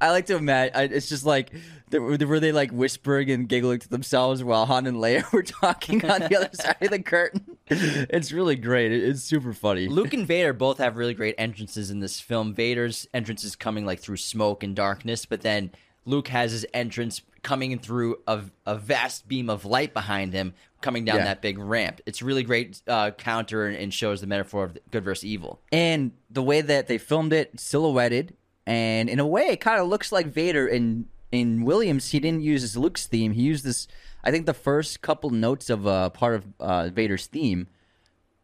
I 0.01 0.11
like 0.11 0.27
to 0.27 0.37
imagine. 0.37 0.77
I, 0.77 0.83
it's 0.85 1.09
just 1.09 1.25
like 1.25 1.51
were 1.93 2.17
they 2.41 2.53
like 2.53 2.71
whispering 2.73 3.31
and 3.31 3.49
giggling 3.49 3.79
to 3.79 3.89
themselves 3.89 4.43
while 4.43 4.67
Han 4.67 4.87
and 4.87 4.97
Leia 4.97 5.31
were 5.33 5.43
talking 5.43 6.04
on 6.11 6.21
the 6.21 6.37
other 6.37 6.51
side 6.53 6.77
of 6.81 6.91
the 6.91 6.99
curtain. 7.03 7.57
It's 7.69 8.33
really 8.33 8.57
great. 8.57 8.93
It's 8.93 9.23
super 9.23 9.53
funny. 9.53 9.89
Luke 9.89 10.13
and 10.15 10.27
Vader 10.27 10.53
both 10.53 10.79
have 10.79 10.97
really 10.97 11.15
great 11.15 11.35
entrances 11.39 11.91
in 11.91 12.01
this 12.01 12.21
film. 12.21 12.55
Vader's 12.55 13.07
entrance 13.15 13.45
is 13.45 13.57
coming 13.57 13.85
like 13.87 14.01
through 14.01 14.17
smoke 14.19 14.63
and 14.63 14.75
darkness, 14.77 15.25
but 15.27 15.41
then 15.43 15.71
Luke 16.05 16.29
has 16.29 16.53
his 16.53 16.67
entrance 16.75 17.23
coming 17.43 17.73
in 17.73 17.79
through 17.79 18.17
a, 18.27 18.41
a 18.67 18.77
vast 18.77 19.29
beam 19.29 19.51
of 19.51 19.65
light 19.65 19.93
behind 19.93 20.33
him, 20.33 20.55
coming 20.81 21.05
down 21.05 21.17
Yeah. 21.17 21.25
that 21.25 21.43
big 21.43 21.59
ramp. 21.59 22.01
It's 22.07 22.23
really 22.23 22.43
great 22.43 22.81
uh, 22.87 23.11
counter 23.13 23.67
and, 23.67 23.77
and 23.77 23.93
shows 23.93 24.21
the 24.21 24.27
metaphor 24.27 24.65
of 24.65 24.79
good 24.91 25.05
versus 25.05 25.25
evil. 25.25 25.61
and 25.73 26.13
the 26.31 26.43
way 26.43 26.61
that 26.63 26.87
they 26.89 26.99
filmed 26.99 27.33
it, 27.33 27.59
silhouetted, 27.61 28.35
and 28.67 29.09
in 29.11 29.19
a 29.21 29.27
way, 29.27 29.45
it 29.49 29.61
kind 29.61 29.81
of 29.81 29.89
looks 29.89 30.11
like 30.11 30.27
Vader. 30.27 30.67
In 30.67 31.07
in 31.31 31.65
Williams, 31.65 32.11
he 32.11 32.21
didn't 32.21 32.43
use 32.43 32.63
his 32.63 32.77
Luke's 32.77 33.07
theme. 33.07 33.33
He 33.33 33.43
used 33.43 33.65
this. 33.65 33.87
I 34.25 34.31
think 34.31 34.47
the 34.47 34.55
first 34.55 35.03
couple 35.03 35.31
notes 35.31 35.71
of 35.71 35.87
uh, 35.87 36.09
part 36.11 36.35
of 36.35 36.45
uh, 36.59 36.89
Vader's 36.89 37.27
theme. 37.27 37.69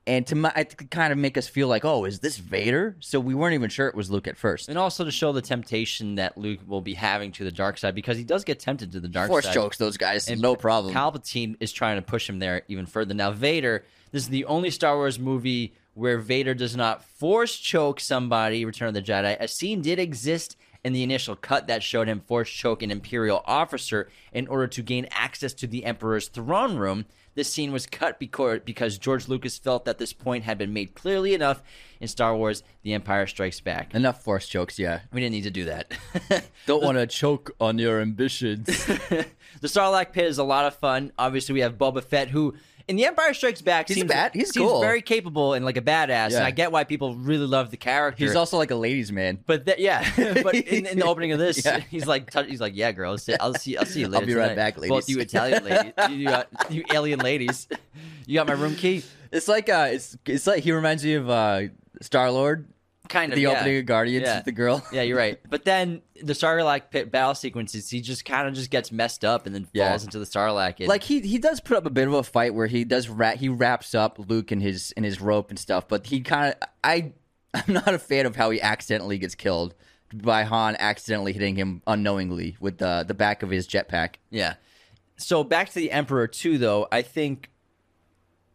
And 0.06 0.26
to 0.28 0.34
my, 0.34 0.52
I 0.54 0.64
think 0.64 0.90
kind 0.90 1.12
of 1.12 1.18
make 1.18 1.38
us 1.38 1.46
feel 1.46 1.68
like, 1.68 1.84
oh, 1.84 2.04
is 2.04 2.20
this 2.20 2.36
Vader? 2.36 2.96
So 3.00 3.20
we 3.20 3.34
weren't 3.34 3.54
even 3.54 3.70
sure 3.70 3.86
it 3.86 3.94
was 3.94 4.10
Luke 4.10 4.26
at 4.26 4.36
first. 4.36 4.68
And 4.68 4.76
also 4.76 5.04
to 5.04 5.10
show 5.10 5.32
the 5.32 5.42
temptation 5.42 6.16
that 6.16 6.36
Luke 6.36 6.60
will 6.66 6.80
be 6.80 6.94
having 6.94 7.32
to 7.32 7.44
the 7.44 7.52
dark 7.52 7.78
side 7.78 7.94
because 7.94 8.16
he 8.16 8.24
does 8.24 8.44
get 8.44 8.58
tempted 8.58 8.92
to 8.92 9.00
the 9.00 9.08
dark 9.08 9.28
Force 9.28 9.44
side. 9.44 9.54
Force 9.54 9.64
chokes 9.64 9.76
those 9.78 9.96
guys, 9.96 10.28
And 10.28 10.40
no 10.40 10.56
problem. 10.56 10.94
Palpatine 10.94 11.56
is 11.60 11.70
trying 11.70 11.96
to 11.96 12.02
push 12.02 12.28
him 12.28 12.38
there 12.40 12.62
even 12.68 12.86
further. 12.86 13.14
Now, 13.14 13.30
Vader, 13.30 13.84
this 14.10 14.22
is 14.22 14.28
the 14.28 14.46
only 14.46 14.70
Star 14.70 14.96
Wars 14.96 15.18
movie 15.18 15.74
where 15.94 16.18
Vader 16.18 16.54
does 16.54 16.76
not 16.76 17.04
force 17.04 17.56
choke 17.56 18.00
somebody, 18.00 18.64
Return 18.64 18.88
of 18.88 18.94
the 18.94 19.02
Jedi. 19.02 19.36
A 19.38 19.48
scene 19.48 19.80
did 19.80 19.98
exist 19.98 20.56
in 20.84 20.92
the 20.92 21.02
initial 21.02 21.36
cut 21.36 21.66
that 21.66 21.82
showed 21.82 22.08
him 22.08 22.20
force 22.20 22.50
choke 22.50 22.82
an 22.82 22.90
Imperial 22.90 23.42
officer 23.46 24.08
in 24.32 24.46
order 24.46 24.66
to 24.68 24.82
gain 24.82 25.06
access 25.10 25.52
to 25.54 25.66
the 25.66 25.84
Emperor's 25.84 26.28
throne 26.28 26.76
room. 26.76 27.06
This 27.34 27.52
scene 27.52 27.72
was 27.72 27.86
cut 27.86 28.18
because, 28.18 28.98
George 28.98 29.28
Lucas 29.28 29.56
felt 29.56 29.84
that 29.84 29.98
this 29.98 30.12
point 30.12 30.44
had 30.44 30.58
been 30.58 30.72
made 30.72 30.94
clearly 30.94 31.32
enough 31.32 31.62
in 32.00 32.08
Star 32.08 32.36
Wars 32.36 32.64
The 32.82 32.92
Empire 32.92 33.26
Strikes 33.26 33.60
Back. 33.60 33.94
Enough 33.94 34.22
force 34.22 34.48
chokes, 34.48 34.78
yeah. 34.78 35.00
We 35.12 35.20
didn't 35.20 35.34
need 35.34 35.44
to 35.44 35.50
do 35.50 35.64
that. 35.66 35.92
Don't 36.66 36.82
want 36.82 36.98
to 36.98 37.06
choke 37.06 37.52
on 37.60 37.78
your 37.78 38.00
ambitions. 38.00 38.66
the 38.86 39.26
Sarlacc 39.62 40.12
pit 40.12 40.24
is 40.24 40.38
a 40.38 40.44
lot 40.44 40.64
of 40.64 40.74
fun. 40.74 41.12
Obviously, 41.18 41.52
we 41.52 41.60
have 41.60 41.78
Boba 41.78 42.02
Fett, 42.02 42.30
who 42.30 42.56
in 42.90 42.96
The 42.96 43.06
Empire 43.06 43.32
Strikes 43.32 43.62
Back 43.62 43.88
He's 43.88 43.96
seems, 43.96 44.08
bad- 44.08 44.32
he's 44.34 44.50
seems 44.52 44.66
cool. 44.68 44.80
very 44.80 45.00
capable 45.00 45.54
and 45.54 45.64
like 45.64 45.76
a 45.76 45.80
badass. 45.82 46.34
And 46.34 46.44
I 46.44 46.50
get 46.50 46.72
why 46.72 46.84
people 46.84 47.14
really 47.14 47.46
love 47.46 47.70
the 47.70 47.76
character. 47.76 48.24
He's 48.24 48.36
also 48.36 48.58
like 48.58 48.70
a 48.70 48.74
ladies' 48.74 49.10
man. 49.12 49.38
but 49.46 49.78
yeah, 49.78 50.04
but 50.42 50.54
in, 50.54 50.86
in 50.86 50.98
the 50.98 51.06
opening 51.06 51.32
of 51.32 51.38
this, 51.38 51.64
Yeah. 51.64 51.78
he's 51.90 52.06
like, 52.06 52.30
touch- 52.30 52.48
he's 52.48 52.60
like, 52.60 52.74
yeah, 52.76 52.92
girl, 52.92 53.12
I'll 53.12 53.18
see, 53.18 53.34
I'll 53.38 53.54
see, 53.54 53.76
I'll 53.76 53.86
see 53.86 54.00
you 54.00 54.08
later. 54.08 54.26
be 54.26 54.34
right 54.34 54.48
tonight. 54.50 54.56
back, 54.76 54.88
Both 54.88 55.08
you 55.08 55.18
Italian 55.20 55.64
ladies, 55.64 55.92
you, 56.10 56.24
got, 56.28 56.48
you 56.70 56.84
alien 56.92 57.20
ladies, 57.20 57.68
you 58.26 58.34
got 58.34 58.46
my 58.46 58.54
room 58.54 58.74
key. 58.76 59.02
It's 59.32 59.46
like 59.48 59.68
uh, 59.68 59.88
it's 59.92 60.16
it's 60.26 60.46
like 60.46 60.64
he 60.64 60.72
reminds 60.72 61.04
me 61.04 61.14
of 61.14 61.30
uh, 61.30 61.62
Star 62.02 62.30
Lord, 62.32 62.66
Kind 63.10 63.32
of 63.32 63.36
the 63.36 63.42
yeah. 63.42 63.50
opening 63.50 63.78
of 63.78 63.86
Guardians 63.86 64.24
Yeah. 64.26 64.40
the 64.40 64.52
girl. 64.52 64.82
Yeah, 64.92 65.02
you're 65.02 65.18
right. 65.18 65.38
But 65.50 65.64
then 65.64 66.00
the 66.22 66.32
Sarlacc 66.32 66.90
pit 66.90 67.10
battle 67.10 67.34
sequences, 67.34 67.90
he 67.90 68.00
just 68.00 68.24
kind 68.24 68.48
of 68.48 68.54
just 68.54 68.70
gets 68.70 68.90
messed 68.92 69.24
up 69.24 69.44
and 69.46 69.54
then 69.54 69.66
falls 69.76 70.04
into 70.04 70.18
the 70.18 70.24
Sarlacc. 70.24 70.76
And, 70.78 70.88
Like 70.88 71.02
he 71.02 71.20
he 71.20 71.36
does 71.38 71.60
put 71.60 71.76
up 71.76 71.84
a 71.86 71.90
bit 71.90 72.06
of 72.08 72.14
a 72.14 72.22
fight 72.22 72.54
where 72.54 72.68
he 72.68 72.84
does 72.84 73.08
ra- 73.08 73.36
he 73.36 73.48
wraps 73.48 73.94
up 73.94 74.18
Luke 74.18 74.52
in 74.52 74.60
his 74.60 74.92
in 74.92 75.04
his 75.04 75.20
rope 75.20 75.50
and 75.50 75.58
stuff, 75.58 75.88
but 75.88 76.06
he 76.06 76.20
kind 76.20 76.54
of 76.54 76.68
I 76.84 77.12
I'm 77.52 77.74
not 77.74 77.92
a 77.92 77.98
fan 77.98 78.26
of 78.26 78.36
how 78.36 78.50
he 78.50 78.60
accidentally 78.62 79.18
gets 79.18 79.34
killed 79.34 79.74
by 80.14 80.44
Han 80.44 80.76
accidentally 80.78 81.32
hitting 81.32 81.56
him 81.56 81.82
unknowingly 81.88 82.56
with 82.60 82.78
the 82.78 83.04
the 83.06 83.14
back 83.14 83.42
of 83.42 83.50
his 83.50 83.66
jetpack. 83.66 84.14
Yeah. 84.30 84.54
So 85.16 85.44
back 85.44 85.68
to 85.68 85.74
the 85.74 85.90
Emperor 85.90 86.26
too, 86.26 86.56
though. 86.58 86.88
I 86.90 87.02
think 87.02 87.49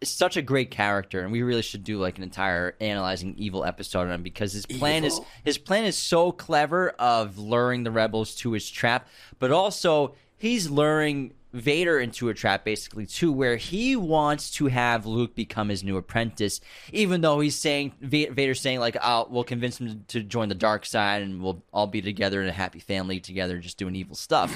such 0.04 0.38
a 0.38 0.42
great 0.42 0.72
character, 0.72 1.22
and 1.22 1.32
we 1.32 1.42
really 1.42 1.62
should 1.62 1.84
do 1.84 2.00
like 2.00 2.18
an 2.18 2.24
entire 2.24 2.76
analyzing 2.80 3.36
evil 3.38 3.64
episode 3.64 4.02
on 4.02 4.12
him 4.12 4.24
because 4.24 4.54
his 4.54 4.66
plan 4.66 5.04
is 5.04 5.20
his 5.44 5.58
plan 5.58 5.86
is 5.86 5.98
so 5.98 6.32
clever 6.32 6.90
of 7.00 7.38
luring 7.38 7.84
the 7.84 7.92
rebels 7.92 8.36
to 8.36 8.52
his 8.52 8.70
trap, 8.70 9.08
but 9.40 9.52
also 9.52 10.16
he's 10.38 10.70
luring 10.70 11.34
Vader 11.54 12.00
into 12.00 12.28
a 12.28 12.34
trap 12.34 12.66
basically 12.66 13.06
too, 13.06 13.32
where 13.32 13.56
he 13.56 13.96
wants 13.96 14.52
to 14.52 14.68
have 14.68 15.06
Luke 15.06 15.36
become 15.36 15.70
his 15.70 15.84
new 15.84 15.96
apprentice, 15.96 16.60
even 16.92 17.22
though 17.22 17.40
he's 17.40 17.58
saying 17.58 17.94
Va- 18.02 18.32
Vader's 18.32 18.60
saying 18.60 18.80
like, 18.80 18.98
"I'll 19.02 19.28
we'll 19.30 19.46
convince 19.46 19.80
him 19.80 20.04
to 20.10 20.22
join 20.22 20.50
the 20.50 20.56
dark 20.56 20.86
side, 20.86 21.22
and 21.22 21.42
we'll 21.42 21.64
all 21.74 21.88
be 21.88 22.02
together 22.02 22.42
in 22.42 22.50
a 22.50 22.54
happy 22.54 22.80
family 22.80 23.20
together, 23.20 23.58
just 23.60 23.78
doing 23.78 23.96
evil 23.96 24.16
stuff." 24.16 24.54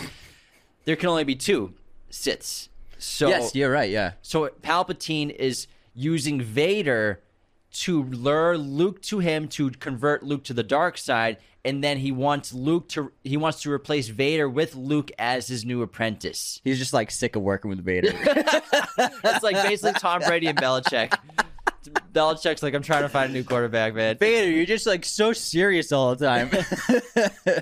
there 0.86 0.96
can 0.96 1.10
only 1.10 1.24
be 1.24 1.36
two 1.36 1.74
Siths. 2.12 2.69
So 3.00 3.30
yes, 3.30 3.56
you're 3.56 3.72
right. 3.72 3.90
Yeah, 3.90 4.14
so 4.22 4.50
Palpatine 4.62 5.32
is 5.32 5.68
using 5.94 6.42
Vader 6.42 7.22
to 7.72 8.04
lure 8.04 8.58
Luke 8.58 9.02
to 9.04 9.20
him 9.20 9.48
to 9.50 9.70
convert 9.72 10.24
Luke 10.24 10.44
to 10.46 10.54
the 10.54 10.64
dark 10.64 10.98
side, 10.98 11.38
and 11.64 11.84
then 11.84 11.98
he 11.98 12.12
wants 12.12 12.54
Luke 12.54 12.90
to 12.90 13.12
he 13.24 13.38
wants 13.38 13.62
to 13.64 13.72
replace 13.72 14.08
Vader 14.08 14.50
with 14.50 14.76
Luke 14.76 15.12
as 15.20 15.48
his 15.48 15.66
new 15.66 15.82
apprentice. 15.82 16.62
he's 16.64 16.78
just 16.80 16.94
like 16.94 17.12
sick 17.12 17.36
of 17.36 17.42
working 17.42 17.70
with 17.70 17.84
Vader. 17.84 18.12
It's 19.24 19.44
like 19.44 19.56
basically 19.56 19.94
Tom 20.00 20.22
Brady 20.22 20.48
and 20.48 20.58
Belichick. 20.58 21.18
Belichick's 22.14 22.62
like, 22.62 22.74
I'm 22.74 22.82
trying 22.82 23.04
to 23.04 23.10
find 23.10 23.30
a 23.30 23.34
new 23.34 23.44
quarterback, 23.44 23.94
man. 23.94 24.18
Vader, 24.18 24.52
you're 24.52 24.66
just 24.66 24.86
like 24.86 25.06
so 25.06 25.32
serious 25.32 25.92
all 25.94 26.14
the 26.16 26.26
time. 26.26 26.50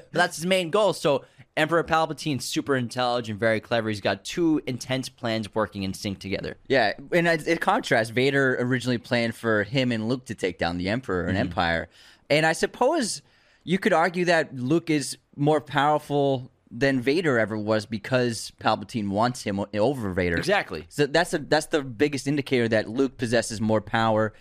That's 0.12 0.38
his 0.38 0.46
main 0.48 0.72
goal. 0.72 0.94
So 0.94 1.26
Emperor 1.58 1.84
Palpatine's 1.84 2.46
super 2.46 2.76
intelligent, 2.76 3.40
very 3.40 3.60
clever. 3.60 3.90
He's 3.90 4.00
got 4.00 4.24
two 4.24 4.62
intense 4.68 5.10
plans 5.10 5.54
working 5.54 5.84
in 5.84 5.94
sync 5.94 6.20
together. 6.20 6.56
Yeah, 6.68 6.94
and 7.12 7.28
it, 7.28 7.48
it 7.48 7.60
contrasts. 7.62 8.12
Vader 8.12 8.56
originally 8.60 9.00
planned 9.00 9.36
for 9.36 9.64
him 9.64 9.92
and 9.92 10.08
Luke 10.08 10.26
to 10.26 10.36
take 10.36 10.58
down 10.58 10.78
the 10.78 10.88
Emperor 10.90 11.22
and 11.24 11.32
mm-hmm. 11.32 11.48
Empire, 11.48 11.90
and 12.30 12.46
I 12.46 12.54
suppose 12.54 13.22
you 13.64 13.78
could 13.78 13.94
argue 13.94 14.26
that 14.26 14.56
Luke 14.56 14.90
is 14.90 15.18
more 15.36 15.60
powerful 15.60 16.52
than 16.70 17.02
Vader 17.02 17.40
ever 17.40 17.58
was 17.58 17.86
because 17.86 18.52
Palpatine 18.62 19.10
wants 19.10 19.44
him 19.44 19.64
over 19.74 20.12
Vader. 20.14 20.38
Exactly. 20.38 20.86
So 20.90 21.06
that's 21.06 21.34
a, 21.34 21.40
that's 21.40 21.68
the 21.68 21.82
biggest 21.82 22.28
indicator 22.28 22.68
that 22.68 22.90
Luke 22.90 23.18
possesses 23.18 23.62
more 23.62 23.82
power. 23.82 24.34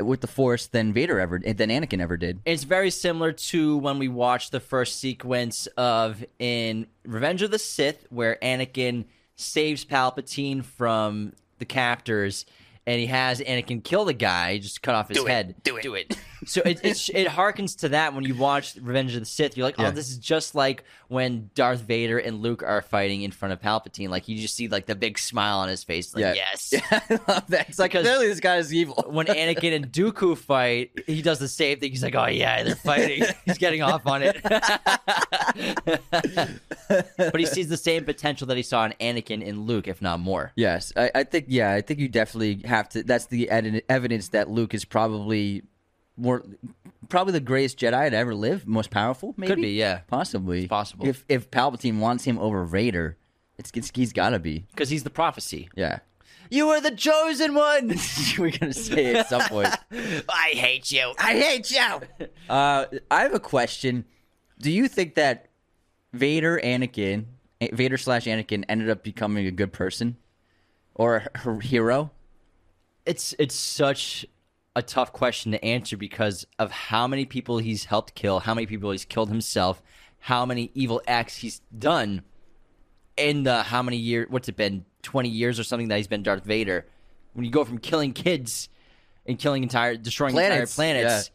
With 0.00 0.20
the 0.20 0.26
Force 0.26 0.66
than 0.66 0.92
Vader 0.92 1.20
ever 1.20 1.38
than 1.38 1.70
Anakin 1.70 2.00
ever 2.00 2.16
did. 2.16 2.40
It's 2.44 2.64
very 2.64 2.90
similar 2.90 3.32
to 3.32 3.76
when 3.78 3.98
we 3.98 4.08
watched 4.08 4.52
the 4.52 4.60
first 4.60 4.98
sequence 5.00 5.66
of 5.76 6.24
in 6.38 6.86
Revenge 7.04 7.42
of 7.42 7.50
the 7.50 7.58
Sith, 7.58 8.06
where 8.10 8.36
Anakin 8.42 9.04
saves 9.36 9.84
Palpatine 9.84 10.64
from 10.64 11.32
the 11.58 11.64
captors, 11.64 12.46
and 12.86 13.00
he 13.00 13.06
has 13.06 13.40
Anakin 13.40 13.82
kill 13.82 14.04
the 14.04 14.12
guy, 14.12 14.58
just 14.58 14.82
cut 14.82 14.94
off 14.94 15.08
his 15.08 15.18
Do 15.18 15.26
it. 15.26 15.30
head. 15.30 15.54
Do 15.62 15.76
it. 15.76 15.82
Do 15.82 15.94
it. 15.94 16.16
so 16.46 16.62
it, 16.64 16.80
it 16.84 17.08
it 17.14 17.28
harkens 17.28 17.78
to 17.80 17.88
that 17.90 18.14
when 18.14 18.24
you 18.24 18.34
watch 18.34 18.76
Revenge 18.80 19.14
of 19.14 19.20
the 19.20 19.26
Sith. 19.26 19.56
You're 19.56 19.66
like, 19.66 19.76
oh, 19.78 19.82
Yeah. 19.82 19.88
oh, 19.88 19.92
this 19.92 20.10
is 20.10 20.18
just 20.18 20.54
like 20.54 20.84
when 21.08 21.50
Darth 21.54 21.80
Vader 21.80 22.18
and 22.18 22.40
Luke 22.40 22.62
are 22.62 22.82
fighting 22.82 23.22
in 23.22 23.30
front 23.30 23.52
of 23.52 23.60
Palpatine. 23.60 24.08
Like 24.08 24.28
you 24.28 24.36
just 24.38 24.54
see 24.54 24.68
like 24.68 24.86
the 24.86 24.94
big 24.94 25.18
smile 25.18 25.58
on 25.58 25.68
his 25.68 25.84
face. 25.84 26.14
Like, 26.14 26.22
Yeah. 26.22 26.34
yes. 26.34 26.72
Yeah, 26.72 26.80
I 27.10 27.20
love 27.32 27.46
that. 27.48 27.68
It's 27.68 27.78
like 27.78 27.92
Because- 27.92 28.06
clearly 28.06 28.28
this 28.28 28.40
guy 28.40 28.56
is 28.56 28.72
evil. 28.72 29.04
when 29.08 29.26
Anakin 29.26 29.74
and 29.74 29.92
Dooku 29.92 30.36
fight, 30.36 30.90
he 31.06 31.22
does 31.22 31.38
the 31.38 31.48
same 31.48 31.78
thing. 31.80 31.90
He's 31.90 32.02
like, 32.02 32.14
"Oh 32.14 32.26
yeah, 32.26 32.62
they're 32.62 32.74
fighting." 32.76 33.24
He's 33.44 33.58
getting 33.58 33.82
off 33.82 34.06
on 34.06 34.22
it, 34.22 34.40
but 37.16 37.38
he 37.38 37.46
sees 37.46 37.68
the 37.68 37.76
same 37.76 38.04
potential 38.04 38.46
that 38.48 38.56
he 38.56 38.62
saw 38.62 38.84
in 38.84 38.92
Anakin 39.00 39.46
and 39.46 39.66
Luke, 39.66 39.88
if 39.88 40.00
not 40.02 40.20
more. 40.20 40.52
Yes, 40.56 40.92
I, 40.96 41.10
I 41.14 41.24
think. 41.24 41.46
Yeah, 41.48 41.72
I 41.72 41.80
think 41.80 42.00
you 42.00 42.08
definitely 42.08 42.60
have 42.66 42.88
to. 42.90 43.02
That's 43.02 43.26
the 43.26 43.50
ed- 43.50 43.82
evidence 43.88 44.28
that 44.28 44.48
Luke 44.50 44.74
is 44.74 44.84
probably 44.84 45.62
more, 46.16 46.44
probably 47.08 47.32
the 47.32 47.40
greatest 47.40 47.78
Jedi 47.78 48.10
to 48.10 48.16
ever 48.16 48.34
live, 48.34 48.66
most 48.66 48.90
powerful. 48.90 49.34
Maybe 49.36 49.52
Could 49.52 49.62
be, 49.62 49.70
yeah, 49.72 50.00
possibly 50.06 50.60
It's 50.60 50.68
possible. 50.68 51.06
If 51.06 51.24
if 51.28 51.50
Palpatine 51.50 51.98
wants 51.98 52.24
him 52.24 52.38
over 52.38 52.64
Vader, 52.64 53.16
it's, 53.58 53.70
it's 53.74 53.90
he's 53.94 54.12
got 54.12 54.30
to 54.30 54.38
be. 54.38 54.66
because 54.70 54.90
he's 54.90 55.04
the 55.04 55.10
prophecy. 55.10 55.68
Yeah, 55.76 56.00
You 56.50 56.70
are 56.70 56.80
the 56.80 56.90
chosen 56.92 57.54
one. 57.54 57.94
we're 58.38 58.50
gonna 58.50 58.72
say 58.72 59.06
it 59.06 59.16
at 59.16 59.28
some 59.28 59.42
point. 59.42 59.74
I 60.28 60.50
hate 60.54 60.90
you. 60.92 61.14
I 61.18 61.32
hate 61.38 61.70
you. 61.70 62.28
Uh, 62.48 62.86
I 63.10 63.22
have 63.22 63.34
a 63.34 63.40
question. 63.40 64.04
Do 64.60 64.70
you 64.70 64.88
think 64.88 65.14
that 65.16 65.48
Vader, 66.12 66.60
Anakin, 66.62 67.24
Vader 67.72 67.98
slash 67.98 68.24
Anakin 68.26 68.64
ended 68.68 68.88
up 68.88 69.02
becoming 69.02 69.46
a 69.46 69.50
good 69.50 69.72
person 69.72 70.16
or 70.94 71.24
a 71.34 71.60
hero? 71.60 72.12
It's 73.04 73.34
it's 73.38 73.54
such 73.54 74.24
a 74.76 74.82
tough 74.82 75.12
question 75.12 75.52
to 75.52 75.64
answer 75.64 75.96
because 75.96 76.46
of 76.58 76.70
how 76.70 77.06
many 77.06 77.24
people 77.24 77.58
he's 77.58 77.84
helped 77.84 78.14
kill, 78.14 78.40
how 78.40 78.54
many 78.54 78.66
people 78.66 78.90
he's 78.90 79.04
killed 79.04 79.28
himself, 79.28 79.82
how 80.18 80.44
many 80.44 80.70
evil 80.74 81.00
acts 81.06 81.36
he's 81.36 81.60
done 81.76 82.22
in 83.16 83.44
the 83.44 83.62
how 83.62 83.82
many 83.82 83.96
years 83.96 84.26
what's 84.30 84.48
it 84.48 84.56
been 84.56 84.84
20 85.02 85.28
years 85.28 85.60
or 85.60 85.64
something 85.64 85.88
that 85.88 85.96
he's 85.96 86.08
been 86.08 86.22
Darth 86.22 86.44
Vader. 86.44 86.86
When 87.34 87.44
you 87.44 87.50
go 87.50 87.64
from 87.64 87.78
killing 87.78 88.12
kids 88.12 88.68
and 89.26 89.38
killing 89.38 89.62
entire 89.62 89.96
destroying 89.96 90.32
Planets, 90.32 90.76
entire 90.78 90.94
planets 90.94 91.30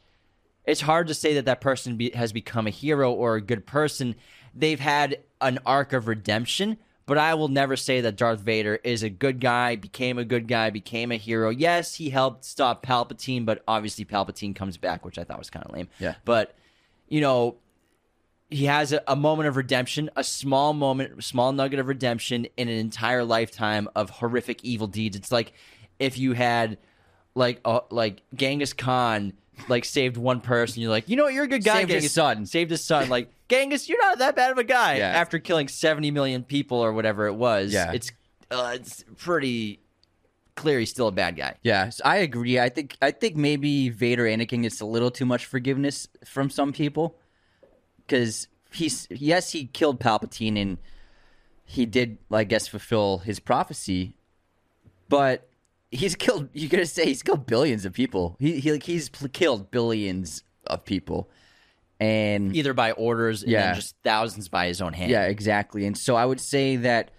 it's 0.69 0.81
hard 0.81 1.07
to 1.07 1.15
say 1.15 1.33
that 1.35 1.45
that 1.45 1.61
person 1.61 1.97
be, 1.97 2.11
has 2.11 2.31
become 2.31 2.67
a 2.67 2.69
hero 2.69 3.11
or 3.11 3.35
a 3.35 3.41
good 3.41 3.65
person. 3.65 4.15
They've 4.53 4.79
had 4.79 5.17
an 5.41 5.59
arc 5.65 5.93
of 5.93 6.07
redemption 6.07 6.77
but 7.09 7.17
I 7.17 7.33
will 7.33 7.47
never 7.47 7.75
say 7.75 8.01
that 8.01 8.17
Darth 8.17 8.39
Vader 8.39 8.75
is 8.83 9.01
a 9.01 9.09
good 9.09 9.39
guy, 9.39 9.75
became 9.75 10.19
a 10.19 10.23
good 10.23 10.47
guy, 10.47 10.69
became 10.69 11.11
a 11.11 11.15
hero. 11.15 11.49
Yes, 11.49 11.95
he 11.95 12.11
helped 12.11 12.45
stop 12.45 12.85
Palpatine, 12.85 13.47
but 13.47 13.63
obviously 13.67 14.05
Palpatine 14.05 14.55
comes 14.55 14.77
back, 14.77 15.03
which 15.03 15.17
I 15.17 15.23
thought 15.23 15.39
was 15.39 15.49
kind 15.49 15.65
of 15.65 15.73
lame. 15.73 15.89
Yeah. 15.97 16.13
But, 16.23 16.53
you 17.07 17.19
know, 17.19 17.55
he 18.51 18.65
has 18.65 18.93
a, 18.93 19.01
a 19.07 19.15
moment 19.15 19.49
of 19.49 19.57
redemption, 19.57 20.11
a 20.15 20.23
small 20.23 20.73
moment, 20.73 21.23
small 21.23 21.51
nugget 21.51 21.79
of 21.79 21.87
redemption 21.87 22.45
in 22.57 22.67
an 22.67 22.77
entire 22.77 23.23
lifetime 23.23 23.89
of 23.95 24.11
horrific 24.11 24.63
evil 24.63 24.85
deeds. 24.85 25.17
It's 25.17 25.31
like 25.31 25.53
if 25.97 26.15
you 26.19 26.33
had 26.33 26.77
like 27.33 27.59
uh, 27.65 27.79
like 27.89 28.21
Genghis 28.35 28.73
Khan 28.73 29.33
like 29.67 29.83
saved 29.83 30.15
one 30.15 30.41
person, 30.41 30.83
you're 30.83 30.91
like, 30.91 31.09
you 31.09 31.15
know 31.15 31.23
what, 31.23 31.33
you're 31.33 31.45
a 31.45 31.47
good 31.47 31.63
guy. 31.63 31.79
Saved 31.79 31.89
his 31.89 32.01
Genghis. 32.03 32.11
son. 32.11 32.45
Saved 32.45 32.69
his 32.69 32.83
son. 32.83 33.09
Like 33.09 33.31
Genghis, 33.49 33.89
you're 33.89 34.01
not 34.01 34.19
that 34.19 34.35
bad 34.35 34.51
of 34.51 34.57
a 34.57 34.63
guy. 34.63 34.97
Yeah. 34.97 35.07
After 35.09 35.39
killing 35.39 35.67
70 35.67 36.11
million 36.11 36.43
people 36.43 36.77
or 36.79 36.93
whatever 36.93 37.27
it 37.27 37.33
was, 37.33 37.73
Yeah. 37.73 37.91
it's 37.91 38.11
uh, 38.51 38.71
it's 38.75 39.03
pretty 39.17 39.79
clear 40.55 40.79
he's 40.79 40.89
still 40.89 41.07
a 41.07 41.11
bad 41.11 41.35
guy. 41.35 41.55
Yes, 41.63 42.01
I 42.03 42.17
agree. 42.17 42.59
I 42.59 42.69
think 42.69 42.97
I 43.01 43.11
think 43.11 43.35
maybe 43.35 43.89
Vader 43.89 44.23
Anakin 44.25 44.63
gets 44.63 44.81
a 44.81 44.85
little 44.85 45.11
too 45.11 45.25
much 45.25 45.45
forgiveness 45.45 46.07
from 46.25 46.49
some 46.49 46.71
people 46.73 47.17
because 48.05 48.47
he's 48.71 49.07
yes 49.09 49.51
he 49.51 49.65
killed 49.65 49.99
Palpatine 49.99 50.59
and 50.61 50.77
he 51.65 51.85
did 51.85 52.17
I 52.31 52.43
guess 52.43 52.67
fulfill 52.67 53.19
his 53.19 53.39
prophecy, 53.39 54.15
but 55.07 55.47
he's 55.91 56.15
killed. 56.15 56.49
You 56.53 56.67
gotta 56.67 56.85
say 56.85 57.05
he's 57.05 57.23
killed 57.23 57.45
billions 57.45 57.85
of 57.85 57.93
people. 57.93 58.35
He 58.39 58.59
he 58.59 58.71
like 58.71 58.83
he's 58.83 59.09
pl- 59.09 59.29
killed 59.29 59.71
billions 59.71 60.43
of 60.67 60.83
people, 60.85 61.29
and 61.99 62.55
Either 62.55 62.73
by 62.73 62.91
orders 62.93 63.43
and 63.43 63.51
Yeah. 63.51 63.73
just 63.73 63.95
thousands 64.03 64.47
by 64.49 64.67
his 64.67 64.81
own 64.81 64.93
hand. 64.93 65.11
yeah, 65.11 65.25
exactly. 65.25 65.85
And 65.85 65.97
so 65.97 66.15
I 66.15 66.25
would 66.25 66.39
say 66.39 66.77
that 66.77 67.11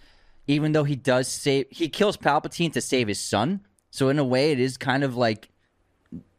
even 0.47 0.72
though 0.72 0.85
he 0.85 0.97
does 0.97 1.28
save, 1.28 1.66
he 1.70 1.89
kills 1.89 2.16
Palpatine 2.16 2.72
to 2.72 2.81
save 2.81 3.09
his 3.09 3.20
son. 3.20 3.61
So 3.91 4.09
in 4.09 4.18
a 4.18 4.24
way, 4.24 4.53
it 4.53 4.61
is 4.61 4.76
kind 4.76 5.05
of 5.05 5.16
like 5.16 5.49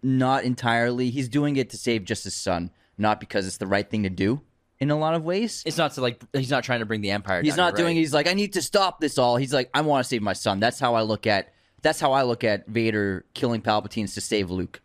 not 0.04 0.44
entirely. 0.44 1.10
He's 1.10 1.30
doing 1.30 1.56
it 1.58 1.70
to 1.72 1.78
save 1.78 2.06
just 2.06 2.24
his 2.24 2.36
son, 2.36 2.72
not 2.98 3.20
because 3.20 3.46
it's 3.48 3.58
the 3.58 3.68
right 3.68 3.88
thing 3.90 4.04
to 4.04 4.10
do. 4.10 4.42
In 4.80 4.90
a 4.90 4.98
lot 4.98 5.14
of 5.14 5.24
ways, 5.24 5.62
It's 5.66 5.78
not 5.78 5.92
to 5.94 6.02
like 6.02 6.20
he's 6.34 6.50
not 6.50 6.64
trying 6.64 6.80
to 6.80 6.88
bring 6.88 7.02
the 7.02 7.12
empire. 7.12 7.44
he's 7.44 7.56
down, 7.56 7.68
not 7.68 7.76
doing. 7.76 7.96
right. 7.96 8.00
He's 8.02 8.14
like, 8.16 8.28
I 8.28 8.34
need 8.34 8.54
to 8.54 8.64
stop 8.64 9.00
this 9.00 9.20
all. 9.20 9.38
He's 9.38 9.54
like, 9.54 9.70
I 9.76 9.82
want 9.82 10.04
to 10.04 10.08
save 10.10 10.24
my 10.24 10.34
son. 10.34 10.60
That's 10.60 10.80
how 10.80 10.96
I 10.96 11.04
look 11.04 11.28
at. 11.28 11.54
That's 11.84 12.00
how 12.00 12.14
I 12.14 12.24
look 12.24 12.44
at 12.44 12.68
Vader 12.68 13.24
killing 13.36 13.62
Palpatine 13.62 14.12
to 14.14 14.22
save 14.22 14.50
Luke, 14.50 14.82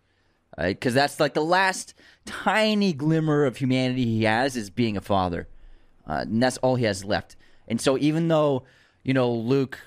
because 0.59 0.95
that's 0.95 1.21
like 1.21 1.35
the 1.35 1.45
last 1.45 1.95
tiny 2.25 2.93
glimmer 2.93 3.45
of 3.45 3.57
humanity 3.59 4.05
he 4.05 4.25
has 4.25 4.57
is 4.57 4.71
being 4.71 4.97
a 4.97 5.01
father, 5.01 5.49
uh, 6.09 6.25
and 6.27 6.43
that's 6.43 6.57
all 6.59 6.77
he 6.77 6.85
has 6.85 7.05
left. 7.05 7.37
And 7.69 7.81
so, 7.81 7.99
even 7.99 8.29
though 8.29 8.65
you 9.03 9.15
know 9.15 9.33
Luke 9.33 9.79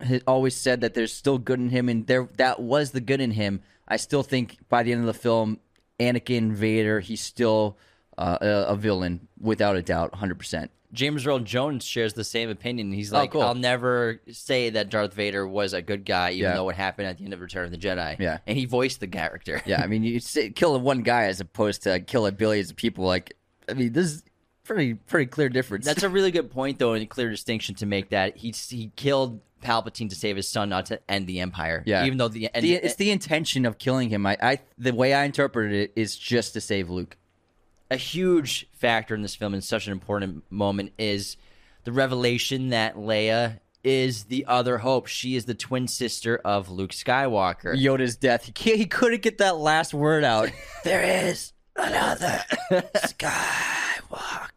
had 0.00 0.22
always 0.26 0.54
said 0.54 0.80
that 0.80 0.94
there's 0.94 1.12
still 1.12 1.38
good 1.38 1.58
in 1.58 1.70
him, 1.70 1.88
and 1.88 2.06
there 2.06 2.28
that 2.36 2.60
was 2.60 2.92
the 2.92 3.00
good 3.00 3.20
in 3.20 3.32
him, 3.32 3.62
I 3.88 3.96
still 3.96 4.22
think 4.22 4.58
by 4.68 4.82
the 4.82 4.92
end 4.92 5.00
of 5.00 5.06
the 5.06 5.14
film, 5.14 5.60
Anakin 6.00 6.52
Vader, 6.52 7.00
he's 7.00 7.20
still 7.20 7.76
uh, 8.18 8.38
a, 8.40 8.48
a 8.68 8.76
villain 8.76 9.28
without 9.40 9.76
a 9.76 9.82
doubt, 9.82 10.14
hundred 10.14 10.38
percent. 10.38 10.70
James 10.96 11.26
Earl 11.26 11.40
Jones 11.40 11.84
shares 11.84 12.14
the 12.14 12.24
same 12.24 12.50
opinion. 12.50 12.90
He's 12.92 13.12
oh, 13.12 13.16
like, 13.18 13.30
Oh, 13.30 13.32
cool. 13.34 13.42
I'll 13.42 13.54
never 13.54 14.20
say 14.32 14.70
that 14.70 14.88
Darth 14.88 15.14
Vader 15.14 15.46
was 15.46 15.72
a 15.72 15.82
good 15.82 16.04
guy, 16.04 16.30
even 16.30 16.42
Yeah. 16.50 16.54
though 16.54 16.68
it 16.70 16.76
happened 16.76 17.06
at 17.06 17.18
the 17.18 17.24
end 17.24 17.34
of 17.34 17.40
Return 17.40 17.66
of 17.66 17.70
the 17.70 17.78
Jedi. 17.78 18.18
Yeah. 18.18 18.38
and 18.46 18.58
he 18.58 18.64
voiced 18.64 19.00
the 19.00 19.06
character. 19.06 19.62
Yeah, 19.66 19.82
I 19.82 19.86
mean, 19.86 20.02
you 20.02 20.18
say, 20.20 20.50
kill 20.50 20.78
one 20.80 21.02
guy 21.02 21.24
as 21.24 21.40
opposed 21.40 21.82
to 21.84 22.00
killing 22.00 22.34
billions 22.34 22.70
of 22.70 22.76
people. 22.76 23.04
Like, 23.04 23.36
I 23.68 23.74
mean, 23.74 23.92
this 23.92 24.06
is 24.06 24.22
pretty 24.64 24.94
pretty 24.94 25.26
clear 25.26 25.48
difference. 25.48 25.84
That's 25.84 26.02
a 26.02 26.08
really 26.08 26.30
good 26.30 26.50
point, 26.50 26.78
though, 26.78 26.94
and 26.94 27.02
a 27.02 27.06
clear 27.06 27.30
distinction 27.30 27.74
to 27.76 27.86
make. 27.86 28.10
That 28.10 28.36
he 28.36 28.50
he 28.50 28.90
killed 28.96 29.40
Palpatine 29.62 30.08
to 30.10 30.14
save 30.14 30.36
his 30.36 30.48
son, 30.48 30.68
not 30.68 30.86
to 30.86 31.00
end 31.10 31.26
the 31.26 31.40
Empire. 31.40 31.82
Yeah. 31.86 32.04
even 32.04 32.18
though 32.18 32.28
the, 32.28 32.50
the, 32.54 32.74
it's 32.74 32.96
the 32.96 33.10
intention 33.10 33.64
of 33.66 33.78
killing 33.78 34.08
him. 34.08 34.26
I, 34.26 34.36
I 34.42 34.58
the 34.78 34.92
way 34.92 35.14
I 35.14 35.24
interpreted 35.24 35.72
it 35.72 35.92
is 35.96 36.16
just 36.16 36.52
to 36.54 36.60
save 36.60 36.90
Luke. 36.90 37.16
A 37.90 37.96
huge 37.96 38.68
factor 38.72 39.14
in 39.14 39.22
this 39.22 39.34
film 39.34 39.54
and 39.54 39.62
such 39.62 39.86
an 39.86 39.92
important 39.92 40.44
moment 40.50 40.92
is 40.98 41.36
the 41.84 41.92
revelation 41.92 42.70
that 42.70 42.96
Leia 42.96 43.60
is 43.84 44.24
the 44.24 44.44
other 44.46 44.78
hope. 44.78 45.06
She 45.06 45.36
is 45.36 45.44
the 45.44 45.54
twin 45.54 45.86
sister 45.86 46.40
of 46.44 46.68
Luke 46.68 46.90
Skywalker. 46.90 47.80
Yoda's 47.80 48.16
death. 48.16 48.50
He 48.56 48.76
he 48.76 48.86
couldn't 48.86 49.22
get 49.22 49.38
that 49.38 49.56
last 49.56 49.94
word 49.94 50.24
out. 50.24 50.50
there 50.84 51.28
is 51.28 51.52
another 51.76 52.42
Skywalker. 52.96 54.50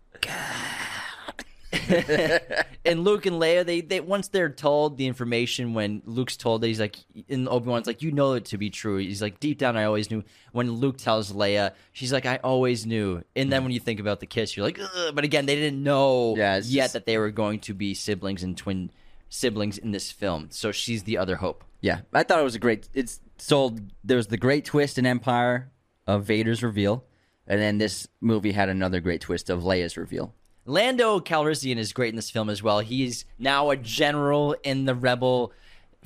and 2.86 3.03
Luke 3.03 3.26
and 3.26 3.36
Leia, 3.36 3.65
they, 3.65 3.82
they 3.82 3.99
once 3.99 4.28
they're 4.30 4.49
told 4.49 4.97
the 4.97 5.05
information 5.05 5.74
when 5.74 6.01
Luke's 6.05 6.36
told 6.36 6.61
that 6.61 6.67
he's 6.67 6.80
like 6.80 6.97
and 7.30 7.47
Obi 7.47 7.70
Wan's 7.70 7.88
like, 7.88 8.01
you 8.01 8.11
know 8.11 8.34
it 8.34 8.45
to 8.45 8.57
be 8.57 8.70
true. 8.70 8.97
He's 8.97 9.22
like, 9.22 9.39
deep 9.39 9.59
down 9.59 9.78
I 9.78 9.84
always 9.84 10.09
knew. 10.09 10.24
When 10.51 10.72
Luke 10.72 10.97
tells 10.97 11.32
Leia, 11.32 11.74
she's 11.91 12.11
like, 12.11 12.26
I 12.26 12.38
always 12.38 12.86
knew. 12.86 13.24
And 13.36 13.51
then 13.51 13.62
hmm. 13.62 13.66
when 13.66 13.74
you 13.74 13.79
think 13.79 14.00
about 14.00 14.20
the 14.20 14.25
kiss, 14.25 14.58
you're 14.58 14.66
like, 14.66 14.79
Ugh. 14.79 15.13
but 15.13 15.24
again, 15.24 15.46
they 15.46 15.55
didn't 15.55 15.83
know 15.83 16.36
Yeah, 16.36 16.55
yet 16.55 16.63
just- 16.63 16.93
that 16.93 17.05
they 17.05 17.17
were 17.17 17.32
going 17.32 17.59
to 17.62 17.74
be 17.74 17.93
siblings 17.93 18.43
and 18.43 18.58
twin 18.58 18.91
siblings 19.29 19.78
in 19.78 19.91
this 19.91 20.12
film. 20.12 20.47
So 20.51 20.71
she's 20.71 21.04
the 21.04 21.17
other 21.17 21.37
hope. 21.37 21.63
Yeah, 21.82 22.01
I 22.13 22.24
thought 22.24 22.39
it 22.39 22.43
was 22.43 22.55
a 22.55 22.59
great. 22.59 22.89
It's 22.93 23.21
sold. 23.37 23.79
There 24.04 24.17
was 24.17 24.28
the 24.28 24.37
great 24.37 24.66
twist 24.66 24.97
in 24.97 25.05
Empire 25.05 25.71
of 26.05 26.25
Vader's 26.25 26.62
reveal, 26.62 27.05
and 27.47 27.62
then 27.62 27.78
this 27.78 28.08
movie 28.20 28.51
had 28.51 28.67
another 28.67 29.00
great 29.00 29.21
twist 29.21 29.50
of 29.50 29.62
Leia's 29.62 29.96
reveal. 29.96 30.33
Lando 30.70 31.20
Calrissian 31.20 31.78
is 31.78 31.93
great 31.93 32.09
in 32.09 32.16
this 32.16 32.29
film 32.29 32.47
as 32.47 32.62
well. 32.62 32.79
He's 32.79 33.25
now 33.39 33.71
a 33.71 33.75
general 33.75 34.55
in 34.63 34.86
the 34.86 34.93
rebel 34.93 35.51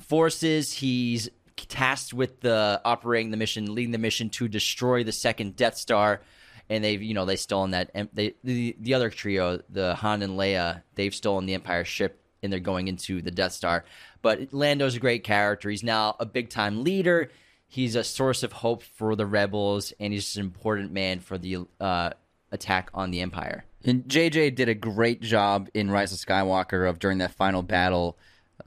forces. 0.00 0.72
He's 0.72 1.28
tasked 1.54 2.14
with 2.14 2.40
the 2.40 2.80
operating 2.82 3.30
the 3.30 3.36
mission, 3.36 3.74
leading 3.74 3.92
the 3.92 3.98
mission 3.98 4.30
to 4.30 4.48
destroy 4.48 5.04
the 5.04 5.12
second 5.12 5.54
Death 5.56 5.76
Star. 5.76 6.22
And 6.70 6.82
they've, 6.82 7.02
you 7.02 7.12
know, 7.12 7.26
they 7.26 7.36
stolen 7.36 7.72
that. 7.72 7.90
They 8.14 8.36
the 8.42 8.74
the 8.80 8.94
other 8.94 9.10
trio, 9.10 9.60
the 9.68 9.96
Han 9.96 10.22
and 10.22 10.38
Leia, 10.38 10.82
they've 10.94 11.14
stolen 11.14 11.44
the 11.44 11.52
Empire 11.52 11.84
ship, 11.84 12.24
and 12.42 12.50
they're 12.50 12.58
going 12.58 12.88
into 12.88 13.20
the 13.20 13.30
Death 13.30 13.52
Star. 13.52 13.84
But 14.22 14.54
Lando's 14.54 14.96
a 14.96 15.00
great 15.00 15.24
character. 15.24 15.68
He's 15.68 15.82
now 15.82 16.16
a 16.18 16.24
big 16.24 16.48
time 16.48 16.82
leader. 16.82 17.30
He's 17.68 17.96
a 17.96 18.04
source 18.04 18.42
of 18.42 18.52
hope 18.52 18.82
for 18.82 19.14
the 19.14 19.26
rebels, 19.26 19.92
and 20.00 20.14
he's 20.14 20.36
an 20.36 20.42
important 20.42 20.90
man 20.90 21.20
for 21.20 21.36
the 21.36 21.66
uh, 21.78 22.10
attack 22.50 22.88
on 22.94 23.10
the 23.10 23.20
Empire. 23.20 23.66
And 23.84 24.04
JJ 24.04 24.54
did 24.54 24.68
a 24.68 24.74
great 24.74 25.20
job 25.20 25.68
in 25.74 25.90
Rise 25.90 26.12
of 26.12 26.18
Skywalker 26.18 26.88
of 26.88 26.98
during 26.98 27.18
that 27.18 27.32
final 27.32 27.62
battle. 27.62 28.18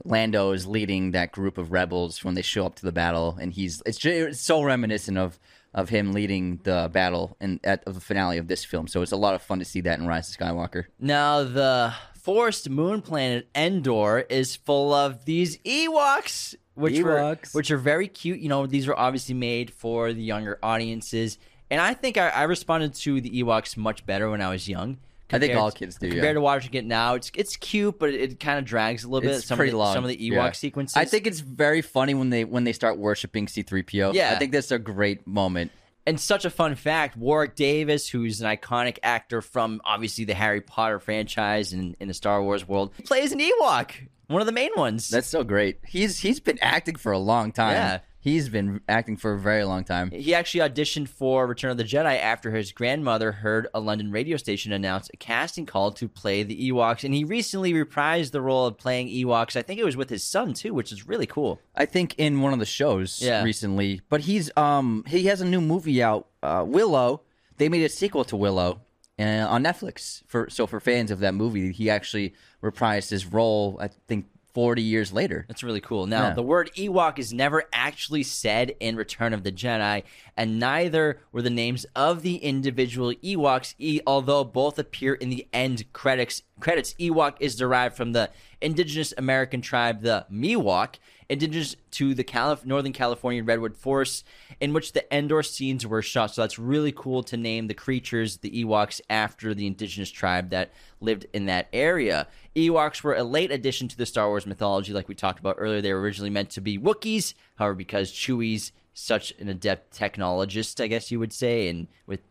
Lando 0.03 0.51
is 0.51 0.67
leading 0.67 1.11
that 1.11 1.31
group 1.31 1.57
of 1.57 1.71
rebels 1.71 2.23
when 2.23 2.35
they 2.35 2.41
show 2.41 2.65
up 2.65 2.75
to 2.75 2.85
the 2.85 2.91
battle, 2.91 3.37
and 3.39 3.51
he's 3.53 3.81
it's, 3.85 3.97
ju- 3.97 4.27
it's 4.29 4.41
so 4.41 4.61
reminiscent 4.61 5.17
of 5.17 5.39
of 5.73 5.89
him 5.89 6.11
leading 6.13 6.59
the 6.63 6.89
battle 6.91 7.37
and 7.39 7.59
at 7.63 7.85
the 7.85 7.99
finale 7.99 8.37
of 8.37 8.47
this 8.47 8.65
film. 8.65 8.87
So 8.87 9.01
it's 9.01 9.11
a 9.11 9.17
lot 9.17 9.35
of 9.35 9.41
fun 9.41 9.59
to 9.59 9.65
see 9.65 9.81
that 9.81 9.99
in 9.99 10.07
Rise 10.07 10.29
of 10.29 10.37
Skywalker. 10.37 10.85
Now, 10.99 11.43
the 11.43 11.93
forest 12.19 12.69
moon 12.69 13.01
planet 13.01 13.47
Endor 13.55 14.19
is 14.29 14.55
full 14.55 14.93
of 14.93 15.25
these 15.25 15.57
Ewoks, 15.59 16.55
which 16.75 16.99
were 17.01 17.37
which 17.53 17.71
are 17.71 17.77
very 17.77 18.07
cute. 18.07 18.39
You 18.39 18.49
know, 18.49 18.65
these 18.67 18.87
were 18.87 18.97
obviously 18.97 19.35
made 19.35 19.71
for 19.71 20.13
the 20.13 20.21
younger 20.21 20.59
audiences, 20.61 21.37
and 21.71 21.79
I 21.81 21.93
think 21.93 22.17
I, 22.17 22.29
I 22.29 22.43
responded 22.43 22.93
to 22.95 23.21
the 23.21 23.43
Ewoks 23.43 23.77
much 23.77 24.05
better 24.05 24.29
when 24.29 24.41
I 24.41 24.49
was 24.49 24.67
young. 24.67 24.97
I 25.31 25.39
think 25.39 25.55
all 25.55 25.71
kids 25.71 25.97
do, 25.97 26.07
yeah. 26.07 26.13
Compared 26.13 26.35
to 26.35 26.41
watching 26.41 26.73
it 26.73 26.85
now, 26.85 27.15
it's 27.15 27.31
it's 27.35 27.57
cute, 27.57 27.99
but 27.99 28.09
it, 28.09 28.21
it 28.21 28.39
kind 28.39 28.59
of 28.59 28.65
drags 28.65 29.03
a 29.03 29.09
little 29.09 29.27
bit. 29.27 29.37
It's 29.37 29.47
Some 29.47 29.57
pretty 29.57 29.71
of 29.71 29.73
the, 29.73 29.77
long. 29.79 29.93
Some 29.93 30.03
of 30.03 30.09
the 30.09 30.17
Ewok 30.17 30.31
yeah. 30.31 30.51
sequences. 30.51 30.95
I 30.95 31.05
think 31.05 31.27
it's 31.27 31.41
very 31.41 31.81
funny 31.81 32.13
when 32.13 32.29
they 32.29 32.45
when 32.45 32.63
they 32.63 32.73
start 32.73 32.97
worshiping 32.97 33.47
C-3PO. 33.47 34.13
Yeah. 34.13 34.31
I 34.31 34.35
think 34.39 34.51
that's 34.51 34.71
a 34.71 34.79
great 34.79 35.27
moment. 35.27 35.71
And 36.05 36.17
such 36.17 36.45
a 36.45 36.49
fun 36.49 36.75
fact 36.75 37.17
Warwick 37.17 37.55
Davis, 37.55 38.07
who's 38.07 38.39
an 38.39 38.47
iconic 38.47 38.99
actor 39.03 39.41
from 39.41 39.81
obviously 39.83 40.23
the 40.23 40.33
Harry 40.33 40.61
Potter 40.61 40.99
franchise 40.99 41.73
and 41.73 41.97
in 41.99 42.07
the 42.07 42.13
Star 42.13 42.41
Wars 42.41 42.65
world, 42.65 42.93
plays 43.03 43.33
an 43.33 43.39
Ewok, 43.39 43.91
one 44.27 44.41
of 44.41 44.45
the 44.45 44.53
main 44.53 44.71
ones. 44.77 45.09
That's 45.09 45.27
so 45.27 45.43
great. 45.43 45.79
He's 45.85 46.19
he's 46.19 46.39
been 46.39 46.59
acting 46.61 46.95
for 46.95 47.11
a 47.11 47.19
long 47.19 47.51
time. 47.51 47.73
Yeah. 47.73 47.99
He's 48.27 48.49
been 48.49 48.81
acting 48.89 49.15
for 49.15 49.33
a 49.33 49.39
very 49.39 49.63
long 49.63 49.85
time. 49.85 50.11
he 50.11 50.33
actually 50.35 50.69
auditioned 50.69 51.07
for 51.07 51.47
Return 51.47 51.71
of 51.71 51.77
the 51.77 51.85
Jedi 51.85 52.19
after 52.19 52.51
his 52.51 52.73
grandmother 52.73 53.31
heard 53.31 53.67
a 53.73 53.79
London 53.79 54.11
radio 54.11 54.35
station 54.35 54.73
announce 54.73 55.09
a 55.13 55.17
casting 55.17 55.65
call 55.65 55.91
to 55.93 56.09
play 56.09 56.43
the 56.43 56.69
Ewoks. 56.69 57.05
And 57.05 57.13
he 57.13 57.23
recently 57.23 57.71
reprised 57.71 58.31
the 58.31 58.41
role 58.41 58.65
of 58.65 58.77
playing 58.77 59.07
Ewoks. 59.07 59.55
I 59.55 59.61
think 59.61 59.79
it 59.79 59.85
was 59.85 59.95
with 59.95 60.09
his 60.09 60.25
son, 60.25 60.53
too, 60.53 60.73
which 60.73 60.91
is 60.91 61.07
really 61.07 61.25
cool. 61.25 61.61
I 61.73 61.85
think 61.85 62.15
in 62.17 62.41
one 62.41 62.51
of 62.51 62.59
the 62.59 62.65
shows 62.65 63.21
Yeah. 63.21 63.43
recently. 63.43 64.01
But 64.09 64.21
he's 64.21 64.51
um 64.57 65.05
he 65.07 65.27
has 65.27 65.39
a 65.39 65.45
new 65.45 65.61
movie 65.61 66.03
out, 66.03 66.27
uh, 66.43 66.65
Willow. 66.67 67.21
They 67.55 67.69
made 67.69 67.83
a 67.83 67.89
sequel 67.89 68.25
to 68.25 68.35
Willow 68.35 68.81
uh, 69.17 69.23
on 69.23 69.63
Netflix. 69.63 70.23
For 70.27 70.49
so 70.49 70.67
for 70.67 70.81
fans 70.81 71.11
of 71.11 71.19
that 71.19 71.33
movie, 71.33 71.71
he 71.71 71.89
actually 71.89 72.33
reprised 72.61 73.09
his 73.09 73.25
role. 73.25 73.77
I 73.81 73.87
think 74.07 74.25
forty 74.57 74.81
years 74.81 75.13
later. 75.13 75.45
That's 75.47 75.61
really 75.61 75.81
cool. 75.81 76.07
Now, 76.07 76.29
Yeah. 76.29 76.33
the 76.33 76.41
word 76.41 76.71
Ewok 76.75 77.19
is 77.19 77.31
never 77.31 77.65
actually 77.71 78.23
said 78.23 78.73
in 78.79 78.95
Return 78.95 79.31
of 79.31 79.43
the 79.43 79.51
Jedi, 79.51 80.01
and 80.35 80.57
neither 80.59 81.19
were 81.31 81.43
the 81.43 81.51
names 81.51 81.85
of 81.95 82.23
the 82.23 82.37
individual 82.37 83.13
Ewoks, 83.23 83.75
e- 83.77 84.01
although 84.07 84.43
both 84.43 84.79
appear 84.79 85.13
in 85.13 85.29
the 85.29 85.45
end 85.53 85.85
credits. 85.93 86.41
Credits 86.59 86.95
Ewok 86.95 87.35
is 87.39 87.55
derived 87.55 87.95
from 87.95 88.13
the 88.13 88.31
indigenous 88.59 89.13
American 89.15 89.61
tribe, 89.61 90.01
the 90.01 90.25
Miwok, 90.33 90.95
indigenous 91.29 91.75
to 91.91 92.13
the 92.13 92.23
Calif- 92.23 92.65
Northern 92.65 92.93
California 92.93 93.43
redwood 93.43 93.75
forests, 93.75 94.23
in 94.59 94.73
which 94.73 94.93
the 94.93 95.15
Endor 95.15 95.43
scenes 95.43 95.85
were 95.85 96.01
shot. 96.01 96.33
So 96.33 96.41
that's 96.41 96.59
really 96.59 96.91
cool 96.91 97.23
to 97.23 97.37
name 97.37 97.67
the 97.67 97.73
creatures, 97.73 98.37
the 98.37 98.63
Ewoks, 98.63 99.01
after 99.09 99.53
the 99.53 99.67
indigenous 99.67 100.09
tribe 100.09 100.49
that 100.51 100.71
lived 101.01 101.25
in 101.33 101.45
that 101.45 101.67
area. 101.73 102.27
Ewoks 102.55 103.03
were 103.03 103.15
a 103.15 103.23
late 103.23 103.51
addition 103.51 103.87
to 103.87 103.97
the 103.97 104.05
Star 104.05 104.27
Wars 104.27 104.45
mythology, 104.45 104.93
like 104.93 105.07
we 105.07 105.15
talked 105.15 105.39
about 105.39 105.57
earlier. 105.59 105.81
They 105.81 105.93
were 105.93 106.01
originally 106.01 106.29
meant 106.29 106.49
to 106.51 106.61
be 106.61 106.77
Wookiees, 106.77 107.33
however, 107.55 107.75
because 107.75 108.11
Chewie's 108.11 108.71
such 108.93 109.31
an 109.39 109.47
adept 109.47 109.95
technologist, 109.97 110.83
I 110.83 110.87
guess 110.87 111.11
you 111.11 111.19
would 111.19 111.33
say, 111.33 111.67
and 111.69 111.87
with 112.07 112.21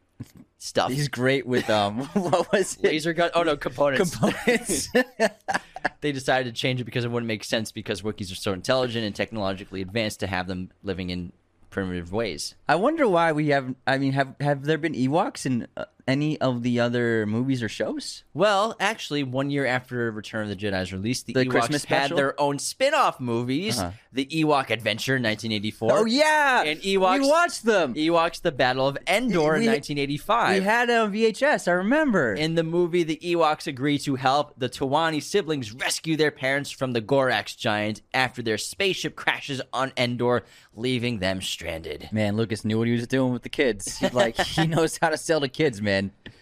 stuff. 0.59 0.91
He's 0.91 1.09
great 1.09 1.47
with 1.47 1.69
um 1.71 2.01
what 2.15 2.53
was 2.53 2.77
it? 2.77 2.85
Laser 2.85 3.13
gun. 3.13 3.31
Oh 3.35 3.43
no, 3.43 3.57
components. 3.57 4.17
components. 4.17 4.89
they 6.01 6.13
decided 6.13 6.55
to 6.55 6.59
change 6.59 6.81
it 6.81 6.85
because 6.85 7.05
it 7.05 7.11
wouldn't 7.11 7.29
make 7.29 7.45
sense 7.45 7.73
because 7.73 8.03
Wookiees 8.03 8.33
are 8.33 8.37
so 8.37 8.53
intelligent 8.53 9.05
and 9.05 9.15
technologically 9.15 9.83
advanced 9.83 10.21
to 10.21 10.27
have 10.27 10.47
them 10.47 10.71
living 10.83 11.11
in 11.11 11.33
primitive 11.71 12.13
ways. 12.13 12.55
I 12.69 12.77
wonder 12.77 13.09
why 13.09 13.33
we 13.33 13.49
have. 13.49 13.75
I 13.87 13.99
mean, 13.99 14.13
have 14.13 14.35
have 14.41 14.65
there 14.65 14.79
been 14.79 14.95
Ewoks 14.95 15.47
in 15.47 15.67
uh, 15.77 15.85
any 16.07 16.41
of 16.41 16.63
the 16.63 16.81
other 16.81 17.27
movies 17.27 17.63
or 17.63 17.69
shows? 17.69 18.25
Well, 18.33 18.77
actually, 18.79 19.23
one 19.25 19.51
year 19.51 19.67
after 19.67 20.11
Return 20.11 20.45
of 20.45 20.49
the 20.49 20.57
Jedi's 20.57 20.93
release, 20.93 21.23
the, 21.23 21.33
The 21.33 21.45
Ewoks 21.47 21.51
Christmas 21.51 21.85
had 21.85 22.01
special? 22.03 22.17
their 22.17 22.41
own 22.41 22.59
spin-off 22.59 23.19
movies, 23.19 23.79
Uh-huh. 23.79 23.91
the 24.13 24.27
Ewok 24.27 24.71
Adventure, 24.71 25.15
1984. 25.15 25.91
Oh 25.93 26.05
yeah, 26.05 26.63
And 26.63 26.81
Ewoks- 26.81 27.21
We 27.21 27.27
watched 27.29 27.65
them. 27.65 27.95
Ewoks: 27.95 28.41
The 28.43 28.53
Battle 28.53 28.87
of 28.87 28.97
Endor 29.09 29.57
in 29.57 29.67
1985. 29.67 30.59
we 30.59 30.65
had 30.65 30.91
it 30.91 30.97
on 30.97 31.13
VHS. 31.13 31.67
I 31.69 31.73
remember. 31.73 32.35
in 32.35 32.55
the 32.55 32.63
movie, 32.63 33.03
the 33.03 33.17
Ewoks 33.23 33.67
agree 33.67 33.99
to 34.01 34.15
help 34.17 34.55
the 34.59 34.69
Towani 34.69 35.23
siblings 35.23 35.73
rescue 35.73 36.17
their 36.17 36.31
parents 36.31 36.71
from 36.71 36.93
the 36.93 37.01
Gorax 37.03 37.57
giant 37.57 38.03
after 38.15 38.43
their 38.43 38.59
spaceship 38.59 39.17
crashes 39.17 39.61
on 39.73 39.93
Endor, 39.97 40.45
leaving 40.75 41.19
them 41.19 41.41
stranded. 41.41 42.09
Man, 42.13 42.37
Lucas 42.37 42.65
knew 42.65 42.79
what 42.79 42.87
he 42.87 42.93
was 42.95 43.07
doing 43.07 43.33
with 43.33 43.43
the 43.43 43.49
kids. 43.49 44.01
Like 44.13 44.37
he 44.41 44.67
knows 44.67 44.99
how 45.01 45.09
to 45.09 45.17
sell 45.17 45.41
to 45.41 45.49
kids, 45.49 45.81
man. 45.83 45.96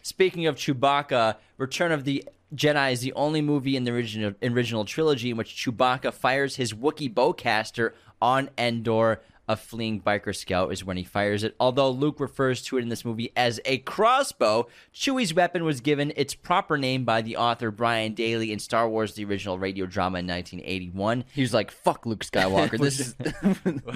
Speaking 0.09 0.47
of 0.47 0.57
Chewbacca, 0.57 1.37
Return 1.57 1.91
of 1.91 2.05
the 2.05 2.29
Jedi 2.55 2.93
is 2.93 3.01
the 3.01 3.15
only 3.15 3.41
movie 3.41 3.75
in 3.75 3.85
the 3.85 3.91
original, 3.91 4.35
original 4.43 4.85
trilogy 4.85 5.31
in 5.31 5.39
which 5.39 5.57
Chewbacca 5.57 6.13
fires 6.13 6.57
his 6.57 6.75
Wookiee 6.75 7.13
bowcaster 7.13 7.93
on 8.21 8.51
Endor. 8.59 9.23
A 9.47 9.57
fleeing 9.57 10.01
biker 10.01 10.35
scout 10.35 10.73
is 10.73 10.85
when 10.85 10.97
he 10.97 11.05
fires 11.05 11.43
it. 11.45 11.55
Although 11.61 11.91
Luke 11.91 12.19
refers 12.19 12.63
to 12.63 12.79
it 12.79 12.83
in 12.83 12.89
this 12.89 13.05
movie 13.05 13.31
as 13.37 13.61
a 13.67 13.77
crossbow, 13.79 14.69
Chewie's 14.95 15.35
weapon 15.35 15.65
was 15.65 15.83
given 15.83 16.15
its 16.17 16.35
proper 16.35 16.79
name 16.79 17.05
by 17.05 17.21
the 17.21 17.37
author 17.37 17.71
Brian 17.71 18.15
Daley 18.15 18.53
in 18.53 18.59
Star 18.59 18.89
Wars: 18.89 19.15
The 19.15 19.25
Original 19.27 19.59
Radio 19.59 19.85
Drama 19.85 20.21
in 20.21 20.27
1981, 20.27 21.25
He 21.35 21.43
was 21.43 21.53
like, 21.53 21.71
"Fuck 21.71 22.07
Luke 22.07 22.25
Skywalker. 22.25 22.79
This 22.85 23.01
is 23.01 23.15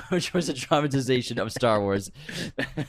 which 0.11 0.35
was 0.35 0.51
a 0.51 0.55
dramatization 0.55 1.39
of 1.39 1.51
Star 1.51 1.81
Wars. 1.81 2.11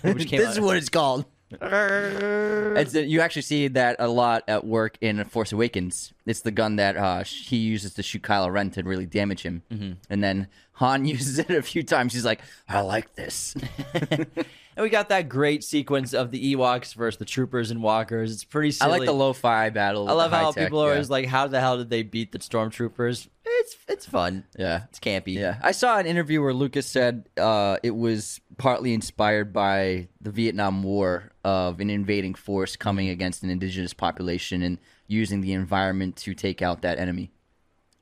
which 0.01 0.27
came 0.27 0.39
this 0.41 0.51
is 0.51 0.59
what 0.59 0.75
it's 0.75 0.89
called." 0.89 1.25
It's, 1.51 2.93
you 2.93 3.21
actually 3.21 3.41
see 3.43 3.67
that 3.69 3.95
a 3.99 4.07
lot 4.07 4.43
at 4.47 4.65
work 4.65 4.97
in 5.01 5.23
Force 5.25 5.51
Awakens. 5.51 6.13
It's 6.25 6.41
the 6.41 6.51
gun 6.51 6.75
that 6.77 6.95
uh, 6.97 7.23
he 7.23 7.57
uses 7.57 7.93
to 7.95 8.03
shoot 8.03 8.21
Kylo 8.21 8.51
Ren 8.51 8.69
to 8.71 8.83
really 8.83 9.05
damage 9.05 9.41
him, 9.43 9.63
Mm-hmm. 9.71 9.91
and 10.09 10.23
then 10.23 10.47
Han 10.73 11.05
uses 11.15 11.39
it 11.39 11.49
a 11.49 11.61
few 11.61 11.83
times. 11.83 12.13
He's 12.13 12.25
like, 12.25 12.41
"I 12.67 12.81
like 12.81 13.15
this." 13.15 13.55
And 14.79 14.85
we 14.85 14.89
got 14.91 15.09
that 15.09 15.27
great 15.27 15.65
sequence 15.65 16.13
of 16.13 16.31
the 16.31 16.55
Ewoks 16.55 16.95
versus 16.95 17.17
the 17.17 17.25
troopers 17.25 17.69
and 17.69 17.83
walkers. 17.83 18.31
It's 18.31 18.45
pretty 18.45 18.73
I 18.79 18.85
like 18.85 19.03
the 19.03 19.11
lo-fi 19.11 19.71
battle. 19.71 20.07
I 20.07 20.13
love 20.13 20.31
how 20.31 20.53
people 20.53 20.79
are 20.79 20.87
yeah. 20.87 20.93
always 20.93 21.09
like, 21.09 21.25
"How 21.25 21.47
the 21.47 21.59
hell 21.59 21.79
did 21.79 21.89
they 21.89 22.01
beat 22.01 22.31
the 22.31 22.39
stormtroopers?" 22.39 23.27
It's 23.45 23.75
it's 23.89 24.05
fun. 24.05 24.45
yeah. 24.57 24.83
It's 24.87 25.01
campy. 25.01 25.33
Yeah, 25.33 25.59
I 25.61 25.71
saw 25.71 25.97
an 25.97 26.05
interview 26.05 26.41
where 26.41 26.53
Lucas 26.53 26.87
said 26.87 27.27
uh, 27.35 27.75
it 27.83 27.93
was 27.93 28.39
partly 28.57 28.93
inspired 28.93 29.51
by 29.51 30.07
the 30.21 30.31
Vietnam 30.31 30.81
War 30.81 31.33
of 31.43 31.81
an 31.81 31.89
invading 31.89 32.35
force 32.35 32.77
coming 32.77 33.09
against 33.09 33.43
an 33.43 33.49
indigenous 33.49 33.93
population 33.93 34.61
and 34.61 34.77
using 35.07 35.41
the 35.41 35.51
environment 35.51 36.15
to 36.19 36.33
take 36.33 36.61
out 36.61 36.83
that 36.83 36.99
enemy. 36.99 37.31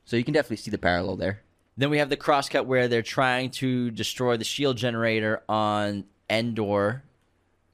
So 0.06 0.16
you 0.16 0.24
can 0.24 0.36
definitely 0.36 0.58
see 0.58 0.70
the 0.70 0.78
parallel 0.78 1.16
there. 1.16 1.42
Then 1.76 1.90
we 1.90 1.98
have 1.98 2.10
the 2.10 2.18
crosscut 2.18 2.68
where 2.68 2.88
they're 2.88 3.02
trying 3.02 3.50
to 3.52 3.90
destroy 3.90 4.38
the 4.38 4.44
shield 4.44 4.78
generator 4.78 5.42
on 5.50 6.04
Endor 6.30 7.04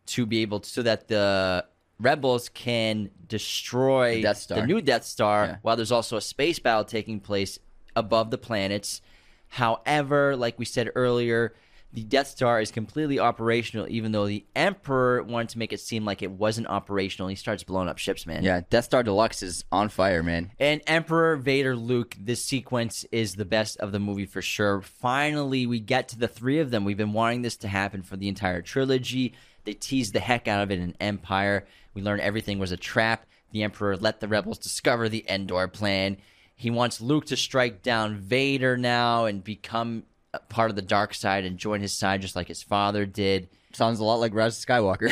to 0.07 0.25
be 0.25 0.41
able 0.41 0.59
to, 0.59 0.69
so 0.69 0.81
that 0.83 1.07
the 1.07 1.65
rebels 1.99 2.49
can 2.49 3.09
destroy 3.27 4.15
The 4.15 4.21
Death 4.23 4.37
Star. 4.37 4.65
new 4.67 4.81
Death 4.81 5.05
Star 5.05 5.45
Yeah. 5.45 5.57
while 5.61 5.75
there's 5.75 5.91
also 5.91 6.17
a 6.17 6.21
space 6.21 6.59
battle 6.59 6.83
taking 6.83 7.19
place 7.19 7.59
above 7.95 8.31
the 8.31 8.37
planets. 8.37 9.01
However, 9.47 10.35
like 10.35 10.57
we 10.59 10.65
said 10.65 10.89
earlier, 10.95 11.53
the 11.93 12.03
Death 12.03 12.27
Star 12.27 12.59
is 12.59 12.71
completely 12.71 13.19
operational, 13.19 13.87
even 13.87 14.11
though 14.11 14.25
the 14.25 14.45
Emperor 14.55 15.21
wanted 15.21 15.49
to 15.49 15.59
make 15.59 15.71
it 15.71 15.79
seem 15.79 16.05
like 16.05 16.23
it 16.23 16.31
wasn't 16.31 16.65
operational. 16.65 17.27
He 17.27 17.35
starts 17.35 17.63
blowing 17.63 17.87
up 17.87 17.99
ships, 17.99 18.25
man. 18.25 18.43
Yeah, 18.43 18.61
Death 18.67 18.85
Star 18.85 19.03
Deluxe 19.03 19.43
is 19.43 19.63
on 19.71 19.89
fire, 19.89 20.23
man. 20.23 20.51
And 20.59 20.81
Emperor 20.87 21.35
Vader 21.35 21.75
Luke, 21.75 22.15
this 22.19 22.43
sequence 22.43 23.05
is 23.11 23.35
the 23.35 23.45
best 23.45 23.77
of 23.77 23.91
the 23.91 23.99
movie 23.99 24.25
for 24.25 24.41
sure. 24.41 24.81
Finally, 24.81 25.67
we 25.67 25.79
get 25.79 26.07
to 26.09 26.17
the 26.17 26.27
three 26.27 26.59
of 26.59 26.71
them. 26.71 26.83
We've 26.83 26.97
been 26.97 27.13
wanting 27.13 27.43
this 27.43 27.57
to 27.57 27.67
happen 27.67 28.01
for 28.01 28.17
the 28.17 28.27
entire 28.27 28.63
trilogy. 28.63 29.35
They 29.63 29.73
tease 29.73 30.11
the 30.11 30.19
heck 30.19 30.47
out 30.47 30.63
of 30.63 30.71
it 30.71 30.79
in 30.79 30.95
Empire. 30.99 31.67
We 31.93 32.01
learn 32.01 32.19
everything 32.19 32.57
was 32.57 32.71
a 32.71 32.77
trap. 32.77 33.27
The 33.51 33.61
Emperor 33.61 33.97
let 33.97 34.19
the 34.19 34.27
rebels 34.27 34.57
discover 34.57 35.09
the 35.09 35.25
Endor 35.29 35.67
plan. 35.67 36.17
He 36.55 36.71
wants 36.71 37.01
Luke 37.01 37.27
to 37.27 37.37
strike 37.37 37.83
down 37.83 38.17
Vader 38.17 38.77
now 38.77 39.25
and 39.25 39.43
become 39.43 40.03
part 40.49 40.69
of 40.69 40.75
the 40.75 40.81
dark 40.81 41.13
side 41.13 41.45
and 41.45 41.57
join 41.57 41.81
his 41.81 41.93
side 41.93 42.21
just 42.21 42.35
like 42.35 42.47
his 42.47 42.63
father 42.63 43.05
did. 43.05 43.49
Sounds 43.73 43.99
a 43.99 44.03
lot 44.03 44.19
like 44.19 44.33
Rise 44.33 44.63
Skywalker. 44.63 45.11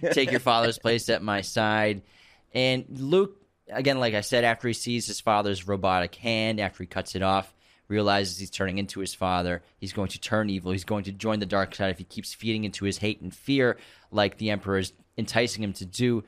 take 0.12 0.30
your 0.30 0.40
father's 0.40 0.78
place 0.78 1.08
at 1.08 1.22
my 1.22 1.42
side. 1.42 2.02
And 2.54 2.86
Luke, 2.88 3.36
again, 3.70 3.98
like 3.98 4.14
I 4.14 4.22
said, 4.22 4.44
after 4.44 4.68
he 4.68 4.74
sees 4.74 5.06
his 5.06 5.20
father's 5.20 5.66
robotic 5.66 6.14
hand, 6.14 6.60
after 6.60 6.82
he 6.82 6.86
cuts 6.86 7.14
it 7.14 7.22
off, 7.22 7.52
realizes 7.88 8.38
he's 8.38 8.50
turning 8.50 8.78
into 8.78 9.00
his 9.00 9.14
father. 9.14 9.62
He's 9.78 9.92
going 9.92 10.08
to 10.08 10.20
turn 10.20 10.48
evil. 10.48 10.72
He's 10.72 10.84
going 10.84 11.04
to 11.04 11.12
join 11.12 11.40
the 11.40 11.46
dark 11.46 11.74
side 11.74 11.90
if 11.90 11.98
he 11.98 12.04
keeps 12.04 12.32
feeding 12.32 12.64
into 12.64 12.84
his 12.84 12.98
hate 12.98 13.20
and 13.20 13.34
fear, 13.34 13.76
like 14.10 14.38
the 14.38 14.50
Emperor 14.50 14.78
is 14.78 14.92
enticing 15.18 15.62
him 15.62 15.72
to 15.74 15.84
do. 15.84 16.24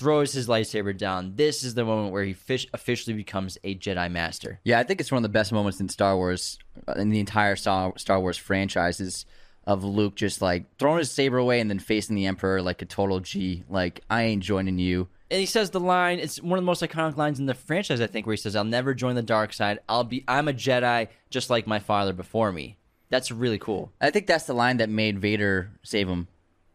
Throws 0.00 0.32
his 0.32 0.48
lightsaber 0.48 0.96
down. 0.96 1.34
This 1.36 1.62
is 1.62 1.74
the 1.74 1.84
moment 1.84 2.10
where 2.12 2.24
he 2.24 2.32
fish 2.32 2.66
officially 2.72 3.14
becomes 3.14 3.58
a 3.64 3.74
Jedi 3.74 4.10
Master. 4.10 4.58
Yeah, 4.64 4.78
I 4.78 4.82
think 4.82 4.98
it's 4.98 5.12
one 5.12 5.18
of 5.18 5.22
the 5.24 5.28
best 5.28 5.52
moments 5.52 5.78
in 5.78 5.90
Star 5.90 6.16
Wars, 6.16 6.58
uh, 6.88 6.92
in 6.92 7.10
the 7.10 7.20
entire 7.20 7.54
Star, 7.54 7.92
Star 7.98 8.18
Wars 8.18 8.38
franchises, 8.38 9.26
of 9.66 9.84
Luke 9.84 10.14
just 10.16 10.40
like 10.40 10.64
throwing 10.78 11.00
his 11.00 11.10
saber 11.10 11.36
away 11.36 11.60
and 11.60 11.68
then 11.68 11.78
facing 11.78 12.16
the 12.16 12.24
Emperor 12.24 12.62
like 12.62 12.80
a 12.80 12.86
total 12.86 13.20
G. 13.20 13.62
Like, 13.68 14.00
I 14.08 14.22
ain't 14.22 14.42
joining 14.42 14.78
you. 14.78 15.08
and 15.30 15.38
he 15.38 15.44
says 15.46 15.68
the 15.70 15.80
line 15.80 16.18
it's 16.18 16.40
one 16.42 16.58
of 16.58 16.62
the 16.62 16.66
most 16.66 16.82
iconic 16.82 17.16
lines 17.18 17.38
in 17.38 17.46
the 17.46 17.54
franchise 17.54 18.00
i 18.00 18.06
think 18.08 18.26
where 18.26 18.32
he 18.32 18.36
says 18.36 18.56
i'll 18.56 18.64
never 18.64 18.94
join 18.94 19.14
the 19.14 19.22
dark 19.22 19.52
side 19.52 19.78
i'll 19.88 20.02
be 20.02 20.24
i'm 20.26 20.48
a 20.48 20.52
jedi 20.52 21.06
just 21.28 21.50
like 21.50 21.68
my 21.68 21.78
father 21.78 22.12
before 22.12 22.50
me 22.50 22.76
that's 23.10 23.30
really 23.30 23.58
cool 23.58 23.92
I 24.00 24.10
think 24.10 24.26
that's 24.26 24.46
the 24.46 24.54
line 24.54 24.78
that 24.78 24.88
made 24.88 25.18
Vader 25.20 25.70
save 25.82 26.08
him. 26.08 26.26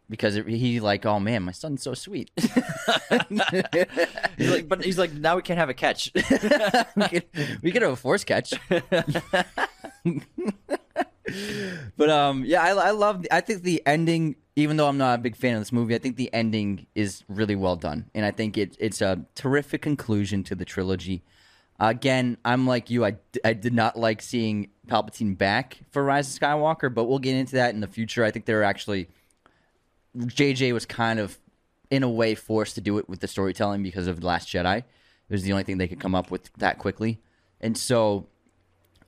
Because 0.08 0.36
it, 0.36 0.46
he 0.46 0.80
like, 0.80 1.04
oh 1.04 1.18
man, 1.18 1.42
my 1.42 1.52
son's 1.52 1.82
so 1.82 1.94
sweet. 1.94 2.30
he's 2.36 4.50
like, 4.50 4.68
but 4.68 4.84
he's 4.84 4.98
like 4.98 5.12
now 5.12 5.36
we 5.36 5.42
can't 5.42 5.58
have 5.58 5.68
a 5.68 5.74
catch 5.74 6.12
we, 6.14 7.08
could, 7.08 7.24
we 7.62 7.72
could 7.72 7.82
have 7.82 7.92
a 7.92 7.96
force 7.96 8.22
catch. 8.22 8.54
but 11.96 12.10
um, 12.10 12.44
yeah, 12.44 12.62
I, 12.62 12.70
I 12.70 12.90
love. 12.90 13.22
The, 13.22 13.34
I 13.34 13.40
think 13.40 13.62
the 13.62 13.82
ending, 13.84 14.36
even 14.54 14.76
though 14.76 14.88
I'm 14.88 14.98
not 14.98 15.18
a 15.18 15.22
big 15.22 15.36
fan 15.36 15.54
of 15.54 15.60
this 15.60 15.72
movie, 15.72 15.94
I 15.94 15.98
think 15.98 16.16
the 16.16 16.32
ending 16.32 16.86
is 16.94 17.24
really 17.28 17.56
well 17.56 17.76
done, 17.76 18.10
and 18.14 18.24
I 18.24 18.30
think 18.30 18.56
it, 18.56 18.76
it's 18.78 19.00
a 19.00 19.24
terrific 19.34 19.82
conclusion 19.82 20.42
to 20.44 20.54
the 20.54 20.64
trilogy. 20.64 21.22
Again, 21.78 22.38
I'm 22.44 22.66
like 22.66 22.90
you. 22.90 23.04
I, 23.04 23.16
I 23.44 23.52
did 23.52 23.74
not 23.74 23.98
like 23.98 24.22
seeing 24.22 24.70
Palpatine 24.86 25.36
back 25.36 25.78
for 25.90 26.02
Rise 26.02 26.34
of 26.34 26.40
Skywalker, 26.40 26.92
but 26.92 27.04
we'll 27.04 27.18
get 27.18 27.36
into 27.36 27.56
that 27.56 27.74
in 27.74 27.80
the 27.80 27.86
future. 27.86 28.24
I 28.24 28.30
think 28.30 28.46
they're 28.46 28.64
actually 28.64 29.08
JJ 30.16 30.72
was 30.72 30.86
kind 30.86 31.18
of, 31.18 31.38
in 31.90 32.02
a 32.02 32.08
way, 32.10 32.34
forced 32.34 32.74
to 32.76 32.80
do 32.80 32.98
it 32.98 33.08
with 33.08 33.20
the 33.20 33.28
storytelling 33.28 33.82
because 33.82 34.06
of 34.06 34.20
The 34.20 34.26
Last 34.26 34.48
Jedi. 34.48 34.78
It 34.78 34.84
was 35.28 35.42
the 35.42 35.52
only 35.52 35.64
thing 35.64 35.78
they 35.78 35.88
could 35.88 36.00
come 36.00 36.14
up 36.14 36.30
with 36.30 36.50
that 36.58 36.78
quickly. 36.78 37.20
And 37.60 37.76
so 37.76 38.26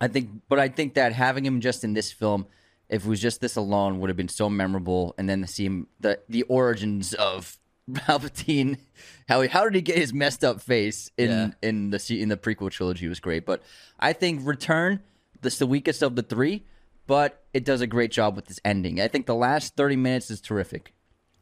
I 0.01 0.09
think, 0.09 0.30
but 0.48 0.59
I 0.59 0.68
think 0.68 0.94
that 0.94 1.12
having 1.12 1.44
him 1.47 1.60
just 1.60 1.85
in 1.85 1.93
this 1.94 2.12
film, 2.12 2.47
if 2.89 3.05
it 3.05 3.09
was 3.09 3.20
just 3.20 3.40
this 3.40 3.56
alone, 3.56 4.01
would 4.01 4.10
have 4.10 4.16
been 4.16 4.28
so 4.28 4.48
memorable. 4.48 5.14
And 5.18 5.28
then 5.28 5.43
to 5.43 5.47
see 5.47 5.64
him, 5.66 5.86
the, 6.01 6.18
the 6.28 6.43
origins 6.44 7.14
of 7.14 7.59
Palpatine, 7.90 8.78
how 9.28 9.40
he, 9.43 9.48
how 9.48 9.64
did 9.64 9.74
he 9.74 9.80
get 9.82 9.97
his 9.97 10.12
messed 10.12 10.44
up 10.44 10.60
face 10.60 11.10
in, 11.16 11.30
Yeah. 11.30 11.51
in 11.62 11.90
the 11.90 12.20
in 12.20 12.28
the 12.28 12.36
prequel 12.36 12.70
trilogy 12.70 13.09
was 13.09 13.20
great. 13.20 13.44
But 13.47 13.62
I 13.98 14.12
think 14.12 14.40
Return, 14.47 15.01
this 15.40 15.59
the 15.59 15.66
weakest 15.66 16.02
of 16.02 16.16
the 16.16 16.22
three, 16.22 16.64
but 17.06 17.43
it 17.55 17.64
does 17.64 17.80
a 17.80 17.86
great 17.86 18.10
job 18.10 18.36
with 18.36 18.47
this 18.47 18.60
ending. 18.64 19.01
I 19.01 19.09
think 19.09 19.26
the 19.26 19.35
last 19.35 19.76
30 19.76 19.97
minutes 19.97 20.30
is 20.30 20.40
terrific. 20.40 20.93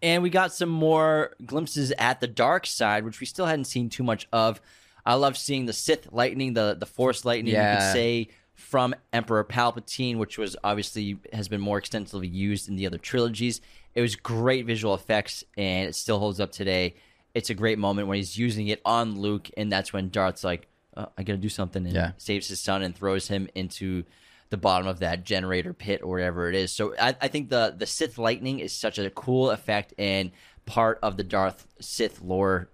And 0.02 0.22
we 0.22 0.30
got 0.30 0.52
some 0.52 0.68
more 0.68 1.32
glimpses 1.44 1.92
at 1.98 2.20
the 2.20 2.26
dark 2.26 2.66
side 2.66 3.04
which 3.04 3.20
we 3.20 3.26
still 3.26 3.46
hadn't 3.46 3.64
seen 3.64 3.88
too 3.88 4.02
much 4.02 4.28
of 4.32 4.60
i 5.04 5.14
love 5.14 5.36
seeing 5.36 5.66
the 5.66 5.72
sith 5.72 6.08
lightning 6.12 6.52
the 6.54 6.76
the 6.78 6.86
force 6.86 7.24
lightning 7.24 7.54
Yeah. 7.54 7.72
you 7.72 7.78
could 7.78 7.92
say 7.92 8.28
from 8.54 8.94
emperor 9.12 9.44
palpatine 9.44 10.16
which 10.16 10.38
was 10.38 10.56
obviously 10.64 11.18
has 11.32 11.48
been 11.48 11.60
more 11.60 11.78
extensively 11.78 12.28
used 12.28 12.68
in 12.68 12.76
the 12.76 12.86
other 12.86 12.98
trilogies 12.98 13.60
it 13.94 14.00
was 14.02 14.16
great 14.16 14.66
visual 14.66 14.94
effects 14.94 15.44
and 15.56 15.88
it 15.88 15.94
still 15.94 16.18
holds 16.18 16.40
up 16.40 16.52
today 16.52 16.94
it's 17.34 17.50
a 17.50 17.54
great 17.54 17.78
moment 17.78 18.08
when 18.08 18.16
he's 18.16 18.36
using 18.36 18.68
it 18.68 18.80
on 18.84 19.18
luke 19.20 19.50
and 19.56 19.70
that's 19.70 19.92
when 19.92 20.08
darth's 20.10 20.42
like 20.44 20.68
uh, 20.96 21.06
i 21.18 21.22
gotta 21.22 21.38
do 21.38 21.48
something 21.48 21.84
and 21.86 21.94
Yeah. 21.94 22.12
saves 22.16 22.48
his 22.48 22.60
son 22.60 22.82
and 22.82 22.94
throws 22.96 23.28
him 23.28 23.48
into 23.54 24.04
the 24.50 24.56
bottom 24.56 24.86
of 24.86 25.00
that 25.00 25.24
generator 25.24 25.72
pit 25.72 26.00
or 26.02 26.10
whatever 26.10 26.48
it 26.48 26.54
is. 26.54 26.72
So 26.72 26.94
I, 27.00 27.16
I 27.20 27.28
think 27.28 27.50
the 27.50 27.74
the 27.76 27.86
Sith 27.86 28.18
lightning 28.18 28.60
is 28.60 28.72
such 28.72 28.98
a 28.98 29.10
cool 29.10 29.50
effect 29.50 29.94
and 29.98 30.30
part 30.66 30.98
of 31.02 31.16
the 31.16 31.24
Darth 31.24 31.66
Sith 31.80 32.20
lore 32.20 32.68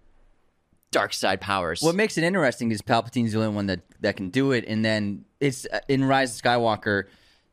dark 0.93 1.13
side 1.13 1.41
powers. 1.41 1.83
What 1.83 1.95
makes 1.95 2.17
it 2.17 2.25
interesting 2.25 2.71
is 2.71 2.83
Palpatine's 2.83 3.33
the 3.33 3.39
only 3.39 3.55
one 3.55 3.67
that, 3.67 3.81
that 4.01 4.17
can 4.17 4.31
do 4.31 4.53
it, 4.53 4.65
and 4.69 4.85
then 4.85 5.25
it's 5.41 5.67
uh, 5.73 5.81
in 5.89 6.05
Rise 6.05 6.37
of 6.37 6.43
Skywalker, 6.43 7.05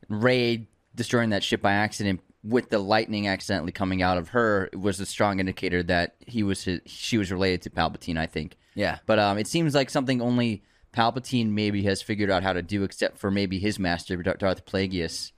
Rey 0.10 0.68
destroying 0.94 1.30
that 1.30 1.44
ship 1.44 1.62
by 1.62 1.72
accident 1.72 2.20
with 2.44 2.70
the 2.70 2.80
lightning 2.80 3.28
accidentally 3.28 3.72
coming 3.72 4.02
out 4.02 4.18
of 4.18 4.30
her 4.30 4.70
was 4.74 5.00
a 5.00 5.06
strong 5.06 5.40
indicator 5.40 5.84
that 5.84 6.16
he 6.26 6.44
was 6.44 6.64
his, 6.64 6.82
she 6.86 7.18
was 7.18 7.32
related 7.32 7.62
to 7.64 7.70
Palpatine. 7.70 8.18
I 8.18 8.28
think. 8.28 8.58
Yeah. 8.76 9.00
But 9.06 9.20
um, 9.20 9.38
it 9.38 9.48
seems 9.48 9.74
like 9.74 9.90
something 9.90 10.22
only 10.22 10.64
Palpatine 10.94 11.50
maybe 11.50 11.84
has 11.84 12.02
figured 12.02 12.30
out 12.30 12.44
how 12.44 12.54
to 12.54 12.62
do, 12.62 12.84
except 12.84 13.18
for 13.18 13.30
maybe 13.30 13.60
his 13.60 13.78
master 13.80 14.18
Darth 14.22 14.66
Plagueis. 14.66 15.32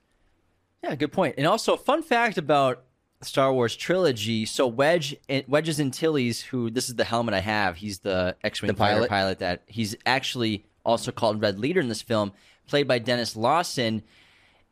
Yeah, 0.82 0.94
good 0.94 1.12
point. 1.12 1.36
And 1.38 1.46
also, 1.46 1.76
fun 1.76 2.02
fact 2.02 2.38
about 2.38 2.84
Star 3.22 3.52
Wars 3.52 3.76
trilogy. 3.76 4.44
So 4.46 4.66
Wedge, 4.66 5.14
eh, 5.28 5.42
Wedge's 5.46 5.78
Antilles, 5.78 6.40
who 6.42 6.70
this 6.70 6.88
is 6.88 6.96
the 6.96 7.04
helmet 7.04 7.34
I 7.34 7.40
have. 7.40 7.76
He's 7.76 8.00
the 8.00 8.36
X-wing 8.42 8.68
The 8.68 8.74
pilot? 8.74 9.08
pilot 9.08 9.38
that 9.38 9.62
he's 9.66 9.94
actually 10.06 10.66
also 10.84 11.12
called 11.12 11.40
Red 11.40 11.58
Leader 11.60 11.80
in 11.80 11.88
this 11.88 12.02
film, 12.02 12.32
played 12.66 12.88
by 12.88 12.98
Denis 12.98 13.36
Lawson. 13.36 14.02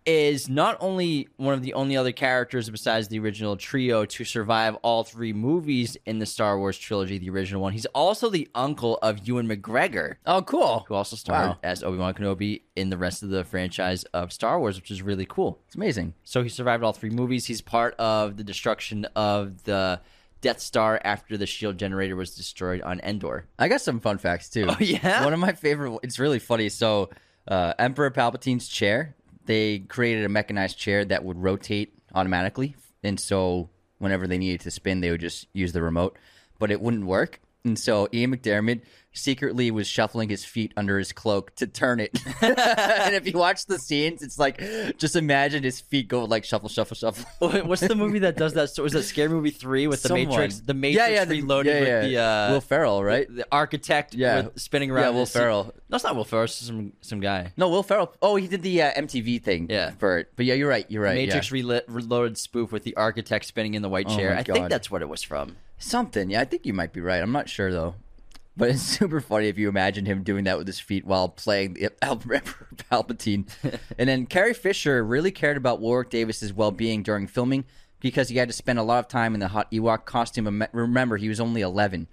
Is 0.06 0.48
not 0.48 0.78
only 0.80 1.28
one 1.36 1.52
of 1.52 1.62
the 1.62 1.74
only 1.74 1.94
other 1.96 2.10
characters 2.10 2.70
besides 2.70 3.08
the 3.08 3.18
original 3.18 3.56
trio 3.56 4.06
to 4.06 4.24
survive 4.24 4.74
all 4.76 5.04
three 5.04 5.32
movies 5.34 5.96
in 6.06 6.18
the 6.18 6.26
Star 6.26 6.58
Wars 6.58 6.78
trilogy, 6.78 7.18
the 7.18 7.28
original 7.28 7.60
one. 7.60 7.74
He's 7.74 7.84
also 7.86 8.30
the 8.30 8.48
uncle 8.54 8.98
of 9.02 9.28
Ewan 9.28 9.46
McGregor, 9.46 10.14
Oh, 10.24 10.40
cool! 10.40 10.86
who 10.88 10.94
also 10.94 11.16
starred 11.16 11.48
Wow. 11.50 11.58
as 11.62 11.82
Obi 11.82 11.98
Wan 11.98 12.14
Kenobi 12.14 12.62
in 12.74 12.88
the 12.88 12.96
rest 12.96 13.22
of 13.22 13.28
the 13.28 13.44
franchise 13.44 14.04
of 14.14 14.32
Star 14.32 14.58
Wars, 14.58 14.76
which 14.76 14.90
is 14.90 15.02
really 15.02 15.26
cool. 15.26 15.60
It's 15.66 15.76
amazing. 15.76 16.14
So 16.24 16.42
he 16.42 16.48
survived 16.48 16.82
all 16.82 16.94
three 16.94 17.10
movies. 17.10 17.44
He's 17.46 17.60
part 17.60 17.94
of 17.96 18.38
the 18.38 18.42
destruction 18.44 19.04
of 19.14 19.62
the 19.64 20.00
Death 20.40 20.60
Star 20.60 20.98
after 21.04 21.36
the 21.36 21.46
shield 21.46 21.76
generator 21.76 22.16
was 22.16 22.34
destroyed 22.34 22.80
on 22.80 23.00
Endor. 23.00 23.44
I 23.58 23.68
got 23.68 23.82
some 23.82 24.00
fun 24.00 24.16
facts 24.16 24.48
too. 24.48 24.66
Oh, 24.70 24.76
yeah? 24.80 25.22
One 25.24 25.34
of 25.34 25.40
my 25.40 25.52
favorite. 25.52 25.98
It's 26.02 26.18
really 26.18 26.38
funny. 26.38 26.70
So, 26.70 27.10
uh, 27.46 27.74
Emperor 27.78 28.10
Palpatine's 28.10 28.66
chair. 28.66 29.14
They 29.46 29.80
created 29.80 30.24
a 30.24 30.28
mechanized 30.28 30.78
chair 30.78 31.04
that 31.04 31.24
would 31.24 31.38
rotate 31.38 31.94
automatically, 32.14 32.76
and 33.02 33.18
so 33.18 33.70
whenever 33.98 34.26
they 34.26 34.38
needed 34.38 34.60
to 34.62 34.70
spin, 34.70 35.00
they 35.00 35.10
would 35.10 35.20
just 35.20 35.46
use 35.52 35.72
the 35.72 35.82
remote, 35.82 36.18
but 36.58 36.70
it 36.70 36.80
wouldn't 36.80 37.06
work. 37.06 37.40
And 37.64 37.78
so 37.78 38.08
Ian 38.12 38.34
McDiarmid 38.34 38.82
secretly 39.12 39.70
was 39.70 39.86
shuffling 39.88 40.28
his 40.28 40.44
feet 40.44 40.72
under 40.76 40.98
his 40.98 41.12
cloak 41.12 41.54
to 41.56 41.66
turn 41.66 42.00
it. 42.00 42.18
and 42.42 43.14
if 43.14 43.26
you 43.26 43.32
watch 43.38 43.66
the 43.66 43.78
scenes, 43.78 44.22
it's 44.22 44.38
like 44.38 44.58
just 44.98 45.16
imagine 45.16 45.62
his 45.62 45.80
feet 45.80 46.08
go 46.08 46.24
like 46.24 46.44
shuffle, 46.44 46.68
shuffle, 46.68 46.94
shuffle. 46.96 47.24
What's 47.66 47.82
the 47.82 47.94
movie 47.96 48.20
that 48.20 48.36
does 48.36 48.54
that? 48.54 48.78
Is 48.78 48.92
that 48.92 49.02
Scary 49.02 49.28
Movie 49.28 49.50
three 49.50 49.86
with 49.86 50.02
the 50.02 50.08
Someone. 50.08 50.28
Matrix? 50.28 50.60
The 50.60 50.74
Matrix 50.74 51.24
the- 51.26 51.40
Reloaded 51.40 51.82
yeah, 51.82 51.88
yeah. 51.88 52.00
with 52.02 52.10
the 52.10 52.18
uh, 52.18 52.52
Will 52.52 52.60
Ferrell, 52.60 53.04
right? 53.04 53.26
the 53.34 53.46
architect 53.50 54.14
Yeah. 54.14 54.42
with 54.42 54.60
spinning 54.60 54.90
around. 54.90 55.02
Yeah, 55.04 55.10
Will 55.10 55.20
the 55.20 55.26
seat. 55.26 55.38
Ferrell. 55.38 55.74
No, 55.88 55.94
it's 55.96 56.04
not 56.04 56.14
Will 56.16 56.24
Ferrell. 56.24 56.44
It's 56.44 56.54
some 56.54 56.92
some 57.00 57.20
guy. 57.20 57.52
No, 57.56 57.68
Will 57.68 57.82
Ferrell. 57.82 58.14
Oh, 58.22 58.36
he 58.36 58.46
did 58.46 58.62
the 58.62 58.82
uh, 58.82 58.92
MTV 58.92 59.42
thing. 59.42 59.66
Yeah. 59.68 59.90
for 59.98 60.18
it. 60.18 60.32
But 60.36 60.46
yeah, 60.46 60.54
you're 60.54 60.68
right. 60.68 60.86
You're 60.88 61.02
right. 61.02 61.18
yeah. 61.18 61.26
Matrix 61.26 61.50
Relo- 61.50 61.82
Reloaded 61.88 62.38
spoof 62.38 62.72
with 62.72 62.84
the 62.84 62.96
architect 62.96 63.44
spinning 63.44 63.74
in 63.74 63.82
the 63.82 63.88
white 63.88 64.06
Oh 64.08 64.16
chair. 64.16 64.34
my 64.34 64.40
I 64.40 64.42
think 64.42 64.68
that's 64.68 64.90
what 64.90 65.02
it 65.02 65.08
was 65.08 65.22
from. 65.22 65.56
Something. 65.78 66.30
Yeah, 66.30 66.40
I 66.42 66.44
think 66.44 66.66
you 66.66 66.72
might 66.74 66.92
be 66.92 67.00
right. 67.00 67.22
I'm 67.22 67.32
not 67.32 67.48
sure 67.48 67.72
though. 67.72 67.94
But 68.56 68.70
it's 68.70 68.82
super 68.98 69.20
funny 69.20 69.48
if 69.48 69.58
you 69.58 69.68
imagine 69.68 70.06
him 70.06 70.22
doing 70.22 70.44
that 70.44 70.58
with 70.58 70.66
his 70.66 70.80
feet 70.80 71.04
while 71.06 71.28
playing 71.28 71.74
the 71.74 71.90
Emperor 72.02 72.42
Palpatine. 72.90 73.48
and 73.98 74.08
then 74.08 74.26
Carrie 74.26 74.54
Fisher 74.54 75.04
really 75.04 75.30
cared 75.30 75.56
about 75.56 75.80
Warwick 75.80 76.10
Davis's 76.10 76.52
well-being 76.52 77.02
during 77.02 77.26
filming 77.26 77.64
because 78.00 78.28
he 78.28 78.38
had 78.38 78.48
to 78.48 78.54
spend 78.54 78.78
a 78.78 78.82
lot 78.82 78.98
of 78.98 79.08
time 79.08 79.34
in 79.34 79.40
the 79.40 79.48
hot 79.48 79.70
Ewok 79.70 80.04
costume. 80.04 80.64
Remember, 80.72 81.16
he 81.16 81.28
was 81.28 81.40
only 81.40 81.60
11. 81.60 82.08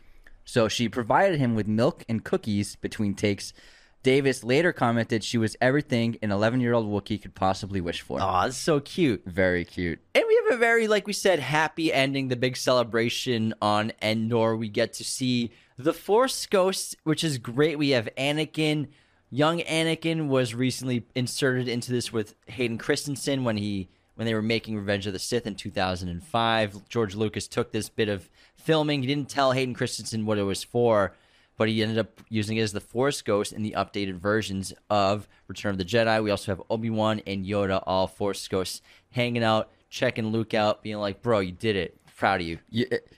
So 0.46 0.68
she 0.68 0.88
provided 0.88 1.40
him 1.40 1.56
with 1.56 1.68
milk 1.68 2.04
and 2.08 2.24
cookies 2.24 2.76
between 2.78 3.16
takes. 3.16 3.54
Davis 4.04 4.44
later 4.44 4.72
commented 4.72 5.24
she 5.24 5.38
was 5.38 5.56
everything 5.60 6.18
an 6.22 6.30
11-year-old 6.30 6.88
Wookiee 6.88 7.22
could 7.22 7.36
possibly 7.36 7.82
wish 7.82 8.02
for. 8.02 8.20
Oh, 8.22 8.42
that's 8.44 8.56
so 8.56 8.80
cute. 8.80 9.24
Very 9.26 9.66
cute. 9.66 10.00
And 10.16 10.24
we 10.28 10.42
have 10.46 10.56
a 10.56 10.60
very, 10.60 10.88
like 10.88 11.08
we 11.08 11.14
said, 11.14 11.40
happy 11.40 11.92
ending. 11.92 12.30
The 12.30 12.36
big 12.36 12.56
celebration 12.56 13.54
on 13.62 13.92
Endor. 14.02 14.56
We 14.56 14.70
get 14.70 14.94
to 14.94 15.04
see 15.04 15.52
the 15.78 15.94
Force 15.94 16.46
Ghosts, 16.46 16.96
which 17.04 17.24
is 17.24 17.38
great. 17.38 17.78
We 17.78 17.90
have 17.90 18.08
Anakin. 18.18 18.88
Young 19.30 19.60
Anakin 19.60 20.28
was 20.28 20.56
recently 20.56 21.06
inserted 21.14 21.68
into 21.68 21.92
this 21.92 22.14
with 22.14 22.34
Hayden 22.48 22.78
Christensen 22.78 23.44
when 23.44 23.58
he 23.58 23.90
when 24.16 24.26
they 24.26 24.34
were 24.34 24.42
making 24.42 24.76
Revenge 24.76 25.06
of 25.06 25.14
the 25.14 25.20
Sith 25.20 25.46
in 25.46 25.56
2005. 25.56 26.90
George 26.90 27.14
Lucas 27.14 27.48
took 27.48 27.72
this 27.72 27.88
bit 27.88 28.10
of 28.10 28.30
filming. 28.56 29.02
He 29.02 29.08
didn't 29.08 29.30
tell 29.30 29.52
Hayden 29.52 29.76
Christensen 29.76 30.26
what 30.26 30.40
it 30.40 30.44
was 30.44 30.64
for, 30.64 31.14
but 31.58 31.68
he 31.68 31.82
ended 31.82 31.98
up 31.98 32.22
using 32.30 32.58
it 32.58 32.62
as 32.62 32.72
the 32.72 32.80
Force 32.80 33.22
Ghost 33.22 33.52
in 33.52 33.64
the 33.64 33.74
updated 33.76 34.16
versions 34.16 34.74
of 34.90 35.28
Return 35.48 35.72
of 35.72 35.78
the 35.78 35.86
Jedi. 35.86 36.24
We 36.24 36.32
also 36.32 36.52
have 36.52 36.62
Obi 36.70 36.90
Wan 36.90 37.22
and 37.26 37.46
Yoda, 37.46 37.84
all 37.86 38.08
Force 38.08 38.48
Ghosts, 38.48 38.82
hanging 39.10 39.44
out, 39.44 39.70
checking 39.90 40.28
Luke 40.28 40.54
out, 40.54 40.84
being 40.84 40.98
like, 40.98 41.22
"Bro, 41.22 41.40
you 41.40 41.52
did 41.52 41.76
it. 41.76 41.98
Proud 42.16 42.42
of 42.42 42.48
you." 42.48 42.60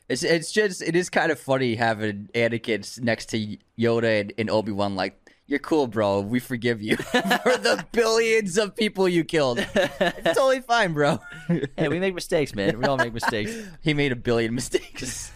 It's 0.07 0.23
it's 0.23 0.51
just 0.51 0.81
it 0.81 0.95
is 0.95 1.09
kind 1.09 1.31
of 1.31 1.39
funny 1.39 1.75
having 1.75 2.29
Anakin 2.33 3.01
next 3.01 3.27
to 3.27 3.57
Yoda 3.77 4.21
and, 4.21 4.33
and 4.37 4.49
Obi 4.49 4.71
Wan. 4.71 4.95
Like 4.95 5.19
You're 5.47 5.59
cool, 5.59 5.87
bro. 5.87 6.21
We 6.21 6.39
forgive 6.39 6.81
you 6.81 6.95
for 6.97 7.57
the 7.57 7.85
billions 7.91 8.57
of 8.57 8.75
people 8.75 9.09
you 9.09 9.23
killed. 9.23 9.59
It's 9.75 10.37
totally 10.37 10.61
fine, 10.61 10.93
bro. 10.93 11.19
Hey, 11.75 11.87
we 11.87 11.99
make 11.99 12.13
mistakes, 12.13 12.53
man. 12.53 12.77
We 12.77 12.85
all 12.85 12.97
make 12.97 13.13
mistakes. 13.13 13.51
he 13.81 13.93
made 13.93 14.11
a 14.11 14.15
billion 14.15 14.53
mistakes. 14.53 15.31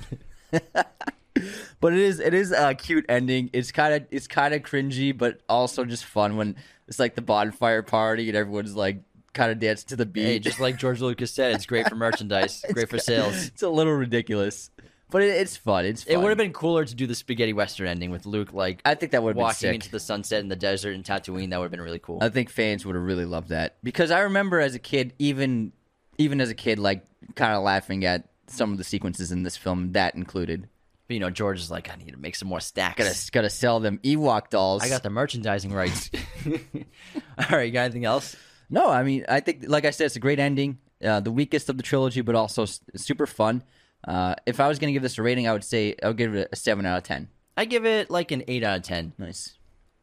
But 1.80 1.94
it 1.94 2.00
is 2.00 2.20
it 2.20 2.34
is 2.34 2.52
a 2.52 2.74
cute 2.76 3.06
ending. 3.10 3.50
It's 3.54 3.72
kind 3.72 3.94
of 3.94 4.06
it's 4.12 4.28
kind 4.28 4.54
of 4.54 4.62
cringy, 4.62 5.18
but 5.18 5.42
also 5.48 5.86
just 5.86 6.06
fun 6.06 6.38
when 6.38 6.56
it's 6.88 7.00
like 7.00 7.16
the 7.16 7.22
bonfire 7.22 7.82
party 7.82 8.30
and 8.30 8.38
everyone's 8.38 8.76
like 8.76 9.04
kind 9.34 9.52
of 9.52 9.60
dancing 9.60 9.88
to 9.90 9.96
the 9.96 10.06
beat. 10.06 10.24
Hey, 10.24 10.40
just 10.40 10.60
like 10.60 10.78
George 10.78 11.02
Lucas 11.02 11.32
said, 11.32 11.56
it's 11.56 11.66
great 11.66 11.88
for 11.90 11.96
merchandise, 11.96 12.64
great 12.74 12.90
for 12.90 13.00
sales. 13.00 13.48
It's 13.48 13.64
a 13.64 13.70
little 13.70 13.94
ridiculous, 13.94 14.70
but 15.10 15.22
it, 15.22 15.30
it's 15.30 15.58
fun. 15.58 15.86
It's 15.86 16.04
fun. 16.04 16.14
It 16.14 16.18
would 16.18 16.30
have 16.30 16.38
been 16.38 16.54
cooler 16.54 16.86
to 16.86 16.96
do 16.96 17.08
the 17.08 17.16
spaghetti 17.16 17.54
western 17.54 17.88
ending 17.88 18.12
with 18.12 18.26
Luke 18.26 18.54
like 18.54 18.82
I 18.86 18.96
think 18.96 19.12
that 19.12 19.24
would 19.24 19.32
have 19.32 19.36
been 19.36 19.44
walking 19.44 19.74
into 19.74 19.92
the 19.92 20.00
sunset 20.00 20.40
in 20.42 20.50
the 20.50 20.56
desert 20.56 20.92
in 20.92 21.04
Tatooine. 21.04 21.50
That 21.50 21.60
would 21.60 21.66
have 21.66 21.72
been 21.72 21.82
really 21.82 22.00
cool. 22.00 22.20
I 22.22 22.30
think 22.30 22.50
fans 22.50 22.86
would 22.86 22.96
have 22.96 23.04
really 23.04 23.26
loved 23.26 23.50
that 23.50 23.78
because 23.84 24.12
I 24.12 24.22
remember 24.22 24.60
as 24.60 24.76
a 24.76 24.80
kid, 24.80 25.14
even 25.20 25.74
even 26.18 26.40
as 26.42 26.50
a 26.50 26.56
kid, 26.56 26.80
like 26.80 27.06
kind 27.36 27.54
of 27.54 27.64
laughing 27.64 28.06
at 28.06 28.30
some 28.48 28.72
of 28.72 28.78
the 28.78 28.84
sequences 28.84 29.32
in 29.32 29.44
this 29.44 29.58
film. 29.58 29.94
That 29.94 30.16
included. 30.16 30.70
But, 31.08 31.16
you 31.16 31.20
know, 31.20 31.30
George 31.30 31.60
is 31.60 31.70
like, 31.70 31.92
I 31.92 31.96
need 31.96 32.12
to 32.12 32.18
make 32.18 32.36
some 32.36 32.48
more 32.48 32.60
stacks. 32.62 32.98
Gotta 32.98 33.32
gotta 33.32 33.50
sell 33.50 33.80
them 33.80 34.00
Ewok 34.04 34.50
dolls. 34.50 34.82
I 34.84 34.90
got 34.90 35.04
the 35.04 35.10
merchandising 35.10 35.74
rights. 35.74 36.10
All 36.48 37.46
right, 37.58 37.64
you 37.64 37.72
got 37.72 37.82
anything 37.84 38.06
else? 38.06 38.36
No, 38.70 38.90
I 38.90 39.04
mean, 39.04 39.26
I 39.28 39.40
think, 39.40 39.66
like 39.68 39.86
I 39.86 39.92
said, 39.92 40.06
it's 40.06 40.16
a 40.16 40.20
great 40.20 40.40
ending. 40.40 40.78
Uh, 41.04 41.20
the 41.20 41.32
weakest 41.32 41.68
of 41.70 41.76
the 41.78 41.84
trilogy, 41.84 42.22
but 42.22 42.36
also 42.36 42.64
s- 42.64 42.80
super 42.96 43.28
fun. 43.28 43.62
Uh, 44.08 44.36
if 44.46 44.60
I 44.60 44.68
was 44.68 44.80
going 44.80 44.90
to 44.90 44.94
give 44.94 45.04
this 45.04 45.18
a 45.18 45.22
rating, 45.24 45.48
I 45.48 45.54
would 45.54 45.64
say 45.64 45.96
I 46.02 46.08
would 46.08 46.18
give 46.18 46.34
it 46.36 46.48
a 46.52 46.56
seven 46.56 46.86
out 46.86 46.98
of 46.98 47.04
ten. 47.04 47.28
I 47.58 47.66
give 47.66 47.86
it 47.86 48.10
like 48.10 48.32
an 48.32 48.44
eight 48.48 48.64
out 48.64 48.78
of 48.78 48.84
ten. 48.84 49.14
Nice. 49.18 49.54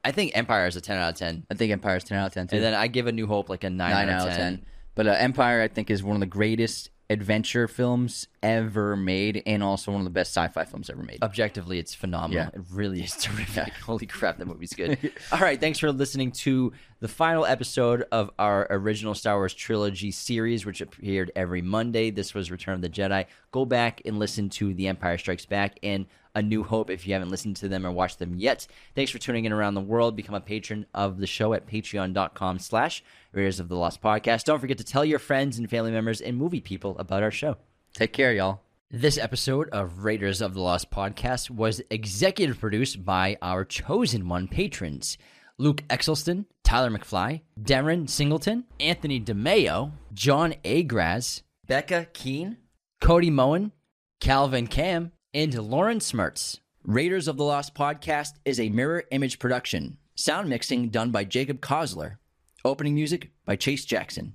I 0.05 0.13
think 0.13 0.33
Empire 0.37 0.67
is 0.67 0.77
a 0.77 0.81
ten 0.81 0.97
out 0.99 1.11
of 1.11 1.15
ten, 1.19 1.47
I 1.51 1.55
think 1.55 1.73
Empire 1.73 1.97
is 1.97 2.05
ten 2.05 2.19
out 2.19 2.27
of 2.29 2.33
ten 2.35 2.47
too. 2.47 2.57
and 2.57 2.65
then 2.65 2.75
I 2.75 2.87
give 2.87 3.07
A 3.07 3.13
New 3.13 3.27
Hope 3.27 3.49
like 3.51 3.65
a 3.65 3.71
nine, 3.71 3.91
nine 3.91 4.09
out 4.11 4.29
of 4.29 4.35
ten. 4.37 4.65
But 4.95 5.07
uh, 5.07 5.11
Empire, 5.13 5.61
I 5.63 5.69
think, 5.69 5.91
is 5.91 6.03
one 6.03 6.17
of 6.17 6.21
the 6.21 6.27
greatest 6.27 6.91
adventure 7.11 7.67
films 7.67 8.29
ever 8.43 8.97
made, 8.97 9.43
and 9.45 9.63
also 9.63 9.91
one 9.91 10.01
of 10.01 10.05
the 10.05 10.11
best 10.11 10.31
sci-fi 10.33 10.65
films 10.65 10.89
ever 10.89 11.03
made. 11.03 11.19
Objectively, 11.23 11.79
it's 11.79 11.95
phenomenal. 11.95 12.45
Yeah. 12.45 12.59
It 12.61 12.65
really 12.73 13.03
is 13.03 13.17
terrific. 13.21 13.75
Holy 13.75 14.07
crap, 14.07 14.39
that 14.39 14.47
movie's 14.47 14.73
good. 14.73 14.97
All 15.33 15.41
right, 15.41 15.61
thanks 15.61 15.81
for 15.81 15.91
listening 15.93 16.31
to 16.33 16.73
the 17.01 17.09
final 17.09 17.45
episode 17.45 18.05
of 18.13 18.31
our 18.39 18.67
original 18.71 19.15
Star 19.15 19.37
Wars 19.37 19.53
trilogy 19.53 20.13
series, 20.13 20.65
which 20.65 20.81
appeared 20.81 21.33
every 21.35 21.63
Monday. 21.63 22.11
This 22.11 22.33
was 22.33 22.51
Return 22.51 22.75
of 22.75 22.83
the 22.83 22.89
Jedi. 22.89 23.27
Go 23.51 23.65
back 23.65 24.03
and 24.05 24.19
listen 24.19 24.49
to 24.51 24.73
The 24.73 24.87
Empire 24.87 25.19
Strikes 25.19 25.47
Back 25.47 25.79
and 25.83 26.07
A 26.37 26.43
New 26.43 26.63
Hope 26.63 26.91
if 26.91 27.07
you 27.07 27.13
haven't 27.15 27.31
listened 27.31 27.57
to 27.57 27.69
them 27.69 27.85
or 27.85 27.91
watched 27.91 28.21
them 28.21 28.37
yet. 28.37 28.67
Thanks 28.95 29.11
for 29.11 29.19
tuning 29.19 29.47
in 29.47 29.53
around 29.53 29.75
the 29.75 29.81
world. 29.81 30.15
Become 30.15 30.37
a 30.37 30.41
patron 30.41 30.87
of 30.95 31.19
the 31.19 31.27
show 31.27 31.55
at 31.55 31.67
patreon.com 31.67 32.61
slash 32.61 33.03
Raiders 33.33 33.61
of 33.61 33.69
the 33.69 33.77
Lost 33.77 34.03
Podcast. 34.03 34.45
Don't 34.45 34.59
forget 34.59 34.79
to 34.79 34.85
tell 34.85 35.05
your 35.05 35.19
friends 35.19 35.59
and 35.59 35.71
family 35.71 35.93
members 35.93 36.21
and 36.21 36.37
movie 36.37 36.61
people 36.61 36.99
about 36.99 37.23
our 37.23 37.31
show. 37.31 37.57
Take 37.95 38.13
care, 38.13 38.33
y'all. 38.33 38.63
This 38.91 39.19
episode 39.19 39.69
of 39.69 40.05
Raiders 40.05 40.41
of 40.41 40.55
the 40.55 40.61
Lost 40.61 40.91
podcast 40.91 41.49
was 41.49 41.81
executive 41.91 42.59
produced 42.59 43.05
by 43.05 43.39
our 43.41 43.65
chosen 43.65 44.29
one 44.29 44.49
patrons 44.49 45.17
Luke 45.59 45.83
Exelston, 45.89 46.47
Tyler 46.65 46.91
McFly, 46.91 47.43
Darren 47.61 48.09
Singleton, 48.09 48.65
Anthony 48.81 49.21
DeMeo, 49.21 49.93
John 50.13 50.55
Agraz, 50.65 51.43
Becca 51.69 52.09
Keen, 52.13 52.57
Cody 53.01 53.31
Moen, 53.31 53.71
Calvin 54.19 54.67
Cam, 54.67 55.13
and 55.33 55.55
Lauren 55.55 55.99
Smertz. 55.99 56.59
Raiders 56.83 57.29
of 57.29 57.37
the 57.37 57.45
Lost 57.45 57.75
podcast 57.75 58.31
is 58.45 58.59
a 58.59 58.71
mirror 58.71 59.05
image 59.13 59.39
production. 59.39 59.99
Sound 60.17 60.49
mixing 60.49 60.89
done 60.89 61.13
by 61.13 61.25
Jacob 61.25 61.61
Kosler. 61.61 62.17
Opening 62.63 62.95
music 62.95 63.31
by 63.47 63.57
Chase 63.57 63.87
Jackson. 63.87 64.35